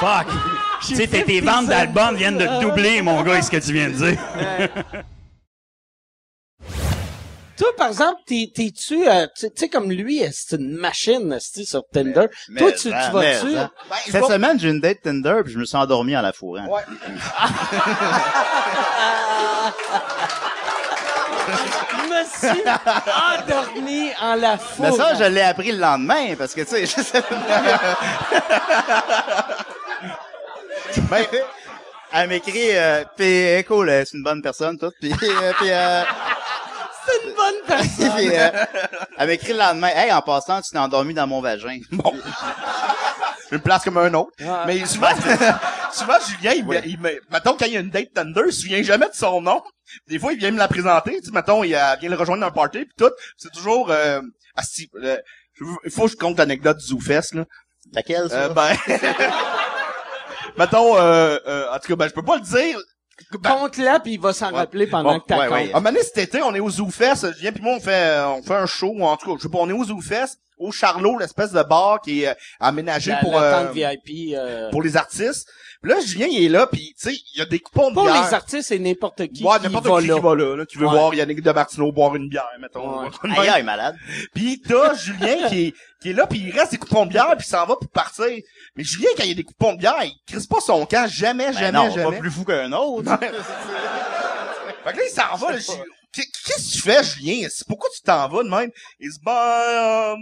Fuck. 0.00 0.26
Tu 0.86 0.96
sais, 0.96 1.06
tes- 1.06 1.22
tes 1.24 1.40
ventes 1.40 1.66
d'albums 1.66 2.16
viennent 2.16 2.38
de 2.38 2.60
doubler, 2.60 3.02
mon 3.02 3.22
gars, 3.22 3.40
ce 3.40 3.50
que 3.50 3.58
tu 3.58 3.72
viens 3.72 3.88
de 3.88 3.94
dire. 3.94 4.18
Toi, 7.62 7.76
par 7.76 7.88
exemple, 7.88 8.20
t'es- 8.26 8.50
t'es-tu, 8.52 9.08
euh, 9.08 9.28
tu 9.38 9.46
tu 9.48 9.52
sais, 9.54 9.68
comme 9.68 9.88
lui, 9.92 10.20
c'est 10.32 10.56
une 10.56 10.74
machine, 10.76 11.38
sur 11.38 11.84
Tinder? 11.92 12.26
Toi, 12.58 12.72
tu, 12.72 12.88
tu 12.88 12.90
vas-tu? 13.12 13.56
hein. 13.56 13.70
Cette 14.10 14.24
semaine, 14.24 14.58
j'ai 14.58 14.68
une 14.70 14.80
date 14.80 15.02
Tinder, 15.02 15.42
puis 15.44 15.52
je 15.52 15.58
me 15.60 15.64
suis 15.64 15.76
endormi 15.76 16.16
en 16.16 16.22
la 16.22 16.32
fourrant. 16.32 16.66
Ouais. 16.66 16.82
Je 21.92 22.08
me 22.08 22.24
suis 22.52 22.62
endormi 23.30 24.10
en 24.20 24.34
la. 24.34 24.58
Mais 24.80 24.92
ça, 24.92 25.14
je 25.14 25.24
l'ai 25.24 25.40
appris 25.42 25.70
le 25.72 25.78
lendemain, 25.78 26.34
parce 26.36 26.54
que, 26.54 26.62
tu 26.62 26.66
sais, 26.68 26.86
je 26.96 27.00
sais 27.02 27.22
Ben, 31.10 31.24
elle 32.12 32.28
m'écrit, 32.28 32.76
euh, 32.76 33.04
cool, 33.66 33.88
elle, 33.90 34.06
c'est 34.06 34.16
une 34.16 34.22
bonne 34.24 34.42
personne, 34.42 34.78
toute, 34.78 34.94
pis, 35.00 35.12
euh, 35.12 35.52
pis, 35.58 35.70
euh, 35.70 36.02
bonne 37.42 37.66
personne. 37.66 38.12
Puis, 38.16 38.30
euh, 38.36 38.50
elle 39.18 39.28
m'écrit 39.28 39.52
le 39.52 39.58
lendemain, 39.58 39.88
hey, 39.94 40.12
en 40.12 40.22
passant, 40.22 40.60
tu 40.62 40.70
t'es 40.70 40.78
endormi 40.78 41.14
dans 41.14 41.26
mon 41.26 41.40
vagin. 41.40 41.78
Bon. 41.92 42.12
Je 43.50 43.56
me 43.56 43.60
place 43.62 43.84
comme 43.84 43.98
un 43.98 44.12
autre. 44.14 44.30
Mais 44.66 44.84
souvent, 44.86 45.10
souvent, 45.92 46.14
Julien, 46.26 46.52
il, 46.52 46.64
me- 46.66 46.86
il 46.86 46.98
me, 46.98 47.20
mettons, 47.30 47.54
quand 47.54 47.66
il 47.66 47.72
y 47.72 47.76
a 47.76 47.80
une 47.80 47.90
date 47.90 48.14
Thunder, 48.14 48.44
il 48.46 48.52
se 48.52 48.62
souvient 48.62 48.82
jamais 48.82 49.08
de 49.08 49.14
son 49.14 49.42
nom. 49.42 49.62
Des 50.08 50.18
fois, 50.18 50.32
il 50.32 50.38
vient 50.38 50.50
me 50.52 50.58
la 50.58 50.68
présenter, 50.68 51.18
tu 51.20 51.26
sais, 51.26 51.32
mettons, 51.32 51.62
il 51.62 51.74
euh, 51.74 51.94
vient 52.00 52.08
le 52.08 52.16
rejoindre 52.16 52.40
dans 52.40 52.46
un 52.46 52.50
party, 52.50 52.86
puis 52.86 52.94
tout. 52.96 53.10
C'est 53.36 53.52
toujours, 53.52 53.90
euh, 53.90 54.22
euh, 55.02 55.16
il 55.84 55.90
faut 55.90 56.06
que 56.06 56.12
je 56.12 56.16
compte 56.16 56.38
l'anecdote 56.38 56.78
du 56.78 56.86
ZooFest, 56.86 57.34
là. 57.34 57.44
Laquelle, 57.92 58.30
ça? 58.30 58.44
Euh, 58.44 58.48
ben, 58.48 58.74
mettons, 60.56 60.96
euh, 60.96 61.38
euh, 61.46 61.66
en 61.72 61.78
tout 61.78 61.88
cas, 61.88 61.96
ben, 61.96 62.08
je 62.08 62.14
peux 62.14 62.24
pas 62.24 62.36
le 62.36 62.42
dire. 62.42 62.78
Compte-la, 63.42 64.00
puis 64.00 64.14
il 64.14 64.20
va 64.20 64.32
s'en 64.32 64.50
rappeler 64.50 64.86
pendant 64.86 65.14
Bon, 65.14 65.20
que 65.20 65.26
t'as 65.26 65.38
ouais, 65.38 65.46
compte. 65.48 65.54
ouais. 65.56 65.70
Un 65.72 65.80
moment 65.80 65.90
donné, 65.90 66.02
cet 66.02 66.18
été, 66.18 66.42
on 66.42 66.54
est 66.54 66.60
au 66.60 66.70
ZooFest. 66.70 67.32
Julien 67.36 67.52
puis 67.52 67.62
moi, 67.62 67.74
on 67.76 67.80
fait, 67.80 67.90
euh, 67.92 68.28
on 68.28 68.42
fait 68.42 68.54
un 68.54 68.66
show, 68.66 68.94
en 69.02 69.16
tout 69.16 69.30
cas, 69.30 69.36
je 69.38 69.42
sais 69.42 69.48
pas, 69.48 69.58
on 69.58 69.68
est 69.68 69.72
au 69.72 69.84
ZooFest, 69.84 70.38
au 70.58 70.70
Charlot, 70.70 71.18
l'espèce 71.18 71.52
de 71.52 71.62
bar 71.62 72.00
qui 72.00 72.22
est 72.22 72.28
euh, 72.28 72.34
aménagé 72.60 73.10
La- 73.12 73.16
pour, 73.18 73.32
la 73.32 73.60
euh, 73.60 73.70
VIP. 73.72 74.34
euh, 74.34 74.70
pour 74.70 74.82
les 74.82 74.96
artistes. 74.96 75.48
Puis 75.82 75.90
là, 75.90 75.98
Julien, 76.00 76.26
il 76.30 76.44
est 76.44 76.48
là, 76.48 76.68
puis 76.68 76.94
tu 76.96 77.10
sais, 77.10 77.16
il 77.34 77.38
y 77.40 77.42
a 77.42 77.44
des 77.44 77.58
coupons 77.58 77.88
de 77.90 77.94
Pour 77.94 78.04
bière. 78.04 78.24
les 78.28 78.34
artistes, 78.34 78.68
c'est 78.68 78.78
n'importe 78.78 79.26
qui 79.32 79.42
Ouais, 79.42 79.56
qui 79.58 79.64
n'importe 79.64 79.86
va 79.86 79.98
qui 80.00 80.04
qui 80.04 80.20
va 80.20 80.34
là, 80.36 80.56
là, 80.56 80.64
qui 80.66 80.78
veut 80.78 80.86
Ouais. 80.86 80.92
voir 80.92 81.12
Yannick 81.12 81.42
de 81.42 81.50
Martineau 81.50 81.90
boire 81.90 82.14
une 82.14 82.28
bière, 82.28 82.46
mettons. 82.60 83.00
Aïe, 83.36 83.48
aïe, 83.48 83.62
malade. 83.64 83.96
Puis 84.32 84.62
t'as 84.64 84.94
Julien 84.94 85.48
qui 85.48 85.66
est, 85.66 85.74
qui 86.00 86.10
est 86.10 86.12
là, 86.12 86.28
puis 86.28 86.38
il 86.38 86.52
reste 86.56 86.70
des 86.70 86.78
coupons 86.78 87.04
de 87.06 87.10
bière, 87.10 87.26
puis 87.36 87.44
il 87.46 87.50
s'en 87.50 87.66
va 87.66 87.74
pour 87.74 87.88
partir. 87.92 88.28
Mais 88.76 88.84
Julien, 88.84 89.10
quand 89.16 89.24
il 89.24 89.28
y 89.28 89.32
a 89.32 89.34
des 89.34 89.44
coupons 89.44 89.74
de 89.74 89.78
bière, 89.78 90.02
il 90.02 90.14
crisse 90.26 90.46
pas 90.46 90.60
son 90.60 90.86
camp. 90.86 91.06
Jamais, 91.08 91.46
Ben 91.46 91.52
jamais, 91.52 91.72
non, 91.72 91.90
jamais. 91.90 92.16
pas 92.16 92.20
plus 92.20 92.30
fou 92.30 92.44
qu'un 92.44 92.72
autre. 92.72 93.18
Fait 93.20 94.92
que 94.92 94.96
là, 94.98 95.04
il 95.04 95.10
s'en 95.10 95.36
va. 95.36 95.54
Qu'est-ce 96.12 96.72
que 96.72 96.72
tu 96.72 96.80
fais, 96.80 97.04
Julien? 97.04 97.48
Pourquoi 97.66 97.88
tu 97.94 98.02
t'en 98.02 98.28
vas 98.28 98.42
de 98.42 98.48
même? 98.48 98.70
Il 98.98 99.10
dit, 99.10 99.18
ben, 99.24 99.32
euh, 99.32 100.16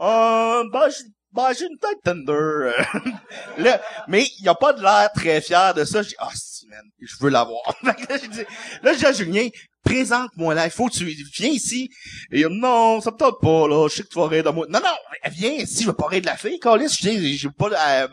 euh, 0.00 0.64
ben, 0.72 0.88
ben, 1.32 1.52
j'ai 1.58 1.66
une 1.66 1.78
tête 1.78 1.98
tender. 2.04 2.72
là, 3.58 3.80
mais 4.08 4.26
il 4.38 4.48
a 4.48 4.54
pas 4.54 4.72
de 4.72 4.82
l'air 4.82 5.10
très 5.14 5.40
fier 5.40 5.72
de 5.74 5.84
ça. 5.84 6.02
J'ai 6.02 6.10
dit, 6.10 6.14
ah, 6.18 6.28
si, 6.34 6.66
man, 6.68 6.82
je 7.00 7.14
veux 7.20 7.30
l'avoir. 7.30 7.62
Fait 7.84 7.94
que 7.94 8.12
là, 8.12 8.18
j'ai 8.18 8.28
dit, 8.28 8.44
là, 8.82 8.92
j'ai 8.92 8.98
dit 8.98 9.06
à 9.06 9.12
Julien, 9.12 9.48
présente-moi 9.84 10.54
là, 10.54 10.66
il 10.66 10.70
faut 10.70 10.86
que 10.88 10.94
tu 10.94 11.04
viens 11.04 11.50
ici. 11.50 11.90
Et 12.30 12.40
il 12.40 12.48
dit, 12.48 12.54
non, 12.60 13.00
ça 13.00 13.10
me 13.10 13.16
tente 13.16 13.40
pas, 13.40 13.68
là, 13.68 13.88
je 13.88 13.96
sais 13.96 14.02
que 14.02 14.08
tu 14.08 14.18
vas 14.18 14.26
rire 14.28 14.44
de 14.44 14.50
moi. 14.50 14.66
Non, 14.68 14.80
non, 14.80 15.30
viens 15.30 15.52
ici, 15.52 15.82
je 15.82 15.88
veux 15.88 15.92
pas 15.94 16.06
rire 16.06 16.20
de 16.22 16.26
la 16.26 16.36
fille, 16.36 16.58
Calis, 16.58 16.96
je 17.00 17.08
dis, 17.08 17.36
je 17.36 17.48
veux 17.48 17.54
pas, 17.54 17.68
euh, 17.70 18.08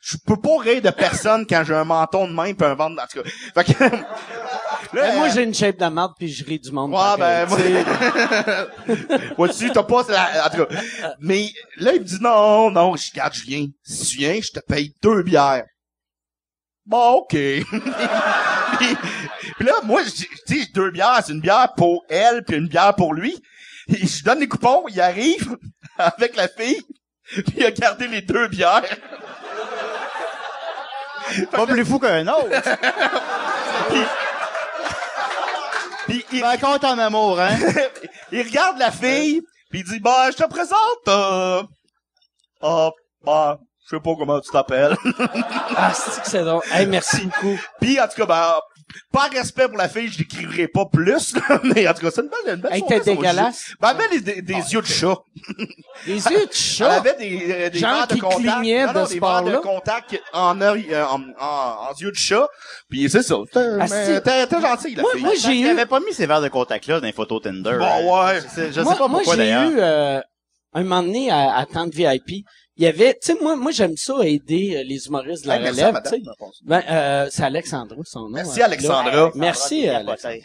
je 0.00 0.16
peux 0.26 0.36
pas 0.36 0.58
rire 0.60 0.82
de 0.82 0.90
personne 0.90 1.46
quand 1.48 1.64
j'ai 1.66 1.74
un 1.74 1.84
menton 1.84 2.28
de 2.28 2.32
même 2.34 2.54
pis 2.54 2.64
un 2.64 2.74
ventre, 2.74 3.02
en 3.02 3.06
tout 3.06 3.22
cas. 3.22 3.30
Fait 3.54 3.72
que, 3.74 3.84
là, 3.84 4.04
Ben, 4.92 5.16
moi, 5.16 5.28
euh, 5.28 5.30
j'ai 5.34 5.42
une 5.44 5.54
shape 5.54 5.78
de 5.78 5.86
merde 5.86 6.12
puis 6.18 6.28
je 6.28 6.44
ris 6.44 6.58
du 6.60 6.70
monde. 6.72 6.92
Ouais, 6.92 7.16
ben, 7.18 7.46
moi... 7.48 7.58
Vois-tu, 9.38 9.70
t'as 9.72 9.82
pas... 9.82 10.04
la- 10.08 10.46
En 10.46 10.50
tout 10.50 10.64
cas, 10.66 10.80
mais 11.20 11.50
là, 11.78 11.94
il 11.94 12.00
me 12.00 12.04
dit 12.04 12.18
non, 12.20 12.70
non, 12.70 12.94
je 12.96 13.10
garde 13.12 13.32
Julien. 13.32 13.66
Si 13.82 14.06
tu 14.06 14.16
viens, 14.18 14.38
je 14.42 14.50
te 14.50 14.60
paye 14.60 14.92
deux 15.02 15.22
bières. 15.22 15.64
Bon, 16.86 17.12
OK. 17.22 17.34
puis, 19.56 19.64
puis 19.64 19.66
là, 19.66 19.74
moi, 19.84 20.02
je- 20.04 20.10
tu 20.46 20.62
sais, 20.62 20.66
deux 20.74 20.90
bières, 20.90 21.20
c'est 21.24 21.32
une 21.32 21.40
bière 21.40 21.68
pour 21.76 22.04
elle 22.08 22.42
puis 22.44 22.56
une 22.56 22.68
bière 22.68 22.94
pour 22.94 23.14
lui. 23.14 23.40
Et 23.88 24.06
je 24.06 24.24
donne 24.24 24.40
les 24.40 24.48
coupons, 24.48 24.84
il 24.88 25.00
arrive 25.00 25.56
avec 25.98 26.36
la 26.36 26.48
fille, 26.48 26.82
puis 27.26 27.54
il 27.56 27.64
a 27.66 27.70
gardé 27.70 28.08
les 28.08 28.22
deux 28.22 28.48
bières. 28.48 28.82
Pas 31.50 31.66
plus 31.66 31.84
fou 31.84 31.98
qu'un 31.98 32.26
autre. 32.28 32.48
Puis 36.06 36.24
il 36.32 36.44
raconte 36.44 36.84
en 36.84 36.98
amour, 36.98 37.40
hein? 37.40 37.56
il 38.32 38.42
regarde 38.42 38.78
la 38.78 38.90
fille, 38.90 39.40
puis 39.70 39.80
il 39.80 39.84
dit 39.84 40.00
bah 40.00 40.30
je 40.30 40.36
te 40.36 40.46
présente 40.48 41.08
euh... 41.08 41.62
ah 42.60 42.90
bah 43.24 43.58
je 43.86 43.96
sais 43.96 44.02
pas 44.02 44.14
comment 44.18 44.40
tu 44.40 44.50
t'appelles. 44.50 44.96
ah, 45.76 45.92
c'est 45.94 46.22
que 46.22 46.28
c'est 46.28 46.44
drôle. 46.44 46.62
Hey, 46.72 46.86
merci 46.86 47.24
beaucoup. 47.26 47.58
Puis 47.80 47.98
en 48.00 48.06
tout 48.08 48.16
cas 48.16 48.26
ben 48.26 48.54
par 49.12 49.30
respect 49.30 49.68
pour 49.68 49.76
la 49.78 49.88
fille, 49.88 50.08
je 50.08 50.18
l'écrirai 50.18 50.68
pas 50.68 50.86
plus, 50.86 51.34
là, 51.34 51.60
mais 51.64 51.86
en 51.88 51.94
tout 51.94 52.00
cas, 52.02 52.10
c'est 52.14 52.22
une 52.22 52.28
belle, 52.28 52.54
une 52.54 52.60
belle 52.60 52.78
soirée, 52.78 53.00
t'es 53.00 53.04
ça, 53.10 53.16
dégueulasse. 53.16 53.74
Ben, 53.80 53.90
elle 53.98 54.04
avait 54.04 54.20
des, 54.20 54.34
des, 54.34 54.42
des 54.54 54.72
yeux 54.72 54.80
de 54.82 54.86
chat. 54.86 55.16
Des 56.06 56.12
yeux 56.16 56.46
de 56.46 56.52
chat? 56.52 56.86
Elle 56.86 56.92
avait 57.08 57.16
des, 57.18 57.46
euh, 57.52 57.70
des 57.70 57.78
Genre 57.78 57.94
verres 57.94 58.06
de 58.08 58.14
qui 58.14 58.20
contact. 58.20 58.40
clignaient 58.40 58.86
Non, 58.86 58.92
de 58.92 58.98
non, 58.98 59.06
ce 59.06 59.12
des 59.14 59.20
verres 59.20 59.42
de 59.42 59.50
bord-là? 59.52 59.58
contact 59.60 60.20
en 60.32 60.60
œil, 60.60 60.86
euh, 60.92 61.06
en, 61.06 61.20
en, 61.40 61.88
en 61.90 61.94
yeux 62.00 62.10
de 62.10 62.16
chat. 62.16 62.46
Puis 62.88 63.08
c'est 63.10 63.22
ça. 63.22 63.36
T'es, 63.52 63.60
Ah, 63.80 63.86
mais 63.90 64.20
t'es, 64.20 64.46
t'es 64.46 64.60
gentil, 64.60 64.94
la 64.94 65.02
Moi- 65.02 65.12
fille. 65.14 65.22
moi, 65.22 65.32
j'ai 65.36 65.52
Il 65.54 65.66
eu- 65.66 65.68
avait 65.70 65.86
pas 65.86 66.00
mis 66.00 66.12
ces 66.12 66.26
verres 66.26 66.40
de 66.42 66.48
contact-là 66.48 67.00
dans 67.00 67.06
les 67.06 67.12
photos 67.12 67.42
Tinder. 67.42 67.76
Bon, 67.78 67.84
hein. 67.84 68.26
ouais. 68.34 68.40
Je 68.42 68.48
sais, 68.48 68.66
je 68.68 68.72
sais 68.72 68.82
moi, 68.82 68.94
pas 68.96 69.08
moi, 69.08 69.20
pourquoi 69.20 69.34
j'ai 69.34 69.50
d'ailleurs. 69.50 69.70
eu 69.70 69.76
euh, 69.78 70.20
un 70.74 70.82
moment 70.82 71.02
donné 71.02 71.30
à, 71.30 71.56
à 71.56 71.66
Tente 71.66 71.94
VIP. 71.94 72.44
Il 72.76 72.84
y 72.84 72.86
avait, 72.86 73.14
tu 73.14 73.32
sais, 73.32 73.38
moi, 73.40 73.54
moi 73.56 73.70
j'aime 73.70 73.96
ça 73.96 74.14
aider 74.24 74.76
euh, 74.76 74.82
les 74.82 75.06
humoristes 75.06 75.44
de 75.44 75.48
la 75.48 75.56
Hey, 75.60 75.68
relève. 75.70 75.92
madame, 75.92 76.02
tu 76.02 76.24
sais. 76.24 76.30
Ben, 76.64 76.82
euh, 76.90 77.28
c'est 77.30 77.44
Alexandra 77.44 77.96
son 78.04 78.20
nom. 78.22 78.28
Merci, 78.30 78.60
euh, 78.60 78.64
Alexandra. 78.64 79.10
là. 79.12 79.30
Merci 79.34 79.88
Alexandra. 79.88 80.36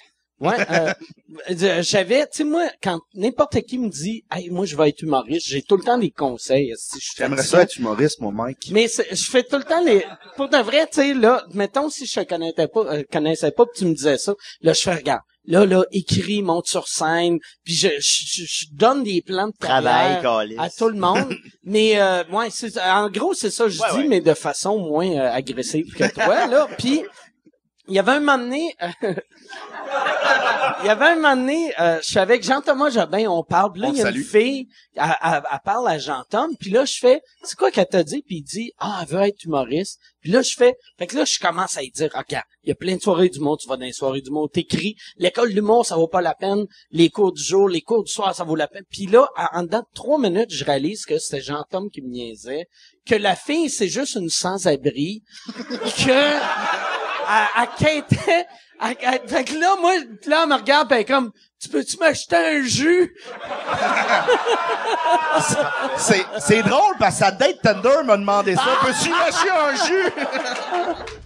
Ouais, 0.41 0.55
euh, 0.71 1.81
j'avais, 1.81 2.21
tu 2.27 2.37
sais, 2.37 2.43
moi, 2.45 2.69
quand 2.81 2.99
n'importe 3.13 3.59
qui 3.63 3.77
me 3.77 3.89
dit, 3.89 4.23
hey, 4.31 4.49
moi, 4.49 4.65
je 4.65 4.77
vais 4.77 4.87
être 4.89 5.01
humoriste, 5.01 5.47
j'ai 5.49 5.61
tout 5.61 5.75
le 5.75 5.83
temps 5.83 5.97
des 5.97 6.11
conseils. 6.11 6.71
Si 6.77 6.97
J'aimerais 7.17 7.43
ça 7.43 7.63
être 7.63 7.75
humoriste, 7.75 8.21
mon 8.21 8.31
mec. 8.31 8.57
mais 8.71 8.87
je 8.87 9.29
fais 9.29 9.43
tout 9.43 9.57
le 9.57 9.63
temps 9.63 9.83
les 9.83 10.05
pour 10.37 10.47
de 10.47 10.57
vrai 10.57 10.87
tu 10.87 11.01
sais 11.01 11.13
là 11.13 11.43
mettons 11.53 11.89
si 11.89 12.05
je 12.05 12.21
te 12.21 12.25
connaissais 12.25 12.67
pas 12.67 12.79
euh, 12.85 13.03
connaissais 13.11 13.51
pas 13.51 13.65
puis 13.65 13.79
tu 13.79 13.85
me 13.85 13.93
disais 13.93 14.17
ça 14.17 14.33
là 14.61 14.71
je 14.73 14.79
fais 14.81 14.93
regarde 14.95 15.21
là 15.49 15.65
là 15.65 15.83
écris 15.91 16.41
monte 16.41 16.67
sur 16.67 16.87
scène 16.87 17.39
puis 17.65 17.73
je, 17.73 17.89
je, 17.99 18.43
je- 18.45 18.65
donne 18.71 19.03
des 19.03 19.21
plans 19.21 19.47
de 19.47 19.53
Travail, 19.59 20.23
à 20.57 20.69
tout 20.69 20.87
le 20.87 20.97
monde. 20.97 21.35
Mais 21.63 21.99
euh, 21.99 22.23
ouais 22.31 22.47
en 22.89 23.09
gros 23.09 23.33
c'est 23.33 23.49
ça 23.51 23.65
que 23.65 23.69
je 23.71 23.81
Ouais, 23.81 23.87
dis 23.91 23.97
ouais. 23.97 24.07
mais 24.07 24.21
de 24.21 24.33
façon 24.33 24.77
moins 24.79 25.09
euh, 25.11 25.31
agressive 25.31 25.93
que 25.93 26.09
toi 26.13 26.47
là. 26.47 26.67
Puis 26.77 27.03
il 27.89 27.95
y 27.95 27.99
avait 27.99 28.11
un 28.13 28.19
moment 28.19 28.37
donné 28.37 28.73
euh, 28.81 29.13
il 30.81 30.85
y 30.85 30.89
avait 30.89 31.05
un 31.07 31.15
moment 31.15 31.35
donné, 31.35 31.73
euh, 31.79 31.99
je 32.01 32.07
suis 32.07 32.19
avec 32.19 32.43
Jean-Thomas 32.43 32.89
Jobin, 32.91 33.27
on 33.27 33.43
parle, 33.43 33.73
puis 33.73 33.81
là, 33.81 33.89
On 33.89 33.91
il 33.93 33.97
y 33.97 34.01
a 34.03 34.09
une 34.11 34.23
fille, 34.23 34.67
elle, 34.95 35.15
elle- 35.21 35.41
elle 35.51 35.59
parle 35.65 35.87
à 35.89 35.97
Jean-Tom, 35.97 36.55
puis 36.57 36.69
là, 36.69 36.85
je 36.85 36.97
fais, 36.99 37.21
c'est 37.43 37.57
quoi 37.57 37.69
qu'elle 37.71 37.87
t'a 37.87 38.03
dit? 38.03 38.21
Puis 38.25 38.37
il 38.37 38.43
dit, 38.43 38.71
ah, 38.79 38.99
elle 39.01 39.07
veut 39.15 39.21
être 39.23 39.43
humoriste. 39.43 39.99
Puis 40.21 40.31
là, 40.31 40.41
je 40.41 40.53
fais, 40.55 40.75
fait 40.97 41.07
que 41.07 41.17
là, 41.17 41.25
je 41.25 41.39
commence 41.39 41.77
à 41.77 41.81
lui 41.81 41.91
dire, 41.91 42.09
regarde, 42.13 42.45
il 42.63 42.69
y 42.69 42.71
a 42.71 42.75
plein 42.75 42.95
de 42.95 43.01
soirées 43.01 43.29
du 43.29 43.39
monde, 43.39 43.57
tu 43.59 43.67
vas 43.67 43.75
dans 43.77 43.85
les 43.85 43.93
soirées 43.93 44.21
du 44.21 44.31
monde, 44.31 44.49
t'écris, 44.51 44.95
l'école 45.17 45.53
d'humour, 45.53 45.85
ça 45.85 45.95
vaut 45.95 46.07
pas 46.07 46.21
la 46.21 46.35
peine, 46.35 46.65
les 46.91 47.09
cours 47.09 47.33
du 47.33 47.41
jour, 47.43 47.67
les 47.67 47.81
cours 47.81 48.03
du 48.03 48.11
soir, 48.11 48.33
ça 48.35 48.43
vaut 48.43 48.55
la 48.55 48.67
peine. 48.67 48.83
Puis 48.89 49.07
là, 49.07 49.27
en 49.35 49.59
en 49.59 49.63
dedans 49.63 49.79
de 49.79 49.85
trois 49.95 50.19
minutes, 50.19 50.51
je 50.53 50.63
réalise 50.63 51.05
que 51.05 51.17
c'était 51.17 51.41
Jean-Tom 51.41 51.89
qui 51.89 52.01
me 52.01 52.09
niaisait, 52.09 52.67
que 53.05 53.15
la 53.15 53.35
fille, 53.35 53.69
c'est 53.69 53.87
juste 53.89 54.15
une 54.15 54.29
sans-abri, 54.29 55.23
que 56.05 56.39
elle, 57.29 57.47
elle 57.63 57.69
quêtait, 57.77 58.45
elle- 58.81 58.97
elle- 59.01 59.29
fait 59.29 59.43
que 59.45 59.53
là, 59.59 59.75
moi, 59.79 59.93
là, 60.25 60.41
elle 60.43 60.49
me 60.49 60.55
regarde, 60.55 60.87
pis 60.87 60.95
elle 60.95 61.01
est 61.01 61.05
comme, 61.05 61.31
tu 61.61 61.69
peux-tu 61.69 61.97
m'acheter 61.97 62.35
un 62.35 62.61
jus? 62.63 63.13
C'est, 65.97 66.25
c'est 66.39 66.63
drôle 66.63 66.95
parce 66.99 67.15
que 67.19 67.25
sa 67.25 67.31
date 67.31 67.61
Thunder 67.61 68.03
m'a 68.05 68.17
demandé 68.17 68.55
ça. 68.55 68.63
Peux-tu 68.81 69.09
lâcher 69.09 69.49
un 69.49 69.75
jus? 69.85 70.11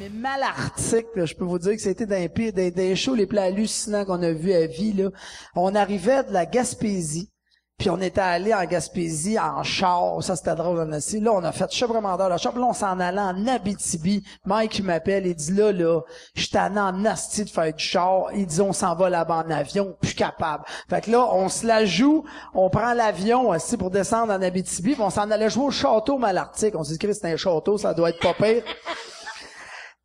Mais 0.00 0.08
Malartic, 0.08 1.06
là, 1.14 1.24
je 1.26 1.34
peux 1.34 1.44
vous 1.44 1.58
dire 1.58 1.72
que 1.72 1.80
c'était 1.80 2.06
dans 2.06 2.18
les 2.18 2.28
pires, 2.28 2.52
des, 2.52 2.70
des 2.70 2.94
shows 2.96 3.14
les 3.14 3.26
plus 3.26 3.38
hallucinants 3.38 4.04
qu'on 4.04 4.22
a 4.22 4.32
vus 4.32 4.52
à 4.52 4.66
vie, 4.66 4.92
là. 4.92 5.10
On 5.54 5.74
arrivait 5.74 6.24
de 6.24 6.32
la 6.32 6.44
Gaspésie, 6.46 7.31
puis 7.78 7.90
on 7.90 8.00
était 8.00 8.20
allé 8.20 8.54
en 8.54 8.64
Gaspésie 8.64 9.38
en 9.38 9.62
char. 9.64 10.22
Ça, 10.22 10.36
c'était 10.36 10.54
drôle, 10.54 10.88
dit. 10.88 11.20
Là, 11.20 11.32
on 11.32 11.42
a 11.42 11.50
fait 11.50 11.70
chevremendeur 11.72 12.28
le 12.28 12.36
char. 12.36 12.52
Puis 12.52 12.60
là, 12.60 12.68
on 12.68 12.72
s'en 12.72 13.00
allait 13.00 13.20
en 13.20 13.46
Abitibi. 13.46 14.22
Mike, 14.44 14.78
il 14.78 14.84
m'appelle, 14.84 15.26
il 15.26 15.34
dit, 15.34 15.52
là, 15.52 15.72
là, 15.72 16.00
je 16.34 16.42
suis 16.42 16.58
en 16.58 17.04
asti 17.04 17.44
de 17.44 17.50
faire 17.50 17.74
du 17.74 17.82
char. 17.82 18.26
Il 18.34 18.46
dit, 18.46 18.60
on 18.60 18.72
s'en 18.72 18.94
va 18.94 19.10
là-bas 19.10 19.44
en 19.46 19.50
avion, 19.50 19.96
plus 20.00 20.14
capable. 20.14 20.64
Fait 20.88 21.00
que 21.00 21.10
là, 21.10 21.26
on 21.32 21.48
se 21.48 21.66
la 21.66 21.84
joue, 21.84 22.24
on 22.54 22.70
prend 22.70 22.94
l'avion, 22.94 23.48
aussi 23.48 23.76
pour 23.76 23.90
descendre 23.90 24.32
en 24.32 24.42
Abitibi, 24.42 24.92
puis 24.92 25.02
on 25.02 25.10
s'en 25.10 25.30
allait 25.30 25.50
jouer 25.50 25.64
au 25.64 25.70
château 25.70 26.18
Malartic. 26.18 26.74
On 26.76 26.84
s'est 26.84 26.92
dit, 26.92 26.98
Christ, 26.98 27.20
c'est 27.22 27.32
un 27.32 27.36
château, 27.36 27.78
ça 27.78 27.94
doit 27.94 28.10
être 28.10 28.20
pas 28.20 28.34
pire. 28.34 28.62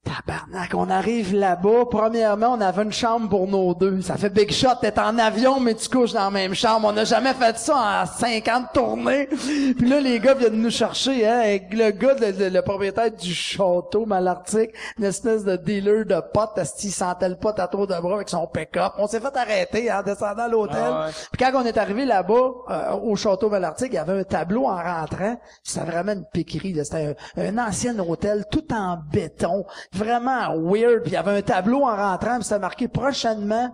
Tabarnak, 0.08 0.74
on 0.74 0.90
arrive 0.90 1.36
là-bas. 1.36 1.86
Premièrement, 1.92 2.54
on 2.58 2.62
avait 2.62 2.84
une 2.84 2.94
chambre 2.94 3.28
pour 3.30 3.48
nos 3.48 3.74
deux. 3.74 4.02
Ça 4.02 4.16
fait 4.16 4.30
big 4.30 4.52
shot, 4.52 4.70
t'es 4.82 4.98
en 5.00 5.18
avion, 5.18 5.60
mais 5.60 5.74
tu 5.76 5.90
couches 5.90 6.14
dans 6.14 6.26
la 6.26 6.30
même 6.30 6.54
chambre. 6.54 6.88
On 6.88 6.94
n'a 6.94 7.04
jamais 7.04 7.34
fait 7.34 7.58
ça 7.58 8.04
en 8.04 8.06
50 8.06 8.74
tournées. 8.74 9.28
Puis 9.28 9.88
là, 9.90 10.00
les 10.00 10.20
gars 10.20 10.34
viennent 10.34 10.62
nous 10.62 10.70
chercher, 10.72 11.28
hein, 11.28 11.40
avec 11.40 11.74
le 11.74 11.92
gars, 11.92 12.14
le, 12.20 12.32
le- 12.32 12.50
le 12.50 12.62
propriétaire 12.62 13.12
du 13.12 13.34
château 13.34 14.06
Malartic, 14.06 14.72
une 14.98 15.04
espèce 15.06 15.44
de 15.44 15.56
dealer 15.58 16.06
de 16.06 16.22
potes, 16.34 16.58
asti, 16.58 16.88
il 16.88 16.92
sentait 16.92 17.30
le 17.30 17.36
pote 17.36 17.60
à 17.60 17.68
tour 17.68 17.86
de 17.88 18.00
bras 18.00 18.16
avec 18.16 18.30
son 18.30 18.48
pick-up. 18.48 18.94
On 18.98 19.08
s'est 19.08 19.20
fait 19.20 19.36
arrêter, 19.36 19.92
en 19.92 20.02
descendant 20.04 20.44
à 20.44 20.48
l'hôtel. 20.48 20.78
Ah 20.80 21.06
ouais. 21.08 21.12
Puis 21.32 21.44
quand 21.44 21.52
on 21.62 21.66
est 21.66 21.78
arrivé 21.78 22.06
là-bas, 22.06 22.34
euh, 22.70 22.92
au 23.04 23.16
château 23.16 23.50
Malartic, 23.50 23.88
il 23.92 23.96
y 23.96 23.98
avait 23.98 24.20
un 24.20 24.24
tableau 24.24 24.66
en 24.68 24.76
rentrant. 24.78 25.38
C'était 25.64 25.86
vraiment 25.86 26.14
une 26.14 26.26
piquerie. 26.32 26.74
C'était 26.84 27.16
un, 27.38 27.44
un 27.44 27.68
ancien 27.68 27.98
hôtel 28.00 28.46
tout 28.50 28.64
en 28.74 28.98
béton. 29.12 29.66
Vraiment 29.98 30.56
weird. 30.58 31.02
Puis 31.04 31.12
il 31.12 31.14
y 31.14 31.18
avait 31.18 31.38
un 31.38 31.42
tableau 31.42 31.84
en 31.84 31.96
rentrant. 31.96 32.36
Puis 32.36 32.44
c'était 32.46 32.60
marqué 32.60 32.88
prochainement 32.88 33.74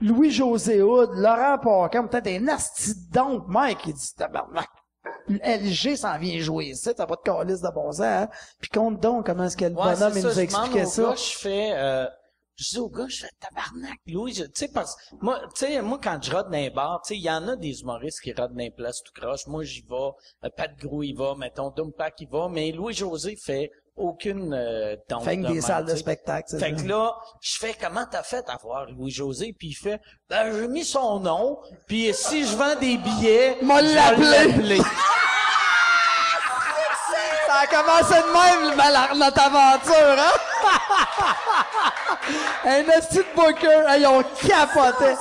Louis-José 0.00 0.82
Hood, 0.82 1.10
Laurent 1.14 1.58
Paquin, 1.58 2.06
peut-être 2.06 2.26
un 2.28 2.48
asti 2.48 2.94
de 2.94 3.12
donc. 3.12 3.44
Mike, 3.48 3.80
il 3.86 3.94
dit, 3.94 4.14
tabarnak. 4.16 4.68
LG 5.28 5.96
s'en 5.96 6.18
vient 6.18 6.40
jouer 6.40 6.66
ici, 6.66 6.90
t'as 6.94 7.06
pas 7.06 7.16
de 7.16 7.22
calice 7.22 7.60
de 7.60 7.68
bon 7.74 7.92
sens, 7.92 8.00
hein? 8.00 8.28
Puis 8.60 8.70
compte 8.70 9.00
donc 9.00 9.26
comment 9.26 9.44
est-ce 9.44 9.56
que 9.56 9.64
le 9.64 9.74
Ouais, 9.74 9.94
bonhomme 9.94 10.12
il 10.16 10.22
nous 10.24 10.38
a 10.38 10.42
expliqué 10.42 10.84
ça. 10.84 11.02
gars, 11.02 11.14
je 11.14 11.38
fais, 11.38 11.70
euh, 11.74 12.06
je 12.56 12.68
dis 12.70 12.78
au 12.78 12.88
gars, 12.88 13.06
je 13.08 13.20
fais 13.20 13.30
tabarnak, 13.40 13.98
Louis, 14.06 14.32
tu 14.34 14.44
sais, 14.54 14.68
parce 14.68 14.96
moi, 15.20 15.40
tu 15.54 15.66
sais, 15.66 15.80
moi, 15.82 15.98
quand 16.02 16.18
je 16.22 16.30
rode 16.32 16.46
dans 16.46 16.58
les 16.58 16.70
bars, 16.70 17.00
tu 17.04 17.08
sais, 17.08 17.16
il 17.16 17.22
y 17.22 17.30
en 17.30 17.46
a 17.48 17.56
des 17.56 17.80
humoristes 17.80 18.20
qui 18.20 18.32
rodent 18.32 18.52
dans 18.52 18.58
les 18.58 18.70
places 18.70 19.02
tout 19.02 19.12
croche. 19.18 19.46
Moi, 19.46 19.62
j'y 19.64 19.82
vais, 19.82 19.94
euh, 20.44 20.48
Pat 20.56 20.70
Gros 20.78 21.02
y 21.02 21.12
va, 21.12 21.34
mettons, 21.36 21.70
Dumpack 21.70 22.20
y 22.20 22.26
va, 22.26 22.48
mais 22.50 22.72
Louis-José 22.72 23.36
fait 23.36 23.70
aucune 24.00 24.52
euh, 24.54 24.96
tombe 25.08 25.22
Fait 25.24 25.36
que 25.36 25.42
de 25.46 25.52
des 25.52 25.60
salles 25.60 25.84
de 25.84 25.94
spectacle, 25.94 26.48
c'est 26.50 26.58
Fait 26.58 26.76
ça. 26.76 26.82
que 26.82 26.88
là, 26.88 27.14
je 27.40 27.58
fais, 27.58 27.74
comment 27.80 28.04
t'as 28.10 28.22
fait 28.22 28.44
à 28.48 28.56
voir 28.56 28.86
Louis-José? 28.90 29.54
Puis 29.58 29.68
il 29.68 29.74
fait, 29.74 30.00
ben, 30.28 30.52
j'ai 30.52 30.68
mis 30.68 30.84
son 30.84 31.20
nom, 31.20 31.58
puis 31.86 32.12
si 32.14 32.44
je 32.46 32.56
vends 32.56 32.74
des 32.76 32.96
billets, 32.96 33.58
M'a 33.62 33.80
je 33.82 33.86
vais 33.88 33.94
l'appeler. 33.94 34.80
Ça 37.46 37.54
a 37.62 37.66
commencé 37.66 38.14
de 38.14 38.32
même, 38.32 38.70
le 38.70 38.76
malheur- 38.76 39.14
notre 39.16 39.42
aventure, 39.42 40.16
hein? 40.18 40.36
un 42.64 42.88
esti 42.96 43.18
de 43.18 43.24
booker, 43.34 43.84
hey, 43.88 44.02
ils 44.02 44.06
ont 44.06 44.22
capoté. 44.46 45.14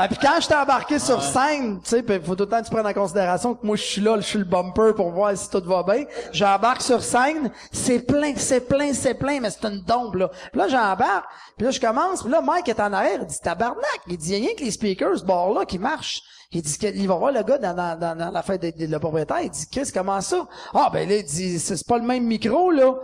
Ah, 0.00 0.06
puis 0.06 0.16
quand 0.22 0.40
j'étais 0.40 0.54
embarqué 0.54 1.00
sur 1.00 1.20
scène, 1.20 1.80
tu 1.82 1.88
sais, 1.90 2.04
il 2.08 2.22
faut 2.22 2.36
tout 2.36 2.44
le 2.44 2.48
temps 2.48 2.60
que 2.60 2.66
tu 2.66 2.70
prennes 2.70 2.86
en 2.86 2.92
considération 2.92 3.54
que 3.54 3.66
moi 3.66 3.74
je 3.74 3.82
suis 3.82 4.00
là, 4.00 4.14
je 4.18 4.22
suis 4.22 4.38
le 4.38 4.44
bumper 4.44 4.94
pour 4.94 5.10
voir 5.10 5.36
si 5.36 5.50
tout 5.50 5.60
va 5.64 5.82
bien. 5.82 6.04
J'embarque 6.30 6.82
sur 6.82 7.02
scène, 7.02 7.50
c'est 7.72 8.06
plein, 8.06 8.32
c'est 8.36 8.60
plein, 8.60 8.92
c'est 8.92 9.14
plein, 9.14 9.40
mais 9.40 9.50
c'est 9.50 9.64
une 9.66 9.80
dompe 9.80 10.14
là. 10.14 10.28
Puis 10.52 10.60
là 10.60 10.68
j'embarque, 10.68 11.24
puis 11.56 11.64
là 11.66 11.72
je 11.72 11.80
commence, 11.80 12.22
puis 12.22 12.30
là 12.30 12.40
Mike 12.40 12.68
est 12.68 12.78
en 12.78 12.92
arrière, 12.92 13.18
il 13.20 13.26
dit 13.26 13.40
tabarnak, 13.42 14.00
il 14.06 14.16
dit 14.16 14.36
rien 14.36 14.54
que 14.56 14.62
les 14.62 14.70
speakers 14.70 15.18
ce 15.18 15.24
bord 15.24 15.52
là 15.52 15.64
qui 15.64 15.80
marchent. 15.80 16.22
Il 16.52 16.62
dit 16.62 16.78
qu'il 16.78 17.08
va 17.08 17.16
voir 17.16 17.32
le 17.32 17.42
gars 17.42 17.58
dans, 17.58 17.74
dans, 17.74 17.98
dans, 17.98 18.16
dans 18.16 18.30
la 18.30 18.42
fête 18.42 18.62
de, 18.62 18.70
de- 18.70 18.90
le 18.90 18.98
propriétaire, 19.00 19.40
il 19.42 19.50
dit 19.50 19.66
Chris, 19.68 19.90
comment 19.92 20.20
ça? 20.20 20.46
Ah 20.74 20.90
ben 20.92 21.08
là, 21.08 21.16
il 21.16 21.24
dit 21.24 21.58
c'est 21.58 21.76
c'est 21.76 21.86
pas 21.88 21.98
le 21.98 22.04
même 22.04 22.24
micro 22.24 22.70
là. 22.70 22.94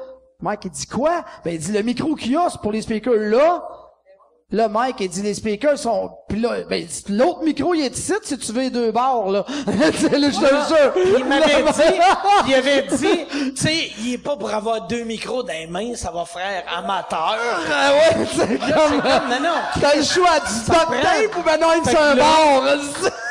Mike 0.40 0.60
il 0.66 0.70
dit 0.70 0.86
quoi? 0.86 1.24
Ben 1.44 1.54
il 1.54 1.58
dit 1.58 1.72
le 1.72 1.82
micro 1.82 2.14
qu'il 2.14 2.32
y 2.32 2.36
a, 2.36 2.48
c'est 2.50 2.60
pour 2.60 2.70
les 2.70 2.82
speakers 2.82 3.14
là. 3.16 3.64
Là, 4.54 4.68
Mike, 4.68 4.98
il 5.00 5.08
dit, 5.08 5.20
les 5.20 5.34
speakers 5.34 5.76
sont, 5.76 6.12
pis 6.28 6.36
là, 6.36 6.58
ben, 6.70 6.86
l'autre 7.08 7.42
micro, 7.42 7.74
il 7.74 7.84
est 7.86 7.98
ici, 7.98 8.12
si 8.22 8.38
tu 8.38 8.52
veux 8.52 8.60
les 8.60 8.70
deux 8.70 8.92
barres, 8.92 9.28
là. 9.28 9.44
Là, 9.66 9.90
je 9.90 10.06
te 10.06 10.14
le 10.14 10.30
jure. 10.30 11.18
Il 11.18 11.24
m'avait 11.24 11.64
dit, 11.64 11.98
il 12.46 12.54
avait 12.54 12.82
dit, 12.82 13.26
tu 13.50 13.56
sais, 13.56 13.90
il 13.98 14.12
est 14.12 14.18
pas 14.18 14.36
pour 14.36 14.54
avoir 14.54 14.86
deux 14.86 15.02
micros 15.02 15.42
dans 15.42 15.52
les 15.52 15.66
mains, 15.66 15.96
ça 15.96 16.12
va 16.12 16.24
faire 16.24 16.62
amateur. 16.72 17.36
Ah 17.68 17.90
ouais, 17.94 18.26
c'est 18.32 18.60
Là, 18.60 18.76
comme, 18.76 19.28
non, 19.28 19.40
non. 19.40 19.56
T'as 19.80 19.96
le 19.96 20.04
choix 20.04 20.38
du 20.38 20.54
duct 20.54 21.02
tape 21.02 21.36
ou 21.36 21.42
ben 21.42 21.60
non, 21.60 21.68
il 21.84 21.96
un 21.96 22.14
là- 22.14 22.22
bord. 22.22 22.62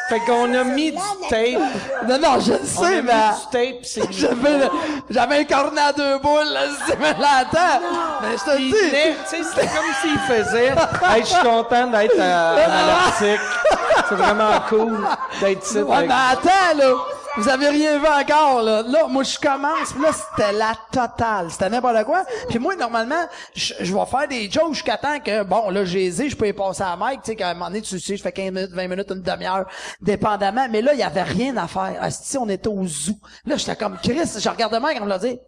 Fait 0.10 0.20
qu'on 0.22 0.54
a 0.54 0.64
mis 0.66 0.92
du 0.92 0.98
tape. 1.30 1.62
Non, 2.08 2.18
non, 2.20 2.40
je 2.40 2.52
le 2.54 2.60
On 2.78 2.84
a 2.84 2.88
sais, 2.88 3.02
mis 3.02 3.08
mais... 3.08 3.14
du 3.14 3.50
tape, 3.52 3.84
c'est 3.84 4.12
J'avais, 4.12 4.58
le- 4.60 4.70
j'avais 5.10 5.38
un 5.40 5.44
cornet 5.46 5.82
à 5.82 5.94
deux 5.94 6.18
boules, 6.20 6.44
là, 6.52 6.62
si 6.86 6.92
me 6.98 7.08
l'entends. 7.08 7.82
Mais 8.22 8.38
je 8.38 8.44
te 8.52 8.58
dis. 8.58 8.72
tu 8.72 8.90
sais, 8.90 9.44
c'était 9.44 9.68
comme 9.68 9.86
s'il 10.02 10.20
faisait, 10.20 10.68
hey, 11.10 11.22
je 11.22 11.26
suis 11.28 11.42
content 11.42 11.88
d'être 11.88 12.20
à, 12.20 12.52
à. 12.52 13.12
C'est 13.20 14.16
vraiment 14.16 14.60
cool 14.70 14.98
d'être 15.40 15.66
ici. 15.66 15.78
Ouais, 15.82 15.96
avec- 15.96 16.10
mais 16.10 16.16
attends, 16.32 16.78
là. 16.78 16.94
Vous 17.36 17.50
avez 17.50 17.70
rien 17.70 17.98
vu 17.98 18.06
encore, 18.06 18.62
là. 18.62 18.84
Là, 18.84 19.08
moi, 19.08 19.24
je 19.24 19.40
commence, 19.40 19.96
là, 20.00 20.12
c'était 20.14 20.52
la 20.52 20.74
totale. 20.92 21.50
C'était 21.50 21.68
n'importe 21.70 22.04
quoi. 22.04 22.24
Puis 22.48 22.60
moi, 22.60 22.76
normalement, 22.76 23.28
je 23.56 23.74
je 23.80 23.94
vais 23.94 24.06
faire 24.06 24.28
des 24.28 24.52
jokes 24.52 24.74
jusqu'à 24.74 24.98
temps 24.98 25.20
que, 25.20 25.44
bon, 25.44 25.72
là, 25.72 25.84
j'ai 25.84 26.12
je 26.12 26.36
peux 26.36 26.48
y 26.48 26.54
passer 26.54 26.84
à 26.84 26.96
Mike, 26.96 27.22
tu 27.24 27.32
sais, 27.32 27.36
qu'à 27.36 27.50
un 27.50 27.54
moment 27.56 27.68
donné, 27.68 27.82
tu 27.82 28.00
sais, 28.00 28.18
je 28.18 28.22
fais 28.22 28.32
15 28.32 28.52
minutes, 28.52 28.72
20 28.72 28.88
minutes, 28.88 29.08
une 29.10 29.22
demi-heure, 29.22 29.66
dépendamment. 30.00 30.68
Mais 30.70 30.84
là, 30.84 30.94
il 30.94 31.00
y 31.00 31.04
avait 31.04 31.24
rien 31.24 31.58
à 31.58 31.68
faire. 31.68 32.08
Si 32.12 32.38
on 32.38 32.48
était 32.50 32.68
au 32.68 32.86
zoo. 32.86 33.16
Là, 33.46 33.58
j'étais 33.58 33.76
comme 33.76 33.98
Chris, 34.02 34.30
je 34.40 34.50
regardais 34.50 34.80
Mike, 34.80 35.00
on 35.02 35.06
me 35.06 35.10
l'a 35.10 35.18
dit. 35.18 35.40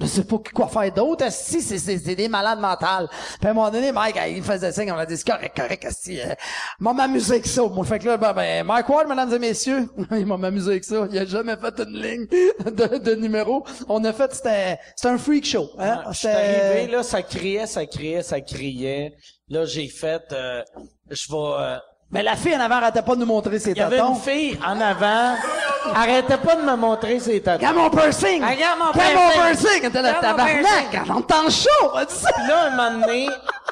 Je 0.00 0.06
sais 0.06 0.24
pas 0.24 0.38
quoi 0.52 0.66
faire 0.66 0.92
d'autre, 0.92 1.30
si 1.30 1.62
c'est, 1.62 2.14
des 2.16 2.28
malades 2.28 2.58
mentales. 2.58 3.08
Puis 3.38 3.46
à 3.46 3.50
un 3.50 3.54
moment 3.54 3.70
donné, 3.70 3.92
Mike, 3.92 4.18
il 4.28 4.42
faisait 4.42 4.72
signe, 4.72 4.90
on 4.90 4.96
m'a 4.96 5.06
dit, 5.06 5.16
c'est 5.16 5.24
correct, 5.30 5.56
correct, 5.56 5.86
si, 5.92 6.20
euh, 6.20 6.34
m'a 6.80 6.92
m'amusé 6.92 7.34
avec 7.34 7.46
ça. 7.46 7.62
Moi, 7.62 7.84
fait 7.84 8.00
que 8.00 8.06
là, 8.06 8.16
ben, 8.16 8.32
ben, 8.32 8.66
Mike 8.66 8.88
Ward, 8.88 9.06
mesdames 9.08 9.32
et 9.32 9.38
messieurs, 9.38 9.88
il 10.10 10.26
m'a 10.26 10.36
m'amusé 10.36 10.72
avec 10.72 10.82
ça. 10.84 11.06
Il 11.12 11.16
a 11.16 11.24
jamais 11.24 11.54
fait 11.56 11.78
une 11.78 11.96
ligne 12.02 12.26
de, 12.64 12.98
de 12.98 13.14
numéro. 13.14 13.64
On 13.88 14.04
a 14.04 14.12
fait, 14.12 14.34
c'était, 14.34 14.78
c'était 14.96 15.08
un 15.14 15.18
freak 15.18 15.46
show, 15.46 15.70
hein. 15.78 16.02
Je 16.08 16.18
suis 16.18 16.26
C'était- 16.28 16.34
arrivé, 16.74 16.90
là, 16.90 17.02
ça 17.04 17.22
criait, 17.22 17.66
ça 17.66 17.86
criait, 17.86 18.22
ça 18.24 18.40
criait. 18.40 19.12
Là, 19.48 19.64
j'ai 19.64 19.86
fait, 19.88 20.22
euh, 20.32 20.62
je 21.08 21.30
vais... 21.30 21.36
euh, 21.38 21.78
Mais 22.10 22.22
la 22.22 22.36
fille 22.36 22.54
en 22.54 22.60
avant 22.60 22.76
arrêtait 22.76 23.02
pas 23.02 23.14
de 23.16 23.20
nous 23.20 23.26
montrer 23.26 23.58
ses 23.58 23.72
Il 23.72 23.76
y 23.78 23.80
avait 23.80 23.98
une 23.98 24.14
fille 24.14 24.56
en 24.64 24.80
avant, 24.80 25.34
arrêtait 25.94 26.36
pas 26.38 26.54
de 26.54 26.62
me 26.62 26.76
montrer 26.76 27.18
ses 27.18 27.40
tatons. 27.42 27.58
Regarde 27.66 27.76
mon 27.76 27.90
piercing! 27.90 28.42
Regarde 28.44 28.78
mon 28.78 28.90
Regarde 28.92 29.14
mon 29.14 29.30
piercing! 29.30 29.80
piercing! 29.80 29.90
T'es 29.92 30.02
là, 30.02 30.08
Regarde 30.18 30.24
mon 30.38 30.44
tabarnak! 30.44 30.90
piercing! 30.90 31.50
Chaud! 31.50 31.90
Puis 32.34 32.46
là, 32.48 32.66
un 32.66 32.70
moment 32.70 33.00
donné, 33.06 33.28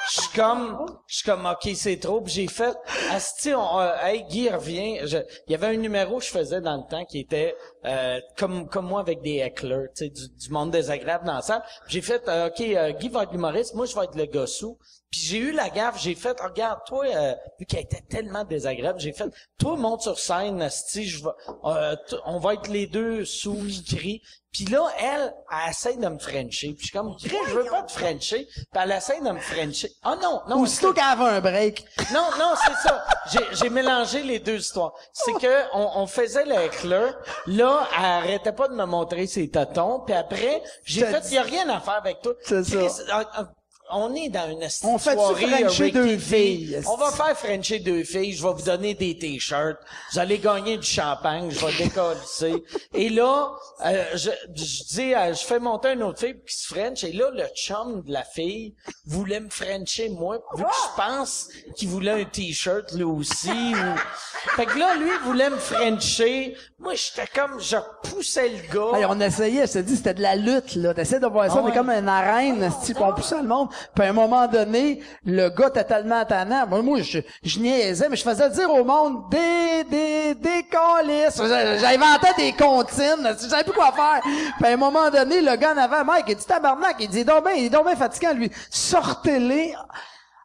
je 0.08 0.20
suis 0.22 0.30
comme, 0.34 0.86
je 1.06 1.14
suis 1.16 1.24
comme, 1.24 1.46
ok, 1.46 1.70
c'est 1.76 2.00
trop. 2.00 2.20
Puis 2.20 2.32
j'ai 2.34 2.48
fait, 2.48 2.74
Asti, 3.14 3.54
on, 3.54 3.78
euh, 3.80 3.92
hey, 4.02 4.24
Guy 4.28 4.48
revient. 4.50 4.98
Je- 5.04 5.18
Il 5.46 5.52
y 5.52 5.54
avait 5.54 5.68
un 5.68 5.76
numéro 5.76 6.18
que 6.18 6.24
je 6.24 6.30
faisais 6.30 6.60
dans 6.60 6.76
le 6.76 6.82
temps 6.90 7.04
qui 7.04 7.20
était 7.20 7.54
euh, 7.84 8.20
comme 8.36 8.68
comme 8.68 8.86
moi 8.86 9.00
avec 9.00 9.22
des 9.22 9.38
hecklers, 9.38 9.88
tu 9.94 10.04
sais, 10.04 10.08
du, 10.08 10.28
du 10.28 10.50
monde 10.50 10.70
désagréable 10.70 11.26
dans 11.26 11.34
la 11.34 11.42
salle. 11.42 11.62
J'ai 11.88 12.00
fait, 12.02 12.26
euh, 12.28 12.48
ok, 12.48 12.60
euh, 12.60 12.92
Guy 12.92 13.08
va 13.08 13.24
être 13.24 13.32
l'humoriste, 13.32 13.74
moi 13.74 13.86
je 13.86 13.94
vais 13.94 14.04
être 14.04 14.16
le 14.16 14.26
gossou. 14.26 14.78
Puis 15.10 15.20
j'ai 15.20 15.38
eu 15.38 15.52
la 15.52 15.68
gaffe, 15.68 16.00
j'ai 16.00 16.14
fait, 16.14 16.40
regarde, 16.40 16.80
toi, 16.86 17.04
euh, 17.04 17.34
vu 17.58 17.66
qu'elle 17.66 17.82
était 17.82 18.00
tellement 18.08 18.44
désagréable, 18.44 18.98
j'ai 18.98 19.12
fait, 19.12 19.26
toi 19.58 19.76
monte 19.76 20.00
sur 20.00 20.18
scène, 20.18 20.62
Asti, 20.62 21.04
je 21.06 21.22
vais, 21.22 21.30
euh, 21.64 21.94
on 22.24 22.38
va 22.38 22.54
être 22.54 22.68
les 22.68 22.86
deux 22.86 23.26
sous 23.26 23.56
qui 23.66 23.84
crient. 23.84 24.22
Puis 24.52 24.66
là, 24.66 24.86
elle, 24.98 25.34
elle 25.50 25.70
essaie 25.70 25.96
de 25.96 26.08
me 26.08 26.18
frencher. 26.18 26.74
Puis 26.74 26.76
je 26.80 26.82
suis 26.84 26.90
comme, 26.90 27.16
Chris, 27.16 27.36
je 27.48 27.54
veux 27.54 27.64
pas 27.64 27.82
te 27.82 27.92
frencher. 27.92 28.46
Puis 28.46 28.66
elle 28.74 28.92
essaie 28.92 29.20
de 29.20 29.30
me 29.30 29.40
frencher. 29.40 29.90
Oh 30.04 30.14
non, 30.20 30.42
non. 30.46 30.60
Aussitôt 30.60 30.92
qu'elle 30.92 31.04
avait 31.04 31.24
un 31.24 31.40
break. 31.40 31.84
Non, 32.12 32.28
non, 32.38 32.54
c'est 32.64 32.88
ça. 32.88 33.04
J'ai, 33.52 33.70
mélangé 33.70 34.22
les 34.22 34.38
deux 34.38 34.58
histoires. 34.58 34.92
C'est 35.12 35.32
que 35.32 35.74
on, 35.74 36.02
on 36.02 36.06
faisait 36.06 36.44
l'éclair. 36.44 37.16
Là, 37.46 37.88
elle 37.98 38.04
arrêtait 38.04 38.52
pas 38.52 38.68
de 38.68 38.74
me 38.74 38.84
montrer 38.84 39.26
ses 39.26 39.48
tatons. 39.48 40.00
Puis 40.00 40.14
après, 40.14 40.62
j'ai 40.84 41.06
fait, 41.06 41.22
il 41.28 41.34
y 41.34 41.38
a 41.38 41.42
rien 41.42 41.68
à 41.70 41.80
faire 41.80 41.94
avec 41.94 42.20
toi. 42.20 42.34
C'est 42.42 42.62
ça. 42.64 43.52
On 43.94 44.14
est 44.14 44.28
dans 44.30 44.48
une 44.50 44.66
On 44.84 44.98
fait-tu 44.98 45.16
soirée 45.16 45.90
deux 45.92 46.18
filles? 46.18 46.80
On 46.88 46.96
va 46.96 47.10
faire 47.10 47.36
Frencher 47.36 47.78
deux 47.80 48.04
filles. 48.04 48.32
Je 48.32 48.42
vais 48.42 48.52
vous 48.54 48.62
donner 48.62 48.94
des 48.94 49.18
t-shirts. 49.18 49.78
Vous 50.12 50.18
allez 50.18 50.38
gagner 50.38 50.78
du 50.78 50.86
champagne. 50.86 51.50
Je 51.50 51.64
vais 51.66 51.84
décoller. 51.84 52.64
Et 52.94 53.08
là, 53.10 53.50
euh, 53.84 54.04
je, 54.14 54.30
je 54.54 54.84
dis, 54.94 55.14
euh, 55.14 55.34
je 55.34 55.44
fais 55.44 55.58
monter 55.58 55.92
une 55.92 56.02
autre 56.02 56.20
fille 56.20 56.36
qui 56.46 56.56
se 56.56 56.66
French. 56.72 57.04
Et 57.04 57.12
là, 57.12 57.30
le 57.32 57.44
chum 57.54 58.02
de 58.02 58.12
la 58.12 58.24
fille 58.24 58.74
voulait 59.06 59.40
me 59.40 59.50
Frencher 59.50 60.08
moi, 60.08 60.38
vu 60.54 60.62
que 60.64 60.68
je 60.70 60.96
pense 61.02 61.48
qu'il 61.76 61.88
voulait 61.88 62.22
un 62.22 62.24
t-shirt 62.24 62.92
lui 62.92 63.02
aussi. 63.04 63.50
ou- 63.50 63.98
Fait 64.56 64.66
que 64.66 64.76
là, 64.78 64.96
lui, 64.96 65.08
il 65.08 65.24
voulait 65.26 65.50
me 65.50 65.56
Frencher. 65.56 66.56
Moi, 66.78 66.94
j'étais 66.94 67.28
comme, 67.32 67.60
je 67.60 67.76
poussais 68.02 68.48
le 68.48 68.74
gars. 68.74 68.98
Hey, 68.98 69.04
on 69.08 69.20
essayait, 69.20 69.66
je 69.66 69.72
te 69.74 69.78
dis, 69.78 69.96
c'était 69.96 70.14
de 70.14 70.22
la 70.22 70.34
lutte, 70.34 70.74
là. 70.74 70.92
T'essayais 70.94 71.20
de 71.20 71.26
voir 71.26 71.46
ça, 71.48 71.54
Ah 71.58 71.60
on 71.62 71.66
est 71.66 71.70
ouais. 71.70 71.76
comme 71.76 71.90
une 71.90 72.08
arène, 72.08 72.72
type, 72.84 72.98
on 73.00 73.12
poussait 73.14 73.36
le 73.40 73.46
monde. 73.46 73.68
Puis 73.94 74.04
à 74.04 74.10
un 74.10 74.12
moment 74.12 74.46
donné, 74.46 75.00
le 75.24 75.48
gars 75.48 75.68
était 75.68 75.84
tellement 75.84 76.24
tannant. 76.24 76.66
Moi, 76.66 76.82
moi, 76.82 77.00
je, 77.00 77.18
je 77.42 77.58
niaisais, 77.58 78.08
mais 78.08 78.16
je 78.16 78.22
faisais 78.22 78.50
dire 78.50 78.70
au 78.70 78.84
monde 78.84 79.30
des, 79.30 79.84
des, 79.84 80.34
des 80.34 80.62
calices. 80.64 81.40
J'inventais 81.80 82.34
des 82.36 82.52
comptines. 82.52 83.36
Je 83.40 83.48
savais 83.48 83.64
plus 83.64 83.72
quoi 83.72 83.92
faire. 83.92 84.20
Puis 84.22 84.66
à 84.66 84.72
un 84.72 84.76
moment 84.76 85.10
donné, 85.10 85.40
le 85.40 85.56
gars 85.56 85.74
en 85.74 85.78
avant, 85.78 86.04
Mike, 86.04 86.26
il 86.28 86.36
dit 86.36 86.44
tabarnak, 86.46 86.96
il 87.00 87.08
dit, 87.08 87.24
donc 87.24 87.44
ben, 87.44 87.52
il 87.56 87.66
est 87.66 87.70
donc 87.70 87.84
ben 87.84 87.96
fatigant, 87.96 88.32
lui. 88.34 88.50
Sortez-les. 88.70 89.74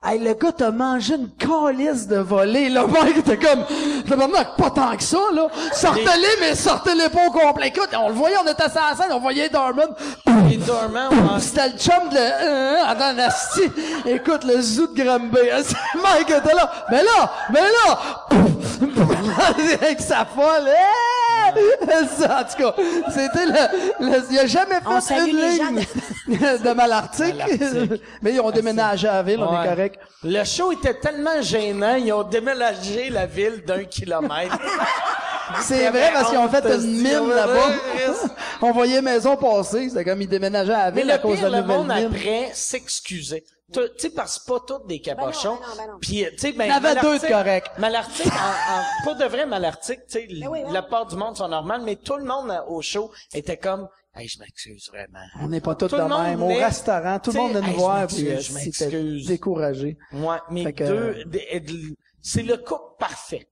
Hey, 0.09 0.19
le 0.19 0.33
gars 0.35 0.53
t'a 0.53 0.71
mangé 0.71 1.15
une 1.15 1.29
calice 1.31 2.07
de 2.07 2.19
volée, 2.19 2.69
là. 2.69 2.85
Mike 3.03 3.17
était 3.17 3.35
comme, 3.35 3.65
tabarnak, 4.07 4.55
pas 4.55 4.69
tant 4.69 4.95
que 4.95 5.03
ça, 5.03 5.17
là. 5.33 5.47
Sortez-les, 5.73 6.39
mais 6.39 6.55
sortez-les 6.55 7.09
pas 7.09 7.27
au 7.27 7.31
complet. 7.31 7.67
Écoute, 7.67 7.89
on 7.99 8.07
le 8.07 8.13
voyait, 8.13 8.37
on 8.41 8.49
était 8.49 8.69
sur 8.69 8.79
la 8.89 8.95
scène, 8.95 9.11
on 9.11 9.19
voyait 9.19 9.49
Dorman. 9.49 9.89
Dormants, 10.65 11.09
ouais. 11.09 11.39
C'était 11.39 11.67
le 11.67 11.77
chum 11.77 12.09
de, 12.09 12.17
euh, 12.17 12.85
attends, 12.87 13.13
Nasty. 13.13 13.63
Écoute, 14.05 14.45
le 14.45 14.61
zoo 14.61 14.87
de 14.87 15.03
Granby. 15.03 15.39
Mike 16.01 16.29
était 16.29 16.55
là. 16.55 16.71
Mais 16.89 17.03
là, 17.03 17.31
mais 17.51 17.61
là, 17.61 17.99
avec 19.49 19.99
sa 19.99 20.23
folle. 20.23 20.67
Hey! 20.67 21.26
Ça, 22.17 22.39
en 22.41 22.43
tout 22.43 22.57
cas, 22.63 22.75
c'était 23.09 23.45
le, 23.45 24.05
le- 24.11 24.23
il 24.31 24.39
a 24.39 24.45
jamais 24.47 24.75
On 24.85 24.99
fait 25.01 25.15
salue 25.15 25.29
une 25.29 25.37
les 25.37 25.57
gens 25.57 25.71
ligne 25.71 25.85
de 26.63 26.73
Malartic. 26.73 27.35
Malartic. 27.35 28.01
Mais 28.21 28.33
ils 28.33 28.41
ont 28.41 28.51
déménagé 28.51 29.07
à 29.07 29.13
la 29.15 29.23
ville, 29.23 29.39
on 29.41 29.53
Ouais. 29.55 29.65
est 29.65 29.69
correct. 29.69 29.99
Le 30.23 30.43
show 30.43 30.71
était 30.71 30.95
tellement 30.95 31.41
gênant, 31.41 31.95
ils 31.95 32.11
ont 32.13 32.23
déménagé 32.23 33.09
la 33.09 33.25
ville 33.25 33.63
d'un 33.65 33.83
kilomètre. 33.85 34.57
C'est 35.61 35.89
vrai 35.89 36.09
parce 36.13 36.29
qu'ils 36.29 36.39
ont 36.39 36.49
fait 36.49 36.65
une 36.65 37.01
mine 37.01 37.29
là-bas. 37.29 37.69
On 38.61 38.71
voyait 38.73 39.01
maison 39.01 39.37
passer, 39.37 39.87
c'était 39.87 40.03
comme 40.03 40.21
ils 40.21 40.27
déménageaient 40.27 40.73
à 40.73 40.85
la 40.85 40.91
Mais 40.91 41.01
ville 41.03 41.11
à 41.11 41.15
le 41.15 41.21
cause 41.21 41.35
de 41.37 41.37
pire, 41.37 41.49
la 41.49 41.61
le 41.61 41.67
monde 41.67 41.87
mine. 41.87 42.09
après 42.13 42.49
s'excusait. 42.53 43.43
Tu 43.73 43.79
tu 43.81 43.87
sais, 43.97 44.09
parce 44.11 44.39
que 44.39 44.45
pas 44.49 44.59
tous 44.65 44.87
des 44.87 45.01
cabochons. 45.01 45.59
Puis, 45.99 46.25
tu 46.31 46.37
sais, 46.37 46.51
ben, 46.53 46.65
Il 46.65 46.69
y 46.69 46.71
en 46.71 46.77
avait 46.77 46.95
deux 47.01 47.19
de 47.19 47.25
Malartic- 47.81 48.31
en, 48.31 48.79
en, 48.79 48.83
pour 49.03 49.15
de 49.15 49.25
vrai, 49.25 49.45
Malartic, 49.45 49.99
tu 50.07 50.19
sais, 50.19 50.27
Ben 50.29 50.71
la 50.71 50.81
part 50.83 51.05
du 51.05 51.17
monde 51.17 51.35
sont 51.35 51.49
normales, 51.49 51.81
mais 51.83 51.97
tout 51.97 52.15
le 52.15 52.23
monde 52.23 52.49
euh, 52.49 52.61
au 52.67 52.81
show 52.81 53.11
était 53.33 53.57
comme, 53.57 53.89
hey, 54.15 54.25
je 54.29 54.39
m'excuse 54.39 54.89
vraiment. 54.89 55.19
On 55.41 55.49
n'est 55.49 55.59
pas 55.59 55.75
tous 55.75 55.89
Tout 55.89 55.97
de 55.97 56.01
le 56.01 56.07
même. 56.07 56.41
Au 56.41 56.47
restaurant, 56.47 57.19
tout 57.19 57.31
le 57.33 57.39
monde 57.39 57.55
hey, 57.57 57.61
nous 57.63 57.73
voir, 57.73 58.03
euh, 58.03 58.07
je 58.07 58.39
c'était 58.39 58.85
m'excuse. 58.87 59.27
découragé. 59.27 59.97
Ouais, 60.13 60.37
mais 60.49 60.71
deux, 60.71 61.25
c'est 62.21 62.43
le 62.43 62.55
couple 62.57 62.95
parfait. 62.99 63.49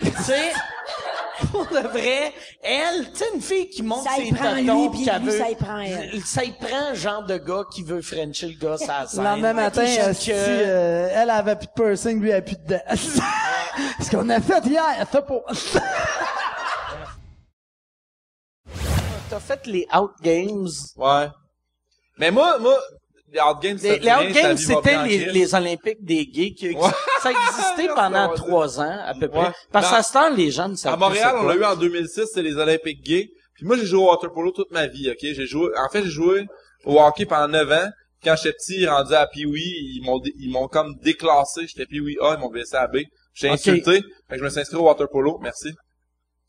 tu 0.00 0.10
sais, 0.22 0.50
pour 1.52 1.66
de 1.66 1.88
vrai, 1.88 2.32
elle, 2.62 3.10
tu 3.12 3.18
sais, 3.18 3.24
une 3.34 3.40
fille 3.40 3.68
qui 3.70 3.82
monte 3.82 4.04
Ça 4.04 4.16
ses 4.16 4.22
puis 4.22 4.98
pis 4.98 5.04
qu'elle 5.04 5.22
veut- 5.22 5.38
ça 5.38 5.50
y 5.50 5.54
prend 5.54 5.78
elle. 5.78 6.20
Ça 6.24 6.44
y 6.44 6.52
prend 6.52 6.76
un 6.90 6.94
genre 6.94 7.22
de 7.24 7.36
gars 7.36 7.64
qui 7.72 7.82
veut 7.82 8.02
frencher 8.02 8.48
le 8.48 8.58
gars 8.58 8.76
la 8.86 9.06
Le 9.22 9.22
lendemain 9.30 9.52
matin, 9.54 9.84
euh, 9.86 10.08
que- 10.08 10.12
si, 10.14 10.30
euh, 10.32 11.08
elle 11.12 11.30
avait 11.30 11.56
plus 11.56 11.66
de 11.66 11.72
piercing, 11.72 12.20
lui, 12.20 12.30
elle 12.30 12.36
avait 12.36 12.44
plus 12.44 12.56
de 12.56 12.68
dents. 12.68 12.78
Ce 14.02 14.10
qu'on 14.10 14.28
a 14.30 14.40
fait 14.40 14.64
hier, 14.66 15.06
ça 15.12 15.22
pour... 15.22 15.44
T'as 19.30 19.40
fait 19.40 19.66
les 19.66 19.86
Out 19.94 20.12
Games. 20.22 20.68
Ouais. 20.96 21.28
Mais 22.18 22.30
moi, 22.30 22.58
moi, 22.58 22.78
les 23.32 23.40
Out 23.40 23.60
Games, 23.60 23.78
ça 23.78 23.88
Les, 23.88 23.98
les 23.98 24.10
rien, 24.10 24.18
Out 24.20 24.34
ta 24.34 24.42
Games, 24.42 24.56
vie 24.56 24.64
va 24.66 24.82
c'était 24.82 25.32
les, 25.32 25.54
Olympiques 25.54 26.04
des 26.04 26.26
gays 26.26 26.52
qui 26.52 26.72
ça 27.22 27.30
existait 27.30 27.88
pendant 27.94 28.34
trois 28.34 28.80
ans 28.80 28.98
à 29.04 29.14
peu 29.14 29.28
près. 29.28 29.48
Ouais. 29.48 29.52
Parce 29.72 29.90
qu'à 29.90 30.02
ce 30.02 30.12
temps, 30.12 30.30
les 30.30 30.46
ne 30.46 30.74
savent 30.76 30.94
À 30.94 30.96
Montréal, 30.96 31.36
on 31.38 31.46
l'a 31.46 31.54
eu 31.54 31.64
en 31.64 31.76
2006, 31.76 32.26
c'est 32.32 32.42
les 32.42 32.56
Olympiques 32.56 33.02
gays. 33.02 33.30
Puis 33.54 33.66
moi, 33.66 33.76
j'ai 33.76 33.86
joué 33.86 34.00
au 34.00 34.06
water 34.06 34.32
polo 34.32 34.52
toute 34.52 34.70
ma 34.70 34.86
vie, 34.86 35.10
OK? 35.10 35.18
J'ai 35.20 35.46
joué, 35.46 35.70
en 35.76 35.88
fait, 35.90 36.04
j'ai 36.04 36.10
joué 36.10 36.46
au 36.84 37.00
hockey 37.00 37.26
pendant 37.26 37.48
9 37.48 37.72
ans. 37.72 37.88
Quand 38.22 38.34
j'étais 38.36 38.56
petit, 38.56 38.86
rendu 38.86 39.14
à 39.14 39.26
Pee-Wee, 39.26 39.96
ils 39.96 40.02
m'ont, 40.04 40.20
ils 40.38 40.50
m'ont 40.50 40.68
comme 40.68 40.96
déclassé. 41.02 41.66
J'étais 41.66 41.86
Pee-Wee 41.86 42.16
A, 42.20 42.34
ils 42.34 42.40
m'ont 42.40 42.50
baissé 42.50 42.76
à 42.76 42.86
B. 42.86 42.98
J'ai 43.34 43.48
insulté. 43.48 44.02
Fait 44.28 44.34
que 44.34 44.38
je 44.38 44.44
me 44.44 44.48
suis 44.48 44.60
inscrit 44.60 44.76
au 44.76 44.82
water 44.82 45.08
polo. 45.08 45.38
Merci. 45.40 45.70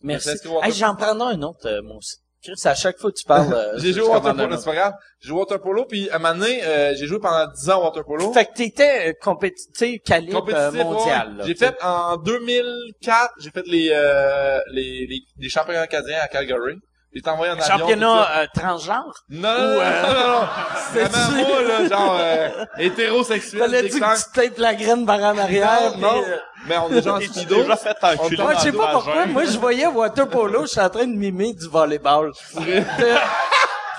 Merci. 0.02 0.30
Hey, 0.64 0.72
j'en 0.72 0.96
prendrai 0.96 1.34
un 1.34 1.42
autre, 1.42 1.68
euh, 1.68 1.82
moi 1.82 1.98
aussi. 1.98 2.18
Chris, 2.42 2.54
à 2.66 2.74
chaque 2.76 2.98
fois 2.98 3.12
que 3.12 3.18
tu 3.18 3.26
parles, 3.26 3.54
euh, 3.54 3.78
j'ai 3.80 3.90
je 3.92 4.00
joué 4.00 4.08
au 4.08 4.12
water 4.12 4.36
polo, 4.36 4.58
c'est 4.58 4.66
pas 4.66 4.76
grave. 4.76 4.94
J'ai 5.20 5.28
joué 5.28 5.38
au 5.38 5.40
water 5.42 5.60
polo, 5.62 5.86
puis 5.86 6.10
à 6.10 6.16
un 6.16 6.20
moment 6.20 6.36
donné, 6.36 6.64
euh, 6.64 6.96
j'ai 6.96 7.06
joué 7.06 7.20
pendant 7.20 7.46
10 7.52 7.70
ans 7.70 7.82
au 7.82 7.84
water 7.86 8.04
polo. 8.06 8.32
Fait 8.34 8.46
que 8.46 8.54
t'étais 8.54 9.14
compétitif 9.22 10.02
calibre 10.04 10.40
Compétitif, 10.40 10.84
mondial. 10.84 11.36
ouais. 11.40 11.44
J'ai 11.48 11.56
fait 11.56 11.76
en 11.84 12.18
2004, 12.18 13.34
j'ai 13.40 13.50
fait 13.52 13.68
les, 13.68 13.90
euh, 13.92 14.60
les, 14.72 15.06
les, 15.08 15.20
les 15.38 15.50
championnats 15.50 15.88
canadiens 15.88 16.20
à 16.22 16.28
Calgary. 16.28 16.76
J'ai 17.12 17.20
été 17.22 17.30
envoyé 17.32 17.52
en 17.52 17.56
avion. 17.56 17.66
tout 17.66 17.80
Championnat 17.80 18.40
euh, 18.42 18.46
transgenre? 18.54 19.24
Non, 19.30 19.42
non, 19.42 19.50
Ou, 19.50 19.58
non, 19.58 19.82
euh, 19.82 20.02
non, 20.04 20.14
non, 20.14 20.40
non. 20.42 20.48
c'est-tu- 20.94 21.10
Vraiment, 21.10 21.48
moi, 21.50 21.62
là, 21.64 21.88
genre, 21.90 22.18
euh, 22.20 22.50
hétérosexuel. 22.78 23.60
Fallait-tu 23.62 23.90
déclare. 23.94 24.14
que 24.16 24.20
tu 24.42 24.50
tapes 24.50 24.58
la 24.60 24.76
graine 24.76 25.06
par 25.08 25.20
en 25.20 25.38
arrière? 25.38 25.98
Non, 25.98 26.22
euh, 26.24 26.38
Mais 26.68 26.78
on 26.78 26.90
est 26.90 26.94
déjà 26.96 27.14
en 27.16 27.20
speedo. 27.20 27.62
déjà 27.64 27.76
fait 27.78 27.98
enculer 28.04 28.44
Moi, 28.44 28.54
je 28.56 28.60
sais 28.60 28.72
pas 28.72 28.88
pourquoi. 28.92 29.26
Moi, 29.26 29.46
je 29.46 29.58
voyais 29.58 29.88
water 29.88 30.28
polo, 30.30 30.62
je 30.64 30.68
suis 30.68 30.80
en 30.82 30.90
train 30.90 31.08
de 31.08 31.16
mimer 31.16 31.54
du 31.54 31.68
volleyball. 31.68 32.32
Euh, 32.60 33.18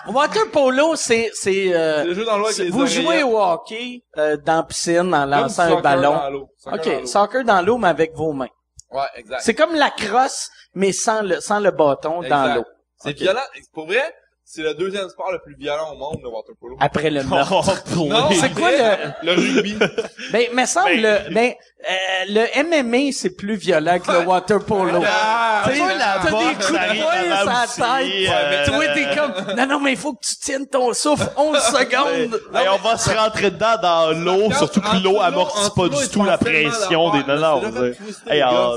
water 0.07 0.49
polo, 0.53 0.95
c'est, 0.97 1.31
c'est, 1.35 1.73
euh, 1.75 2.05
Le 2.05 2.15
jeu 2.15 2.25
dans 2.25 2.39
l'eau 2.39 2.45
avec 2.45 2.57
c'est- 2.57 2.65
les 2.65 2.71
vous 2.71 2.87
jouez 2.87 3.23
au 3.25 3.39
hockey, 3.41 4.03
euh, 4.19 4.37
dans 4.37 4.57
la 4.59 4.63
piscine, 4.63 5.13
en 5.15 5.27
lançant 5.27 5.63
un 5.65 5.69
soccer 5.69 5.83
ballon. 5.83 6.15
dans 6.17 6.31
l'eau. 6.31 6.49
Soccer 6.59 6.79
OK. 6.81 6.85
dans 6.87 7.01
l'eau. 7.01 7.07
Soccer 7.07 7.45
dans 7.45 7.63
l'eau, 7.63 7.79
mais 7.79 7.89
avec 7.89 8.15
vos 8.15 8.33
mains. 8.33 8.47
Ouais, 8.93 9.03
exact. 9.17 9.41
C'est 9.43 9.55
comme 9.55 9.75
la 9.75 9.91
crosse, 9.91 10.49
mais 10.75 10.93
sans 10.93 11.23
le, 11.23 11.41
sans 11.41 11.59
le 11.61 11.71
bâton 11.73 12.23
dans 12.23 12.55
l'eau. 12.55 12.65
C'est 13.03 13.11
Ok. 13.11 13.17
violent. 13.17 13.41
Pour 13.73 13.87
vrai, 13.87 14.15
c'est 14.45 14.63
le 14.63 14.75
deuxième 14.75 15.09
sport 15.09 15.31
le 15.31 15.39
plus 15.39 15.55
violent 15.57 15.93
au 15.93 15.97
monde, 15.97 16.19
le 16.23 16.29
water 16.29 16.55
polo. 16.61 16.77
Après 16.81 17.09
le 17.11 17.23
meurtre. 17.31 17.73
Non, 17.97 18.31
c'est 18.33 18.53
quoi 18.53 18.71
le... 18.73 19.13
le 19.23 19.33
rugby? 19.33 19.79
Ben, 20.33 20.47
me 20.53 20.67
semble, 20.67 20.91
le, 20.97 21.31
ben, 21.35 21.53
euh, 21.89 21.95
le 22.29 22.83
MMA, 22.83 23.13
c'est 23.13 23.31
plus 23.37 23.55
violent 23.57 23.99
que 24.01 24.11
le 24.11 24.27
water 24.27 24.65
polo. 24.65 25.03
Ah, 25.07 25.65
la 25.67 26.19
t'as 26.23 26.31
des 26.31 26.55
coups 26.55 26.67
de 26.69 27.01
poing 27.01 27.23
la 27.29 27.67
tête. 27.67 28.29
euh, 28.29 28.67
Toi, 28.67 28.85
t'es 28.95 29.17
comme, 29.17 29.57
non, 29.57 29.67
non, 29.67 29.81
mais 29.81 29.93
il 29.93 29.99
faut 29.99 30.13
que 30.15 30.27
tu 30.27 30.37
tiennes 30.37 30.67
ton 30.67 30.93
souffle 30.95 31.31
11 31.37 31.57
secondes. 31.59 32.41
Hey, 32.55 32.69
on 32.69 32.77
va 32.79 32.97
se 32.99 33.11
rentrer 33.11 33.51
dedans 33.51 33.77
dans 33.81 34.11
l'eau, 34.19 34.51
surtout 34.53 34.81
que 34.81 34.97
l'eau 35.03 35.21
amortit 35.21 35.71
pas 35.77 35.89
du 35.89 36.09
tout 36.09 36.25
la 36.25 36.39
pression 36.39 37.11
des 37.13 37.23
nanas. 37.25 37.55
on 37.57 38.77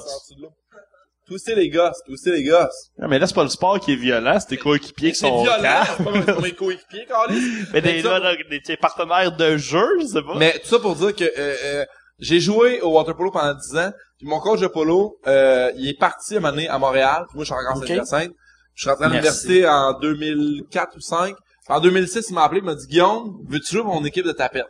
Twister 1.28 1.56
les 1.56 1.70
gosses, 1.70 1.98
twister 2.06 2.32
les 2.32 2.44
gosses? 2.44 2.90
Non, 3.00 3.08
mais 3.08 3.18
là, 3.20 3.28
c'est 3.28 3.34
pas 3.36 3.44
le 3.44 3.50
sport 3.50 3.80
qui 3.80 3.94
est 3.94 3.96
violent, 3.96 4.38
c'est 4.40 4.48
tes 4.48 4.58
coéquipiers 4.58 5.12
qui 5.14 5.18
C'est 5.20 5.28
sont 5.28 5.42
violent, 5.44 5.62
calmes. 5.62 5.88
c'est 5.98 6.04
pas 6.04 6.12
mes- 6.12 6.20
c'est 6.26 6.34
pas 6.36 6.42
mes 6.42 6.52
coéquipiers, 6.54 7.06
Carlis. 7.08 7.42
Mais 7.74 7.82
des, 7.82 8.02
là, 8.02 8.36
des- 8.50 8.62
tes 8.62 8.76
partenaires 8.78 9.36
de 9.36 9.58
jeu, 9.58 9.86
je 10.02 10.06
sais 10.08 10.22
pas. 10.22 10.36
Mais 10.38 10.60
tout 10.60 10.68
ça 10.68 10.80
pour 10.80 10.96
dire 10.96 11.16
que 11.16 11.24
euh, 11.24 11.30
euh, 11.38 11.86
j'ai 12.20 12.40
joué 12.40 12.82
au 12.82 12.90
water 12.92 13.16
polo 13.16 13.32
pendant 13.32 13.54
10 13.54 13.78
ans. 13.78 13.92
Puis 14.20 14.28
mon 14.28 14.40
coach 14.40 14.60
de 14.60 14.68
polo, 14.68 15.18
euh, 15.28 15.72
il 15.78 15.88
est 15.90 15.98
parti 15.98 16.36
à 16.36 16.38
un 16.38 16.40
moment 16.42 16.52
donné 16.54 16.68
à 16.68 16.78
Montréal. 16.78 17.26
Moi, 17.34 17.44
je 17.44 17.46
suis 17.46 17.54
encore 17.54 17.78
en 17.78 17.80
Ok. 17.80 17.88
Saint-Hyacinthe. 17.88 18.32
Je 18.76 18.82
suis 18.82 18.90
rentré 18.90 19.06
à 19.06 19.10
Merci. 19.10 19.48
l'université 19.48 19.68
en 19.68 20.00
2004 20.00 20.96
ou 20.98 21.00
5. 21.00 21.36
En 21.70 21.80
2006, 21.80 22.26
il 22.30 22.34
m'a 22.34 22.44
appelé, 22.44 22.60
il 22.60 22.66
m'a 22.66 22.76
dit 22.76 22.88
Guillaume, 22.88 23.38
veux-tu 23.48 23.74
jouer 23.76 23.84
pour 23.84 23.94
mon 23.94 24.04
équipe 24.06 24.26
de 24.26 24.32
tapette? 24.34 24.68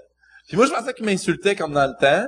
Puis 0.47 0.57
moi, 0.57 0.65
je 0.67 0.71
pensais 0.71 0.93
qu'il 0.93 1.05
m'insultait 1.05 1.55
comme 1.55 1.73
dans 1.73 1.87
le 1.87 1.93
temps, 1.99 2.25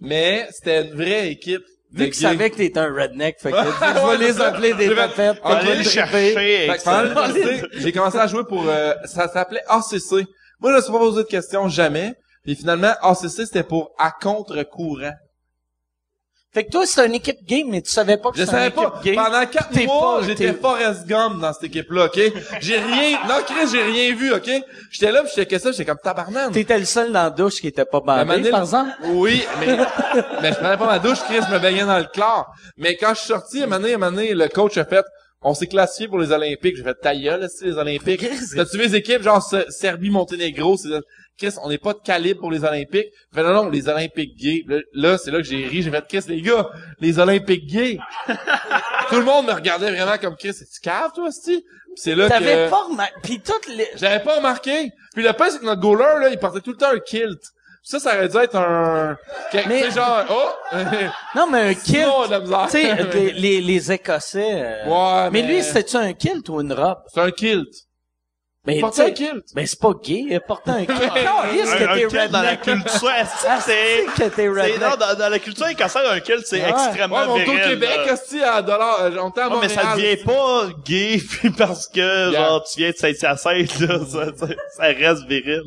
mais 0.00 0.48
c'était 0.50 0.86
une 0.86 0.94
vraie 0.94 1.28
équipe. 1.30 1.62
Vu 1.92 2.04
qu'il 2.10 2.12
gays. 2.12 2.28
savait 2.28 2.50
que 2.50 2.56
t'étais 2.56 2.78
un 2.78 2.94
redneck, 2.94 3.40
fait 3.40 3.50
que 3.50 3.56
je 3.56 4.10
vais 4.10 4.26
les 4.26 4.40
appeler 4.40 4.74
des 4.74 4.86
puis 4.86 4.86
je 4.86 4.94
vais 4.94 5.08
les 5.78 5.84
que 6.68 7.02
l'université, 7.02 7.66
j'ai 7.78 7.92
commencé 7.92 8.18
à 8.18 8.26
jouer 8.26 8.44
pour, 8.44 8.64
euh, 8.68 8.92
ça 9.06 9.28
s'appelait 9.28 9.62
ACC. 9.68 10.26
Moi, 10.60 10.72
je 10.72 10.76
ne 10.76 10.82
suis 10.82 10.92
pas 10.92 10.98
posé 10.98 11.22
de 11.22 11.28
questions 11.28 11.68
jamais. 11.68 12.14
Puis 12.44 12.54
finalement, 12.54 12.92
ACC, 13.02 13.28
c'était 13.46 13.62
pour 13.62 13.92
à 13.98 14.10
contre-courant. 14.12 15.12
Fait 16.52 16.64
que 16.64 16.70
toi, 16.70 16.84
c'est 16.84 17.06
une 17.06 17.14
équipe 17.14 17.44
gay, 17.44 17.62
mais 17.64 17.80
tu 17.80 17.90
savais 17.92 18.16
pas 18.16 18.32
que 18.32 18.38
c'était 18.38 18.50
une 18.50 18.64
équipe 18.64 18.74
pas. 18.74 19.00
gay. 19.04 19.14
Pendant 19.14 19.46
quatre 19.46 19.84
mois, 19.84 20.20
j'étais 20.26 20.52
Forrest 20.52 21.06
Gump 21.06 21.40
dans 21.40 21.52
cette 21.52 21.62
équipe-là, 21.64 22.06
OK? 22.06 22.20
J'ai 22.60 22.78
rien... 22.78 23.18
Non, 23.28 23.36
Chris, 23.46 23.68
j'ai 23.70 23.82
rien 23.82 24.14
vu, 24.16 24.32
OK? 24.34 24.50
J'étais 24.90 25.12
là, 25.12 25.22
pis 25.22 25.28
j'étais 25.36 25.46
que 25.46 25.62
ça, 25.62 25.70
j'étais 25.70 25.84
comme 25.84 25.98
tabarnak. 26.02 26.50
T'étais 26.50 26.78
le 26.80 26.84
seul 26.86 27.12
dans 27.12 27.22
la 27.22 27.30
douche 27.30 27.60
qui 27.60 27.68
était 27.68 27.84
pas 27.84 28.00
bandé, 28.00 28.50
par 28.50 28.62
exemple? 28.62 28.90
Oui, 29.04 29.44
mais, 29.60 29.76
mais 30.42 30.48
je 30.52 30.56
prenais 30.58 30.76
pas 30.76 30.86
ma 30.86 30.98
douche, 30.98 31.18
Chris, 31.28 31.38
je 31.48 31.54
me 31.54 31.60
baignais 31.60 31.84
dans 31.84 31.98
le 31.98 32.06
chlore. 32.12 32.52
Mais 32.76 32.96
quand 32.96 33.14
je 33.14 33.20
suis 33.20 33.28
sorti, 33.28 33.60
à 33.60 33.64
un 33.64 33.66
moment 33.68 33.78
donné, 33.80 33.92
à 33.92 33.94
un 33.94 33.98
moment 33.98 34.12
donné, 34.16 34.34
le 34.34 34.48
coach 34.48 34.76
a 34.76 34.84
fait, 34.84 35.04
on 35.42 35.54
s'est 35.54 35.68
classifié 35.68 36.08
pour 36.08 36.18
les 36.18 36.32
Olympiques. 36.32 36.76
J'ai 36.76 36.82
fait 36.82 36.94
ta 37.00 37.14
gueule, 37.14 37.48
les 37.62 37.78
Olympiques. 37.78 38.26
T'as-tu 38.56 38.76
vu 38.76 38.82
les 38.88 38.96
équipes, 38.96 39.22
genre 39.22 39.40
Se- 39.40 39.70
Serbie, 39.70 40.10
Monténégro, 40.10 40.76
c'est, 40.76 40.88
Chris, 41.40 41.54
on 41.62 41.70
n'est 41.70 41.78
pas 41.78 41.94
de 41.94 42.00
calibre 42.04 42.40
pour 42.40 42.50
les 42.50 42.62
Olympiques. 42.64 43.06
Fait, 43.34 43.42
non, 43.42 43.54
non, 43.64 43.70
les 43.70 43.88
Olympiques 43.88 44.36
gays. 44.36 44.62
Là, 44.92 45.16
c'est 45.16 45.30
là 45.30 45.38
que 45.38 45.44
j'ai 45.44 45.66
ri. 45.66 45.80
J'ai 45.82 45.90
fait, 45.90 46.04
Chris, 46.06 46.24
les 46.28 46.42
gars, 46.42 46.68
les 47.00 47.18
Olympiques 47.18 47.66
gays. 47.66 47.98
Tout 49.08 49.16
le 49.16 49.24
monde 49.24 49.46
me 49.46 49.52
regardait 49.52 49.90
vraiment 49.90 50.18
comme 50.18 50.36
Chris. 50.36 50.52
C'est-tu 50.52 50.80
cave, 50.82 51.12
toi? 51.14 51.30
Puis 51.44 51.64
c'est 51.96 52.14
là 52.14 52.28
T'avais 52.28 52.66
que... 52.66 52.70
pas 52.70 52.84
remarqué. 52.84 53.14
Puis 53.22 53.40
toutes 53.40 53.66
les... 53.68 53.88
J'avais 53.96 54.20
pas 54.22 54.36
remarqué. 54.36 54.92
Puis 55.14 55.22
le 55.24 55.32
pire, 55.32 55.46
c'est 55.50 55.58
que 55.60 55.64
notre 55.64 55.80
goaler, 55.80 56.20
là, 56.20 56.28
il 56.30 56.38
portait 56.38 56.60
tout 56.60 56.72
le 56.72 56.76
temps 56.76 56.90
un 56.92 56.98
kilt. 57.00 57.40
Ça, 57.82 57.98
ça 57.98 58.14
aurait 58.16 58.28
dû 58.28 58.36
être 58.36 58.56
un... 58.56 59.16
Mais- 59.66 59.84
tu 59.84 59.92
genre, 59.92 60.24
oh! 60.30 60.76
Non, 61.34 61.46
mais 61.50 61.70
un 61.70 61.74
kilt. 61.74 62.06
Tu 62.66 62.70
sais, 62.70 62.94
les, 63.14 63.32
les, 63.32 63.60
les 63.62 63.92
Écossais. 63.92 64.62
euh, 64.62 64.84
Ouais, 64.86 65.30
mais 65.30 65.42
mais- 65.42 65.48
lui, 65.48 65.62
c'était-tu 65.62 65.96
un 65.96 66.12
kilt 66.12 66.46
ou 66.50 66.60
une 66.60 66.72
robe? 66.74 66.98
C'est 67.12 67.20
un 67.20 67.30
kilt. 67.30 67.68
Mais 68.76 68.80
sais, 68.92 69.02
un 69.04 69.10
kilt. 69.10 69.44
Ben, 69.54 69.66
c'est 69.66 69.78
pas 69.80 69.90
gay, 70.02 70.24
il 70.30 70.40
portait 70.40 70.70
un 70.70 70.84
kilt. 70.84 70.98
Calisse 70.98 71.70
que 71.74 71.84
un 71.84 71.94
t'es 71.94 72.06
kilt 72.06 72.30
dans 72.30 72.42
la 72.42 72.50
redneck. 72.50 72.60
culture, 72.62 73.10
Ah, 73.48 73.58
c'est... 73.64 74.04
c'est 74.06 74.06
que 74.06 74.28
t'es 74.28 74.30
c'est- 74.36 74.48
redneck. 74.48 74.80
non, 74.80 74.96
dans, 74.98 75.14
dans 75.18 75.28
la 75.28 75.38
culture 75.38 75.68
écossaise, 75.68 76.02
un 76.10 76.20
kilt, 76.20 76.42
c'est 76.46 76.62
Ouais. 76.62 76.68
extrêmement 76.70 77.16
Ouais, 77.16 77.22
mais 77.26 77.30
on 77.30 77.34
au 77.34 77.38
viril, 77.56 77.70
Québec, 77.70 78.00
hostie, 78.12 78.42
à 78.42 78.62
dollar, 78.62 79.00
euh, 79.00 79.10
on 79.20 79.30
à 79.30 79.48
Ouais, 79.48 79.56
mais 79.62 79.68
ça 79.68 79.94
devient 79.96 80.16
pas 80.24 80.68
gay 80.84 81.20
puis 81.30 81.50
parce 81.50 81.86
que 81.88 82.32
genre 82.32 82.64
tu 82.64 82.80
viens 82.80 82.90
de 82.90 82.96
Saint-Hyacinthe 82.96 83.78
là, 83.80 83.98
ça, 84.10 84.26
ça, 84.36 84.46
ça 84.76 84.82
reste 84.84 85.26
viril. 85.26 85.62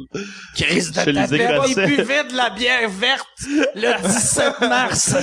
Crise 0.55 0.91
de 0.91 0.95
tapette, 0.95 1.61
il 1.67 1.75
buvait 1.97 2.23
de 2.25 2.35
la 2.35 2.49
bière 2.51 2.89
verte 2.89 3.27
le 3.75 4.01
17 4.07 4.61
mars. 4.61 5.15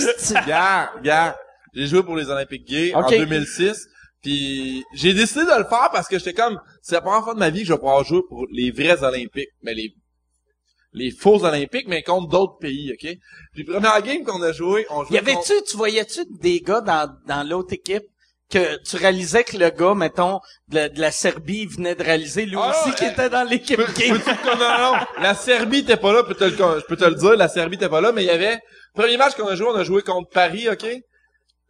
Gars, 0.46 0.90
gars, 1.02 1.36
j'ai 1.74 1.86
joué 1.86 2.02
pour 2.02 2.16
les 2.16 2.28
Olympiques 2.28 2.66
gays 2.66 2.92
en 2.94 3.00
Ok. 3.02 3.10
2006. 3.16 3.86
Puis 4.22 4.84
j'ai 4.94 5.14
décidé 5.14 5.44
de 5.44 5.58
le 5.58 5.64
faire 5.64 5.88
parce 5.92 6.08
que 6.08 6.18
j'étais 6.18 6.34
comme, 6.34 6.60
c'est 6.82 6.94
la 6.94 7.00
première 7.00 7.24
fois 7.24 7.34
de 7.34 7.38
ma 7.38 7.50
vie 7.50 7.60
que 7.60 7.66
je 7.68 7.72
vais 7.72 7.78
pouvoir 7.78 8.04
jouer 8.04 8.20
pour 8.28 8.46
les 8.50 8.70
vrais 8.70 9.02
Olympiques, 9.02 9.48
mais 9.62 9.74
les 9.74 9.94
les 10.92 11.12
faux 11.12 11.44
Olympiques, 11.44 11.86
mais 11.86 12.02
contre 12.02 12.28
d'autres 12.28 12.58
pays, 12.58 12.92
ok? 12.92 13.16
Puis 13.54 13.62
première 13.64 14.02
game 14.02 14.24
qu'on 14.24 14.42
a 14.42 14.50
joué, 14.52 14.86
on 14.90 15.04
Y 15.04 15.06
jouait 15.06 15.18
avait-tu, 15.18 15.52
tu 15.68 15.76
voyais-tu 15.76 16.24
des 16.40 16.60
gars 16.60 16.80
dans, 16.80 17.08
dans 17.28 17.48
l'autre 17.48 17.72
équipe 17.74 18.02
que 18.50 18.76
tu 18.82 18.96
réalisais 18.96 19.44
que 19.44 19.56
le 19.56 19.70
gars, 19.70 19.94
mettons, 19.94 20.40
de, 20.66 20.74
la- 20.74 20.88
de 20.88 21.00
la 21.00 21.12
Serbie, 21.12 21.60
il 21.60 21.68
venait 21.68 21.94
de 21.94 22.02
réaliser 22.02 22.44
lui 22.44 22.56
Ah, 22.58 22.70
aussi 22.84 22.92
qui 22.96 23.04
était 23.04 23.30
dans 23.30 23.44
l'équipe 23.48 23.76
Peux- 23.76 23.84
peux-tu- 23.86 24.08
non, 24.08 24.56
non, 24.58 24.78
non. 24.78 24.94
La 25.22 25.34
Serbie 25.34 25.78
était 25.78 25.96
pas 25.96 26.12
là, 26.12 26.24
je 26.26 26.34
peux 26.34 26.34
te 26.34 26.42
le, 26.42 26.50
je 26.80 26.84
peux 26.86 26.96
te 26.96 27.04
le 27.04 27.14
dire, 27.14 27.36
la 27.36 27.48
Serbie 27.48 27.76
était 27.76 27.88
pas 27.88 28.00
là, 28.00 28.10
mais 28.10 28.24
il 28.24 28.26
y 28.26 28.30
avait, 28.30 28.58
premier 28.92 29.16
match 29.16 29.36
qu'on 29.36 29.46
a 29.46 29.54
joué, 29.54 29.68
on 29.68 29.76
a 29.76 29.84
joué 29.84 30.02
contre 30.02 30.28
Paris, 30.30 30.68
ok? 30.68 30.84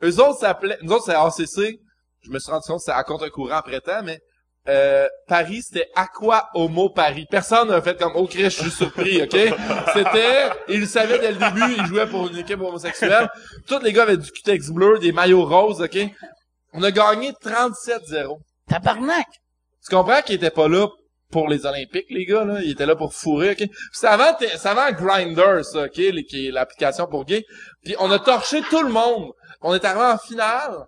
Eux 0.02 0.18
autres 0.20 0.38
s'appelaient, 0.40 0.78
nous 0.80 0.92
autres 0.94 1.04
c'est 1.04 1.14
ACC, 1.14 1.78
je 2.22 2.30
me 2.30 2.38
suis 2.38 2.50
rendu 2.50 2.66
compte 2.66 2.76
que 2.78 2.82
c'était 2.82 2.98
à 2.98 3.04
contre-courant 3.04 3.56
après 3.56 3.80
temps, 3.80 4.02
mais, 4.02 4.20
euh, 4.68 5.08
Paris, 5.26 5.62
c'était 5.62 5.88
Aqua 5.94 6.50
Homo 6.54 6.90
Paris? 6.90 7.26
Personne 7.30 7.68
n'a 7.68 7.80
fait 7.80 7.98
comme, 7.98 8.12
oh 8.14 8.26
Chris, 8.26 8.44
je 8.44 8.48
suis 8.50 8.70
surpris, 8.70 9.22
ok? 9.22 9.36
C'était, 9.94 10.50
ils 10.68 10.80
le 10.80 10.86
savaient 10.86 11.18
dès 11.18 11.32
le 11.32 11.38
début, 11.38 11.74
ils 11.78 11.86
jouaient 11.86 12.06
pour 12.06 12.28
une 12.28 12.36
équipe 12.36 12.60
homosexuelle. 12.60 13.28
Tous 13.66 13.78
les 13.80 13.92
gars 13.92 14.02
avaient 14.02 14.18
du 14.18 14.30
cutex 14.30 14.68
bleu, 14.68 14.98
des 14.98 15.12
maillots 15.12 15.46
roses, 15.46 15.80
ok? 15.80 15.98
On 16.74 16.82
a 16.82 16.90
gagné 16.90 17.32
37-0. 17.42 18.38
Tabarnak! 18.68 19.26
Tu 19.82 19.94
comprends 19.94 20.20
qu'ils 20.22 20.36
étaient 20.36 20.50
pas 20.50 20.68
là 20.68 20.88
pour 21.30 21.48
les 21.48 21.64
Olympiques, 21.64 22.06
les 22.10 22.26
gars, 22.26 22.44
là? 22.44 22.60
Ils 22.62 22.72
étaient 22.72 22.86
là 22.86 22.96
pour 22.96 23.14
fourrer, 23.14 23.52
ok? 23.52 23.66
C'est 23.92 24.08
avant, 24.08 24.36
avant 24.64 24.92
Grindr, 24.92 25.64
ça, 25.64 25.84
ok? 25.84 25.92
Qui 25.92 26.48
est 26.48 26.50
l'application 26.50 27.06
pour 27.06 27.24
gay. 27.24 27.44
Puis 27.82 27.96
on 27.98 28.10
a 28.10 28.18
torché 28.18 28.60
tout 28.68 28.82
le 28.82 28.92
monde. 28.92 29.32
On 29.62 29.74
est 29.74 29.84
arrivé 29.84 30.04
en 30.04 30.18
finale. 30.18 30.84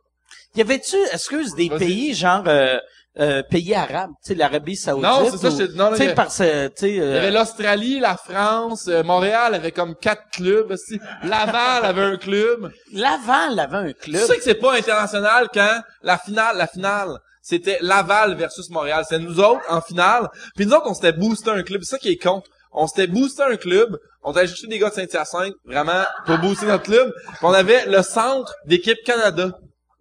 Y 0.55 0.61
avait-tu, 0.61 0.97
excuse, 1.13 1.55
des 1.55 1.71
pays 1.71 2.15
genre 2.15 2.45
euh, 2.47 2.77
euh, 3.19 3.43
pays 3.43 3.75
arabes, 3.75 4.11
tu 4.25 4.29
sais, 4.29 4.35
l'Arabie 4.35 4.77
Saoudite? 4.77 5.05
Non, 5.05 5.31
c'est 5.31 5.37
ça, 5.39 5.49
ou- 5.51 5.59
je 5.59 5.65
non, 5.77 5.91
là, 5.91 5.97
Tu 5.97 6.03
il 6.03 6.05
y 6.05 6.07
sais, 6.07 6.13
a- 6.13 6.15
parce 6.15 6.39
que, 6.39 6.67
tu 6.69 6.73
sais, 6.77 6.91
Il 6.91 6.97
y 6.97 7.01
euh, 7.01 7.19
avait 7.19 7.31
l'Australie, 7.31 8.01
la 8.01 8.17
France, 8.17 8.87
euh, 8.89 9.03
Montréal 9.03 9.55
avait 9.55 9.73
comme 9.73 9.95
quatre 9.97 10.23
clubs. 10.33 10.71
aussi. 10.71 10.99
Laval 11.25 11.85
avait 11.85 12.03
un 12.03 12.17
club. 12.17 12.71
Laval 12.93 13.59
avait 13.59 13.77
un 13.77 13.87
Tu 13.93 13.95
club. 14.11 14.23
sais 14.27 14.37
que 14.37 14.43
c'est 14.43 14.55
pas 14.55 14.75
international 14.77 15.49
quand 15.53 15.81
la 16.03 16.19
finale, 16.19 16.57
la 16.57 16.67
finale, 16.67 17.19
c'était 17.43 17.79
Laval 17.81 18.35
versus 18.37 18.69
Montréal. 18.71 19.05
C'est 19.09 19.19
nous 19.19 19.41
autres 19.41 19.63
en 19.69 19.81
finale. 19.81 20.29
Puis 20.57 20.67
nous 20.67 20.73
autres, 20.75 20.87
on 20.89 20.95
s'était 20.95 21.13
boosté 21.13 21.51
un 21.51 21.63
club. 21.63 21.83
C'est 21.85 21.91
ça 21.97 21.99
qui 21.99 22.11
est 22.11 22.17
con. 22.23 22.43
On 22.73 22.87
s'était 22.87 23.07
boosté 23.09 23.43
un 23.43 23.57
club. 23.57 23.99
On 24.23 24.33
allait 24.33 24.47
chercher 24.47 24.69
des 24.69 24.79
gars 24.79 24.89
de 24.91 24.95
Saint-Hyacinthe, 24.95 25.55
vraiment, 25.67 26.05
pour 26.25 26.39
booster 26.39 26.67
notre 26.67 26.85
club. 26.85 27.13
Puis 27.27 27.37
on 27.43 27.53
avait 27.53 27.85
le 27.87 28.03
centre 28.03 28.55
d'équipe 28.67 28.99
Canada. 29.05 29.51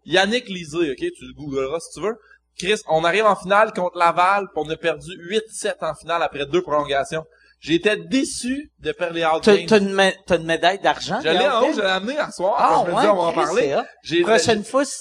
Yannick 0.06 0.47
Lisée, 0.47 0.91
OK? 0.91 0.97
Tu 0.97 1.26
le 1.26 1.34
googleras 1.36 1.80
si 1.80 1.99
tu 1.99 2.06
veux. 2.06 2.16
Chris, 2.60 2.82
on 2.88 3.04
arrive 3.04 3.26
en 3.26 3.36
finale 3.36 3.72
contre 3.74 3.97
Laval, 3.97 4.45
puis 4.54 4.64
on 4.66 4.70
a 4.70 4.76
perdu 4.76 5.10
8-7 5.30 5.76
en 5.82 5.95
finale 5.95 6.22
après 6.24 6.45
deux 6.45 6.62
prolongations. 6.62 7.24
J'étais 7.64 7.95
déçu 7.95 8.72
de 8.80 8.91
perdre 8.91 9.14
les 9.14 9.22
T'as 9.22 9.56
Games. 9.56 9.66
t'as 9.68 9.78
une, 9.78 9.93
me- 9.93 10.38
médaille 10.43 10.80
d'argent? 10.80 11.20
Je 11.24 11.30
l'ai 11.30 11.47
en 11.47 11.62
haut, 11.62 11.74
je 11.74 11.80
l'ai 11.80 11.86
amené 11.86 12.18
à 12.18 12.32
soir. 12.32 12.56
Ah, 12.58 12.84
Je 12.86 12.89
me 12.91 12.95
ouais, 12.95 13.02
dis, 13.04 13.08
on 13.08 13.16
va 13.16 13.22
en 13.22 13.34
parler. 13.34 13.78
J'ai- 14.04 14.22
Prochaine 14.24 14.64
fois, 14.64 14.84
si, 14.84 14.97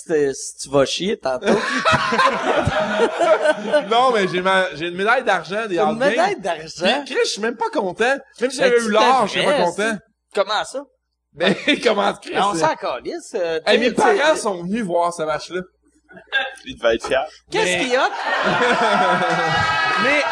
tu 0.62 0.68
vas 0.68 0.84
chier 0.84 1.16
tantôt. 1.18 1.46
non, 3.90 4.12
mais 4.12 4.28
j'ai 4.28 4.42
ma, 4.42 4.68
une 4.78 4.94
médaille 4.94 5.24
d'argent 5.24 5.66
des 5.66 5.76
T'as 5.76 5.90
une 5.90 5.98
médaille 5.98 6.38
d'argent? 6.40 7.03
Chris, 7.07 7.16
je 7.24 7.28
suis 7.30 7.40
même 7.42 7.57
pas 7.57 7.70
content. 7.70 8.16
Même 8.40 8.51
si 8.51 8.59
j'avais 8.59 8.76
eu 8.78 8.88
l'or, 8.90 9.26
je 9.26 9.32
serais 9.40 9.44
pas 9.44 9.64
content. 9.64 9.98
Comment 10.34 10.64
ça? 10.64 10.82
Mais 11.35 11.57
comment 11.83 12.12
Chris? 12.14 12.33
Ben, 12.35 12.43
on 12.45 12.55
s'en 12.55 12.74
calisse. 12.74 13.33
euh, 13.35 13.61
Hey, 13.66 13.78
mes 13.78 13.93
parents 13.93 14.37
sont 14.37 14.62
venus 14.64 14.85
voir 14.85 15.12
ce 15.14 15.22
match-là. 15.22 15.61
Il 16.64 16.76
devait 16.76 16.97
être 16.97 17.07
fier. 17.07 17.24
Qu'est-ce 17.51 17.85
qui 17.87 17.95
est 17.95 17.99
hot? 17.99 18.03
Mais, 20.05 20.22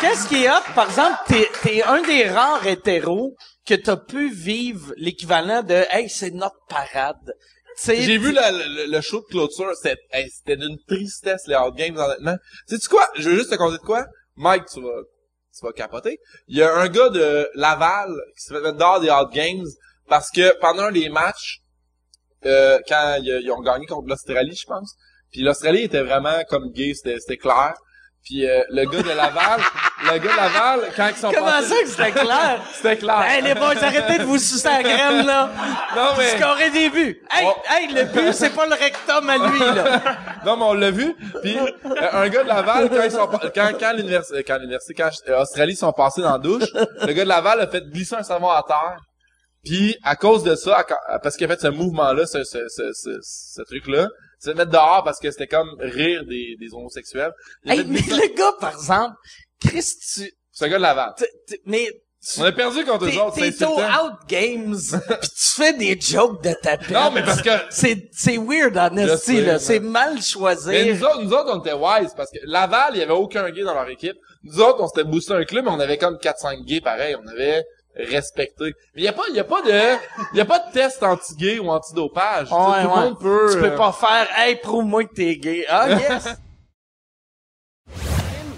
qu'est-ce 0.00 0.28
qui 0.28 0.44
est 0.44 0.50
hot? 0.50 0.62
Par 0.74 0.88
exemple, 0.88 1.18
t'es, 1.26 1.48
t'es 1.62 1.82
un 1.82 2.00
des 2.02 2.28
rares 2.28 2.66
hétéros 2.66 3.34
que 3.66 3.74
t'as 3.74 3.96
pu 3.96 4.30
vivre 4.32 4.92
l'équivalent 4.96 5.62
de, 5.62 5.84
hey, 5.90 6.08
c'est 6.08 6.30
notre 6.30 6.56
parade. 6.68 7.34
J'ai 7.84 8.18
vu 8.18 8.32
la- 8.32 8.52
le, 8.52 8.86
le 8.90 9.00
show 9.00 9.20
de 9.20 9.26
clôture, 9.26 9.70
c'était 9.74 9.96
hey, 10.12 10.30
c'était 10.30 10.56
d'une 10.56 10.76
tristesse 10.86 11.46
les 11.46 11.54
Hard 11.54 11.74
Games 11.76 11.96
honnêtement. 11.96 12.36
Sais-tu 12.66 12.88
quoi? 12.88 13.06
Je 13.16 13.30
veux 13.30 13.36
juste 13.36 13.50
te 13.50 13.56
conter 13.56 13.78
de 13.78 13.82
quoi? 13.82 14.04
Mike, 14.36 14.64
tu 14.72 14.80
vas 14.82 15.00
tu 15.58 15.64
vas 15.64 15.72
capoter. 15.72 16.18
Il 16.48 16.56
y 16.56 16.62
a 16.62 16.74
un 16.74 16.88
gars 16.88 17.08
de 17.08 17.48
Laval 17.54 18.10
qui 18.36 18.44
s'est 18.44 18.54
fait 18.54 18.60
mettre 18.60 18.78
dehors 18.78 19.00
des 19.00 19.08
Hard 19.08 19.32
Games 19.32 19.66
parce 20.08 20.30
que 20.30 20.58
pendant 20.60 20.90
des 20.90 21.08
matchs, 21.08 21.60
euh, 22.44 22.78
quand 22.88 23.18
ils, 23.20 23.40
ils 23.44 23.50
ont 23.50 23.60
gagné 23.60 23.86
contre 23.86 24.08
l'Australie, 24.08 24.56
je 24.56 24.66
pense, 24.66 24.96
puis 25.32 25.40
l'Australie 25.40 25.82
était 25.82 26.02
vraiment 26.02 26.42
comme 26.48 26.70
gay, 26.72 26.92
c'était 26.94 27.36
clair. 27.36 27.74
Puis 28.24 28.48
euh, 28.48 28.62
le 28.70 28.84
gars 28.84 29.02
de 29.02 29.08
Laval, 29.08 29.60
le 30.04 30.18
gars 30.18 30.32
de 30.32 30.36
Laval, 30.36 30.80
quand 30.96 31.08
ils 31.08 31.16
sont 31.16 31.32
Comment 31.32 31.60
ça 31.60 31.74
que 31.82 31.88
c'était 31.88 32.12
clair? 32.12 32.60
C'était 32.72 32.96
clair. 32.98 33.22
Hey, 33.22 33.42
les 33.42 33.54
boys, 33.54 33.74
arrêtez 33.82 34.18
de 34.18 34.24
vous 34.24 34.38
sucer 34.38 34.68
la 34.68 34.82
graine, 34.82 35.26
là. 35.26 35.50
Non, 35.96 36.10
mais- 36.16 36.30
Vous 36.30 36.38
scorez 36.38 36.70
des 36.70 36.88
buts. 36.88 37.20
Hey, 37.30 37.46
hey, 37.68 37.92
le 37.92 38.04
but, 38.04 38.32
c'est 38.32 38.54
pas 38.54 38.66
le 38.66 38.74
rectum 38.74 39.28
à 39.28 39.38
lui, 39.38 39.58
là. 39.58 40.00
non, 40.46 40.56
mais 40.56 40.64
on 40.64 40.74
l'a 40.74 40.90
vu. 40.92 41.14
Puis 41.42 41.58
euh, 41.58 41.66
un 42.12 42.28
gars 42.28 42.44
de 42.44 42.48
Laval, 42.48 42.88
quand 42.90 43.02
ils 43.02 43.10
sont 43.10 43.26
pas- 43.26 43.50
quand 43.52 43.70
quand 43.78 43.92
l'université 43.96 44.44
quand 44.44 44.58
l'université 44.58 44.94
quand 44.94 45.10
Australie 45.40 45.74
sont 45.76 45.92
passés 45.92 46.22
dans 46.22 46.32
la 46.32 46.38
douche, 46.38 46.68
le 46.74 47.12
gars 47.12 47.24
de 47.24 47.28
Laval 47.28 47.60
a 47.60 47.66
fait 47.66 47.82
glisser 47.90 48.14
un 48.14 48.22
savon 48.22 48.50
à 48.50 48.62
terre. 48.66 48.98
Puis 49.64 49.96
à 50.04 50.14
cause 50.16 50.44
de 50.44 50.54
ça, 50.54 50.84
à 51.08 51.18
parce 51.18 51.36
qu'il 51.36 51.50
a 51.50 51.54
fait 51.54 51.60
ce 51.60 51.68
mouvement-là, 51.68 52.24
ce, 52.26 52.44
ce, 52.44 52.58
ce 52.68 53.62
truc-là, 53.62 54.06
se 54.42 54.50
mettre 54.50 54.70
dehors 54.70 55.02
parce 55.04 55.20
que 55.20 55.30
c'était 55.30 55.46
comme 55.46 55.76
rire 55.78 56.24
des, 56.24 56.56
des 56.58 56.74
homosexuels. 56.74 57.32
Hey, 57.64 57.84
mais 57.86 58.00
le 58.00 58.34
gars, 58.34 58.52
par 58.60 58.72
exemple, 58.72 59.16
Chris, 59.60 59.94
tu... 60.14 60.32
C'est 60.50 60.64
un 60.64 60.68
gars 60.68 60.78
de 60.78 60.82
Laval. 60.82 61.14
Mais... 61.66 61.88
On 62.38 62.44
a 62.44 62.52
perdu 62.52 62.84
contre 62.84 63.06
eux 63.06 63.18
autres, 63.18 63.34
c'est 63.36 63.50
T'es 63.50 63.64
au. 63.64 63.76
Out 63.80 64.12
Games, 64.28 64.76
pis 65.20 65.28
tu 65.28 65.60
fais 65.60 65.72
des 65.72 66.00
jokes 66.00 66.40
de 66.44 66.52
tapette. 66.52 66.90
Non, 66.90 67.10
mais 67.10 67.24
parce 67.24 67.42
que- 67.42 67.50
C'est, 67.70 68.10
c'est 68.12 68.36
weird, 68.38 68.76
sais, 69.16 69.40
là. 69.40 69.58
C'est 69.58 69.80
mal 69.80 70.22
choisi. 70.22 70.68
Mais 70.68 70.92
nous 70.92 71.02
autres, 71.02 71.20
nous 71.22 71.32
autres, 71.32 71.50
on 71.52 71.58
était 71.60 71.72
wise 71.72 72.14
parce 72.16 72.30
que 72.30 72.38
Laval, 72.44 72.92
il 72.94 72.98
y 73.00 73.02
avait 73.02 73.12
aucun 73.12 73.50
gay 73.50 73.62
dans 73.62 73.74
leur 73.74 73.88
équipe. 73.88 74.16
Nous 74.44 74.60
autres, 74.60 74.80
on 74.80 74.86
s'était 74.86 75.02
boosté 75.02 75.32
un 75.34 75.44
club, 75.44 75.64
mais 75.64 75.72
on 75.72 75.80
avait 75.80 75.98
comme 75.98 76.14
4-5 76.14 76.64
gays 76.64 76.80
pareil. 76.80 77.16
On 77.20 77.26
avait 77.26 77.64
respecté. 77.96 78.64
Mais 78.94 79.02
il 79.02 79.04
y 79.04 79.08
a 79.08 79.12
pas, 79.12 79.22
il 79.28 79.34
y 79.36 79.40
a 79.40 79.44
pas 79.44 79.62
de, 79.62 79.96
il 80.32 80.38
y 80.38 80.40
a 80.40 80.44
pas 80.44 80.58
de 80.60 80.72
test 80.72 81.02
anti-gay 81.02 81.58
ou 81.58 81.68
anti-dopage. 81.70 82.48
Tu 82.48 82.54
sais, 82.54 82.54
Ouais, 82.54 82.64
tout 82.64 82.70
ouais. 82.70 82.82
le 82.82 82.88
monde 82.88 83.18
peut. 83.18 83.48
Tu 83.52 83.58
peux 83.58 83.72
euh, 83.72 83.76
pas 83.76 83.92
faire, 83.92 84.28
hey, 84.38 84.56
prouve-moi 84.56 85.04
que 85.04 85.14
t'es 85.14 85.36
gay. 85.36 85.64
Ah, 85.68 85.88
yes! 85.98 86.28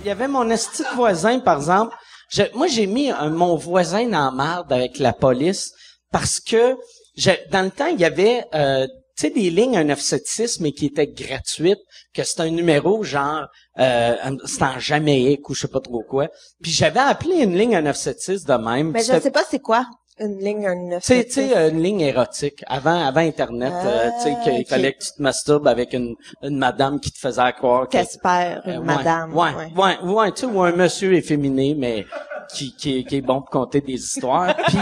Il 0.01 0.09
y 0.09 0.11
avait 0.11 0.29
mon 0.29 0.49
esti 0.51 0.83
de 0.83 0.95
voisin, 0.95 1.39
par 1.41 1.57
exemple. 1.57 1.97
Je- 2.31 2.43
moi, 2.55 2.67
j'ai 2.67 2.87
mis 2.87 3.11
un- 3.11 3.31
mon 3.31 3.57
voisin 3.57 4.13
en 4.13 4.33
marde 4.33 4.73
avec 4.73 4.99
la 4.99 5.13
police 5.13 5.73
parce 6.13 6.41
que 6.41 6.77
je- 7.17 7.31
dans 7.51 7.63
le 7.63 7.71
temps, 7.71 7.87
il 7.87 7.99
y 8.01 8.05
avait 8.05 8.45
euh, 8.55 8.87
tu 9.17 9.29
sais 9.29 9.31
des 9.31 9.51
lignes 9.51 9.77
un 9.77 9.85
976 9.85 10.61
mais 10.61 10.73
qui 10.73 10.87
étaient 10.87 11.07
gratuites, 11.07 11.81
que 12.13 12.25
c'était 12.25 12.43
un 12.43 12.51
numéro 12.51 13.03
genre 13.05 13.47
euh, 13.79 14.17
c'était 14.45 14.65
en 14.65 14.79
Jamaïque 14.79 15.49
ou 15.49 15.55
je 15.55 15.63
sais 15.63 15.69
pas 15.69 15.81
trop 15.81 16.03
quoi. 16.03 16.29
Puis 16.63 16.73
j'avais 16.73 17.01
appelé 17.01 17.37
une 17.43 17.57
ligne 17.57 17.77
un 17.77 17.83
976 17.83 18.45
de 18.45 18.55
même. 18.55 18.91
Mais 18.93 19.05
je 19.05 19.21
sais 19.21 19.31
pas 19.31 19.45
c'est 19.49 19.61
quoi 19.61 19.87
une 20.21 20.39
ligne 20.39 20.67
un 20.67 20.75
9 20.77 21.03
tu 21.05 21.31
sais, 21.31 21.69
une 21.71 21.83
ligne 21.83 22.01
érotique. 22.03 22.63
Avant, 22.67 23.05
avant 23.05 23.21
Internet, 23.21 23.73
euh, 23.73 24.11
tu 24.19 24.23
sais, 24.23 24.37
qu'il 24.45 24.63
Ah, 24.67 24.69
fallait 24.69 24.93
que 24.93 25.05
tu 25.05 25.11
te 25.13 25.23
masturbes 25.23 25.67
avec 25.67 25.93
une, 25.93 26.15
une 26.43 26.59
madame 26.59 27.01
qui 27.01 27.11
te 27.11 27.19
faisait 27.19 27.53
croire 27.55 27.87
que... 27.89 27.93
Casper, 27.93 28.59
une 28.67 28.73
Euh, 28.73 28.81
madame. 28.81 29.37
Ouais, 29.37 29.51
ouais. 29.55 29.73
ouais, 29.77 29.99
ouais, 30.13 30.33
tu 30.33 30.43
sais, 30.43 30.47
ou 30.47 30.63
un 30.63 30.73
monsieur 30.73 31.15
efféminé, 31.15 31.75
mais 31.77 32.07
qui, 32.53 32.75
qui, 32.77 32.99
est- 32.99 33.05
qui 33.05 33.17
est 33.17 33.21
bon 33.23 33.41
pour 33.41 33.51
compter 33.51 33.81
des 33.81 33.95
histoires. 33.95 34.55
Puis, 34.69 34.79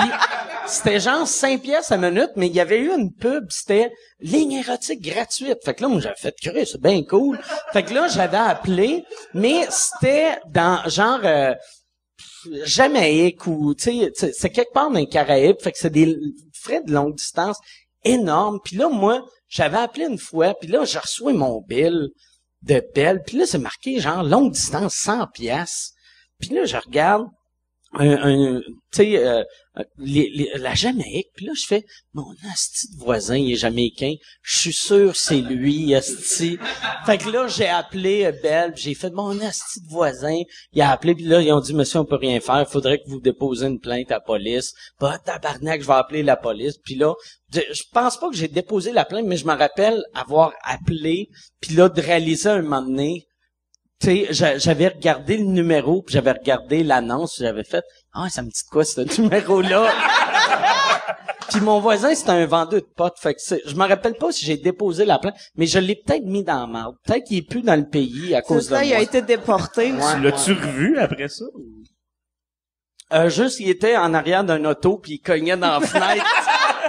c'était 0.66 1.00
genre 1.00 1.26
5 1.26 1.60
pièces 1.62 1.90
à 1.92 1.96
minute, 1.96 2.30
mais 2.36 2.48
il 2.48 2.54
y 2.54 2.60
avait 2.60 2.78
eu 2.80 2.90
une 2.92 3.12
pub, 3.12 3.46
c'était 3.50 3.90
ligne 4.20 4.52
érotique 4.52 5.00
gratuite. 5.02 5.58
Fait 5.64 5.74
que 5.74 5.82
là, 5.82 5.88
moi, 5.88 6.00
j'avais 6.00 6.14
fait 6.16 6.34
curieux, 6.40 6.64
c'est 6.66 6.80
bien 6.80 7.02
cool. 7.04 7.38
Fait 7.72 7.82
que 7.82 7.94
là, 7.94 8.06
j'avais 8.08 8.36
appelé, 8.36 9.04
mais 9.34 9.66
c'était 9.70 10.36
dans 10.50 10.86
genre... 10.88 11.20
euh, 11.24 11.54
Jamaïque 12.64 13.46
ou 13.46 13.74
tu 13.74 13.90
sais 14.14 14.32
c'est- 14.32 14.50
quelque 14.50 14.72
part 14.72 14.90
dans 14.90 14.98
les 14.98 15.06
Caraïbes 15.08 15.60
fait 15.60 15.72
que 15.72 15.78
c'est 15.78 15.90
des 15.90 16.16
frais 16.52 16.82
de 16.82 16.92
longue 16.92 17.14
distance 17.16 17.58
énormes. 18.04 18.58
Puis 18.64 18.76
là 18.76 18.88
moi 18.88 19.24
j'avais 19.48 19.78
appelé 19.78 20.06
une 20.06 20.18
fois 20.18 20.54
puis 20.54 20.68
là 20.68 20.84
je 20.84 20.98
reçois 20.98 21.32
mon 21.32 21.60
bill 21.62 22.08
de 22.62 22.82
Belle 22.94 23.22
puis 23.26 23.38
là 23.38 23.46
c'est 23.46 23.58
marqué 23.58 24.00
genre 24.00 24.22
longue 24.22 24.52
distance 24.52 24.94
100 24.94 25.26
pièces 25.28 25.92
puis 26.38 26.50
là 26.50 26.64
je 26.64 26.76
regarde 26.76 27.26
un, 27.94 28.56
un 28.56 28.60
tu 28.60 28.70
sais 28.92 29.26
euh, 29.26 29.42
les- 29.98 30.50
la 30.56 30.74
Jamaïque 30.74 31.28
puis 31.34 31.46
là 31.46 31.52
je 31.54 31.64
fais 31.66 31.84
mon 32.12 32.30
asti 32.52 32.88
de 32.92 32.98
voisin 32.98 33.36
il 33.36 33.52
est 33.52 33.56
jamaïcain. 33.56 34.14
Je 34.42 34.58
suis 34.58 34.72
sûr 34.72 35.16
c'est 35.16 35.40
lui 35.40 35.94
asti. 35.94 36.58
Fait 37.06 37.18
que 37.18 37.30
là 37.30 37.48
j'ai 37.48 37.68
appelé 37.68 38.24
euh, 38.24 38.32
Belle 38.42 38.72
j'ai 38.76 38.94
fait 38.94 39.10
mon 39.10 39.38
asti 39.40 39.80
de 39.82 39.88
voisin. 39.88 40.38
Il 40.72 40.82
a 40.82 40.90
appelé 40.90 41.14
puis 41.14 41.24
là 41.24 41.40
ils 41.40 41.52
ont 41.52 41.60
dit 41.60 41.74
monsieur 41.74 42.00
on 42.00 42.04
peut 42.04 42.16
rien 42.16 42.40
faire. 42.40 42.68
Faudrait 42.68 42.98
que 42.98 43.08
vous 43.08 43.20
déposez 43.20 43.66
une 43.66 43.80
plainte 43.80 44.10
à 44.10 44.14
la 44.14 44.20
police. 44.20 44.72
Bah 45.00 45.18
tabarnak 45.18 45.82
je 45.82 45.86
vais 45.86 45.92
appeler 45.94 46.22
la 46.22 46.36
police. 46.36 46.78
Puis 46.84 46.94
là 46.96 47.14
je, 47.54 47.60
je 47.72 47.82
pense 47.92 48.18
pas 48.18 48.28
que 48.30 48.36
j'ai 48.36 48.48
déposé 48.48 48.92
la 48.92 49.04
plainte 49.04 49.26
mais 49.26 49.36
je 49.36 49.46
me 49.46 49.54
rappelle 49.54 50.02
avoir 50.14 50.52
appelé 50.64 51.28
puis 51.60 51.74
là 51.74 51.88
de 51.88 52.00
réaliser 52.00 52.48
un 52.48 52.62
moment 52.62 52.82
donné 52.82 53.26
tu 54.02 54.08
sais, 54.08 54.26
j'a- 54.30 54.58
j'avais 54.58 54.88
regardé 54.88 55.36
le 55.36 55.44
numéro, 55.44 56.02
puis 56.02 56.12
j'avais 56.14 56.32
regardé 56.32 56.82
l'annonce, 56.82 57.36
j'avais 57.38 57.64
fait 57.64 57.84
ah 58.12 58.26
ça 58.28 58.42
me 58.42 58.48
dit 58.48 58.62
quoi 58.70 58.84
ce 58.84 59.00
numéro-là. 59.22 59.90
puis 61.48 61.60
mon 61.60 61.80
voisin 61.80 62.14
c'était 62.14 62.30
un 62.30 62.46
vendeur 62.46 62.80
de 62.80 62.86
potes, 62.96 63.18
fait 63.20 63.34
que 63.34 63.40
c'est- 63.40 63.62
je 63.64 63.74
me 63.76 63.86
rappelle 63.86 64.14
pas 64.14 64.32
si 64.32 64.44
j'ai 64.44 64.56
déposé 64.56 65.04
la 65.04 65.18
plainte, 65.18 65.34
mais 65.56 65.66
je 65.66 65.78
l'ai 65.78 65.94
peut-être 65.94 66.24
mis 66.24 66.42
dans 66.42 66.60
la 66.60 66.66
marde. 66.66 66.96
Peut-être 67.06 67.24
qu'il 67.24 67.38
est 67.38 67.48
plus 67.48 67.62
dans 67.62 67.76
le 67.76 67.88
pays 67.88 68.34
à 68.34 68.42
cause 68.42 68.64
de 68.66 68.70
ça, 68.74 68.76
moi. 68.76 68.84
il 68.84 68.92
a 68.94 69.00
été 69.00 69.22
déporté. 69.22 69.92
Ouais. 69.92 70.00
Tu 70.16 70.20
l'as-tu 70.20 70.52
revu 70.52 70.98
après 70.98 71.28
ça? 71.28 71.44
Euh, 73.12 73.28
juste, 73.28 73.60
il 73.60 73.68
était 73.68 73.96
en 73.96 74.14
arrière 74.14 74.42
d'un 74.42 74.64
auto, 74.64 74.96
puis 74.98 75.12
il 75.14 75.18
cognait 75.20 75.56
dans 75.56 75.78
la 75.78 75.80
fenêtre. 75.86 76.24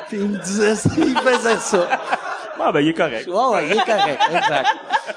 puis 0.08 0.18
il 0.20 0.30
me 0.30 0.38
disait, 0.40 0.76
ça, 0.76 0.90
il 0.98 1.16
faisait 1.18 1.58
ça. 1.58 1.88
Ah, 2.60 2.72
ben, 2.72 2.80
il 2.80 2.90
est 2.90 2.94
correct. 2.94 3.28
Ouais, 3.28 3.34
ouais, 3.56 3.66
il 3.68 3.72
est 3.74 3.86
correct, 3.86 4.22
exact. 4.34 4.70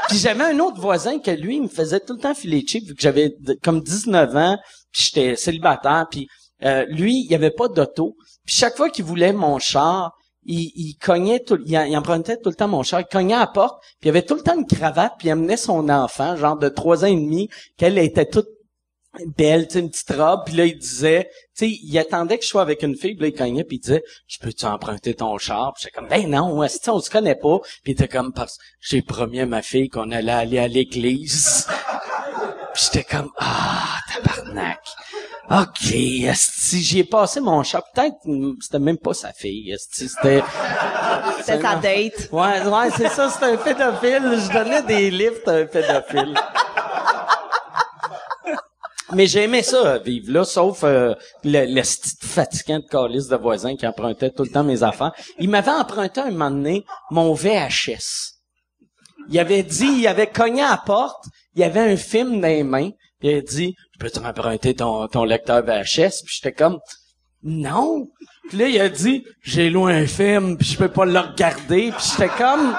Puis 0.09 0.19
j'avais 0.19 0.45
un 0.45 0.59
autre 0.61 0.81
voisin 0.81 1.19
que 1.19 1.31
lui, 1.31 1.57
il 1.57 1.63
me 1.63 1.69
faisait 1.69 2.01
tout 2.01 2.15
le 2.15 2.21
temps 2.21 2.35
filer 2.35 2.65
cheap, 2.67 2.87
vu 2.87 2.95
que 2.95 3.03
j'avais 3.03 3.35
comme 3.63 3.81
19 3.81 4.37
ans, 4.37 4.59
puis 4.93 5.03
j'étais 5.03 5.37
célibataire, 5.37 6.07
puis 6.11 6.29
euh, 6.65 6.85
lui, 6.89 7.27
il 7.29 7.35
avait 7.35 7.51
pas 7.51 7.69
d'auto. 7.69 8.17
Puis 8.45 8.55
chaque 8.55 8.77
fois 8.77 8.91
qu'il 8.91 9.05
voulait 9.05 9.33
mon 9.33 9.59
char, 9.59 10.13
il, 10.45 10.71
il 10.77 10.95
cognait 10.95 11.41
tout, 11.41 11.59
il, 11.67 11.73
il 11.73 11.97
empruntait 11.97 12.37
tout 12.37 12.51
le 12.51 12.55
temps 12.55 12.69
mon 12.69 12.83
char, 12.83 13.01
il 13.01 13.07
cognait 13.07 13.35
à 13.35 13.41
la 13.41 13.47
porte, 13.49 13.83
puis 14.01 14.07
il 14.07 14.09
avait 14.11 14.23
tout 14.23 14.35
le 14.35 14.43
temps 14.43 14.57
une 14.57 14.67
cravate, 14.67 15.15
puis 15.19 15.29
il 15.29 15.33
amenait 15.33 15.57
son 15.57 15.89
enfant, 15.89 16.37
genre 16.37 16.57
de 16.57 16.69
trois 16.69 17.05
ans 17.05 17.09
et 17.09 17.17
demi, 17.17 17.49
qu'elle 17.77 17.99
était 17.99 18.27
toute 18.27 18.49
belle, 19.37 19.67
tu 19.67 19.75
sais, 19.75 19.81
une 19.81 19.91
petite 19.91 20.13
robe, 20.13 20.43
puis 20.47 20.55
là, 20.55 20.65
il 20.67 20.79
disait, 20.79 21.29
tu 21.57 21.67
sais, 21.67 21.79
il 21.83 21.99
attendait 21.99 22.39
que 22.39 22.45
je 22.45 22.49
sois 22.49 22.63
avec 22.63 22.83
une 22.83 22.97
fille, 22.97 23.15
puis 23.15 23.23
là, 23.23 23.29
il 23.29 23.35
cognait, 23.35 23.65
puis 23.65 23.77
il 23.77 23.81
disait, 23.81 24.03
je 24.27 24.39
peux-tu 24.39 24.67
emprunter 24.67 25.15
ton 25.15 25.39
char? 25.39 25.73
Puis 25.75 25.85
j'étais 25.85 25.97
comme, 25.97 26.09
ben 26.09 26.29
non, 26.29 26.63
esti, 26.63 26.91
on 26.91 27.01
se 27.01 27.11
connaît 27.11 27.35
pas? 27.35 27.59
Puis 27.83 27.93
il 27.93 27.93
était 27.93 28.09
comme, 28.09 28.33
parce 28.33 28.59
que 28.59 28.65
j'ai 28.81 29.03
promis 29.03 29.41
à 29.41 29.47
ma 29.47 29.63
fille 29.63 29.89
qu'on 29.89 30.11
allait 30.11 30.33
aller 30.33 30.59
à 30.59 30.69
l'église. 30.69 31.67
puis 32.75 32.85
j'étais 32.85 33.05
comme, 33.05 33.31
ah, 33.39 33.99
tabarnak. 34.13 34.81
OK, 35.49 35.93
esti, 35.93 36.81
j'y 36.81 36.99
ai 36.99 37.05
passé 37.05 37.41
mon 37.41 37.63
char. 37.63 37.85
Peut-être, 37.95 38.17
c'était 38.61 38.81
même 38.81 38.99
pas 38.99 39.15
sa 39.15 39.33
fille, 39.33 39.71
esti, 39.71 40.09
c'était... 40.09 40.43
C'était 41.39 41.63
sa 41.63 41.77
date. 41.77 42.29
Ouais, 42.33 42.67
ouais, 42.67 42.91
c'est 42.97 43.09
ça, 43.09 43.31
c'était 43.31 43.47
un 43.47 43.57
pédophile. 43.57 44.41
Je 44.45 44.53
donnais 44.53 44.83
des 44.83 45.11
livres 45.11 45.41
à 45.47 45.53
un 45.53 45.67
pédophile. 45.67 46.35
Mais 49.13 49.27
j'ai 49.27 49.45
aimé 49.45 49.63
ça, 49.63 49.99
vivre 49.99 50.33
là, 50.33 50.45
sauf 50.45 50.83
euh, 50.83 51.15
le, 51.45 51.65
le 51.67 51.83
fatigant 52.23 52.81
de 52.81 52.87
calice 52.87 53.29
de 53.29 53.37
voisin 53.37 53.77
qui 53.77 53.87
empruntait 53.87 54.31
tout 54.31 54.43
le 54.43 54.51
temps 54.51 54.65
mes 54.65 54.83
affaires. 54.83 55.13
Il 55.39 55.49
m'avait 55.49 55.71
emprunté 55.71 56.21
un 56.21 56.31
moment 56.31 56.51
donné 56.51 56.85
mon 57.11 57.33
VHS. 57.33 58.35
Il 59.29 59.39
avait 59.39 59.63
dit, 59.63 59.89
il 59.99 60.07
avait 60.07 60.27
cogné 60.29 60.63
à 60.63 60.71
la 60.71 60.77
porte, 60.77 61.25
il 61.55 61.63
avait 61.63 61.93
un 61.93 61.97
film 61.97 62.41
dans 62.41 62.49
les 62.49 62.63
mains, 62.63 62.91
il 63.23 63.35
a 63.35 63.41
dit, 63.41 63.75
je 63.95 63.99
peux 63.99 64.11
te 64.11 64.73
ton, 64.73 65.09
ton 65.09 65.25
lecteur 65.25 65.63
VHS? 65.63 66.23
Puis 66.25 66.37
j'étais 66.37 66.53
comme, 66.53 66.79
non. 67.43 68.09
Puis 68.49 68.59
là, 68.59 68.69
il 68.69 68.81
a 68.81 68.89
dit, 68.89 69.25
j'ai 69.43 69.71
loué 69.71 69.95
un 69.95 70.07
film, 70.07 70.57
puis 70.57 70.69
je 70.69 70.79
peux 70.79 70.89
pas 70.89 71.05
le 71.05 71.19
regarder. 71.19 71.93
Puis 71.93 72.07
j'étais 72.11 72.29
comme, 72.29 72.77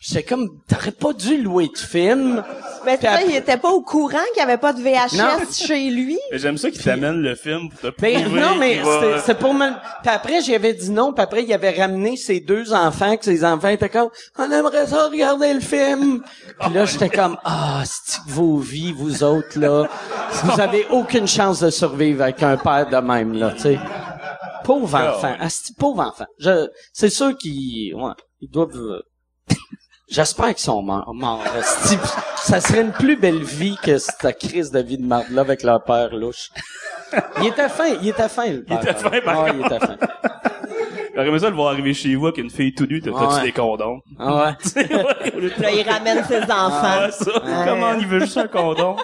j'étais 0.00 0.22
comme, 0.22 0.48
t'aurais 0.66 0.90
pas 0.92 1.12
dû 1.12 1.42
louer 1.42 1.68
de 1.68 1.78
film. 1.78 2.42
Mais 2.86 2.96
Puis 2.96 3.06
ça, 3.06 3.12
après- 3.12 3.26
il 3.28 3.36
était 3.36 3.58
pas 3.58 3.68
au 3.70 3.82
courant 3.82 4.18
qu'il 4.32 4.38
y 4.40 4.42
avait 4.42 4.56
pas 4.56 4.72
de 4.72 4.80
VHS 4.80 5.18
Non. 5.18 5.38
Chez 5.52 5.90
lui. 5.90 6.18
J'aime 6.32 6.56
ça 6.56 6.70
qu'il 6.70 6.82
t'amène 6.82 7.20
le 7.20 7.34
film 7.34 7.68
pour 7.68 7.78
te 7.92 8.00
Ben, 8.00 8.26
non, 8.34 8.56
mais 8.58 8.80
c'est- 8.82 9.18
c'est 9.26 9.38
pour 9.38 9.52
me... 9.52 9.68
Puis 10.02 10.10
après, 10.10 10.40
j'avais 10.40 10.72
dit 10.72 10.90
non, 10.90 11.12
puis 11.12 11.22
après, 11.22 11.44
il 11.44 11.52
avait 11.52 11.78
ramené 11.78 12.16
ses 12.16 12.40
deux 12.40 12.72
enfants, 12.72 13.16
que 13.18 13.24
ses 13.26 13.44
enfants 13.44 13.68
étaient 13.68 13.90
comme, 13.90 14.08
on 14.38 14.50
aimerait 14.50 14.86
ça 14.86 15.08
regarder 15.08 15.52
le 15.52 15.60
film. 15.60 16.22
Puis 16.58 16.72
là, 16.72 16.86
j'étais 16.86 17.10
comme, 17.10 17.36
ah, 17.44 17.82
c'est 17.84 18.22
que 18.24 18.30
vos 18.30 18.56
vies, 18.56 18.92
vous 18.92 19.22
autres, 19.22 19.58
là, 19.58 19.86
vous 20.44 20.58
avez 20.60 20.86
aucune 20.90 21.28
chance 21.28 21.60
de 21.60 21.68
survivre 21.68 22.22
avec 22.22 22.42
un 22.42 22.56
père 22.56 22.88
de 22.88 22.96
même, 22.96 23.34
là, 23.34 23.52
tu 23.52 23.60
sais. 23.60 23.78
Pauvre 24.64 24.96
Ah, 24.96 25.16
enfant. 25.16 25.28
ouais. 25.32 25.36
Asti, 25.40 25.74
pauvre 25.74 26.00
enfant? 26.02 26.26
Je, 26.38 26.68
c'est 26.92 27.10
sûr 27.10 27.36
qu'ils, 27.36 27.94
ouais, 27.94 28.12
ils 28.40 28.48
doivent, 28.50 28.76
euh, 28.76 29.00
J'espère 30.10 30.48
qu'ils 30.48 30.58
sont 30.58 30.82
morts. 30.82 31.12
morts 31.14 31.42
asti. 31.58 31.96
ça 32.36 32.60
serait 32.60 32.80
une 32.82 32.90
plus 32.92 33.16
belle 33.16 33.42
vie 33.42 33.76
que 33.82 33.96
cette 33.98 34.38
crise 34.38 34.70
de 34.72 34.80
vie 34.80 34.98
de 34.98 35.06
marde-là 35.06 35.42
avec 35.42 35.62
leur 35.62 35.82
père 35.84 36.12
louche. 36.14 36.50
Il 37.40 37.46
était 37.48 37.68
fin, 37.68 37.86
il 38.02 38.08
était 38.08 38.28
fin, 38.28 38.46
le 38.46 38.56
Il 38.58 38.64
père. 38.64 38.82
était 38.82 38.94
fin, 38.94 39.20
par 39.24 39.42
Ouais, 39.44 39.50
il 39.54 39.64
était 39.66 39.78
fin. 39.78 39.96
J'aurais 41.14 41.28
aimé 41.28 41.38
ça 41.38 41.50
le 41.50 41.56
voir 41.56 41.72
arriver 41.72 41.92
chez 41.94 42.14
vous 42.14 42.26
avec 42.26 42.38
une 42.38 42.50
fille 42.50 42.72
tout 42.74 42.86
nue, 42.86 43.00
t'as 43.02 43.10
Ouais. 43.10 43.42
des 43.42 43.52
condoms? 43.52 44.00
Ah 44.18 44.54
ouais. 44.74 44.82
Là, 45.58 45.70
il 45.72 45.88
ramène 45.88 46.24
ses 46.24 46.42
enfants. 46.42 47.00
Ouais, 47.02 47.10
ça. 47.10 47.30
Ouais. 47.44 47.64
Comment 47.66 47.92
il 47.94 48.06
veut 48.06 48.20
juste 48.20 48.36
un 48.36 48.46
condom? 48.48 48.96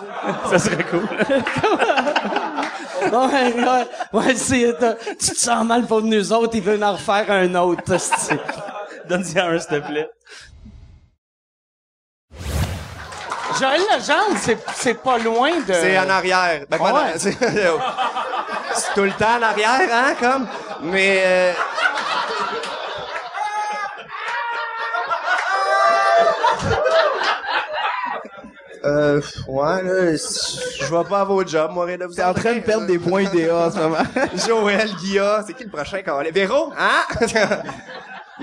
ça 0.50 0.58
serait 0.58 0.84
cool. 0.84 1.06
Ouais, 3.12 3.52
ouais, 3.54 3.86
ouais, 4.14 4.34
c'est, 4.34 4.74
t'as- 4.78 4.94
tu 4.94 5.16
te 5.32 5.36
sens 5.36 5.64
mal 5.66 5.84
pour 5.84 6.00
nous 6.00 6.32
autres, 6.32 6.54
ils 6.56 6.62
veulent 6.62 6.82
en 6.82 6.92
refaire 6.92 7.30
un 7.30 7.54
autre. 7.56 7.82
Donne-y 9.08 9.38
un, 9.38 9.58
s'il 9.58 9.68
te 9.68 9.86
plaît. 9.86 10.08
Joël 13.58 13.80
Legendre, 13.80 14.38
c'est, 14.40 14.58
c'est 14.74 14.94
pas 14.94 15.18
loin 15.18 15.50
de... 15.60 15.72
C'est 15.72 15.98
en 15.98 16.08
arrière. 16.10 16.62
Ben, 16.68 16.78
pas 16.78 16.92
Ouais. 16.92 17.12
c'est 17.16 17.32
c'est 18.74 18.94
tout 18.94 19.02
le 19.04 19.12
temps 19.12 19.36
en 19.38 19.42
arrière, 19.42 19.80
hein, 19.92 20.14
comme. 20.20 20.46
Mais. 20.82 21.22
euh, 21.24 21.52
Euh, 28.84 29.18
ouais, 29.48 29.82
là, 29.82 30.12
je 30.14 30.84
vois 30.90 31.04
pas 31.04 31.20
à 31.20 31.24
vos 31.24 31.42
jobs, 31.46 31.70
moi, 31.72 31.86
rien 31.86 31.96
de 31.96 32.04
vous 32.04 32.12
T'es 32.12 32.22
en 32.22 32.34
train 32.34 32.52
de 32.56 32.60
perdre 32.60 32.84
des 32.86 32.98
points 32.98 33.22
IDA 33.22 33.56
en 33.56 33.70
ce 33.70 33.78
moment. 33.78 33.96
Joël, 34.46 34.90
Guilla, 35.00 35.42
c'est 35.46 35.54
qui 35.54 35.64
le 35.64 35.70
prochain 35.70 36.02
qu'on? 36.02 36.22
Véro? 36.30 36.70
Hein? 36.78 37.26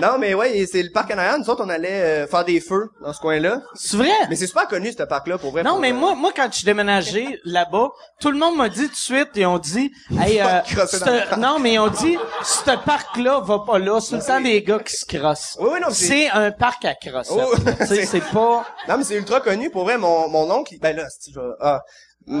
non, 0.02 0.18
mais 0.18 0.34
ouais, 0.34 0.66
c'est 0.70 0.82
le 0.82 0.90
parc 0.90 1.10
en 1.12 1.18
arrière. 1.18 1.38
Nous 1.38 1.48
autres, 1.48 1.62
on 1.64 1.68
allait 1.68 2.24
euh, 2.24 2.26
faire 2.26 2.44
des 2.44 2.60
feux 2.60 2.90
dans 3.00 3.12
ce 3.12 3.20
coin-là. 3.20 3.62
C'est 3.74 3.96
vrai? 3.96 4.10
Mais 4.28 4.36
c'est 4.36 4.46
super 4.48 4.66
connu, 4.66 4.92
ce 4.92 5.02
parc-là, 5.04 5.38
pour 5.38 5.52
vrai. 5.52 5.62
Non, 5.62 5.72
pour, 5.72 5.80
mais 5.80 5.92
moi, 5.92 6.14
moi, 6.14 6.32
quand 6.34 6.48
je 6.50 6.56
suis 6.56 6.64
déménagé 6.64 7.38
là-bas, 7.44 7.88
tout 8.20 8.30
le 8.30 8.38
monde 8.38 8.56
m'a 8.56 8.68
dit 8.68 8.86
tout 8.86 8.90
de 8.92 8.96
suite, 8.96 9.28
ils 9.36 9.46
ont 9.46 9.58
dit, 9.58 9.92
hey, 10.20 10.40
euh, 10.40 10.60
c'te- 10.66 11.36
non, 11.38 11.58
mais 11.60 11.74
ils 11.74 11.78
ont 11.78 11.88
dit, 11.88 12.18
ce 12.42 12.76
parc-là 12.84 13.40
va 13.40 13.60
pas 13.60 13.78
là, 13.78 14.00
c'est 14.00 14.16
le 14.16 14.22
temps 14.22 14.40
des 14.40 14.62
gars 14.62 14.80
qui 14.80 14.96
se 14.96 15.04
crossent. 15.06 15.56
Oui, 15.60 15.68
oui, 15.72 15.78
non, 15.80 15.88
c'est- 15.90 16.28
un 16.30 16.50
parc 16.50 16.84
à 16.84 16.94
crosser. 16.94 17.32
Oh, 17.34 17.54
c'est 17.86 18.24
pas, 18.32 18.66
Non, 18.88 18.98
mais 18.98 19.04
c'est 19.04 19.16
ultra 19.16 19.40
connu. 19.40 19.70
Pour 19.70 19.84
vrai, 19.84 19.98
mon, 19.98 20.28
mon 20.28 20.50
oncle, 20.50 20.74
ben 20.80 20.96
là, 20.96 21.06
ah. 21.60 21.80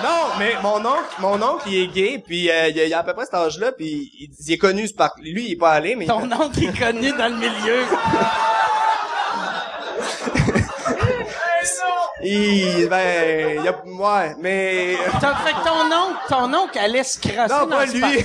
Non, 0.00 0.28
mais 0.38 0.54
mon 0.62 0.76
oncle, 0.76 1.16
mon 1.18 1.42
oncle, 1.42 1.64
il 1.66 1.82
est 1.82 1.86
gay, 1.88 2.22
puis 2.24 2.48
euh, 2.48 2.68
il, 2.68 2.78
a, 2.80 2.84
il 2.84 2.94
a 2.94 3.00
à 3.00 3.02
peu 3.02 3.14
près 3.14 3.24
cet 3.24 3.34
âge-là, 3.34 3.72
puis 3.72 4.12
il, 4.20 4.30
il 4.46 4.52
est 4.52 4.56
connu 4.58 4.86
ce 4.86 4.94
parc. 4.94 5.18
Lui, 5.18 5.46
il 5.46 5.52
est 5.52 5.56
pas 5.56 5.72
allé, 5.72 5.96
mais 5.96 6.06
ton 6.06 6.30
oncle 6.30 6.62
est 6.62 6.78
connu 6.78 7.10
dans 7.12 7.26
le 7.26 7.34
milieu. 7.36 7.82
il, 12.22 12.88
ben, 12.88 13.58
il 13.58 13.64
y 13.64 13.68
a, 13.68 13.72
ouais, 13.84 14.34
mais 14.40 14.96
T'as 15.20 15.34
fait 15.36 15.52
que 15.52 15.64
ton 15.64 15.86
oncle, 15.92 16.18
ton 16.28 16.52
oncle 16.54 16.78
allait 16.78 17.04
se 17.04 17.18
crosser 17.18 17.48
non, 17.52 17.66
dans 17.66 17.76
pas 17.78 17.86
ce 17.86 17.92
lui. 17.96 18.24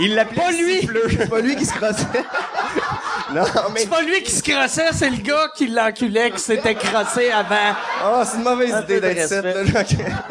il 0.00 0.14
l'appelait 0.14 0.42
Pas 0.42 0.50
lui. 0.52 0.86
pas 1.28 1.40
lui 1.40 1.56
qui 1.56 1.64
se 1.66 1.74
crossait. 1.74 2.04
Non, 3.34 3.42
mais 3.74 3.80
C'est 3.80 3.90
pas 3.90 4.02
lui 4.02 4.22
qui 4.22 4.30
se 4.32 4.42
crossait, 4.42 4.86
c'est 4.92 5.10
le 5.10 5.16
gars 5.18 5.48
qui 5.56 5.66
l'enculait, 5.68 6.30
qui 6.30 6.38
s'était 6.38 6.74
crossé 6.74 7.30
avant. 7.30 7.74
oh, 8.04 8.22
c'est 8.24 8.36
une 8.38 8.42
mauvaise 8.44 8.72
Un 8.74 8.82
idée 8.82 9.00
d'être. 9.00 9.32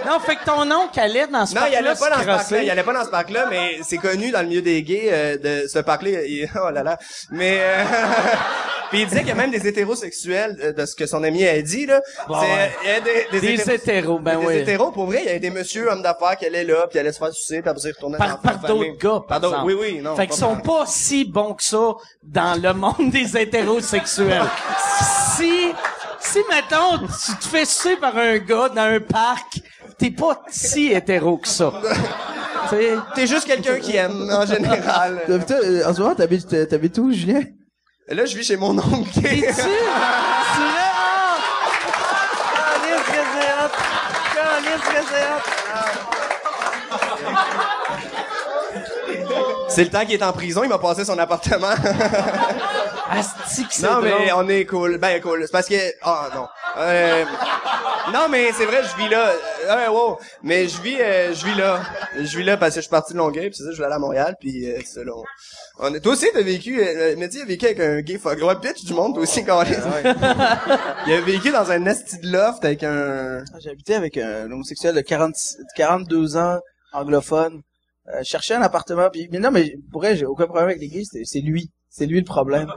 Non, 0.05 0.19
fait 0.19 0.35
que 0.37 0.45
ton 0.45 0.69
oncle 0.71 0.99
allait 0.99 1.27
dans 1.27 1.45
ce 1.45 1.55
Non, 1.55 1.61
il 1.67 1.71
parc-là 1.73 1.77
allait 1.89 1.99
pas 1.99 2.09
dans 2.09 2.21
ce 2.21 2.25
parc-là. 2.25 2.63
Il 2.63 2.69
allait 2.69 2.83
pas 2.83 2.93
dans 2.93 3.03
ce 3.05 3.09
parc-là, 3.09 3.47
mais 3.49 3.79
c'est 3.83 3.97
connu 3.97 4.31
dans 4.31 4.41
le 4.41 4.47
milieu 4.47 4.61
des 4.61 4.81
gays 4.83 5.09
euh, 5.11 5.37
de 5.63 5.67
ce 5.67 5.79
parc-là. 5.79 6.23
il- 6.25 6.49
Oh 6.55 6.69
là 6.69 6.83
là. 6.83 6.97
Mais 7.31 7.57
euh, 7.59 7.83
puis 8.89 9.01
il 9.01 9.07
disait 9.07 9.19
qu'il 9.19 9.29
y 9.29 9.31
a 9.31 9.35
même 9.35 9.51
des 9.51 9.67
hétérosexuels 9.67 10.57
euh, 10.63 10.71
de 10.73 10.85
ce 10.85 10.95
que 10.95 11.05
son 11.05 11.23
ami 11.23 11.45
a 11.45 11.61
dit 11.61 11.85
là. 11.85 12.01
Bon, 12.27 12.39
ouais. 12.39 12.71
il 12.83 12.89
y 12.89 12.91
a 12.91 12.99
des, 13.01 13.39
Des 13.55 13.71
hétéros, 13.71 14.19
ben 14.19 14.39
des 14.39 14.45
oui. 14.45 14.55
hétéros 14.57 14.91
pour 14.91 15.07
vrai. 15.07 15.21
Il 15.25 15.31
y 15.31 15.35
a 15.35 15.39
des 15.39 15.49
messieurs 15.49 15.89
hommes 15.89 16.01
d'affaires 16.01 16.37
qui 16.37 16.45
allaient 16.45 16.63
là, 16.63 16.87
puis 16.89 16.99
allaient 16.99 17.11
se 17.11 17.19
faire 17.19 17.33
sucer, 17.33 17.61
puis 17.61 17.69
après 17.69 17.81
ils 17.89 17.91
retournaient 17.93 18.17
par, 18.17 18.29
dans 18.29 18.37
par 18.37 18.59
d'autres 18.59 18.97
gars, 18.97 19.09
par 19.09 19.25
Par 19.27 19.39
d'autres- 19.41 19.55
exemple. 19.55 19.73
Oui, 19.73 19.91
oui, 19.95 20.01
non. 20.01 20.15
Fait 20.15 20.27
qu'ils 20.27 20.35
sont 20.37 20.55
pas 20.57 20.85
si 20.87 21.25
bons 21.25 21.53
que 21.53 21.63
ça 21.63 21.93
dans 22.23 22.61
le 22.61 22.73
monde 22.73 22.84
des 22.99 23.37
hétérosexuels. 23.37 24.43
si, 25.37 25.71
si, 26.19 26.39
mettons, 26.49 26.99
tu 26.99 27.35
te 27.37 27.45
fais 27.45 27.65
sucer 27.65 27.95
par 27.97 28.17
un 28.17 28.37
gars 28.37 28.69
dans 28.69 28.81
un 28.81 28.99
parc, 28.99 29.59
t'es 29.97 30.11
pas 30.11 30.41
si 30.49 30.91
hétéro 30.91 31.37
que 31.37 31.47
ça. 31.47 31.71
T'sais, 32.67 32.95
T'es 33.13 33.27
juste 33.27 33.45
quelqu'un 33.45 33.79
qui 33.79 33.95
aime, 33.95 34.29
en 34.31 34.45
général. 34.45 35.21
Euh, 35.29 35.39
euh, 35.51 35.89
en 35.89 35.93
ce 35.93 36.01
moment, 36.01 36.15
t'habites, 36.15 36.53
euh, 36.53 36.65
t'habites 36.65 36.97
où, 36.97 37.11
Julien? 37.11 37.41
Là, 38.07 38.25
je 38.25 38.35
vis 38.37 38.43
chez 38.43 38.57
mon 38.57 38.77
oncle. 38.77 39.09
T'es-tu? 39.13 39.53
Tu 39.53 39.61
vrai? 45.01 45.23
Ah! 45.73 46.24
C'est 49.67 49.83
le 49.83 49.89
temps 49.89 50.05
qu'il 50.05 50.13
est 50.13 50.23
en 50.23 50.33
prison, 50.33 50.63
il 50.63 50.69
m'a 50.69 50.79
passé 50.79 51.05
son 51.05 51.17
appartement. 51.17 51.67
Asti 53.09 53.67
que 53.67 53.73
c'est 53.73 53.87
non, 53.87 54.01
mais 54.01 54.09
drôle. 54.09 54.45
on 54.45 54.49
est 54.49 54.65
cool. 54.65 54.97
Ben, 54.97 55.21
cool. 55.21 55.41
C'est 55.43 55.51
parce 55.51 55.67
que... 55.67 55.75
Ah, 56.01 56.29
non. 56.33 56.47
Euh, 56.77 57.23
non, 58.13 58.27
mais 58.29 58.51
c'est 58.51 58.65
vrai, 58.65 58.81
je 58.83 59.03
vis 59.03 59.09
là. 59.09 59.31
Euh, 59.67 59.89
wow. 59.89 60.17
Mais 60.43 60.67
je 60.67 60.81
vis, 60.81 60.99
euh, 60.99 61.33
je 61.33 61.45
vis 61.45 61.55
là. 61.55 61.81
Je 62.17 62.37
vis 62.37 62.43
là 62.43 62.57
parce 62.57 62.71
que 62.73 62.81
je 62.81 62.85
suis 62.85 62.89
parti 62.89 63.13
de 63.13 63.17
Longueuil, 63.17 63.49
puis 63.49 63.57
c'est 63.57 63.63
ça, 63.63 63.71
je 63.71 63.77
vais 63.77 63.85
aller 63.85 63.95
à 63.95 63.99
Montréal, 63.99 64.35
puis 64.39 64.69
euh, 64.69 64.79
c'est 64.83 65.03
là. 65.03 65.11
On... 65.15 65.23
on 65.79 65.93
est... 65.93 65.99
Toi 65.99 66.13
aussi, 66.13 66.27
t'as 66.33 66.41
vécu... 66.41 66.81
Euh, 66.81 67.15
Mehdi 67.15 67.41
a 67.41 67.45
vécu 67.45 67.65
avec 67.65 67.79
un 67.79 68.01
gay 68.01 68.17
fuck. 68.17 68.41
Ouais, 68.41 68.55
bitch 68.55 68.83
du 68.85 68.93
monde, 68.93 69.13
toi 69.13 69.23
aussi, 69.23 69.45
quand 69.45 69.63
Il 71.07 71.13
a 71.13 71.21
vécu 71.21 71.51
dans 71.51 71.69
un 71.71 71.85
esti 71.85 72.19
de 72.19 72.31
loft 72.31 72.65
avec 72.65 72.83
un... 72.83 73.43
J'ai 73.59 73.69
habité 73.69 73.95
avec 73.95 74.17
un 74.17 74.51
homosexuel 74.51 74.95
de 74.95 75.01
40, 75.01 75.35
42 75.75 76.37
ans, 76.37 76.59
anglophone. 76.93 77.61
Euh, 78.09 78.19
je 78.19 78.23
cherchais 78.29 78.53
un 78.53 78.61
appartement, 78.61 79.09
puis 79.11 79.27
mais 79.31 79.39
non, 79.39 79.51
mais 79.51 79.75
pour 79.91 80.01
vrai, 80.01 80.15
j'ai 80.15 80.25
aucun 80.25 80.45
problème 80.45 80.67
avec 80.69 80.79
les 80.79 80.89
gays, 80.89 81.03
c'est 81.23 81.39
lui. 81.41 81.71
C'est 81.89 82.05
lui 82.05 82.19
le 82.19 82.25
problème. 82.25 82.67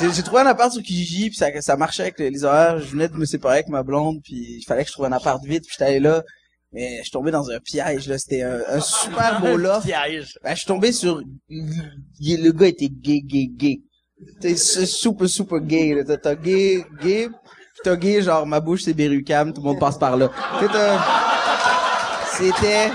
J'ai 0.00 0.22
trouvé 0.22 0.40
un 0.42 0.46
appart 0.46 0.72
sur 0.72 0.82
Kijiji, 0.82 1.28
puis 1.28 1.36
ça, 1.36 1.48
ça 1.60 1.76
marchait 1.76 2.02
avec 2.02 2.18
les, 2.18 2.30
les 2.30 2.44
horaires. 2.44 2.78
Je 2.80 2.86
venais 2.86 3.08
de 3.08 3.14
me 3.16 3.24
séparer 3.26 3.54
avec 3.56 3.68
ma 3.68 3.82
blonde, 3.82 4.20
puis 4.22 4.56
il 4.58 4.64
fallait 4.66 4.82
que 4.82 4.88
je 4.88 4.92
trouve 4.94 5.04
un 5.06 5.12
appart 5.12 5.42
vite, 5.44 5.64
puis 5.64 5.72
j'étais 5.78 5.84
allé 5.90 6.00
là. 6.00 6.22
Mais 6.72 6.98
je 6.98 7.02
suis 7.02 7.10
tombé 7.10 7.30
dans 7.30 7.50
un 7.50 7.58
piège, 7.60 8.08
là. 8.08 8.16
C'était 8.18 8.42
un, 8.42 8.60
un 8.68 8.80
super 8.80 9.40
beau 9.40 9.56
loft. 9.56 9.86
piège. 9.86 10.38
Ben, 10.42 10.50
je 10.54 10.58
suis 10.58 10.66
tombé 10.66 10.92
sur... 10.92 11.20
Le 11.50 12.50
gars 12.52 12.66
était 12.68 12.88
gay, 12.88 13.20
gay, 13.20 13.46
gay. 13.50 13.80
T'es 14.40 14.56
su- 14.56 14.86
super, 14.86 15.28
super 15.28 15.60
gay, 15.60 15.94
là. 15.94 16.04
T'as- 16.04 16.16
T'as 16.18 16.34
gay, 16.34 16.84
gay, 17.02 17.28
pis 17.28 17.80
t'as 17.84 17.96
gay, 17.96 18.22
genre, 18.22 18.46
ma 18.46 18.60
bouche, 18.60 18.82
c'est 18.84 18.94
Berrucam, 18.94 19.52
tout 19.52 19.60
le 19.62 19.66
monde 19.68 19.80
passe 19.80 19.98
par 19.98 20.16
là. 20.16 20.30
C'était... 22.36 22.90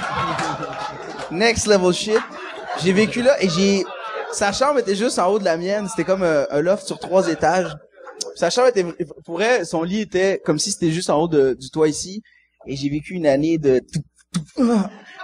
Next 1.31 1.67
level 1.67 1.93
shit. 1.93 2.19
J'ai 2.83 2.93
vécu 2.93 3.21
là, 3.21 3.41
et 3.41 3.49
j'ai... 3.49 3.85
Sa 4.31 4.51
chambre 4.51 4.79
était 4.79 4.95
juste 4.95 5.17
en 5.19 5.27
haut 5.27 5.39
de 5.39 5.45
la 5.45 5.55
mienne. 5.57 5.87
C'était 5.89 6.03
comme 6.03 6.23
un, 6.23 6.45
un 6.49 6.61
loft 6.61 6.85
sur 6.85 6.99
trois 6.99 7.27
étages. 7.29 7.73
Sa 8.35 8.49
chambre 8.49 8.67
était... 8.67 8.85
Pour 9.25 9.41
elle, 9.41 9.65
son 9.65 9.83
lit 9.83 10.01
était 10.01 10.41
comme 10.45 10.59
si 10.59 10.71
c'était 10.71 10.91
juste 10.91 11.09
en 11.09 11.17
haut 11.21 11.27
de- 11.27 11.53
du 11.59 11.69
toit 11.69 11.87
ici. 11.87 12.21
Et 12.67 12.75
j'ai 12.75 12.89
vécu 12.89 13.13
une 13.13 13.27
année 13.27 13.57
de... 13.57 13.79
Tu 14.57 14.65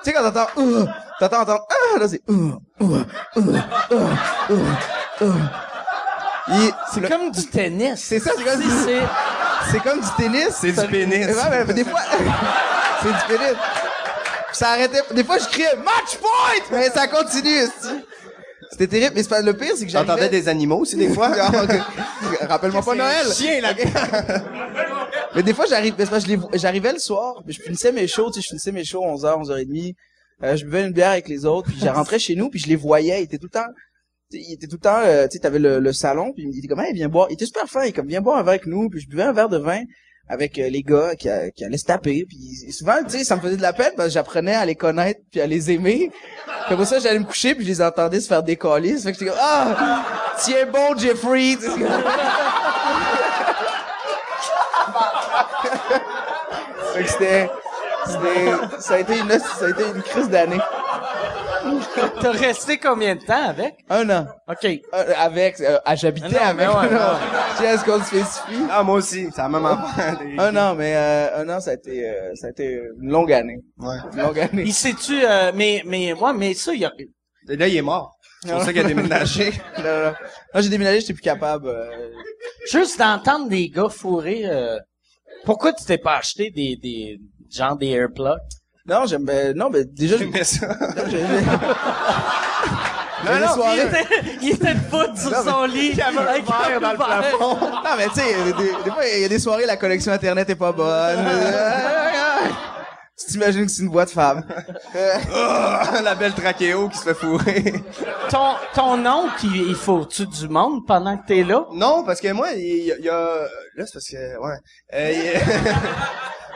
sais, 0.03 0.13
quand 0.13 0.23
t'entends... 0.31 0.47
euh, 0.57 0.85
T'entends 1.19 1.41
entendre... 1.41 1.65
Ah, 1.69 1.99
là, 1.99 2.07
c'est... 2.07 2.21
euh, 2.29 2.51
euh, 2.81 3.03
euh, 3.37 3.41
euh, 3.91 4.07
euh, 4.51 4.57
euh. 5.21 5.31
C'est 6.93 7.07
comme 7.07 7.31
du 7.31 7.45
tennis. 7.47 7.99
C'est 7.99 8.19
ça, 8.19 8.31
c'est 8.37 8.43
comme 8.43 8.61
c'est, 9.71 9.79
comme 9.79 9.99
du 10.01 10.07
tennis. 10.17 10.49
C'est 10.59 10.71
du 10.71 10.87
pénis. 10.87 11.27
Ouais, 11.27 11.65
mais 11.67 11.73
des 11.73 11.83
fois, 11.85 11.99
c'est 13.03 13.09
du 13.09 13.37
pénis. 13.37 13.55
Ça 14.53 14.69
arrêtait. 14.71 15.01
Des 15.13 15.23
fois, 15.23 15.37
je 15.37 15.45
criais 15.45 15.75
match 15.77 16.17
point, 16.19 16.77
mais 16.77 16.89
ça 16.89 17.07
continue. 17.07 17.67
C'était 18.71 18.87
terrible. 18.87 19.13
Mais 19.15 19.23
pas 19.23 19.41
le 19.41 19.53
pire, 19.53 19.73
c'est 19.75 19.85
que 19.85 19.91
j'arrivais. 19.91 20.13
T'entendais 20.13 20.29
des 20.29 20.47
animaux 20.47 20.79
aussi 20.79 20.95
des 20.95 21.09
fois? 21.09 21.29
Rappelle-moi 22.41 22.81
pas 22.81 22.95
Noël. 22.95 23.27
Chien 23.33 23.61
là. 23.61 23.73
Mais 25.35 25.43
des 25.43 25.53
fois, 25.53 25.65
j'arrive, 25.65 25.95
mais 25.97 26.05
j'arrivais 26.57 26.91
le 26.91 26.99
soir, 26.99 27.41
puis 27.45 27.53
je 27.53 27.61
finissais 27.61 27.91
mes 27.91 28.07
shows, 28.07 28.31
tu 28.31 28.35
sais, 28.35 28.41
je 28.41 28.47
finissais 28.47 28.71
mes 28.71 28.83
shows 28.83 29.01
11h, 29.01 29.45
11h30, 29.45 29.95
euh, 30.43 30.55
je 30.57 30.65
buvais 30.65 30.83
une 30.83 30.91
bière 30.91 31.11
avec 31.11 31.29
les 31.29 31.45
autres, 31.45 31.69
puis 31.69 31.79
je 31.79 31.87
rentrais 31.87 32.19
chez 32.19 32.35
nous, 32.35 32.49
puis 32.49 32.59
je 32.59 32.67
les 32.67 32.75
voyais, 32.75 33.21
ils 33.21 33.23
étaient 33.23 33.37
tout 33.37 33.47
le 33.47 33.59
temps, 33.59 33.69
ils 34.31 34.53
étaient 34.53 34.67
tout 34.67 34.75
le 34.75 34.81
temps, 34.81 34.99
euh, 34.99 35.27
tu 35.27 35.33
sais, 35.33 35.39
t'avais 35.39 35.59
le, 35.59 35.79
le 35.79 35.93
salon, 35.93 36.33
puis 36.33 36.43
il 36.51 36.57
était 36.57 36.67
comme, 36.67 36.81
hey, 36.81 36.93
viens 36.93 37.07
boire, 37.07 37.27
il 37.29 37.33
était 37.33 37.45
super 37.45 37.67
fin, 37.67 37.83
il 37.83 37.89
est 37.89 37.93
comme, 37.93 38.07
viens 38.07 38.19
boire 38.19 38.37
un 38.37 38.43
verre 38.43 38.49
avec 38.49 38.65
nous, 38.65 38.89
puis 38.89 38.99
je 38.99 39.07
buvais 39.07 39.23
un 39.23 39.31
verre 39.31 39.49
de 39.49 39.57
vin 39.57 39.81
avec 40.31 40.57
euh, 40.57 40.69
les 40.69 40.81
gars 40.81 41.13
qui, 41.15 41.27
a- 41.29 41.51
qui 41.51 41.65
allaient 41.65 41.77
se 41.77 41.83
taper, 41.85 42.25
puis 42.27 42.71
souvent, 42.71 42.93
tu 43.03 43.17
sais, 43.17 43.23
ça 43.25 43.35
me 43.35 43.41
faisait 43.41 43.57
de 43.57 43.61
la 43.61 43.73
peine, 43.73 43.91
parce 43.97 44.07
que 44.07 44.13
j'apprenais 44.13 44.55
à 44.55 44.65
les 44.65 44.75
connaître, 44.75 45.19
puis 45.29 45.41
à 45.41 45.45
les 45.45 45.69
aimer, 45.71 46.09
pour 46.69 46.85
ça, 46.85 46.99
j'allais 46.99 47.19
me 47.19 47.25
coucher, 47.25 47.53
puis 47.53 47.65
je 47.65 47.69
les 47.69 47.81
entendais 47.81 48.21
se 48.21 48.27
faire 48.29 48.41
décoller, 48.41 48.97
ça 48.97 49.03
fait 49.03 49.11
que 49.11 49.19
j'étais 49.19 49.31
comme, 49.31 49.39
ah, 49.41 50.03
tiens 50.39 50.65
bon, 50.71 50.97
Jeffrey, 50.97 51.57
comme- 51.61 51.85
c'était, 57.07 57.49
ça 58.79 58.93
a 58.95 58.99
été 58.99 59.17
une, 59.19 59.29
ça 59.29 59.65
a 59.65 59.69
été 59.69 59.83
une 59.95 60.01
crise 60.01 60.29
d'année. 60.29 60.59
T'as 62.21 62.31
resté 62.31 62.77
combien 62.77 63.15
de 63.15 63.21
temps 63.21 63.49
avec? 63.49 63.75
Un 63.89 64.09
an. 64.09 64.27
OK. 64.47 64.65
Euh, 64.65 65.13
avec, 65.17 65.59
euh, 65.59 65.77
ah, 65.85 65.95
j'habitais 65.95 66.37
avec. 66.37 66.57
mais 66.57 66.67
ouais, 66.67 66.73
non. 66.73 66.79
ouais. 66.79 66.87
Tu 67.57 67.63
sais, 67.63 67.65
est-ce 67.73 67.83
qu'on 67.85 67.99
se 67.99 68.05
spécifie? 68.05 68.63
Ah, 68.71 68.81
moi 68.83 68.95
aussi. 68.95 69.27
C'est 69.33 69.41
la 69.41 69.49
même 69.49 69.65
affaire. 69.65 70.19
Un 70.37 70.55
an, 70.55 70.75
mais 70.75 70.95
euh, 70.95 71.41
un 71.41 71.49
an, 71.49 71.59
ça 71.59 71.71
a 71.71 71.73
été, 71.73 72.07
euh, 72.09 72.31
ça 72.35 72.47
a 72.47 72.49
été 72.51 72.79
une 73.01 73.09
longue 73.09 73.33
année. 73.33 73.57
Ouais. 73.77 73.97
Une 74.13 74.19
longue 74.21 74.39
année. 74.39 74.63
Il 74.65 74.73
sait-tu, 74.73 75.21
euh, 75.23 75.51
mais, 75.53 75.83
mais, 75.85 76.13
moi, 76.17 76.33
mais 76.33 76.53
ça, 76.53 76.73
il 76.73 76.79
y 76.81 76.85
a, 76.85 76.91
Là, 77.47 77.67
il 77.67 77.75
est 77.75 77.81
mort. 77.81 78.15
C'est 78.43 78.51
pour 78.53 78.61
ça 78.61 78.71
qu'il 78.71 78.81
a 78.81 78.87
déménagé. 78.87 79.51
non. 79.79 80.13
Quand 80.53 80.61
j'ai 80.61 80.69
déménagé, 80.69 81.01
j'étais 81.01 81.13
plus 81.13 81.21
capable. 81.21 81.67
euh, 81.67 81.89
juste 82.71 82.97
d'entendre 82.99 83.49
des 83.49 83.69
gars 83.69 83.89
fourrer, 83.89 84.43
euh, 84.45 84.79
pourquoi 85.45 85.73
tu 85.73 85.83
t'es 85.85 85.97
pas 85.97 86.17
acheté 86.17 86.49
des, 86.51 86.75
des, 86.81 87.17
genre 87.51 87.75
des 87.75 87.89
airplugs? 87.89 88.37
Non, 88.87 89.05
j'aime, 89.05 89.23
ben, 89.25 89.55
non, 89.55 89.69
ben, 89.69 89.85
déjà, 89.91 90.17
J'aimais 90.17 90.43
ça. 90.43 90.67
Non, 90.67 91.03
j'ai- 91.09 91.21
Non, 93.23 93.53
soirées- 93.53 93.77
il 93.77 93.81
était, 93.87 94.07
il 94.41 94.49
était 94.53 94.73
debout 94.73 95.15
sur 95.15 95.29
Non, 95.29 95.37
mais- 95.45 95.51
son 95.51 95.63
lit. 95.65 95.89
Il 95.91 95.97
y 95.97 96.01
avait 96.01 96.17
un 96.17 96.21
avec 96.25 96.43
verre 96.45 96.81
dans 96.81 96.91
le 96.91 96.97
verre. 96.97 97.07
plafond. 97.37 97.55
Non, 97.59 97.91
mais 97.95 98.07
tu 98.07 98.13
sais, 98.15 98.33
des, 98.83 98.91
fois, 98.91 99.05
il 99.15 99.21
y 99.21 99.25
a 99.25 99.29
des 99.29 99.37
soirées, 99.39 99.65
la 99.67 99.77
connexion 99.77 100.11
Internet 100.11 100.49
est 100.49 100.55
pas 100.55 100.71
bonne. 100.71 101.19
tu 103.19 103.25
t'imagines 103.27 103.67
que 103.67 103.71
c'est 103.71 103.83
une 103.83 103.89
voix 103.91 104.05
de 104.05 104.09
femme. 104.09 104.43
Ah, 105.35 106.01
la 106.03 106.15
belle 106.15 106.33
trachéo 106.33 106.89
qui 106.89 106.97
se 106.97 107.03
fait 107.03 107.13
fourrer. 107.13 107.75
Ton, 108.31 108.55
ton 108.73 109.05
oncle, 109.05 109.33
il, 109.43 109.69
il 109.69 109.75
faut-tu 109.75 110.25
du 110.25 110.47
monde 110.49 110.87
pendant 110.87 111.15
que 111.15 111.27
t'es 111.27 111.43
là? 111.43 111.65
Non, 111.73 112.03
parce 112.03 112.19
que 112.19 112.31
moi, 112.31 112.47
il 112.55 112.85
y, 112.85 112.91
a- 112.91 112.97
il 112.97 113.05
y 113.05 113.09
a... 113.09 113.13
Là, 113.75 113.85
c'est 113.85 113.93
parce 113.93 114.07
que... 114.09 114.39
Ouais. 114.39 114.57
Euh, 114.95 115.39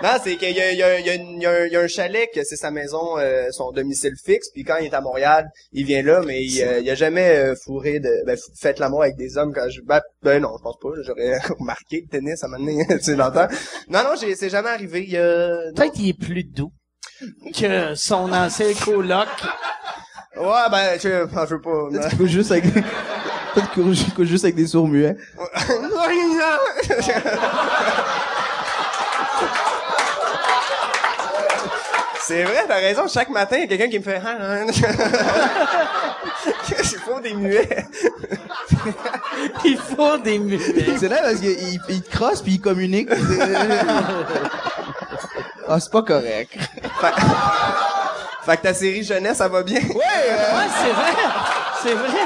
non, 0.04 0.10
c'est 0.24 0.36
qu'il 0.38 0.52
y 0.56 0.62
a, 0.62 0.72
il 0.72 0.78
y, 0.78 0.84
a, 0.84 1.00
il 1.00 1.06
y, 1.06 1.10
a 1.10 1.16
une- 1.16 1.38
il 1.38 1.42
y 1.42 1.46
a 1.46 1.52
un, 1.52 1.66
il 1.66 1.74
y 1.74 1.76
a 1.76 1.82
un 1.82 1.88
chalet 1.88 2.30
que 2.34 2.44
c'est 2.44 2.56
sa 2.58 2.72
maison, 2.72 3.18
euh, 3.18 3.48
son 3.52 3.72
domicile 3.72 4.14
fixe. 4.24 4.50
Puis 4.54 4.64
quand 4.64 4.78
il 4.78 4.86
est 4.88 4.94
à 4.94 5.02
Montréal, 5.02 5.48
il 5.72 5.86
vient 5.86 6.04
là, 6.04 6.22
mais 6.26 6.44
il, 6.44 6.62
euh, 6.64 6.80
il 6.80 6.90
a 6.90 6.96
jamais 6.96 7.36
euh, 7.38 7.56
fourré 7.64 8.00
de... 8.00 8.10
Ben, 8.26 8.36
f- 8.36 8.60
fait 8.60 8.78
l'amour 8.80 9.04
avec 9.04 9.16
des 9.16 9.38
hommes 9.38 9.54
quand 9.54 9.70
je... 9.70 9.82
Ben, 9.82 10.02
ben 10.22 10.42
non, 10.42 10.50
je 10.58 10.64
pense 10.64 10.78
pas. 10.82 10.90
J'aurais 11.02 11.38
remarqué 11.60 12.02
le 12.04 12.10
tennis 12.10 12.44
à 12.44 12.48
un 12.48 12.50
moment 12.50 12.66
donné, 12.66 12.86
tu 13.04 13.16
longtemps. 13.16 13.48
Non, 13.90 14.04
non, 14.04 14.12
j'ai- 14.20 14.36
c'est 14.36 14.50
jamais 14.50 14.70
arrivé. 14.70 15.04
Il 15.04 15.12
y 15.12 15.18
a... 15.18 15.72
Peut-être 15.76 15.94
qu'il 15.94 16.10
est 16.10 16.20
plus 16.20 16.44
doux 16.44 16.72
que 17.56 17.96
son 17.96 18.32
ancien 18.34 18.74
coloc. 18.84 19.28
Ouais, 20.38 20.70
ben, 20.70 20.96
je, 20.96 21.00
je 21.00 21.54
veux 21.56 21.62
pas... 21.62 21.90
Peut-être 21.90 22.10
qu'il 22.10 22.18
couche 22.18 22.30
juste 22.32 22.52
avec, 22.52 22.66
peut-être 22.74 23.72
qu'il 23.74 23.84
couche- 23.84 24.14
couche 24.14 24.28
juste 24.28 24.44
avec 24.44 24.56
des 24.56 24.68
sourds 24.68 24.90
muets. 24.90 25.16
C'est 32.28 32.44
vrai, 32.44 32.66
t'as 32.68 32.76
raison. 32.76 33.08
Chaque 33.08 33.30
matin, 33.30 33.56
il 33.58 33.62
y 33.62 33.64
a 33.66 33.68
quelqu'un 33.68 33.90
qui 33.90 34.00
me 34.00 34.04
fait... 34.04 34.20
Il 36.70 37.00
faut 37.00 37.20
des 37.20 37.34
muets. 37.34 37.86
Il 39.64 39.78
faut 39.78 40.18
des 40.18 40.40
muets. 40.40 40.98
C'est 41.00 41.08
là 41.08 41.18
parce 41.22 41.36
qu'il 41.40 41.52
il, 41.52 41.80
il 41.90 42.02
te 42.02 42.10
crosse 42.16 42.42
puis 42.42 42.54
il 42.54 42.62
communique. 42.62 43.10
ah, 45.68 45.80
c'est 45.80 45.92
pas 45.92 46.02
correct. 46.04 46.58
Fait, 47.00 47.14
fait 48.46 48.58
que 48.58 48.62
ta 48.64 48.74
série 48.74 49.04
jeunesse, 49.04 49.38
ça 49.38 49.48
va 49.48 49.62
bien? 49.64 49.80
Ouais, 49.82 49.96
Ouais, 49.96 50.68
c'est 50.82 50.94
vrai. 50.94 51.14
C'est 51.84 51.94
vrai. 51.94 52.20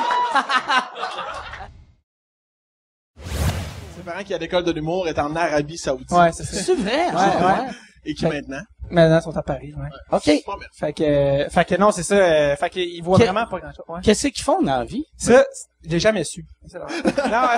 Ses 3.98 4.04
parents 4.06 4.24
qui 4.24 4.34
à 4.34 4.38
l'école 4.38 4.64
de 4.64 4.72
l'humour 4.72 5.08
est 5.08 5.20
en 5.20 5.36
Arabie 5.36 5.78
Saoudite. 5.78 6.12
Ouais, 6.12 6.32
c'est 6.32 6.74
vrai. 6.74 7.08
Ouais, 7.08 7.46
ouais. 7.46 7.68
Et 8.06 8.14
qui 8.14 8.22
Fait- 8.26 8.30
maintenant? 8.30 8.62
Maintenant, 8.92 9.20
ils 9.20 9.24
sont 9.24 9.38
à 9.38 9.44
Paris, 9.44 9.74
ouais. 9.76 9.90
OK. 10.12 10.44
Fait 10.74 10.94
que, 10.94 11.04
euh, 11.04 11.50
fait 11.50 11.66
que 11.66 11.76
non, 11.76 11.92
c'est 11.92 12.04
ça. 12.04 12.16
euh, 12.16 12.56
fait 12.56 12.70
qu'ils 12.70 13.04
voient 13.04 13.18
Que- 13.18 13.24
vraiment 13.24 13.46
pas 13.48 13.60
grand 13.60 13.72
chose. 13.72 13.86
Ouais. 13.88 14.00
Qu'est-ce 14.04 14.28
qu'ils 14.28 14.44
font 14.44 14.62
dans 14.62 14.78
la 14.80 14.86
vie? 14.86 15.06
Ça, 15.18 15.44
je 15.84 15.90
l'ai 15.90 16.00
jamais 16.00 16.24
su. 16.24 16.44
C'est 16.68 16.80
non, 16.80 16.86
ouais, 16.86 17.58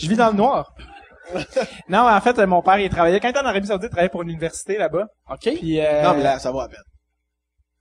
je 0.00 0.08
vis 0.08 0.16
dans 0.16 0.28
le 0.30 0.36
noir. 0.36 0.72
Non, 1.88 2.08
en 2.08 2.20
fait, 2.20 2.38
euh, 2.38 2.46
mon 2.46 2.62
père, 2.62 2.78
il 2.78 2.90
travaillait, 2.90 3.20
quand 3.20 3.28
il 3.28 3.30
était 3.30 3.40
en 3.40 3.44
Arabie 3.46 3.66
Saoudite, 3.66 3.86
il 3.86 3.90
travaillait 3.90 4.08
pour 4.10 4.22
une 4.22 4.30
université 4.30 4.76
là-bas. 4.78 5.06
OK. 5.30 5.40
Puis, 5.54 5.80
euh, 5.80 6.02
Non, 6.02 6.14
mais 6.14 6.22
là, 6.22 6.38
ça 6.38 6.50
va 6.52 6.64
à 6.64 6.68
peine. 6.68 6.78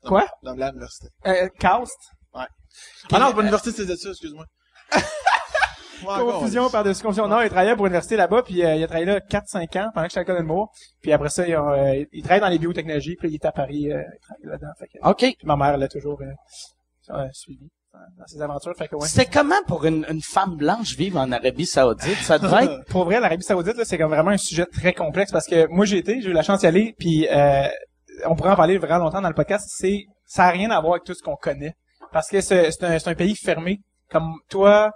Quoi? 0.05 0.25
Dans 0.43 0.53
la 0.53 0.67
l'université. 0.67 1.07
Euh, 1.25 1.49
Cast. 1.59 1.97
Ouais. 2.33 2.43
Ah 3.11 3.19
non, 3.19 3.27
c'est 3.29 3.33
pas 3.33 3.41
l'université, 3.41 3.71
c'est 3.71 3.91
études, 3.91 4.09
excuse-moi. 4.11 4.45
Confusion 6.05 6.69
par-dessus 6.69 7.03
confusion. 7.03 7.27
Non, 7.27 7.41
il 7.41 7.49
travaillait 7.49 7.75
pour 7.75 7.85
une 7.85 7.91
université 7.91 8.15
là-bas, 8.15 8.43
puis 8.43 8.63
euh, 8.63 8.75
il 8.75 8.83
a 8.83 8.87
travaillé 8.87 9.05
là 9.05 9.19
4-5 9.19 9.79
ans 9.79 9.89
pendant 9.93 10.07
que 10.07 10.11
j'étais 10.11 10.19
à 10.19 10.21
l'école 10.21 10.35
de 10.37 10.41
l'humour. 10.41 10.71
Puis 11.01 11.11
après 11.11 11.29
ça, 11.29 11.47
il, 11.47 11.53
a, 11.53 11.61
euh, 11.63 12.05
il 12.11 12.23
travaille 12.23 12.41
dans 12.41 12.49
les 12.49 12.59
biotechnologies, 12.59 13.15
puis 13.17 13.29
il 13.29 13.35
est 13.35 13.45
à 13.45 13.51
Paris, 13.51 13.91
euh, 13.91 14.01
il 14.01 14.19
travaille 14.19 14.45
là-dedans. 14.51 14.71
Fait 14.79 14.87
que- 14.87 15.09
OK. 15.09 15.17
Puis 15.37 15.47
ma 15.47 15.55
mère 15.55 15.77
l'a 15.77 15.87
toujours 15.87 16.19
euh, 16.21 17.13
euh, 17.15 17.27
suivi 17.33 17.69
dans- 17.93 17.99
dans 18.19 18.27
ses 18.27 18.41
aventures. 18.41 18.73
Fait 18.77 18.87
que 18.87 18.95
ouais. 18.95 19.07
C'était 19.07 19.25
comment 19.31 19.61
pour 19.67 19.85
une, 19.85 20.05
une 20.09 20.21
femme 20.21 20.55
blanche 20.55 20.95
vivre 20.95 21.19
en 21.19 21.31
Arabie 21.31 21.65
Saoudite? 21.65 22.17
Ça 22.21 22.37
devait 22.39 22.65
être... 22.65 22.85
Pour 22.89 23.05
vrai, 23.05 23.19
l'Arabie 23.19 23.43
Saoudite, 23.43 23.75
là, 23.77 23.85
c'est 23.85 23.97
comme 23.97 24.11
vraiment 24.11 24.31
un 24.31 24.37
sujet 24.37 24.65
très 24.65 24.93
complexe 24.93 25.31
parce 25.31 25.47
que 25.47 25.67
moi 25.67 25.85
j'ai 25.85 25.97
été, 25.97 26.21
j'ai 26.21 26.29
eu 26.29 26.33
la 26.33 26.43
chance 26.43 26.59
d'y 26.59 26.67
aller, 26.67 26.95
puis 26.99 27.27
euh, 27.29 27.67
on 28.25 28.35
pourrait 28.35 28.51
en 28.51 28.55
parler 28.55 28.77
vraiment 28.77 29.05
longtemps 29.05 29.21
dans 29.21 29.27
le 29.29 29.33
podcast. 29.35 29.67
C'est 29.75 30.05
ça 30.25 30.45
a 30.45 30.49
rien 30.51 30.69
à 30.69 30.79
voir 30.79 30.93
avec 30.93 31.03
tout 31.05 31.13
ce 31.15 31.23
qu'on 31.23 31.35
connaît 31.35 31.73
parce 32.13 32.29
que 32.29 32.41
c'est 32.41 32.71
c'est 32.71 32.83
un, 32.83 32.99
c'est 32.99 33.09
un 33.09 33.15
pays 33.15 33.35
fermé. 33.35 33.81
Comme 34.11 34.33
toi, 34.49 34.91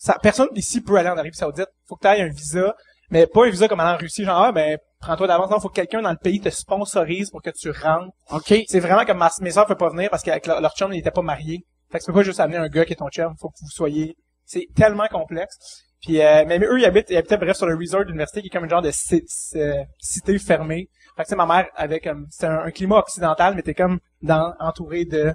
ça, 0.00 0.16
personne 0.22 0.48
ici 0.54 0.80
peut 0.80 0.96
aller 0.96 1.10
en 1.10 1.18
Arabie 1.18 1.36
Saoudite. 1.36 1.68
Faut 1.86 1.94
que 1.94 2.00
tu 2.00 2.08
aies 2.08 2.22
un 2.22 2.30
visa, 2.30 2.74
mais 3.10 3.26
pas 3.26 3.44
un 3.44 3.50
visa 3.50 3.68
comme 3.68 3.80
aller 3.80 3.94
en 3.94 3.98
Russie, 3.98 4.24
genre 4.24 4.40
ah, 4.40 4.50
ben 4.50 4.78
prends-toi 4.98 5.26
d'avance. 5.26 5.50
Non, 5.50 5.60
faut 5.60 5.68
que 5.68 5.74
quelqu'un 5.74 6.00
dans 6.00 6.10
le 6.10 6.16
pays 6.16 6.40
te 6.40 6.48
sponsorise 6.48 7.30
pour 7.30 7.42
que 7.42 7.50
tu 7.50 7.70
rentres. 7.70 8.10
OK. 8.30 8.54
C'est 8.66 8.80
vraiment 8.80 9.04
comme 9.04 9.18
ma, 9.18 9.30
mes 9.42 9.50
soeurs 9.50 9.66
peuvent 9.66 9.76
pas 9.76 9.90
venir 9.90 10.08
parce 10.08 10.22
qu'avec 10.22 10.46
leur, 10.46 10.62
leur 10.62 10.74
chum, 10.74 10.90
ils 10.94 11.00
étaient 11.00 11.10
pas 11.10 11.20
mariés. 11.20 11.66
Fait 11.92 11.98
que 11.98 12.04
tu 12.04 12.06
peux 12.12 12.18
pas 12.18 12.22
juste 12.22 12.40
amener 12.40 12.56
un 12.56 12.68
gars 12.68 12.86
qui 12.86 12.94
est 12.94 12.96
ton 12.96 13.10
chum. 13.10 13.34
Faut 13.38 13.50
que 13.50 13.58
vous 13.60 13.68
soyez. 13.68 14.16
C'est 14.46 14.68
tellement 14.74 15.06
complexe. 15.06 15.84
Puis, 16.00 16.22
euh, 16.22 16.44
mais 16.46 16.58
eux, 16.58 16.78
ils 16.78 16.86
habitent, 16.86 17.10
ils 17.10 17.18
habitaient 17.18 17.36
bref 17.36 17.58
sur 17.58 17.66
le 17.66 17.76
resort 17.76 18.00
de 18.00 18.06
l'université 18.06 18.40
qui 18.40 18.46
est 18.46 18.50
comme 18.50 18.64
une 18.64 18.70
genre 18.70 18.80
de 18.80 18.88
euh, 18.88 19.84
cité 19.98 20.38
fermée. 20.38 20.88
Fait 21.14 21.24
que 21.24 21.34
ma 21.34 21.44
mère 21.44 21.66
avait 21.74 22.00
comme, 22.00 22.26
c'était 22.30 22.46
un, 22.46 22.60
un 22.60 22.70
climat 22.70 22.96
occidental, 22.96 23.54
mais 23.54 23.60
t'es 23.60 23.74
comme 23.74 23.98
dans, 24.22 24.54
entouré 24.60 25.04
de, 25.04 25.34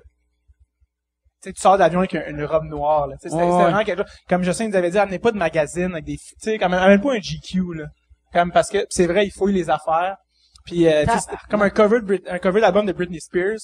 tu 1.45 1.49
sais, 1.49 1.53
tu 1.53 1.61
sors 1.61 1.77
d'avion 1.77 1.99
avec 1.99 2.15
un- 2.15 2.27
une 2.27 2.43
robe 2.45 2.65
noire, 2.65 3.07
là. 3.07 3.15
Tu 3.21 3.23
sais, 3.23 3.29
C'était 3.29 3.43
Ouais, 3.43 3.49
vraiment 3.63 3.83
quelque 3.83 3.99
chose, 4.03 4.11
comme 4.27 4.43
Justin 4.43 4.67
nous 4.69 4.75
avait 4.75 4.89
dit, 4.91 4.97
amenez 4.97 5.19
pas 5.19 5.31
de 5.31 5.37
magazine 5.37 5.91
avec 5.93 6.05
des, 6.05 6.17
tu 6.17 6.33
sais, 6.39 6.57
comme, 6.57 6.73
amène 6.73 7.01
pas 7.01 7.13
un 7.13 7.19
GQ, 7.19 7.73
là. 7.75 7.85
Comme, 8.33 8.51
parce 8.51 8.69
que 8.69 8.85
c'est 8.89 9.05
vrai, 9.07 9.25
il 9.27 9.31
fouille 9.31 9.53
les 9.53 9.69
affaires. 9.69 10.17
Puis, 10.65 10.87
euh, 10.87 11.05
tu 11.05 11.11
sais, 11.11 11.19
c'était 11.19 11.37
comme 11.49 11.61
un 11.61 11.69
cover, 11.69 11.99
de 12.01 12.05
Brit- 12.05 12.23
un 12.27 12.39
cover 12.39 12.59
d'album 12.61 12.85
de 12.85 12.91
Britney 12.91 13.19
Spears. 13.21 13.59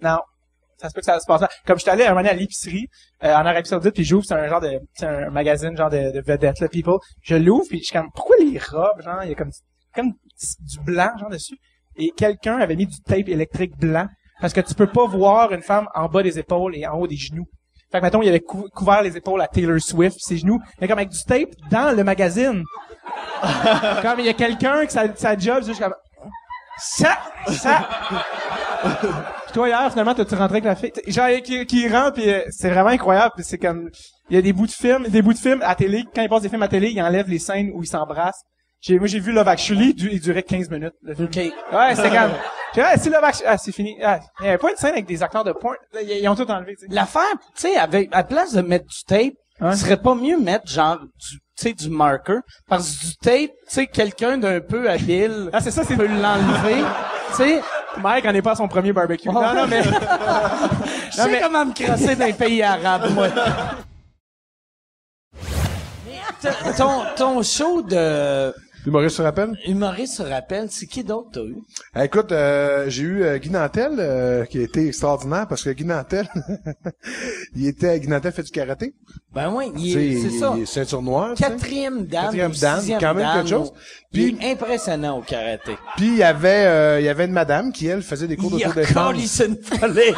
Non. 0.00 0.18
Ça 0.78 0.88
se 0.88 0.94
peut 0.94 1.00
que 1.00 1.04
ça 1.06 1.20
se 1.20 1.26
passe 1.26 1.40
là. 1.42 1.48
Comme 1.66 1.78
j'étais 1.78 1.90
allé 1.92 2.04
un 2.04 2.08
moment 2.08 2.20
donné 2.22 2.30
à 2.30 2.34
l'épicerie, 2.34 2.88
euh, 3.22 3.28
en 3.34 3.46
Arabie 3.46 3.68
Saoudite, 3.68 3.94
puis 3.94 4.02
j'ouvre, 4.04 4.24
c'est 4.24 4.34
un 4.34 4.48
genre 4.48 4.60
de, 4.60 4.80
c'est 4.94 5.06
un 5.06 5.30
magazine 5.30 5.76
genre 5.76 5.90
de, 5.90 6.10
de 6.10 6.20
vedettes, 6.26 6.58
là, 6.58 6.68
people. 6.68 6.94
Je 7.22 7.36
l'ouvre, 7.36 7.66
puis 7.68 7.78
je 7.78 7.84
suis 7.84 7.92
comme, 7.92 8.08
pourquoi 8.14 8.34
les 8.40 8.58
robes, 8.58 9.00
genre, 9.00 9.22
il 9.22 9.28
y 9.28 9.32
a 9.32 9.36
comme, 9.36 9.52
comme 9.94 10.12
du 10.60 10.80
blanc, 10.80 11.10
genre, 11.20 11.28
dessus? 11.30 11.56
Et 11.94 12.10
quelqu'un 12.16 12.56
avait 12.58 12.74
mis 12.74 12.86
du 12.86 13.00
tape 13.02 13.28
électrique 13.28 13.76
blanc, 13.78 14.08
parce 14.42 14.52
que 14.52 14.60
tu 14.60 14.74
peux 14.74 14.86
pas 14.88 15.06
voir 15.06 15.52
une 15.52 15.62
femme 15.62 15.88
en 15.94 16.06
bas 16.08 16.22
des 16.22 16.38
épaules 16.38 16.76
et 16.76 16.86
en 16.86 16.98
haut 16.98 17.06
des 17.06 17.16
genoux. 17.16 17.46
Fait 17.90 17.98
que, 17.98 18.04
mettons, 18.04 18.20
il 18.22 18.28
avait 18.28 18.40
cou- 18.40 18.68
couvert 18.74 19.00
les 19.02 19.16
épaules 19.16 19.40
à 19.40 19.46
Taylor 19.46 19.80
Swift, 19.80 20.18
ses 20.20 20.36
genoux, 20.36 20.58
mais 20.80 20.88
comme 20.88 20.98
avec 20.98 21.10
du 21.10 21.22
tape 21.24 21.50
dans 21.70 21.96
le 21.96 22.04
magazine. 22.04 22.64
comme 24.02 24.18
il 24.20 24.26
y 24.26 24.28
a 24.28 24.34
quelqu'un 24.34 24.84
que 24.84 24.92
sa, 24.92 25.14
sa 25.14 25.36
job, 25.38 25.64
juste 25.64 25.80
comme, 25.80 25.94
ça, 26.78 27.18
ça, 27.48 27.88
Puis 29.44 29.52
toi, 29.52 29.68
hier, 29.68 29.90
finalement, 29.90 30.14
t'as-tu 30.14 30.34
rentré 30.34 30.56
avec 30.58 30.64
la 30.64 30.74
fille? 30.76 30.92
Genre, 31.06 31.28
qui, 31.44 31.64
qui 31.66 31.88
rentre, 31.88 32.14
puis 32.14 32.30
euh, 32.30 32.42
c'est 32.50 32.70
vraiment 32.70 32.90
incroyable. 32.90 33.32
Puis 33.36 33.44
c'est 33.44 33.58
comme... 33.58 33.90
Il 34.30 34.36
y 34.36 34.38
a 34.38 34.42
des 34.42 34.52
bouts 34.52 34.66
de 34.66 34.72
films, 34.72 35.06
des 35.08 35.20
bouts 35.22 35.34
de 35.34 35.38
films 35.38 35.60
à 35.62 35.74
télé. 35.74 36.04
Quand 36.14 36.22
ils 36.22 36.28
passent 36.28 36.42
des 36.42 36.48
films 36.48 36.62
à 36.62 36.68
télé, 36.68 36.90
ils 36.90 37.02
enlèvent 37.02 37.28
les 37.28 37.38
scènes 37.38 37.70
où 37.74 37.82
ils 37.82 37.86
s'embrassent. 37.86 38.42
J'ai, 38.82 38.98
moi, 38.98 39.06
j'ai 39.06 39.20
vu 39.20 39.30
Love 39.32 39.46
Actually, 39.48 39.94
du- 39.94 40.10
il 40.10 40.20
durait 40.20 40.42
15 40.42 40.68
minutes. 40.68 40.92
le 41.02 41.14
film. 41.14 41.28
Ouais, 41.72 41.94
c'est 41.94 42.02
comme... 42.10 42.32
J'ai 42.74 42.80
dit, 42.80 42.86
ah, 42.90 42.96
c'est 42.98 43.10
Love 43.10 43.22
Actually. 43.24 43.48
Ah, 43.48 43.56
c'est 43.58 43.70
fini. 43.72 43.96
Ah, 44.02 44.18
il 44.40 44.46
y 44.46 44.48
avait 44.48 44.58
pas 44.58 44.70
une 44.70 44.76
scène 44.76 44.92
avec 44.92 45.06
des 45.06 45.22
acteurs 45.22 45.44
de 45.44 45.52
porn. 45.52 45.76
Là, 45.92 46.02
Ils, 46.02 46.10
ils 46.22 46.28
ont 46.28 46.34
tout 46.34 46.50
enlevé, 46.50 46.74
tu 46.74 46.86
sais. 46.88 46.92
L'affaire, 46.94 47.22
tu 47.54 47.62
sais, 47.62 47.76
avec, 47.76 48.08
à 48.12 48.18
la 48.18 48.24
place 48.24 48.52
de 48.52 48.60
mettre 48.60 48.86
du 48.86 49.04
tape, 49.06 49.34
ce 49.60 49.76
serait 49.76 49.96
pas 50.02 50.16
mieux 50.16 50.36
mettre 50.38 50.66
genre 50.66 50.98
du, 50.98 51.36
tu 51.38 51.38
sais, 51.54 51.72
du 51.74 51.88
marker. 51.90 52.38
Parce 52.68 52.90
que 52.96 53.06
du 53.06 53.16
tape, 53.18 53.50
tu 53.68 53.68
sais, 53.68 53.86
quelqu'un 53.86 54.36
d'un 54.36 54.60
peu 54.60 54.90
habile. 54.90 55.48
Ah, 55.52 55.60
c'est 55.60 55.70
ça, 55.70 55.84
c'est... 55.84 55.94
peut 55.96 56.08
l'enlever. 56.08 56.82
tu 57.30 57.36
sais. 57.36 57.62
Mike 57.98 58.24
en 58.26 58.34
est 58.34 58.42
pas 58.42 58.52
à 58.52 58.56
son 58.56 58.66
premier 58.66 58.92
barbecue. 58.92 59.28
Non, 59.28 59.54
non, 59.54 59.66
mais... 59.68 59.82
Je 61.10 61.16
sais 61.16 61.30
mais- 61.30 61.40
comment 61.40 61.66
me 61.66 61.72
crasser 61.72 62.16
dans 62.16 62.24
les 62.26 62.32
pays 62.32 62.62
arabes, 62.64 63.10
moi. 63.14 63.28
Ton, 66.76 67.04
ton 67.16 67.42
show 67.42 67.82
de 67.82 68.52
Humoriste 68.84 69.16
se 69.18 69.22
rappelle? 69.22 69.56
humoriste 69.66 70.14
se 70.16 70.22
rappelle, 70.24 70.66
c'est 70.70 70.86
qui 70.86 71.04
d'autre 71.04 71.28
t'as 71.34 71.40
eu? 71.42 71.56
Eh, 71.96 72.04
Écoute, 72.04 72.32
euh, 72.32 72.86
j'ai 72.88 73.02
eu 73.04 73.22
euh, 73.22 73.38
Guy 73.38 73.50
Nantel, 73.50 73.92
euh, 73.98 74.44
qui 74.44 74.58
a 74.58 74.62
été 74.62 74.88
extraordinaire 74.88 75.46
parce 75.48 75.62
que 75.62 75.70
Guy 75.70 75.84
Nantel, 75.84 76.28
il 77.54 77.68
était, 77.68 78.00
Guy 78.00 78.08
Nantel 78.08 78.32
fait 78.32 78.42
du 78.42 78.50
karaté. 78.50 78.92
Ben 79.32 79.52
oui, 79.54 79.72
il 79.76 80.20
c'est 80.20 80.30
ça. 80.38 80.52
il 80.56 80.62
est 80.62 80.66
ceinture 80.66 81.00
noire. 81.00 81.34
Quatrième 81.36 82.06
dan. 82.06 82.24
Quatrième 82.24 82.52
sixième 82.54 83.00
quand 83.00 83.14
même 83.14 83.28
quelque 83.34 83.48
chose. 83.50 83.72
Puis- 84.12 84.36
il 84.38 84.44
est 84.44 84.52
impressionnant 84.52 85.18
au 85.18 85.22
karaté. 85.22 85.76
Puis 85.96 86.08
il 86.08 86.16
y 86.16 86.22
avait, 86.24 86.64
euh, 86.66 87.00
il 87.00 87.06
y 87.06 87.08
avait 87.08 87.26
une 87.26 87.32
madame 87.32 87.72
qui 87.72 87.86
elle 87.86 88.02
faisait 88.02 88.26
des 88.26 88.36
cours 88.36 88.50
Il 88.56 88.64
a 88.64 88.68
d'autodéfense. 88.68 89.40
une 89.46 89.62
folie. 89.62 90.00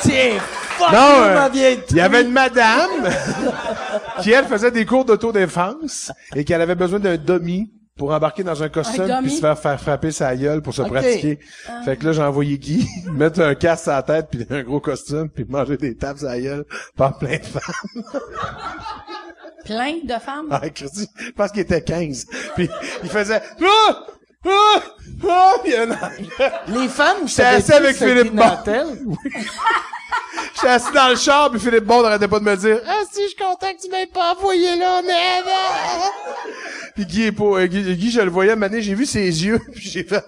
Tiens, 0.00 0.40
fuck 0.40 0.92
Non, 0.92 1.22
euh, 1.22 1.48
il 1.90 1.96
y 1.96 2.00
avait 2.00 2.22
une 2.22 2.32
madame 2.32 2.90
qui 4.22 4.32
elle 4.32 4.44
faisait 4.46 4.70
des 4.70 4.84
cours 4.86 5.04
d'autodéfense 5.04 6.12
et 6.34 6.44
qu'elle 6.44 6.60
avait 6.60 6.74
besoin 6.74 6.98
d'un 6.98 7.16
dummy 7.16 7.70
pour 7.96 8.12
embarquer 8.12 8.42
dans 8.42 8.62
un 8.62 8.68
costume 8.68 9.06
puis 9.22 9.30
se 9.30 9.40
faire, 9.40 9.58
faire 9.58 9.80
frapper 9.80 10.10
sa 10.10 10.34
gueule 10.34 10.62
pour 10.62 10.74
se 10.74 10.82
pratiquer. 10.82 11.38
Ah. 11.68 11.82
Fait 11.84 11.96
que 11.96 12.06
là, 12.06 12.12
j'ai 12.12 12.22
envoyé 12.22 12.58
Guy 12.58 12.88
mettre 13.12 13.40
un 13.40 13.54
casque 13.54 13.88
à 13.88 13.96
la 13.96 14.02
tête 14.02 14.28
puis 14.30 14.46
un 14.48 14.62
gros 14.62 14.80
costume 14.80 15.28
puis 15.28 15.44
manger 15.48 15.76
des 15.76 15.96
tapes 15.96 16.22
à 16.24 16.40
gueule 16.40 16.64
par 16.96 17.18
plein 17.18 17.38
de 17.38 17.44
femmes. 17.44 18.02
Plein 19.64 19.98
de 20.02 20.14
femmes? 20.14 20.48
Ah, 20.50 20.68
Christy, 20.70 21.08
je 21.18 21.30
pense 21.30 21.52
qu'il 21.52 21.60
était 21.60 21.82
15. 21.82 22.26
Puis 22.56 22.68
il 23.04 23.08
faisait 23.08 23.40
ah! 23.60 24.06
Ah! 24.44 24.82
Ah! 25.28 25.52
Puis 25.62 25.72
Les 26.66 26.88
femmes, 26.88 27.28
J'étais 27.28 27.42
assis 27.42 27.72
avec 27.72 27.96
Philippe 27.96 28.32
Guy 28.32 28.36
Bond. 28.66 29.16
J'étais 30.54 30.68
assis 30.68 30.92
dans 30.92 31.08
le 31.08 31.16
char, 31.16 31.50
puis 31.50 31.60
Philippe 31.60 31.84
Bond 31.84 32.02
n'arrêtait 32.02 32.28
pas 32.28 32.38
de 32.38 32.44
me 32.44 32.56
dire 32.56 32.80
Ah 32.86 33.00
si, 33.10 33.22
je 33.22 33.28
suis 33.28 33.36
content 33.36 33.72
que 33.72 33.82
tu 33.82 33.90
m'aies 33.90 34.06
pas 34.06 34.34
envoyé 34.34 34.76
là, 34.76 35.02
mais 35.02 35.42
Puis 36.94 37.06
Guy 37.06 37.22
est 37.22 37.32
pas, 37.32 37.44
euh, 37.44 37.66
Guy, 37.66 37.96
Guy, 37.96 38.10
je 38.10 38.20
le 38.20 38.30
voyais, 38.30 38.54
mané, 38.54 38.82
j'ai 38.82 38.94
vu 38.94 39.06
ses 39.06 39.22
yeux, 39.22 39.58
puis 39.72 39.88
j'ai 39.88 40.04
fait, 40.04 40.22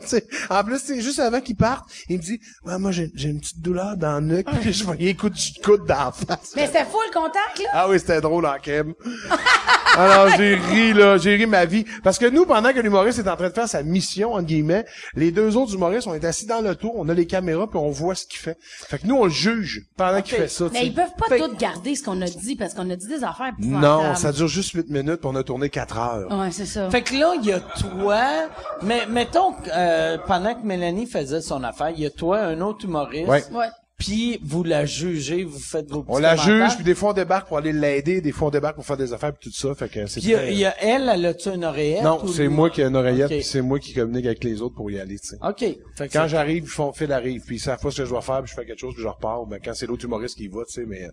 en 0.49 0.65
plus, 0.65 0.79
c'est 0.79 1.01
juste 1.01 1.19
avant 1.19 1.41
qu'il 1.41 1.57
parte, 1.57 1.85
il 2.09 2.17
me 2.17 2.23
dit, 2.23 2.41
ouais, 2.65 2.79
moi, 2.79 2.91
j'ai, 2.91 3.11
j'ai 3.15 3.29
une 3.29 3.41
petite 3.41 3.61
douleur 3.61 3.97
dans 3.97 4.21
le 4.21 4.37
nuque, 4.37 4.49
puis 4.61 4.73
je 4.73 4.85
voyais 4.85 5.15
coup 5.15 5.29
de 5.29 5.37
coude 5.63 5.87
dans 5.87 6.07
la 6.07 6.13
face. 6.13 6.53
Mais 6.57 6.67
c'était 6.67 6.85
full 6.85 7.11
contact, 7.13 7.59
là? 7.59 7.69
Ah 7.73 7.89
oui, 7.89 7.99
c'était 8.01 8.21
drôle 8.21 8.47
en 8.47 8.59
crème. 8.59 8.95
Alors, 9.97 10.29
j'ai 10.37 10.55
ri, 10.55 10.93
là, 10.93 11.19
j'ai 11.19 11.37
ri 11.37 11.47
ma 11.47 11.67
vie. 11.67 11.85
Parce 12.03 12.19
que 12.19 12.27
nous, 12.27 12.47
pendant 12.47 12.73
que 12.73 12.81
l'humoriste 12.81 13.21
est 13.21 13.29
en 13.29 13.37
train 13.37 13.49
de 13.49 13.55
faire 13.55 13.69
sa 13.69 13.83
mission, 13.83 14.33
entre 14.33 14.47
guillemets, 14.47 14.85
les 15.15 15.31
deux 15.31 15.57
autres 15.57 15.75
humoristes, 15.75 16.07
on 16.07 16.15
est 16.15 16.25
assis 16.25 16.47
dans 16.47 16.61
le 16.61 16.75
tour, 16.75 16.95
on 16.97 17.09
a 17.09 17.15
les 17.15 17.27
caméras, 17.27 17.69
puis 17.69 17.79
on 17.79 17.91
voit 17.91 18.15
ce 18.15 18.27
qu'il 18.27 18.41
fait. 18.41 18.57
Fait 18.61 18.99
que 18.99 19.07
nous, 19.07 19.17
on 19.17 19.25
le 19.25 19.31
juge 19.31 19.74
pendant 19.97 20.23
qu'il 20.23 20.37
fait 20.37 20.49
ça, 20.49 20.67
tu 20.67 20.73
Mais 20.73 20.87
ils 20.87 20.95
peuvent 20.95 21.15
pas 21.17 21.37
tout 21.37 21.57
garder 21.57 21.95
ce 21.95 22.03
qu'on 22.03 22.21
a 22.21 22.27
dit 22.27 22.57
parce 22.57 22.75
qu'on 22.75 22.89
a 22.91 22.97
dit 22.97 23.07
des 23.07 23.25
affaires. 23.25 23.53
Non, 23.59 24.15
ça 24.15 24.33
dure 24.33 24.49
juste 24.49 24.73
8 24.73 24.91
minutes, 24.91 25.17
puis 25.17 25.31
on 25.33 25.37
a 25.37 25.43
tourné 25.43 25.71
4 25.71 25.99
heures. 25.99 26.39
Ouais, 26.39 26.51
c'est 26.51 26.67
ça. 26.67 26.91
Fait 26.91 27.03
que 27.03 27.15
là, 27.15 27.35
il 27.37 27.47
y 27.47 27.53
a 27.53 27.61
toi, 27.61 28.49
mais 28.83 29.07
mettons 29.07 29.53
que, 29.53 29.71
euh, 29.73 30.19
pendant 30.27 30.55
que 30.55 30.67
Mélanie 30.67 31.07
faisait 31.07 31.41
son 31.41 31.63
affaire, 31.65 31.91
il 31.91 32.01
y 32.01 32.07
a 32.07 32.11
toi, 32.11 32.41
un 32.41 32.61
autre 32.61 32.85
humoriste. 32.85 33.29
Ouais. 33.29 33.69
Puis 33.97 34.41
vous 34.43 34.65
la 34.65 34.85
jugez, 34.87 35.45
vous 35.45 35.59
faites 35.59 35.89
vos 35.89 36.03
petits 36.03 36.13
On 36.17 36.19
la 36.19 36.35
juge, 36.35 36.75
puis 36.75 36.85
des 36.85 36.97
fois 36.97 37.11
on 37.11 37.13
débarque 37.13 37.47
pour 37.47 37.59
aller 37.59 37.73
l'aider, 37.73 38.21
des 38.21 38.33
fois 38.33 38.49
on 38.49 38.51
débarque 38.51 38.75
pour 38.75 38.85
faire 38.85 38.97
des 38.97 39.13
affaires, 39.13 39.33
puis 39.33 39.49
tout 39.51 39.57
ça. 39.57 39.73
Fait 39.77 39.89
que 39.89 40.07
c'est 40.07 40.21
Puis 40.21 40.31
il 40.31 40.33
y 40.33 40.35
a- 40.35 40.39
très- 40.39 40.53
il 40.53 40.59
y, 40.59 40.65
a 40.65 40.75
elle, 40.83 41.09
elle 41.15 41.25
a-tu 41.27 41.49
une 41.51 41.65
oreillette? 41.65 42.03
Non, 42.03 42.21
ou 42.25 42.29
c'est 42.33 42.43
lui? 42.43 42.49
moi 42.49 42.71
qui 42.71 42.81
ai 42.83 42.87
une 42.87 42.97
oreillette, 42.97 43.27
Ok. 43.31 43.37
puis 43.37 43.45
c'est 43.45 43.63
moi 43.63 43.79
qui 43.79 43.95
communique 43.95 44.27
avec 44.27 44.43
les 44.43 44.61
autres 44.63 44.75
pour 44.75 44.91
y 44.91 44.99
aller, 44.99 45.17
tu 45.21 45.29
sais. 45.29 45.37
OK. 45.41 45.59
Fait 45.61 45.75
que 46.09 46.13
Quand 46.13 46.23
c'est- 46.25 46.29
j'arrive, 46.31 46.65
ils 46.65 46.69
font 46.69 46.93
fil 46.93 47.13
arrive, 47.13 47.43
puis 47.47 47.57
ils 47.57 47.61
savent 47.61 47.79
pas 47.81 47.93
ce 47.93 47.99
que 47.99 48.05
je 48.05 48.11
dois 48.11 48.21
faire, 48.21 48.43
puis 48.43 48.51
je 48.51 48.57
fais 48.61 48.67
quelque 48.67 48.81
chose, 48.81 48.95
puis 48.95 49.03
je 49.03 49.09
repars. 49.09 49.47
Ben, 49.47 49.61
quand 49.65 49.75
c'est 49.75 49.87
l'autre 49.87 50.05
humoriste 50.05 50.37
qui 50.39 50.45
y 50.45 50.49
va, 50.49 50.65
tu 50.67 50.73
sais, 50.73 50.85
mais 50.87 51.05
euh, 51.05 51.11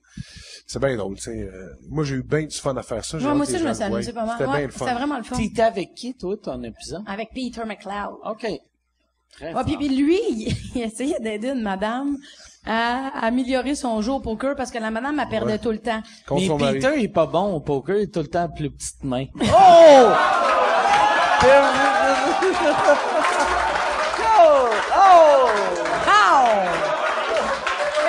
c'est 0.66 0.80
bien 0.80 0.96
drôle, 0.98 1.16
tu 1.18 1.22
sais. 1.24 1.38
euh, 1.40 1.70
moi, 1.88 2.04
j'ai 2.04 2.16
eu 2.16 2.24
bien 2.24 2.42
du 2.44 2.58
fun 2.58 2.76
à 2.76 2.82
faire 2.82 3.06
ça. 3.06 3.20
j'ai 3.20 3.26
Ouais, 3.26 3.30
hâte 3.30 3.38
moi 3.38 3.46
que 3.46 3.52
aussi, 3.52 3.60
les 3.60 3.60
je 3.60 3.64
me 3.64 3.70
gens 3.70 3.76
suis 3.76 3.90
le 3.90 3.96
amusée 3.96 4.12
voient. 4.12 4.22
pas 4.22 4.26
mal. 4.28 4.36
C'était 4.40 4.50
Ouais, 4.52 4.58
bien 4.58 4.66
le 4.66 4.72
fun. 4.74 4.86
C'était 4.86 4.98
vraiment 4.98 5.18
le 5.20 5.24
fun. 5.24 5.38
T'étais 5.38 5.62
avec 5.62 5.94
qui, 5.94 6.14
toi, 6.16 6.36
ton 6.36 6.64
épisode? 6.64 7.04
Avec 7.06 7.30
Peter 7.36 7.62
McLeod. 7.68 8.16
OK. 8.26 8.48
Très 9.34 9.54
Ouais, 9.54 9.64
puis, 9.66 9.78
puis 9.78 9.90
lui, 9.90 10.18
il, 10.32 10.56
il 10.76 10.82
essayait 10.82 11.20
d'aider 11.20 11.50
une 11.50 11.62
madame 11.62 12.18
à 12.66 13.26
améliorer 13.26 13.76
son 13.76 14.02
jeu 14.02 14.12
au 14.12 14.20
poker 14.20 14.56
parce 14.56 14.70
que 14.72 14.78
la 14.78 14.92
madame, 14.92 15.20
elle 15.20 15.28
perdait 15.30 15.54
Ouais. 15.54 15.58
tout 15.60 15.72
le 15.72 15.80
temps. 15.80 16.02
Mais 16.32 16.48
Peter 16.74 16.92
il 16.98 17.04
est 17.06 17.08
pas 17.08 17.26
bon 17.26 17.54
au 17.56 17.60
poker, 17.60 17.98
il 17.98 18.04
est 18.04 18.14
tout 18.14 18.20
le 18.22 18.28
temps 18.28 18.48
plus 18.50 18.70
petite 18.70 19.04
main. 19.04 19.26
Oh! 19.42 20.10
Oh! 24.94 25.48
Pow! 26.06 26.48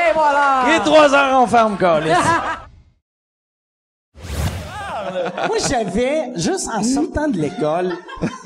Et 0.08 0.12
voilà! 0.14 0.62
Il 0.66 0.72
est 0.74 0.80
trois 0.80 1.14
heures, 1.14 1.40
on 1.42 1.46
ferme, 1.46 1.76
câlisse. 1.76 2.16
Moi, 5.48 5.56
j'avais, 5.68 6.32
juste 6.36 6.68
en 6.68 6.82
sortant 6.82 7.28
de 7.28 7.38
l'école, 7.38 7.92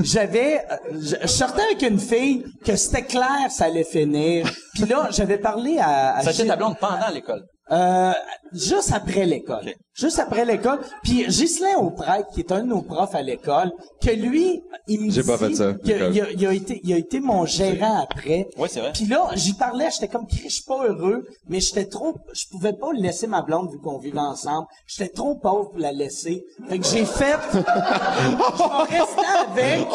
j'avais, 0.00 0.64
je, 0.92 1.16
je 1.22 1.26
sortais 1.26 1.62
avec 1.62 1.82
une 1.82 1.98
fille 1.98 2.44
que 2.64 2.76
c'était 2.76 3.02
clair, 3.04 3.50
ça 3.50 3.66
allait 3.66 3.84
finir. 3.84 4.50
Puis 4.74 4.84
là, 4.86 5.08
j'avais 5.10 5.38
parlé 5.38 5.78
à... 5.78 6.16
à 6.16 6.22
Gilles- 6.32 6.46
ta 6.48 6.56
blonde 6.56 6.76
pendant 6.78 7.08
l'école. 7.12 7.44
Euh, 7.72 8.12
juste 8.52 8.92
après 8.92 9.26
l'école. 9.26 9.72
Juste 9.92 10.18
après 10.20 10.44
l'école. 10.44 10.78
Puis 11.02 11.24
Ghislain 11.26 11.76
Auprêtre, 11.78 12.28
qui 12.32 12.40
est 12.40 12.52
un 12.52 12.60
de 12.62 12.68
nos 12.68 12.82
profs 12.82 13.14
à 13.14 13.22
l'école, 13.22 13.72
que 14.00 14.10
lui, 14.10 14.62
il 14.86 15.00
me 15.06 15.10
J'ai 15.10 15.22
dit 15.22 15.26
pas 15.28 15.36
fait 15.38 15.54
ça, 15.54 15.72
que 15.72 16.12
il 16.12 16.20
a, 16.20 16.30
il 16.30 16.46
a 16.46 16.52
été, 16.52 16.80
il 16.84 16.92
a 16.92 16.98
été 16.98 17.18
mon 17.18 17.44
gérant 17.46 18.02
après. 18.02 18.46
Oui, 18.58 18.68
c'est 18.70 18.80
vrai. 18.80 18.92
Puis 18.92 19.06
là, 19.06 19.30
j'y 19.34 19.54
parlais, 19.54 19.88
j'étais 19.92 20.06
comme, 20.06 20.26
je 20.30 20.48
suis 20.48 20.62
pas 20.64 20.84
heureux, 20.86 21.26
mais 21.48 21.58
j'étais 21.60 21.86
trop, 21.86 22.14
je 22.32 22.44
pouvais 22.52 22.74
pas 22.74 22.88
laisser 22.94 23.26
ma 23.26 23.42
blonde 23.42 23.70
vu 23.72 23.78
qu'on 23.78 23.98
vivait 23.98 24.18
ensemble. 24.20 24.66
J'étais 24.86 25.08
trop 25.12 25.34
pauvre 25.34 25.70
pour 25.70 25.78
la 25.80 25.90
laisser. 25.92 26.44
Fait 26.68 26.78
que 26.78 26.86
j'ai 26.86 27.04
fait, 27.06 27.36
je 27.52 27.58
vais 27.58 28.98
rester 28.98 29.26
avec 29.50 29.86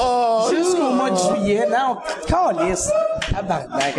jusqu'au 0.57 0.89
mois 0.89 1.11
de 1.11 1.15
juillet. 1.17 1.67
Non, 1.69 1.97
calice. 2.27 2.89
Tabarnak. 3.31 3.95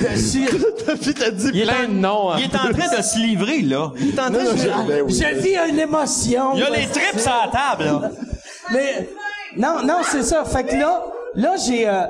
Je 0.00 0.16
suis, 0.18 0.44
Il 1.54 1.60
est 1.60 1.64
plein 1.64 1.84
en- 1.84 1.88
de 1.88 1.92
noms, 1.94 2.30
hein. 2.32 2.36
Il 2.38 2.44
est 2.44 2.54
en 2.56 2.72
train 2.72 2.98
de 2.98 3.02
se 3.06 3.18
livrer, 3.18 3.62
là. 3.62 3.92
Il 3.98 4.08
est 4.08 4.20
en 4.20 4.30
train 4.30 4.44
de 4.44 4.56
je, 4.56 5.14
je 5.14 5.34
vis 5.40 5.56
une 5.70 5.78
émotion. 5.78 6.52
Il 6.54 6.60
y 6.60 6.62
a 6.62 6.70
les 6.70 6.86
trips 6.86 7.18
sur 7.18 7.32
la 7.32 7.50
table, 7.50 7.84
là. 7.84 8.10
Mais 8.72 9.08
non, 9.56 9.82
non, 9.84 10.00
c'est 10.02 10.22
ça. 10.22 10.44
Fait 10.44 10.64
que 10.64 10.74
là, 10.74 11.04
là 11.34 11.54
j'ai 11.56 11.88
euh, 11.88 12.02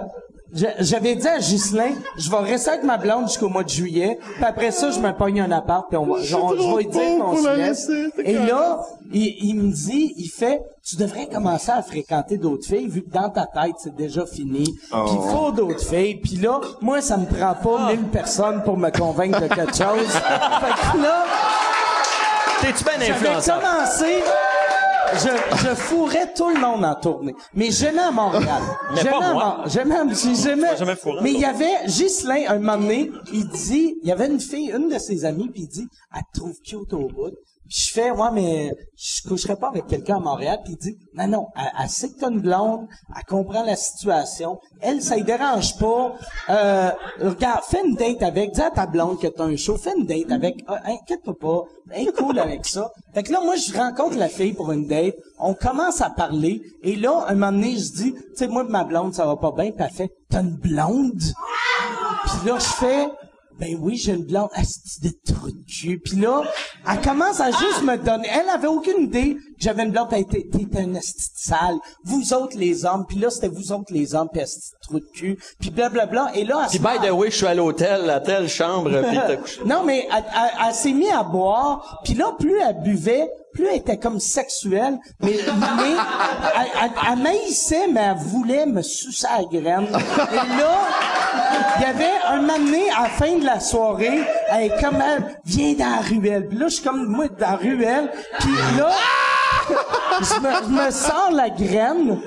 j'avais 0.53 1.17
dit 1.17 1.27
à 1.27 1.39
Ghislain, 1.39 1.93
je 2.17 2.31
vais 2.31 2.37
rester 2.39 2.71
avec 2.71 2.85
ma 2.85 2.99
blonde 2.99 3.29
jusqu'au 3.29 3.49
mois 3.49 3.65
de 3.65 3.69
juillet, 3.69 4.19
puis 4.37 4.45
après 4.45 4.71
ça, 4.71 4.91
je 4.91 5.01
me 5.01 5.13
pogne 5.13 5.41
un 5.41 5.51
appart, 5.51 5.87
puis 5.89 5.97
on 5.97 6.07
va, 6.07 6.23
genre, 6.23 6.55
je 6.57 6.63
vais 6.63 6.83
lui 6.85 6.87
dire 6.87 7.19
qu'on 7.19 7.37
se 7.37 7.57
laisse. 7.57 7.91
Et 8.25 8.35
là, 8.35 8.81
il, 9.13 9.37
il 9.41 9.55
me 9.55 9.73
dit, 9.73 10.15
il 10.17 10.29
fait, 10.29 10.63
tu 10.85 10.97
devrais 10.97 11.27
commencer 11.27 11.73
à 11.73 11.83
fréquenter 11.83 12.39
d'autres 12.39 12.67
filles, 12.67 12.89
vu 12.89 13.03
que 13.03 13.11
dans 13.11 13.29
ta 13.29 13.47
tête, 13.47 13.75
c'est 13.79 13.95
déjà 13.95 14.25
fini. 14.25 14.73
Oh. 14.93 15.05
Puis 15.07 15.17
il 15.21 15.31
faut 15.31 15.51
d'autres 15.51 15.85
filles. 15.85 16.17
Puis 16.17 16.37
là, 16.37 16.61
moi, 16.81 17.01
ça 17.01 17.17
me 17.17 17.27
prend 17.27 17.55
pas 17.55 17.93
mille 17.93 18.05
personnes 18.05 18.63
pour 18.63 18.77
me 18.77 18.91
convaincre 18.91 19.41
de 19.41 19.49
quelque 19.49 19.77
chose. 19.77 20.07
fait 20.09 20.93
que 20.93 21.03
là... 21.03 21.25
T'es-tu 22.61 22.85
bien 22.85 22.93
J'avais 22.95 23.11
influençable? 23.11 23.63
commencé, 23.63 24.23
je, 25.15 25.57
je 25.69 25.75
fourrais 25.75 26.33
tout 26.35 26.49
le 26.49 26.61
monde 26.61 26.85
en 26.85 26.95
tournée. 26.95 27.35
Mais 27.55 27.71
j'aimais 27.71 28.01
à 28.01 28.11
Montréal. 28.11 28.63
Mais 28.91 28.97
J'aimais 28.99 29.11
pas 29.11 29.33
moi. 29.33 29.65
J'aimais, 29.67 30.77
jamais 30.77 30.97
fourré, 30.97 31.21
Mais 31.23 31.33
il 31.33 31.41
y 31.41 31.45
avait 31.45 31.87
Ghislain, 31.87 32.45
un 32.49 32.59
moment 32.59 32.79
donné, 32.79 33.11
il 33.33 33.49
dit, 33.49 33.97
il 34.03 34.09
y 34.09 34.13
avait 34.13 34.27
une 34.27 34.41
fille, 34.41 34.71
une 34.71 34.89
de 34.89 34.99
ses 34.99 35.25
amies, 35.25 35.49
puis 35.49 35.63
il 35.63 35.69
dit, 35.69 35.89
elle 36.15 36.23
te 36.33 36.41
trouve 36.41 36.61
cute 36.63 36.93
au 36.93 37.09
bout. 37.09 37.33
Je 37.69 37.91
fais, 37.91 38.11
ouais, 38.11 38.31
mais 38.33 38.73
je 38.97 39.29
coucherais 39.29 39.57
pas 39.57 39.69
avec 39.69 39.87
quelqu'un 39.87 40.17
à 40.17 40.21
Montréal. 40.21 40.61
Puis 40.65 40.75
il 40.75 40.79
dit, 40.79 40.99
non, 41.15 41.27
non, 41.27 41.47
elle, 41.57 41.71
elle 41.83 41.89
sait 41.89 42.11
que 42.11 42.21
t'as 42.21 42.31
une 42.31 42.41
blonde, 42.41 42.87
elle 43.17 43.25
comprend 43.25 43.65
la 43.65 43.77
situation. 43.77 44.59
Elle, 44.81 45.03
ça 45.03 45.17
ne 45.17 45.23
dérange 45.23 45.77
pas. 45.79 46.15
Euh, 46.51 46.91
regarde, 47.21 47.63
fais 47.65 47.85
une 47.85 47.95
date 47.95 48.23
avec, 48.23 48.53
dis 48.53 48.61
à 48.61 48.71
ta 48.71 48.87
blonde 48.87 49.19
que 49.19 49.27
t'as 49.27 49.45
un 49.45 49.57
show, 49.57 49.77
fais 49.77 49.95
une 49.97 50.07
date 50.07 50.31
avec, 50.31 50.65
Ah, 50.69 50.81
inquiète-toi 50.85 51.35
pas, 51.39 51.63
elle 51.91 52.09
est 52.09 52.13
cool 52.13 52.39
avec 52.39 52.67
ça. 52.67 52.91
Fait 53.15 53.23
que 53.23 53.33
là, 53.33 53.41
moi, 53.43 53.57
je 53.57 53.77
rencontre 53.77 54.17
la 54.17 54.29
fille 54.29 54.53
pour 54.53 54.71
une 54.73 54.87
date, 54.87 55.17
on 55.39 55.55
commence 55.55 56.01
à 56.01 56.11
parler, 56.11 56.63
et 56.83 56.97
là, 56.97 57.25
un 57.29 57.35
moment 57.35 57.53
donné, 57.53 57.77
je 57.77 57.93
dis, 57.93 58.13
tu 58.13 58.23
sais, 58.35 58.49
moi, 58.49 58.65
ma 58.65 58.85
blonde, 58.85 59.15
ça 59.15 59.27
va 59.27 59.37
pas 59.37 59.53
bien, 59.53 59.71
puis 59.73 59.85
elle 59.85 59.91
fait, 59.91 60.13
t'as 60.31 60.43
une 60.43 60.57
blonde? 60.57 61.21
Puis 61.21 62.49
là, 62.49 62.59
je 62.59 62.65
fais, 62.65 63.09
ben 63.59 63.77
oui, 63.81 63.97
j'ai 63.97 64.13
une 64.13 64.25
blonde, 64.25 64.51
asti 64.55 65.01
de 65.01 65.13
trou 65.33 65.51
de. 65.51 65.99
Puis 65.99 66.17
là, 66.17 66.43
elle 66.89 67.01
commence 67.01 67.41
à 67.41 67.51
juste 67.51 67.83
me 67.83 67.97
donner, 67.97 68.29
elle 68.31 68.49
avait 68.49 68.69
aucune 68.69 69.05
idée 69.05 69.39
j'avais 69.59 69.83
une 69.85 69.91
blonde, 69.93 70.09
elle 70.13 70.21
était, 70.21 70.47
t'es 70.51 70.81
un 70.81 70.95
asti 70.95 71.15
de 71.33 71.39
sale. 71.39 71.77
Vous 72.05 72.33
autres 72.35 72.57
les 72.57 72.85
hommes, 72.85 73.05
puis 73.09 73.19
là, 73.19 73.31
c'était 73.31 73.49
vous 73.49 73.73
autres 73.73 73.93
les 73.93 74.15
hommes, 74.15 74.29
puis 74.33 74.43
asti 74.43 74.71
de 74.73 74.77
trou 74.87 75.01
de 75.01 75.07
cul. 75.15 75.39
Puis 75.61 75.71
blablabla. 75.71 76.31
Et 76.35 76.45
là, 76.45 76.61
elle 76.65 76.69
Puis 76.69 76.79
by 76.79 77.07
the 77.07 77.11
way, 77.13 77.31
je 77.31 77.37
suis 77.37 77.47
à 77.47 77.55
l'hôtel, 77.55 78.09
à 78.11 78.21
telle 78.21 78.49
chambre, 78.49 78.91
puis 79.03 79.17
t'as 79.17 79.37
couché. 79.37 79.61
non, 79.65 79.83
mais 79.85 80.07
elle, 80.11 80.25
elle- 80.35 80.67
elle 80.69 80.75
s'est 80.75 80.93
mise 80.93 81.11
à 81.13 81.23
boire, 81.23 82.01
puis 82.05 82.15
là, 82.15 82.33
plus 82.39 82.59
elle 82.61 82.81
buvait, 82.83 83.29
plus 83.53 83.67
elle 83.67 83.77
était 83.77 83.97
comme 83.97 84.21
sexuelle, 84.21 84.99
mais, 85.21 85.33
mais 85.33 85.37
elle, 86.57 86.67
elle, 86.85 86.91
elle 87.13 87.19
maïssait, 87.23 87.89
mais 87.89 88.01
elle 88.01 88.17
voulait 88.19 88.67
me 88.67 88.83
sucer 88.83 89.27
à 89.27 89.39
la 89.39 89.45
graine. 89.45 89.87
Et 89.87 90.37
là, 90.59 90.79
il 91.79 91.83
y 91.83 91.85
avait 91.87 92.11
un 92.29 92.41
moment 92.43 92.59
donné, 92.59 92.91
à 92.91 93.05
la 93.05 93.09
fin 93.09 93.37
de 93.39 93.45
la 93.45 93.61
soirée, 93.61 94.21
elle 94.51 94.65
est 94.65 94.81
comme 94.83 94.97
elle, 95.01 95.39
viens 95.45 95.73
dans 95.75 95.97
la 95.97 96.01
ruelle. 96.03 96.49
Puis 96.49 96.59
là, 96.59 96.69
je 96.69 96.75
suis 96.75 96.85
comme, 96.85 97.07
moi, 97.07 97.27
dans 97.29 97.51
la 97.51 97.57
ruelle, 97.57 98.11
puis 98.41 98.53
là, 98.79 98.91
je 100.21 100.71
me, 100.71 100.91
sors 100.91 101.31
la 101.33 101.51
graine, 101.51 102.19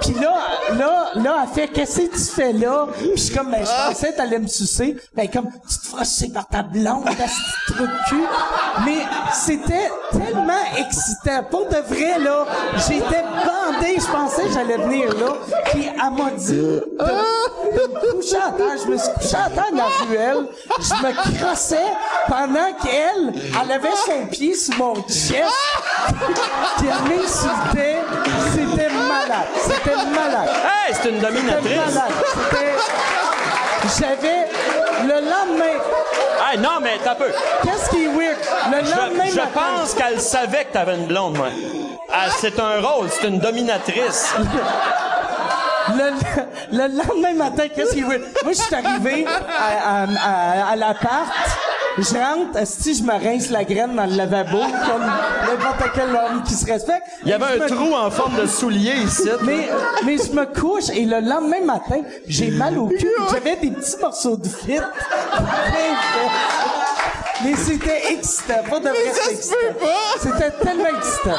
puis 0.00 0.14
là, 0.14 0.34
là, 0.74 1.10
là, 1.14 1.36
elle 1.42 1.54
fait, 1.54 1.68
qu'est-ce 1.68 2.00
que 2.00 2.16
tu 2.16 2.34
fais 2.34 2.52
là? 2.52 2.86
Puis 2.96 3.10
je 3.16 3.20
suis 3.22 3.34
comme, 3.34 3.50
ben, 3.50 3.64
je 3.64 3.88
pensais 3.88 4.12
que 4.12 4.16
t'allais 4.16 4.38
me 4.38 4.46
sucer. 4.46 4.96
Ben, 5.14 5.28
comme, 5.28 5.48
tu 5.68 5.78
te 5.78 6.04
sucer 6.04 6.28
par 6.32 6.46
ta 6.46 6.62
blonde, 6.62 7.06
à 7.06 7.28
ce 7.28 7.72
truc 7.72 7.88
de 7.88 8.08
cul. 8.08 8.24
Mais 8.84 8.98
c'était 9.32 9.90
tellement 10.10 10.64
excitant. 10.76 11.44
Pour 11.50 11.66
de 11.68 11.76
vrai, 11.76 12.18
là, 12.18 12.46
j'étais 12.86 13.22
bandé, 13.22 13.96
je 13.98 14.10
pensais 14.10 14.44
que 14.44 14.52
j'allais 14.52 14.76
venir 14.76 15.08
là. 15.14 15.34
Puis 15.70 15.86
elle 15.86 16.22
m'a 16.22 16.30
dit 16.30 16.52
de, 16.52 16.84
de 16.98 17.92
me 17.92 18.12
coucher 18.12 18.36
à 18.36 18.52
terre. 18.52 18.76
Je 18.84 18.90
me 18.90 18.96
suis 18.96 19.12
couché 19.14 19.36
à 19.36 19.50
terre 19.50 19.70
dans 19.72 19.76
la 19.78 20.06
ruelle. 20.08 20.48
Je 20.78 21.06
me 21.06 21.38
crossais 21.38 21.76
pendant 22.28 22.72
qu'elle, 22.82 23.34
elle 23.62 23.72
avait 23.72 23.88
son 24.06 24.26
pied 24.26 24.54
sur 24.54 24.76
mon 24.78 24.94
chest. 25.08 25.44
Puis 26.78 26.86
elle 26.86 27.16
m'insultait. 27.16 27.98
Malade. 29.28 29.46
C'était 29.60 29.96
malade. 29.96 30.48
Hey, 30.64 30.94
c'est 30.94 31.08
une 31.10 31.20
dominatrice. 31.20 31.98
C'était. 32.50 32.74
J'avais... 33.98 34.48
Le 35.04 35.14
lendemain... 35.14 35.78
Hey, 36.50 36.58
non, 36.58 36.80
mais 36.82 36.98
t'as 37.04 37.14
peu. 37.14 37.30
Qu'est-ce 37.62 37.88
qui 37.90 38.04
est 38.04 38.08
weird? 38.08 38.36
Le 38.72 38.84
Je, 38.84 38.90
lendemain 38.96 39.24
je 39.30 39.36
matin... 39.36 39.50
pense 39.54 39.94
qu'elle 39.94 40.20
savait 40.20 40.64
que 40.64 40.72
t'avais 40.72 40.96
une 40.96 41.06
blonde, 41.06 41.36
moi. 41.36 41.48
Ah, 42.12 42.26
c'est 42.40 42.58
un 42.58 42.80
rôle, 42.80 43.08
c'est 43.10 43.28
une 43.28 43.38
dominatrice. 43.38 44.34
Le, 45.90 46.10
le 46.72 46.96
lendemain 46.96 47.34
matin, 47.34 47.64
qu'est-ce 47.74 47.92
qui 47.92 48.00
est 48.00 48.04
weird? 48.04 48.22
Moi, 48.42 48.52
je 48.52 48.60
suis 48.60 48.74
arrivé 48.74 49.26
à, 49.26 50.02
à, 50.02 50.02
à, 50.02 50.72
à 50.72 50.76
l'appart. 50.76 51.28
Je 51.98 52.14
rentre, 52.14 52.66
si 52.66 52.94
je 52.94 53.02
me 53.02 53.12
rince 53.12 53.50
la 53.50 53.64
graine 53.64 53.96
dans 53.96 54.06
le 54.06 54.16
lavabo, 54.16 54.58
comme 54.58 55.02
n'importe 55.46 55.90
quel 55.94 56.10
homme 56.10 56.42
qui 56.44 56.54
se 56.54 56.64
respecte. 56.66 57.06
Il 57.24 57.30
y 57.30 57.32
avait 57.32 57.62
un 57.62 57.66
trou 57.66 57.94
en 57.94 58.10
forme 58.10 58.36
de 58.40 58.46
soulier 58.46 58.94
ici. 59.04 59.28
Mais, 59.42 59.68
mais 60.04 60.16
je 60.16 60.32
me 60.32 60.46
couche 60.46 60.90
et 60.94 61.04
le 61.04 61.20
lendemain 61.20 61.64
matin, 61.64 62.02
j'ai 62.26 62.50
mal 62.52 62.78
au 62.78 62.86
cul. 62.86 63.08
J'avais 63.32 63.56
des 63.56 63.70
petits 63.70 63.96
morceaux 64.00 64.36
de 64.36 64.48
fit. 64.48 64.78
Mais 67.44 67.54
c'était 67.54 68.12
excitant. 68.12 68.64
Pas 68.68 68.80
de 68.80 68.88
vrai. 68.88 69.12
C'était 70.20 70.50
tellement 70.60 70.88
excitant. 70.88 71.38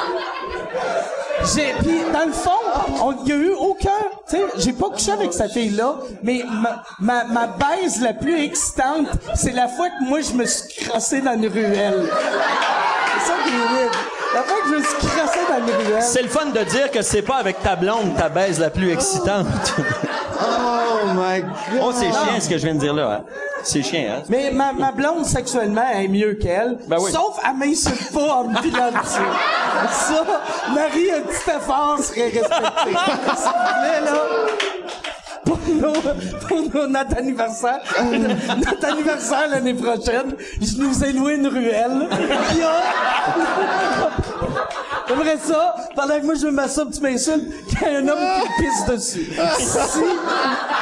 J'ai, 1.55 1.73
puis 1.79 2.01
dans 2.13 2.25
le 2.25 2.31
fond, 2.31 2.51
on- 3.01 3.15
il 3.25 3.29
y 3.29 3.31
a 3.31 3.35
eu 3.35 3.51
aucun, 3.53 3.89
tu 4.29 4.35
sais, 4.37 4.43
j'ai 4.57 4.73
pas 4.73 4.89
couché 4.89 5.11
avec 5.11 5.33
cette 5.33 5.51
fille-là, 5.51 5.95
mais 6.23 6.43
ma, 6.49 6.83
ma, 6.99 7.23
ma 7.25 7.47
la 8.01 8.13
plus 8.13 8.43
excitante, 8.43 9.07
c'est 9.35 9.51
la 9.53 9.67
fois 9.67 9.87
que 9.89 10.03
moi 10.07 10.19
je 10.21 10.33
me 10.33 10.45
suis 10.45 10.85
crassé 10.85 11.21
dans 11.21 11.33
une 11.33 11.47
ruelle. 11.47 12.09
C'est 13.19 13.27
ça 13.27 13.33
qui 13.43 13.49
est 13.49 13.81
weird. 13.81 14.18
La 14.33 14.43
fois 14.43 14.57
que 14.63 14.69
je 14.69 14.75
me 14.75 14.83
suis 14.83 15.07
crassé 15.07 15.39
dans 15.49 15.57
une 15.67 15.87
ruelle. 15.87 16.03
C'est 16.03 16.21
le 16.21 16.29
fun 16.29 16.45
de 16.45 16.63
dire 16.63 16.91
que 16.91 17.01
c'est 17.01 17.21
pas 17.21 17.37
avec 17.37 17.61
ta 17.63 17.75
blonde 17.75 18.15
ta 18.15 18.29
baise 18.29 18.59
la 18.59 18.69
plus 18.69 18.91
excitante. 18.91 19.47
Oh 20.41 21.05
my 21.15 21.41
god. 21.41 21.81
Oh, 21.81 21.91
c'est 21.93 22.09
chiant 22.11 22.39
ce 22.39 22.47
que 22.47 22.57
je 22.57 22.63
viens 22.65 22.75
de 22.75 22.79
dire 22.79 22.93
là. 22.93 23.11
Hein? 23.11 23.23
C'est 23.63 23.81
chiant, 23.81 24.17
hein? 24.17 24.23
Mais 24.29 24.51
ma, 24.51 24.71
ma 24.71 24.91
blonde, 24.91 25.25
sexuellement, 25.25 25.83
elle 25.93 26.05
est 26.05 26.07
mieux 26.07 26.33
qu'elle. 26.35 26.77
Ben 26.87 26.97
oui. 26.99 27.11
Sauf, 27.11 27.39
elle 27.43 27.57
m'insulte 27.57 28.13
pas 28.13 28.35
en 28.35 28.43
me 28.45 28.61
pilant 28.61 28.91
dessus. 28.91 29.19
Ça, 29.91 30.23
Marie, 30.73 31.11
un 31.11 31.21
petit 31.21 31.49
effort 31.49 31.97
serait 31.99 32.29
respecté. 32.29 32.49
S'il 32.85 33.51
vous 33.51 33.79
plaît, 33.81 34.01
là. 34.05 34.21
Pour, 35.49 35.59
nos- 35.75 35.93
pour 36.47 36.61
nos- 36.81 36.87
notre 36.87 37.17
anniversaire, 37.17 37.79
notre 38.57 38.85
anniversaire 38.85 39.47
l'année 39.49 39.73
prochaine, 39.73 40.35
je 40.61 40.77
nous 40.77 41.03
ai 41.03 41.11
loué 41.11 41.35
une 41.35 41.47
ruelle. 41.47 42.07
Puis, 42.09 42.61
euh, 42.61 42.67
J'aimerais 45.07 45.37
ça, 45.43 45.75
pendant 45.95 46.19
que 46.19 46.25
moi 46.25 46.35
je 46.39 46.45
me 46.45 46.51
masturbe, 46.51 46.91
tu 46.93 47.01
m'insultes, 47.01 47.65
qu'il 47.67 47.81
y 47.81 47.85
a 47.95 47.97
un 47.97 48.07
homme 48.07 48.19
qui 48.57 48.63
pisse 48.63 48.85
dessus. 48.85 49.33
Si, 49.57 49.65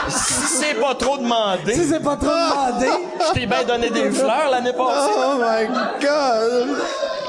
Si 0.09 0.33
c'est 0.33 0.73
pas 0.75 0.95
trop 0.95 1.17
demandé. 1.17 1.73
si 1.73 1.85
c'est 1.87 2.01
pas 2.03 2.17
trop 2.17 2.27
demandé, 2.27 2.87
Je 3.29 3.33
t'ai 3.39 3.45
bien 3.45 3.63
donné 3.63 3.89
des 3.89 4.11
fleurs 4.11 4.49
l'année 4.51 4.73
passée. 4.73 5.11
Oh 5.17 5.35
my 5.39 5.67
god! 6.01 6.77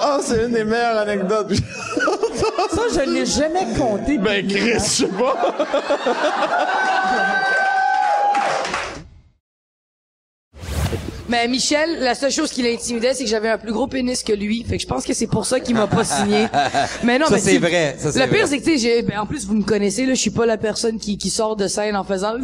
Oh, 0.00 0.18
c'est 0.22 0.44
une 0.44 0.52
des 0.52 0.64
meilleures 0.64 0.98
anecdotes. 0.98 1.52
Ça, 1.54 2.82
je 2.94 3.10
l'ai 3.10 3.26
jamais 3.26 3.66
compté. 3.76 4.18
Ben, 4.18 4.46
Chris, 4.46 4.74
je 4.74 4.78
sais 4.78 5.08
pas. 5.08 5.56
Mais 11.28 11.46
Michel, 11.48 11.98
la 12.00 12.14
seule 12.14 12.30
chose 12.30 12.50
qui 12.50 12.62
l'intimidait, 12.62 13.12
c'est 13.14 13.24
que 13.24 13.30
j'avais 13.30 13.50
un 13.50 13.58
plus 13.58 13.72
gros 13.72 13.86
pénis 13.86 14.22
que 14.22 14.32
lui. 14.32 14.64
Fait 14.68 14.76
que 14.76 14.82
je 14.82 14.86
pense 14.88 15.04
que 15.04 15.12
c'est 15.12 15.26
pour 15.26 15.44
ça 15.46 15.60
qu'il 15.60 15.74
m'a 15.74 15.86
pas 15.86 16.04
signé. 16.04 16.46
Mais 17.02 17.18
non, 17.18 17.26
Ça, 17.26 17.34
mais 17.34 17.40
c'est 17.40 17.58
vrai, 17.58 17.96
ça, 17.98 18.12
c'est 18.12 18.24
Le 18.26 18.32
pire, 18.32 18.46
c'est 18.48 18.58
que, 18.58 18.64
tu 18.64 18.72
sais, 18.72 18.78
j'ai- 18.78 19.02
ben, 19.02 19.20
en 19.20 19.26
plus, 19.26 19.46
vous 19.46 19.54
me 19.54 19.62
connaissez, 19.62 20.06
là, 20.06 20.14
je 20.14 20.20
suis 20.20 20.30
pas 20.30 20.46
la 20.46 20.56
personne 20.56 20.98
qui, 20.98 21.18
qui 21.18 21.30
sort 21.30 21.56
de 21.56 21.68
scène 21.68 21.96
en 21.96 22.04
faisant 22.04 22.34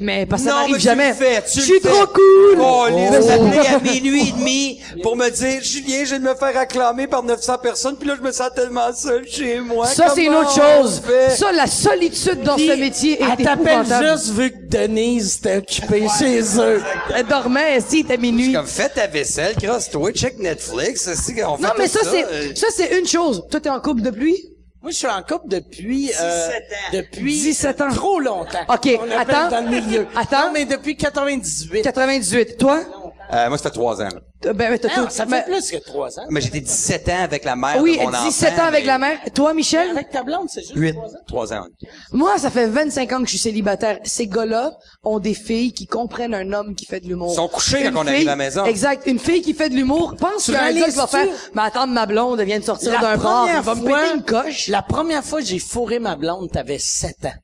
mais 0.00 0.26
parce 0.26 0.42
que 0.42 0.48
ça 0.48 0.54
non, 0.54 0.60
m'arrive 0.60 0.74
mais 0.76 0.80
jamais. 0.80 1.14
Je 1.54 1.60
suis 1.60 1.80
trop 1.80 2.06
cool! 2.06 2.58
Oh, 2.60 2.86
les 2.88 3.08
Oh. 3.10 3.30
appelés 3.30 3.66
à 3.66 3.78
minuit 3.80 4.28
et 4.28 4.32
demi 4.32 4.80
pour 5.02 5.16
me 5.16 5.28
dire, 5.28 5.60
Julien, 5.62 6.04
je 6.04 6.10
viens 6.10 6.18
de 6.20 6.24
me 6.24 6.34
faire 6.34 6.56
acclamer 6.56 7.06
par 7.06 7.22
900 7.22 7.58
personnes, 7.58 7.96
puis 7.96 8.08
là, 8.08 8.14
je 8.16 8.24
me 8.24 8.30
sens 8.32 8.50
tellement 8.54 8.92
seul 8.94 9.26
chez 9.28 9.60
moi. 9.60 9.86
Ça, 9.86 10.08
c'est 10.14 10.24
une 10.24 10.34
autre 10.34 10.52
chose. 10.54 11.02
Ça, 11.36 11.52
la 11.52 11.66
solitude 11.66 12.42
dans 12.42 12.56
ce 12.56 12.78
métier 12.78 13.20
est 13.20 13.26
Elle 13.38 13.44
t'appelle 13.44 13.84
juste 13.84 14.30
vu 14.30 14.50
que 14.50 14.56
Denise 14.68 15.38
était 15.38 15.56
occupée 15.58 16.06
chez 16.18 16.40
eux. 16.58 16.82
Elle 17.18 17.26
dormait, 17.26 17.80
si, 17.80 18.00
était 18.00 18.16
minuit. 18.16 18.52
Comme, 18.52 18.66
fais 18.66 18.88
ta 18.88 19.06
vaisselle, 19.06 19.56
crosse-toi, 19.56 20.12
check 20.12 20.38
Netflix, 20.38 21.10
c'est 21.14 21.34
qu'on 21.34 21.56
fait 21.56 21.62
Non, 21.62 21.70
mais 21.76 21.88
tout 21.88 21.98
ça, 21.98 22.10
c'est, 22.10 22.24
euh? 22.24 22.54
ça, 22.54 22.66
c'est 22.74 22.98
une 22.98 23.06
chose. 23.06 23.44
Toi, 23.50 23.60
t'es 23.60 23.68
en 23.70 23.80
couple 23.80 24.02
depuis? 24.02 24.36
Moi, 24.80 24.92
je 24.92 24.96
suis 24.98 25.08
en 25.08 25.22
couple 25.22 25.48
depuis... 25.48 26.12
euh, 26.20 26.48
Depuis... 26.92 27.32
17 27.42 27.80
ans. 27.80 27.88
Trop 27.92 28.20
longtemps. 28.20 28.60
OK, 28.68 28.88
On 29.00 29.10
appelle 29.10 29.34
attends. 29.34 29.48
dans 29.50 29.64
le 29.64 29.80
milieu. 29.80 30.06
Attends. 30.14 30.46
Non, 30.46 30.52
mais 30.52 30.64
depuis 30.66 30.96
98. 30.96 31.82
98. 31.82 32.56
Toi? 32.58 32.82
Euh, 33.30 33.48
moi, 33.48 33.58
ça 33.58 33.64
fait 33.64 33.70
trois 33.74 34.00
ans, 34.00 34.04
là. 34.08 34.20
Euh, 34.46 34.52
Ben, 34.54 34.70
mais 34.70 34.78
t'as 34.78 34.88
Non, 34.96 35.04
tout- 35.06 35.10
ça 35.10 35.24
fait 35.26 35.30
mais- 35.30 35.42
plus 35.44 35.70
que 35.70 35.76
trois 35.84 36.18
ans. 36.18 36.22
Mais 36.30 36.40
j'étais 36.40 36.60
17 36.60 37.08
ans 37.10 37.22
avec 37.24 37.44
la 37.44 37.56
mère 37.56 37.76
Oui, 37.82 37.98
de 37.98 38.02
mon 38.04 38.10
17 38.10 38.52
enfant, 38.54 38.62
ans 38.62 38.66
avec 38.66 38.80
mais- 38.82 38.86
la 38.86 38.98
mère. 38.98 39.18
Toi, 39.34 39.52
Michel? 39.52 39.90
Avec 39.90 40.10
ta 40.10 40.22
blonde, 40.22 40.46
c'est 40.48 40.60
juste 40.62 40.72
Huit. 40.76 40.94
trois 40.94 41.08
ans. 41.08 41.18
Trois 41.26 41.52
ans. 41.52 41.66
Moi, 42.12 42.38
ça 42.38 42.48
fait 42.50 42.66
25 42.66 43.12
ans 43.12 43.18
que 43.18 43.24
je 43.24 43.30
suis 43.30 43.38
célibataire. 43.38 43.98
Ces 44.04 44.26
gars-là 44.28 44.72
ont 45.02 45.18
des 45.18 45.34
filles 45.34 45.72
qui 45.72 45.86
comprennent 45.86 46.34
un 46.34 46.52
homme 46.52 46.74
qui 46.74 46.86
fait 46.86 47.00
de 47.00 47.06
l'humour. 47.08 47.32
Ils 47.32 47.36
sont 47.36 47.48
couchés 47.48 47.84
Une 47.84 47.92
quand 47.92 48.04
on 48.04 48.06
arrive 48.06 48.28
à 48.28 48.32
la 48.32 48.36
maison. 48.36 48.64
Exact. 48.64 49.02
Une 49.06 49.18
fille 49.18 49.42
qui 49.42 49.52
fait 49.54 49.68
de 49.68 49.74
l'humour 49.74 50.14
pense 50.18 50.44
Tu 50.44 50.52
qu'un 50.52 50.58
gars 50.58 50.68
qui 50.72 50.78
va 50.94 51.04
réalises-tu? 51.04 51.08
faire, 51.08 51.50
mais 51.54 51.62
attends, 51.62 51.86
ma 51.86 52.06
blonde, 52.06 52.40
elle 52.40 52.46
vient 52.46 52.60
de 52.60 52.64
sortir 52.64 52.92
La 52.92 52.98
d'un 53.00 53.16
bar, 53.18 53.46
elle 53.48 53.52
première 53.56 53.62
va 53.62 53.74
me 53.74 53.80
fois- 53.86 53.98
péter 54.00 54.14
une 54.14 54.22
coche. 54.24 54.68
La 54.68 54.82
première 54.82 55.24
fois 55.24 55.40
que 55.40 55.46
j'ai 55.46 55.58
fourré 55.58 55.98
ma 55.98 56.16
blonde, 56.16 56.48
t'avais 56.50 56.78
7 56.78 57.24
ans. 57.26 57.34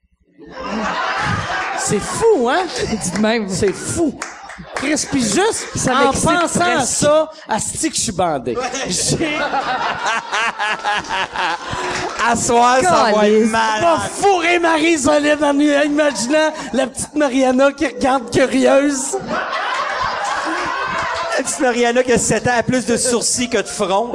C'est 1.78 2.00
fou, 2.00 2.48
hein? 2.48 2.64
De 3.16 3.20
même. 3.20 3.48
C'est 3.48 3.72
fou. 3.72 4.14
Chris, 4.76 5.06
puis 5.10 5.20
juste 5.22 5.66
Ça 5.74 5.94
en 5.96 6.12
pensant 6.12 6.76
à 6.78 6.80
ça, 6.86 7.28
à 7.48 7.56
que 7.56 7.94
je 7.94 8.00
suis 8.00 8.12
bandé. 8.12 8.56
J'ai 8.88 9.36
À 12.26 12.36
soir, 12.36 12.78
ça 12.80 13.10
va 13.14 13.28
être 13.28 13.46
mal. 13.50 13.80
pas 13.82 13.98
fourré 13.98 14.58
Marie 14.58 14.98
Solide 14.98 15.42
en 15.42 15.58
imaginant 15.58 16.52
la 16.72 16.86
petite 16.86 17.14
Mariana 17.14 17.72
qui 17.72 17.86
regarde 17.86 18.30
curieuse. 18.30 19.18
La 21.36 21.42
petite 21.42 21.60
Mariana 21.60 22.02
qui 22.02 22.12
a 22.12 22.18
7 22.18 22.46
ans 22.46 22.58
a 22.58 22.62
plus 22.62 22.86
de 22.86 22.96
sourcils 22.96 23.50
que 23.50 23.58
de 23.58 23.66
front. 23.66 24.12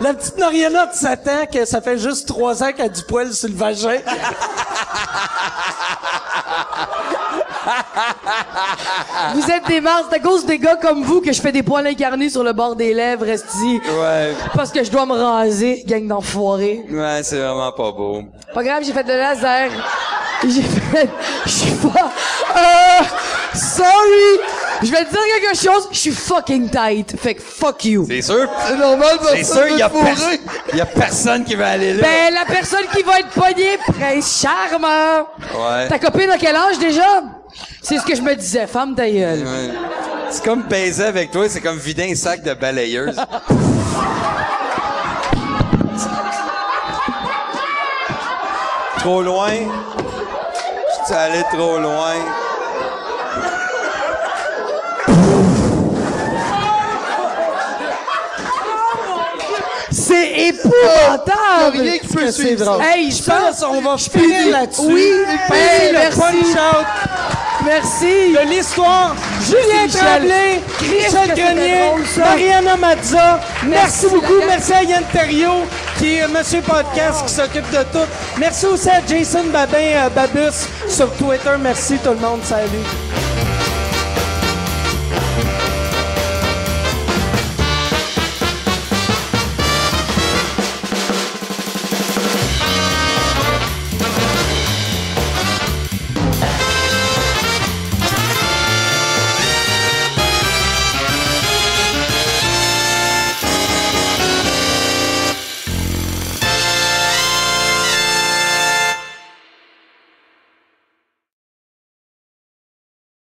La 0.00 0.12
petite 0.12 0.38
Mariana 0.38 0.86
de 0.86 0.94
7 0.94 1.28
ans, 1.28 1.46
que 1.52 1.64
ça 1.64 1.80
fait 1.80 1.98
juste 1.98 2.28
3 2.28 2.62
ans 2.62 2.72
qu'elle 2.72 2.86
a 2.86 2.88
du 2.88 3.02
poil 3.04 3.32
sur 3.32 3.48
le 3.48 3.54
vagin. 3.54 3.98
Vous 9.34 9.50
êtes 9.50 9.66
des 9.66 9.80
marres, 9.80 10.04
c'est 10.10 10.16
à 10.16 10.20
cause 10.20 10.44
des 10.46 10.58
gars 10.58 10.76
comme 10.76 11.02
vous 11.02 11.20
que 11.20 11.32
je 11.32 11.40
fais 11.40 11.52
des 11.52 11.62
poils 11.62 11.86
incarnés 11.86 12.28
sur 12.30 12.42
le 12.44 12.52
bord 12.52 12.76
des 12.76 12.92
lèvres, 12.94 13.28
esti. 13.28 13.80
Ouais. 14.00 14.34
Parce 14.54 14.70
que 14.70 14.84
je 14.84 14.90
dois 14.90 15.06
me 15.06 15.14
raser, 15.14 15.84
gang 15.86 16.06
d'enfoirés. 16.06 16.84
Ouais, 16.90 17.20
c'est 17.22 17.38
vraiment 17.38 17.72
pas 17.72 17.92
beau. 17.92 18.22
Pas 18.52 18.62
grave, 18.62 18.82
j'ai 18.84 18.92
fait 18.92 19.06
le 19.06 19.16
laser. 19.16 19.70
J'ai 20.46 20.62
fait, 20.62 21.08
je 21.46 21.50
suis 21.50 21.70
pas, 21.76 22.10
euh, 22.56 23.04
sorry. 23.54 24.40
Je 24.82 24.90
vais 24.90 25.04
te 25.04 25.10
dire 25.10 25.20
quelque 25.40 25.56
chose, 25.56 25.88
je 25.90 25.98
suis 25.98 26.10
fucking 26.10 26.68
tight. 26.68 27.18
Fait 27.18 27.34
que 27.34 27.40
fuck 27.40 27.82
you. 27.86 28.04
C'est 28.06 28.20
sûr? 28.20 28.46
C'est 28.68 28.76
normal, 28.76 29.18
C'est 29.32 29.44
sûr, 29.44 29.66
il 29.68 29.78
y 29.78 29.82
a, 29.82 29.88
pers- 29.88 30.38
y 30.74 30.80
a 30.82 30.86
personne 30.86 31.44
qui 31.44 31.54
va 31.54 31.68
aller 31.68 31.94
là. 31.94 32.02
Ben, 32.02 32.34
la 32.34 32.44
personne 32.44 32.84
qui 32.94 33.02
va 33.02 33.20
être 33.20 33.28
poignée, 33.28 33.78
Prince 33.86 34.42
Charmant. 34.42 35.26
Ouais. 35.54 35.88
Ta 35.88 35.98
copine 35.98 36.28
a 36.28 36.36
quel 36.36 36.56
âge 36.56 36.78
déjà? 36.78 37.22
C'est 37.82 37.98
ce 37.98 38.04
que 38.04 38.14
je 38.14 38.22
me 38.22 38.34
disais, 38.34 38.66
femme 38.66 38.94
ta 38.94 39.08
gueule. 39.08 39.40
Ouais. 39.40 39.70
C'est 40.30 40.44
comme 40.44 40.62
baiser 40.62 41.04
avec 41.04 41.30
toi, 41.30 41.48
c'est 41.48 41.60
comme 41.60 41.78
vider 41.78 42.10
un 42.10 42.14
sac 42.14 42.42
de 42.42 42.54
balayeuse. 42.54 43.16
trop 48.98 49.22
loin. 49.22 49.52
Je 49.52 51.04
suis 51.06 51.14
allé 51.14 51.42
trop 51.52 51.78
loin. 51.78 52.14
C'est 59.90 60.48
épouvantable! 60.48 61.78
Rien 61.78 61.98
qui 61.98 62.06
peut 62.08 62.30
suivre. 62.32 62.80
Hey, 62.82 63.10
je 63.12 63.22
pense 63.22 63.60
qu'on 63.60 63.80
va 63.80 63.96
finir 63.96 64.50
là-dessus. 64.50 64.82
oui, 64.86 65.12
Hey, 65.52 65.92
le 65.92 65.98
merci. 65.98 66.20
Merci. 67.64 68.32
De 68.34 68.48
l'histoire, 68.50 69.14
Julien. 69.46 69.88
Tremblay, 69.88 70.60
Michel 70.82 71.34
Grenier. 71.34 71.90
Mariana 72.18 72.76
Mazza. 72.76 73.40
Merci, 73.64 73.66
Merci, 73.66 74.06
beaucoup. 74.08 74.40
Merci 74.46 74.72
à 74.72 74.82
Yann 74.82 75.04
Terriot, 75.12 75.66
qui 75.98 76.16
est 76.16 76.28
Monsieur 76.28 76.60
Podcast, 76.62 77.24
qui 77.26 77.32
s'occupe 77.32 77.70
de 77.70 77.82
tout. 77.92 78.06
Merci 78.38 78.66
aussi 78.66 78.88
à 78.90 79.00
Jason 79.06 79.44
Babin, 79.52 79.78
euh, 79.78 80.08
Babus, 80.10 80.68
sur 80.88 81.10
Twitter. 81.16 81.50
Merci 81.60 81.98
tout 81.98 82.10
le 82.10 82.16
monde. 82.16 82.40
Salut. 82.44 83.33